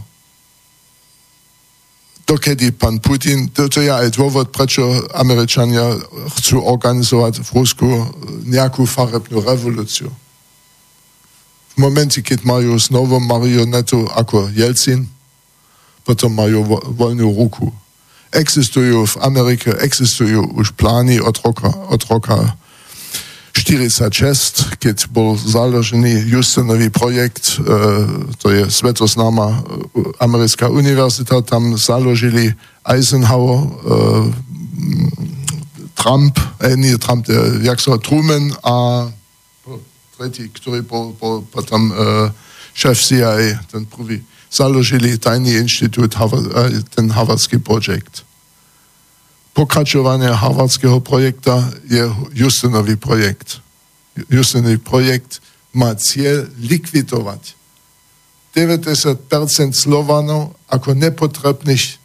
dokedy 2.24 2.72
pán 2.72 3.04
Putin, 3.04 3.52
to, 3.52 3.68
to 3.68 3.84
je 3.84 3.92
aj 3.92 4.16
dôvod, 4.16 4.48
prečo 4.56 4.88
Američania 5.12 6.00
chcú 6.40 6.64
organizovať 6.64 7.44
v 7.44 7.50
Rusku 7.60 7.88
nejakú 8.48 8.88
farebnú 8.88 9.44
revolúciu. 9.44 10.08
V 11.80 11.88
momente, 11.88 12.20
keď 12.20 12.44
majú 12.44 12.76
znovu 12.76 13.24
marionetu 13.24 14.04
ako 14.12 14.52
Jelcin, 14.52 15.08
potom 16.04 16.28
majú 16.36 16.68
vo, 16.68 16.84
voľnú 16.92 17.32
ruku. 17.32 17.72
Existujú 18.36 19.08
v 19.08 19.16
Amerike, 19.24 19.72
existujú 19.80 20.60
už 20.60 20.76
plány 20.76 21.24
od 21.24 21.40
roka, 21.40 21.72
od 21.72 22.04
roka 22.12 22.36
46, 23.56 24.76
keď 24.76 25.08
bol 25.08 25.40
založený 25.40 26.28
Houstonový 26.28 26.92
projekt, 26.92 27.64
e, 27.64 27.64
to 28.44 28.52
je 28.52 28.68
svetoznáma 28.68 29.48
e, 29.48 29.60
americká 30.20 30.68
univerzita, 30.68 31.48
tam 31.48 31.80
založili 31.80 32.60
Eisenhower, 32.84 33.56
e, 33.56 33.68
Trump, 36.00 36.40
eh, 36.60 36.76
nie 36.76 36.98
Trump, 36.98 37.28
eh, 37.30 37.36
jak 37.62 37.80
sa 37.82 38.00
Truman 38.00 38.56
a 38.64 39.08
tretí, 40.20 40.52
ktorý 40.52 40.84
bol, 40.84 41.16
bol 41.16 41.48
potom 41.48 41.88
e, 41.88 41.94
šéf 42.76 43.00
CIA, 43.00 43.56
ten 43.72 43.88
prvý 43.88 44.20
založili 44.52 45.16
tajný 45.16 45.64
inštitút, 45.64 46.18
ten 46.92 47.06
Harvardský 47.08 47.64
projekt. 47.64 48.28
Pokračovanie 49.56 50.28
Harvardského 50.28 51.00
projekta 51.00 51.72
je 51.88 52.04
Houstonový 52.36 53.00
projekt. 53.00 53.64
Houstonový 54.28 54.82
projekt 54.82 55.40
má 55.72 55.96
cieľ 55.96 56.50
likvidovať 56.60 57.56
90% 58.58 59.78
Slovanov 59.78 60.58
ako 60.68 60.98
nepotrebných 60.98 61.84
e, 61.86 61.96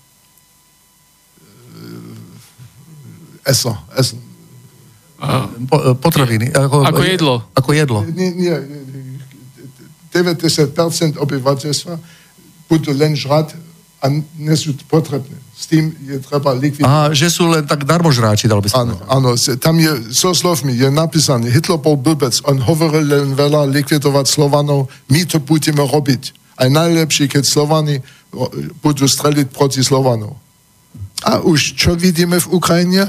eso, 3.48 3.72
eso. 3.96 4.23
Po, 5.70 5.76
potraviny. 5.98 6.52
Ako, 6.52 6.84
ako 6.84 7.02
jedlo. 7.02 7.34
Ako 7.56 7.70
jedlo. 7.72 8.00
Nie, 8.12 8.30
nie, 8.34 8.54
90% 10.14 11.18
obyvateľstva 11.18 11.94
budú 12.70 12.94
len 12.94 13.18
žrať 13.18 13.58
a 14.04 14.12
nie 14.12 14.56
sú 14.56 14.76
potrebné. 14.86 15.34
S 15.56 15.64
tým 15.70 15.90
je 16.04 16.20
treba 16.20 16.52
likvidovať. 16.52 16.86
A 16.86 17.10
že 17.16 17.32
sú 17.32 17.48
len 17.48 17.64
tak 17.64 17.88
darmožráči, 17.88 18.46
dalo 18.46 18.60
by 18.60 18.68
sa 18.68 18.84
Áno, 18.84 19.00
áno, 19.08 19.32
tam 19.58 19.80
je, 19.80 20.12
so 20.12 20.36
slovmi 20.36 20.76
je 20.76 20.92
napísané, 20.92 21.48
Hitler 21.48 21.80
bol 21.80 21.96
blbec, 21.96 22.36
on 22.44 22.60
hovoril 22.60 23.06
len 23.06 23.32
veľa 23.32 23.64
likvidovať 23.72 24.28
Slovanov, 24.28 24.92
my 25.08 25.24
to 25.24 25.40
budeme 25.40 25.80
robiť. 25.80 26.36
Aj 26.60 26.68
najlepšie, 26.68 27.26
keď 27.32 27.42
Slovani 27.48 27.98
budú 28.84 29.08
streliť 29.08 29.50
proti 29.50 29.80
Slovanov. 29.80 30.36
A 31.24 31.40
už 31.40 31.72
čo 31.72 31.96
vidíme 31.96 32.36
v 32.36 32.50
Ukrajine? 32.52 33.08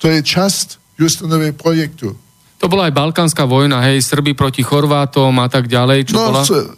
To 0.00 0.08
je 0.08 0.20
časť 0.20 0.96
Justinovej 0.96 1.52
projektu. 1.52 2.16
To 2.60 2.68
bola 2.68 2.88
aj 2.88 2.96
Balkánska 2.96 3.44
vojna, 3.44 3.80
hej, 3.84 4.04
Srby 4.04 4.36
proti 4.36 4.60
Chorvátom 4.60 5.32
a 5.40 5.48
tak 5.48 5.64
ďalej, 5.64 6.12
čo 6.12 6.20
bola? 6.20 6.44
co- 6.44 6.76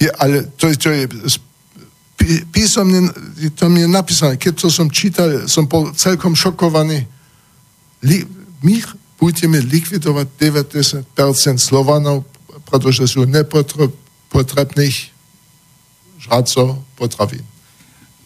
je, 0.00 0.08
ale 0.16 0.48
to, 0.56 0.68
je- 0.68 0.78
to 0.80 0.88
je 0.90 1.02
písomne, 2.48 3.12
to 3.52 3.68
mi 3.68 3.84
je 3.84 3.88
napísané, 3.88 4.40
keď 4.40 4.64
to 4.64 4.68
som 4.72 4.88
čítal, 4.88 5.44
som 5.44 5.68
bol 5.68 5.92
celkom 5.92 6.32
šokovaný. 6.32 7.04
Li, 8.00 8.24
my 8.64 8.80
budeme 9.20 9.60
likvidovať 9.60 10.26
90% 10.36 11.04
Slovanov, 11.56 12.24
pretože 12.64 13.04
sú 13.06 13.28
nepotrebných 13.28 14.96
žradcov 16.18 16.80
potravín. 16.96 17.44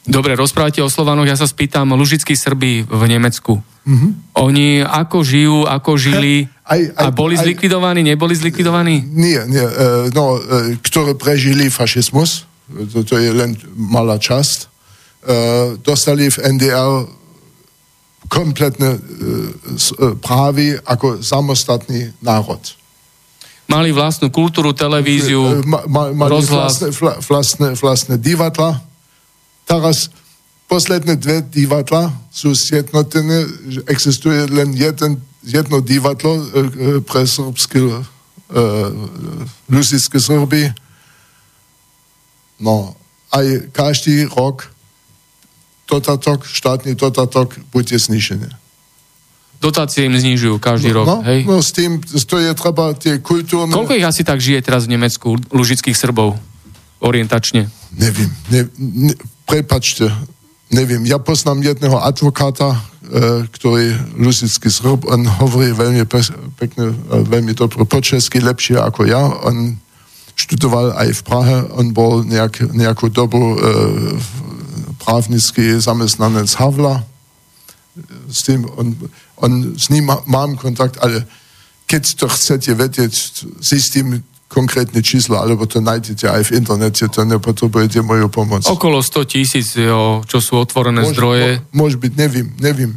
Dobre, 0.08 0.32
rozprávate 0.32 0.80
o 0.80 0.88
Slovanoch, 0.88 1.28
ja 1.28 1.36
sa 1.36 1.44
spýtam, 1.44 1.92
lužickí 1.92 2.32
Srby 2.32 2.88
v 2.88 3.02
Nemecku. 3.04 3.60
Oni 4.36 4.80
ako 4.80 5.24
žijú, 5.24 5.56
ako 5.68 5.96
žili 5.96 6.44
Aj- 6.68 6.84
aj- 6.84 7.08
a 7.08 7.12
boli 7.12 7.36
aj- 7.36 7.44
zlikvidovaní, 7.48 8.04
neboli 8.04 8.36
zlikvidovaní? 8.36 9.04
Nie, 9.08 9.48
nie, 9.48 9.64
e, 9.64 10.12
no, 10.12 10.36
e, 10.36 10.76
ktoré 10.84 11.16
prežili 11.16 11.72
fašizmus, 11.72 12.44
to, 12.92 13.00
to 13.04 13.16
je 13.16 13.32
len 13.32 13.56
malá 13.72 14.20
časť, 14.20 14.58
e, 14.60 14.66
dostali 15.80 16.28
v 16.28 16.36
NDR 16.56 17.08
kompletné 18.28 19.00
právy 20.20 20.76
ako 20.84 21.24
samostatný 21.24 22.12
národ. 22.20 22.60
Mali 23.68 23.88
vlastnú 23.88 24.28
kultúru, 24.28 24.76
televíziu, 24.76 25.64
ma, 25.64 25.80
ma, 25.88 26.12
mali 26.12 26.36
rozhlas. 26.36 26.76
vlastné, 26.76 26.88
vla, 26.92 27.12
vlastné, 27.24 27.68
vlastné 27.76 28.14
divadla. 28.20 28.84
Teraz 29.68 30.08
posledné 30.64 31.20
dve 31.20 31.44
divadla 31.44 32.08
sú 32.32 32.56
zjednotené, 32.56 33.44
existuje 33.84 34.48
len 34.48 34.72
jeden, 34.72 35.20
jedno 35.44 35.84
divadlo 35.84 36.32
e, 36.34 36.40
e, 36.40 36.50
pre 37.04 37.28
srbské 37.28 38.08
lusické 39.68 40.16
Srby. 40.16 40.72
No, 42.58 42.96
aj 43.30 43.70
každý 43.76 44.24
rok 44.24 44.72
dotatok, 45.88 46.44
štátny 46.44 46.96
dotatok 46.96 47.60
bude 47.72 47.96
znižený. 47.96 48.48
dotácie 49.58 50.06
im 50.06 50.14
znižujú 50.14 50.62
každý 50.62 50.94
rok, 50.94 51.06
no, 51.06 51.18
hej? 51.26 51.42
no, 51.42 51.58
s 51.58 51.74
tým, 51.74 51.98
to 52.00 52.36
je 52.38 52.52
treba 52.54 52.94
tie 52.94 53.18
kultúrne... 53.18 53.74
Koľko 53.74 53.98
ich 53.98 54.06
asi 54.06 54.22
tak 54.22 54.38
žije 54.38 54.62
teraz 54.62 54.86
v 54.86 54.94
Nemecku, 54.94 55.34
lužických 55.50 55.96
Srbov, 55.98 56.38
orientačne? 57.02 57.66
Nevím, 57.96 58.30
ne, 58.50 58.68
ne, 58.78 59.12
prepačte, 59.48 60.12
nevím. 60.70 61.06
Ja 61.08 61.16
poznám 61.16 61.64
jedného 61.64 61.96
advokáta, 61.96 62.76
e, 62.76 62.80
ktorý 63.48 63.96
lusický 64.20 64.68
Srb, 64.68 65.08
on 65.08 65.24
hovorí 65.24 65.72
veľmi 65.72 66.04
pe, 66.04 66.20
pekne, 66.60 66.92
e, 66.92 67.24
veľmi 67.24 67.56
dobre 67.56 67.84
po 67.88 68.00
česky, 68.04 68.44
lepšie 68.44 68.76
ako 68.76 69.08
ja. 69.08 69.24
On 69.24 69.72
študoval 70.36 70.94
aj 71.00 71.08
v 71.16 71.22
Prahe, 71.24 71.56
on 71.72 71.96
bol 71.96 72.22
nejak, 72.22 72.70
nejakú 72.76 73.08
dobu 73.08 73.56
e, 73.56 73.56
právnický 75.00 75.80
zamestnanec 75.80 76.52
Havla. 76.60 77.00
S 78.28 78.44
tým, 78.44 78.68
on, 78.76 78.94
on, 79.40 79.74
s 79.74 79.88
ním 79.88 80.12
má- 80.12 80.22
mám 80.28 80.60
kontakt, 80.60 81.00
ale 81.00 81.24
keď 81.88 82.02
to 82.20 82.26
chcete 82.28 82.70
vedieť, 82.76 83.12
zistím 83.64 84.20
konkrétne 84.48 85.04
číslo, 85.04 85.36
alebo 85.36 85.68
to 85.68 85.84
nájdete 85.84 86.24
aj 86.24 86.42
v 86.48 86.54
internete, 86.56 87.04
to 87.12 87.20
nepotrebujete 87.28 88.00
moju 88.00 88.32
pomoc. 88.32 88.64
Okolo 88.64 89.04
100 89.04 89.28
tisíc, 89.28 89.76
čo 90.24 90.38
sú 90.40 90.56
otvorené 90.56 91.04
Môže- 91.04 91.12
zdroje. 91.14 91.48
Môže 91.76 91.96
byť, 92.00 92.12
nevím, 92.16 92.48
nevím. 92.56 92.92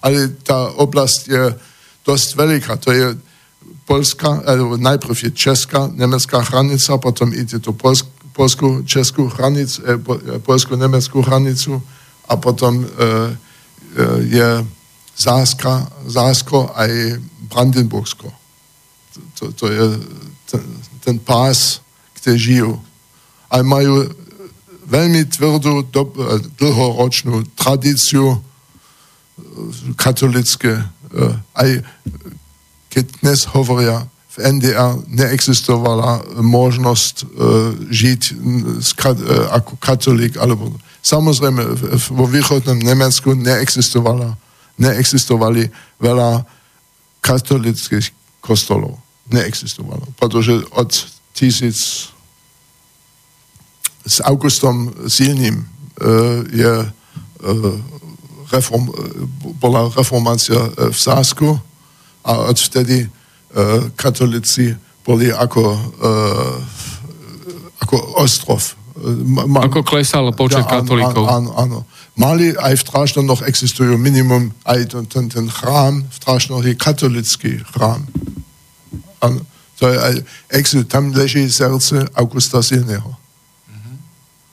Ale 0.00 0.30
tá 0.46 0.70
oblasť 0.78 1.20
je 1.26 1.42
dosť 2.06 2.28
veľká. 2.38 2.72
To 2.86 2.90
je 2.94 3.06
Polska, 3.84 4.46
alebo 4.46 4.78
najprv 4.78 5.14
je 5.26 5.30
Česká, 5.34 5.90
nemecká 5.90 6.38
hranica, 6.46 6.94
potom 7.02 7.34
ide 7.34 7.58
to 7.58 7.74
Polsk, 7.74 8.06
polskú, 8.32 8.86
českú 8.86 9.26
hranicu, 9.26 9.82
eh, 9.82 9.98
po- 9.98 10.16
eh, 10.16 10.38
polskú-nemeckú 10.38 11.20
hranicu 11.26 11.82
a 12.30 12.38
potom 12.38 12.86
eh, 12.86 13.34
je 14.22 14.48
Záska, 15.18 15.90
Zásko 16.06 16.70
aj 16.78 17.18
Brandenburgsko. 17.50 18.30
To, 19.36 19.52
to 19.52 19.66
je 19.66 19.84
ten, 20.50 20.62
ten 21.00 21.16
pás, 21.22 21.80
kde 22.18 22.36
žijú. 22.36 22.72
A 23.50 23.62
majú 23.62 24.10
veľmi 24.90 25.24
tvrdú, 25.30 25.86
dob, 25.88 26.18
eh, 26.18 26.42
dlhoročnú 26.58 27.46
tradíciu 27.54 28.34
eh, 28.34 28.40
katolické. 29.94 30.82
eh, 31.14 31.34
Aj 31.54 31.70
keď 32.90 33.04
dnes 33.22 33.46
hovoria, 33.54 34.10
v 34.30 34.36
NDR 34.46 34.94
neexistovala 35.10 36.22
možnosť 36.38 37.26
žiť 37.90 38.22
eh, 38.30 38.36
ako 39.50 39.74
katolík, 39.82 40.38
alebo 40.38 40.70
samozrejme 41.02 41.62
vo 42.14 42.24
východnom 42.30 42.78
Nemecku 42.78 43.34
neexistovala, 43.34 44.38
neexistovali 44.78 45.66
veľa 45.98 46.46
katolických 47.20 48.14
kostolov. 48.38 48.96
Neexistovalo. 49.30 50.02
Pretože 50.18 50.62
od 50.74 50.90
tisíc 51.32 52.10
s 54.06 54.16
Augustom 54.24 54.90
Silným 55.06 55.60
e, 55.60 55.64
je 56.50 56.72
e, 56.82 56.88
reform, 58.50 58.88
bola 59.60 59.92
reformácia 59.92 60.56
e, 60.56 60.90
v 60.90 60.98
Sásku 60.98 61.48
a 62.24 62.32
odvtedy 62.52 63.08
katolíci 63.98 64.78
boli 65.02 65.26
ako, 65.34 65.74
ako 67.82 67.96
ostrov. 68.22 68.62
Ma- 69.26 69.66
Ako 69.66 69.82
klesal 69.82 70.30
počet 70.30 70.62
áno, 70.70 70.70
katolíkov. 70.70 71.24
Áno, 71.26 71.50
áno. 71.58 71.78
Mali 72.14 72.54
aj 72.54 72.78
v 72.78 72.86
Tráždanoch 72.86 73.42
existujú 73.42 73.98
minimum 73.98 74.54
aj 74.62 74.94
ten, 74.94 75.04
ten, 75.10 75.24
ten 75.26 75.46
chrám, 75.50 76.06
v 76.06 76.18
Tráždanoch 76.22 76.62
je 76.62 76.78
katolický 76.78 77.58
chrám. 77.74 78.06
Áno. 79.20 79.40
To 79.80 79.88
je 79.88 79.96
aj, 79.96 80.14
exu, 80.52 80.84
tam 80.84 81.08
leží 81.16 81.48
srdce 81.48 82.04
Augusta 82.12 82.60
Silného. 82.60 83.16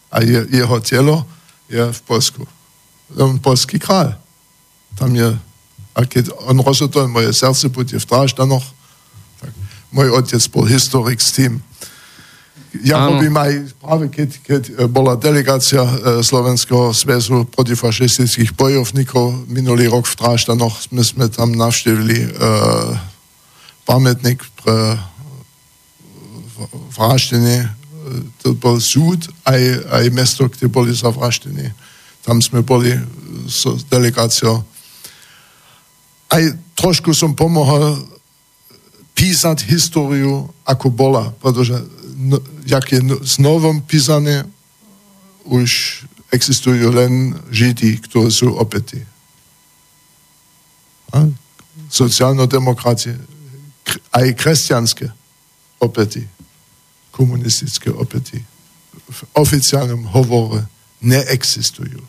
A 0.08 0.24
je, 0.24 0.40
jeho 0.56 0.80
telo 0.80 1.28
je 1.68 1.84
v 1.84 2.02
Polsku. 2.08 2.48
On 3.20 3.36
polský 3.36 3.76
král. 3.76 4.16
Tam 4.96 5.12
je, 5.12 5.28
a 5.96 6.00
keď 6.08 6.32
on 6.48 6.64
rozhodol, 6.64 7.12
moje 7.12 7.36
srdce 7.36 7.68
bude 7.68 8.00
v 8.00 8.08
Dráždanoch, 8.08 8.64
tak 9.44 9.52
môj 9.92 10.16
otec 10.16 10.40
bol 10.48 10.64
historik 10.64 11.20
s 11.20 11.36
tým. 11.36 11.60
Ja 12.84 13.04
Áno. 13.04 13.18
robím 13.18 13.36
aj 13.36 13.52
práve 13.80 14.06
keď, 14.12 14.30
keď 14.44 14.64
e, 14.70 14.74
bola 14.92 15.16
delegácia 15.16 15.82
e, 15.82 16.22
Slovenského 16.22 16.92
zväzu 16.94 17.48
protifašistických 17.52 18.54
bojovníkov 18.54 19.48
minulý 19.50 19.88
rok 19.88 20.06
v 20.06 20.18
Dráždanoch, 20.20 20.76
sme, 20.88 21.02
sme 21.02 21.26
tam 21.32 21.56
navštívili 21.56 22.28
e, 22.28 22.30
pamätník 23.88 24.44
pre 24.68 25.00
vraždenie. 26.92 27.72
To 28.44 28.52
bol 28.52 28.84
súd, 28.84 29.32
aj, 29.48 29.62
aj 29.88 30.06
mesto, 30.12 30.44
kde 30.52 30.68
boli 30.68 30.92
zavraždení. 30.92 31.72
Tam 32.28 32.44
sme 32.44 32.60
boli 32.60 32.92
s 33.48 33.64
delegáciou. 33.88 34.60
Aj 36.28 36.44
trošku 36.76 37.16
som 37.16 37.32
pomohol 37.32 37.96
písať 39.16 39.64
históriu, 39.72 40.52
ako 40.68 40.92
bola, 40.92 41.32
pretože 41.40 41.80
no, 42.20 42.44
jak 42.68 42.92
je 42.92 43.00
no- 43.00 43.24
s 43.24 43.40
novom 43.40 43.80
písané, 43.80 44.44
už 45.48 46.04
existujú 46.36 46.92
len 46.92 47.40
Židi, 47.56 48.04
ktorí 48.04 48.28
sú 48.28 48.52
opätí. 48.60 49.00
A? 51.16 51.24
Aj 54.12 54.28
kresťanské 54.34 55.10
opäty, 55.80 56.26
komunistické 57.14 57.90
opäty 57.94 58.42
v 59.08 59.20
oficiálnom 59.40 60.10
hovore 60.12 60.68
neexistujú. 61.00 62.02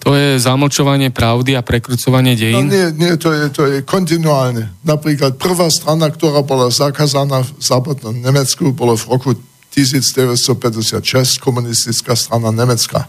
To 0.00 0.12
je 0.16 0.36
zamlčovanie 0.40 1.08
pravdy 1.12 1.56
a 1.56 1.64
prekrucovanie 1.64 2.36
No 2.36 2.40
dejín. 2.40 2.66
nie, 2.68 2.86
nie 2.96 3.12
to, 3.16 3.32
je, 3.32 3.44
to 3.52 3.62
je 3.68 3.76
kontinuálne. 3.84 4.72
Napríklad 4.84 5.36
prvá 5.40 5.68
strana, 5.72 6.08
ktorá 6.08 6.44
bola 6.44 6.72
zakázaná 6.72 7.44
v 7.44 7.50
západnom 7.60 8.16
Nemecku, 8.16 8.72
bolo 8.72 8.96
v 8.96 9.04
roku 9.08 9.30
1956 9.72 11.40
komunistická 11.40 12.16
strana 12.16 12.52
Nemecka. 12.52 13.08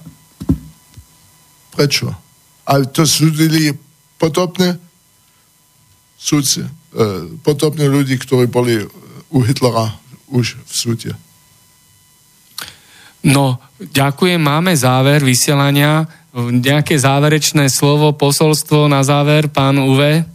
Prečo? 1.76 2.12
Ale 2.68 2.88
to 2.92 3.08
súdili 3.08 3.72
podobne 4.20 4.91
súdci, 6.22 6.62
e, 6.62 6.70
podobne 7.42 7.90
ľudí, 7.90 8.22
ktorí 8.22 8.46
boli 8.46 8.86
u 9.34 9.42
Hitlera 9.42 9.98
už 10.30 10.62
v 10.62 10.74
súde. 10.74 11.12
No, 13.26 13.58
ďakujem, 13.78 14.42
máme 14.42 14.74
záver 14.74 15.22
vysielania. 15.22 16.06
Nejaké 16.34 16.98
záverečné 16.98 17.70
slovo, 17.70 18.14
posolstvo 18.14 18.90
na 18.90 19.04
záver, 19.06 19.50
pán 19.50 19.78
Uve, 19.82 20.26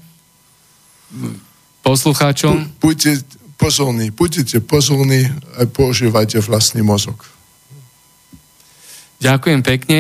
poslucháčom? 1.83 2.79
Buďte 2.79 3.27
pozorní, 3.57 4.13
buďte 4.13 4.61
pozorní 4.63 5.31
a 5.57 5.67
používajte 5.67 6.39
vlastný 6.45 6.83
mozog. 6.85 7.27
Ďakujem 9.17 9.61
pekne. 9.65 9.99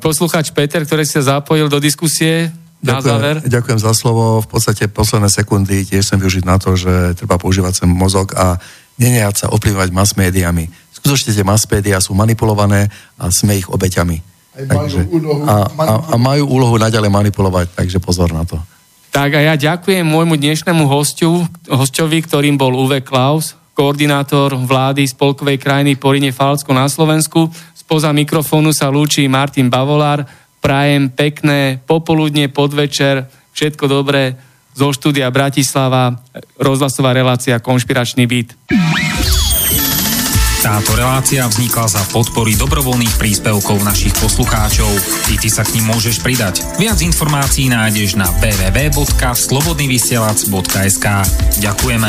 Poslucháč 0.00 0.48
Peter, 0.50 0.80
ktorý 0.88 1.04
sa 1.04 1.20
zapojil 1.20 1.68
do 1.68 1.76
diskusie, 1.76 2.48
na 2.84 3.00
ďakujem, 3.00 3.08
záver. 3.08 3.34
Ďakujem 3.48 3.78
za 3.80 3.92
slovo. 3.96 4.44
V 4.44 4.48
podstate 4.52 4.84
posledné 4.92 5.32
sekundy 5.32 5.88
tiež 5.88 6.04
chcem 6.04 6.20
využiť 6.20 6.44
na 6.44 6.60
to, 6.60 6.76
že 6.76 7.16
treba 7.16 7.40
používať 7.40 7.82
ten 7.82 7.90
mozog 7.90 8.36
a 8.36 8.60
nenejať 9.00 9.34
sa 9.34 9.46
ovplyvňovať 9.50 9.90
mass 9.90 10.12
médiami. 10.14 10.68
Skutočne 10.92 11.32
tie 11.32 11.44
mass 11.44 11.64
médiá 11.64 11.98
sú 11.98 12.12
manipulované 12.12 12.92
a 13.16 13.32
sme 13.32 13.56
ich 13.56 13.66
obeťami. 13.72 14.20
Takže, 14.54 15.10
a, 15.50 15.66
a, 15.66 15.92
a 16.12 16.16
majú 16.20 16.46
úlohu 16.46 16.78
naďalej 16.78 17.10
manipulovať, 17.10 17.74
takže 17.74 17.98
pozor 17.98 18.30
na 18.30 18.46
to. 18.46 18.54
Tak 19.10 19.34
a 19.34 19.40
ja 19.42 19.54
ďakujem 19.58 20.06
môjmu 20.06 20.38
dnešnému 20.38 20.86
hostiu, 20.86 21.42
hostovi, 21.66 22.22
ktorým 22.22 22.54
bol 22.54 22.70
Uwe 22.74 23.02
Klaus, 23.02 23.58
koordinátor 23.74 24.54
vlády 24.54 25.06
spolkovej 25.10 25.58
krajiny 25.58 25.98
Porine 25.98 26.30
Falcko 26.30 26.70
na 26.70 26.86
Slovensku. 26.86 27.50
Spoza 27.74 28.14
mikrofónu 28.14 28.70
sa 28.70 28.90
lúči 28.90 29.26
Martin 29.26 29.66
Bavolár. 29.66 30.22
Prajem 30.64 31.12
pekné 31.12 31.76
popoludne, 31.84 32.48
podvečer, 32.48 33.28
všetko 33.52 33.84
dobré 33.84 34.40
zo 34.72 34.96
štúdia 34.96 35.28
Bratislava, 35.28 36.24
rozhlasová 36.56 37.12
relácia 37.12 37.60
Konšpiračný 37.60 38.24
byt. 38.24 38.56
Táto 40.64 40.96
relácia 40.96 41.44
vznikla 41.44 41.84
za 41.84 42.00
podpory 42.08 42.56
dobrovoľných 42.56 43.20
príspevkov 43.20 43.84
našich 43.84 44.16
poslucháčov. 44.16 44.88
I 45.28 45.36
ty 45.36 45.52
sa 45.52 45.68
k 45.68 45.76
ním 45.76 45.92
môžeš 45.92 46.24
pridať. 46.24 46.64
Viac 46.80 46.96
informácií 47.04 47.68
nájdeš 47.68 48.16
na 48.16 48.32
www.slobodnyvysielac.sk 48.40 51.06
Ďakujeme. 51.60 52.08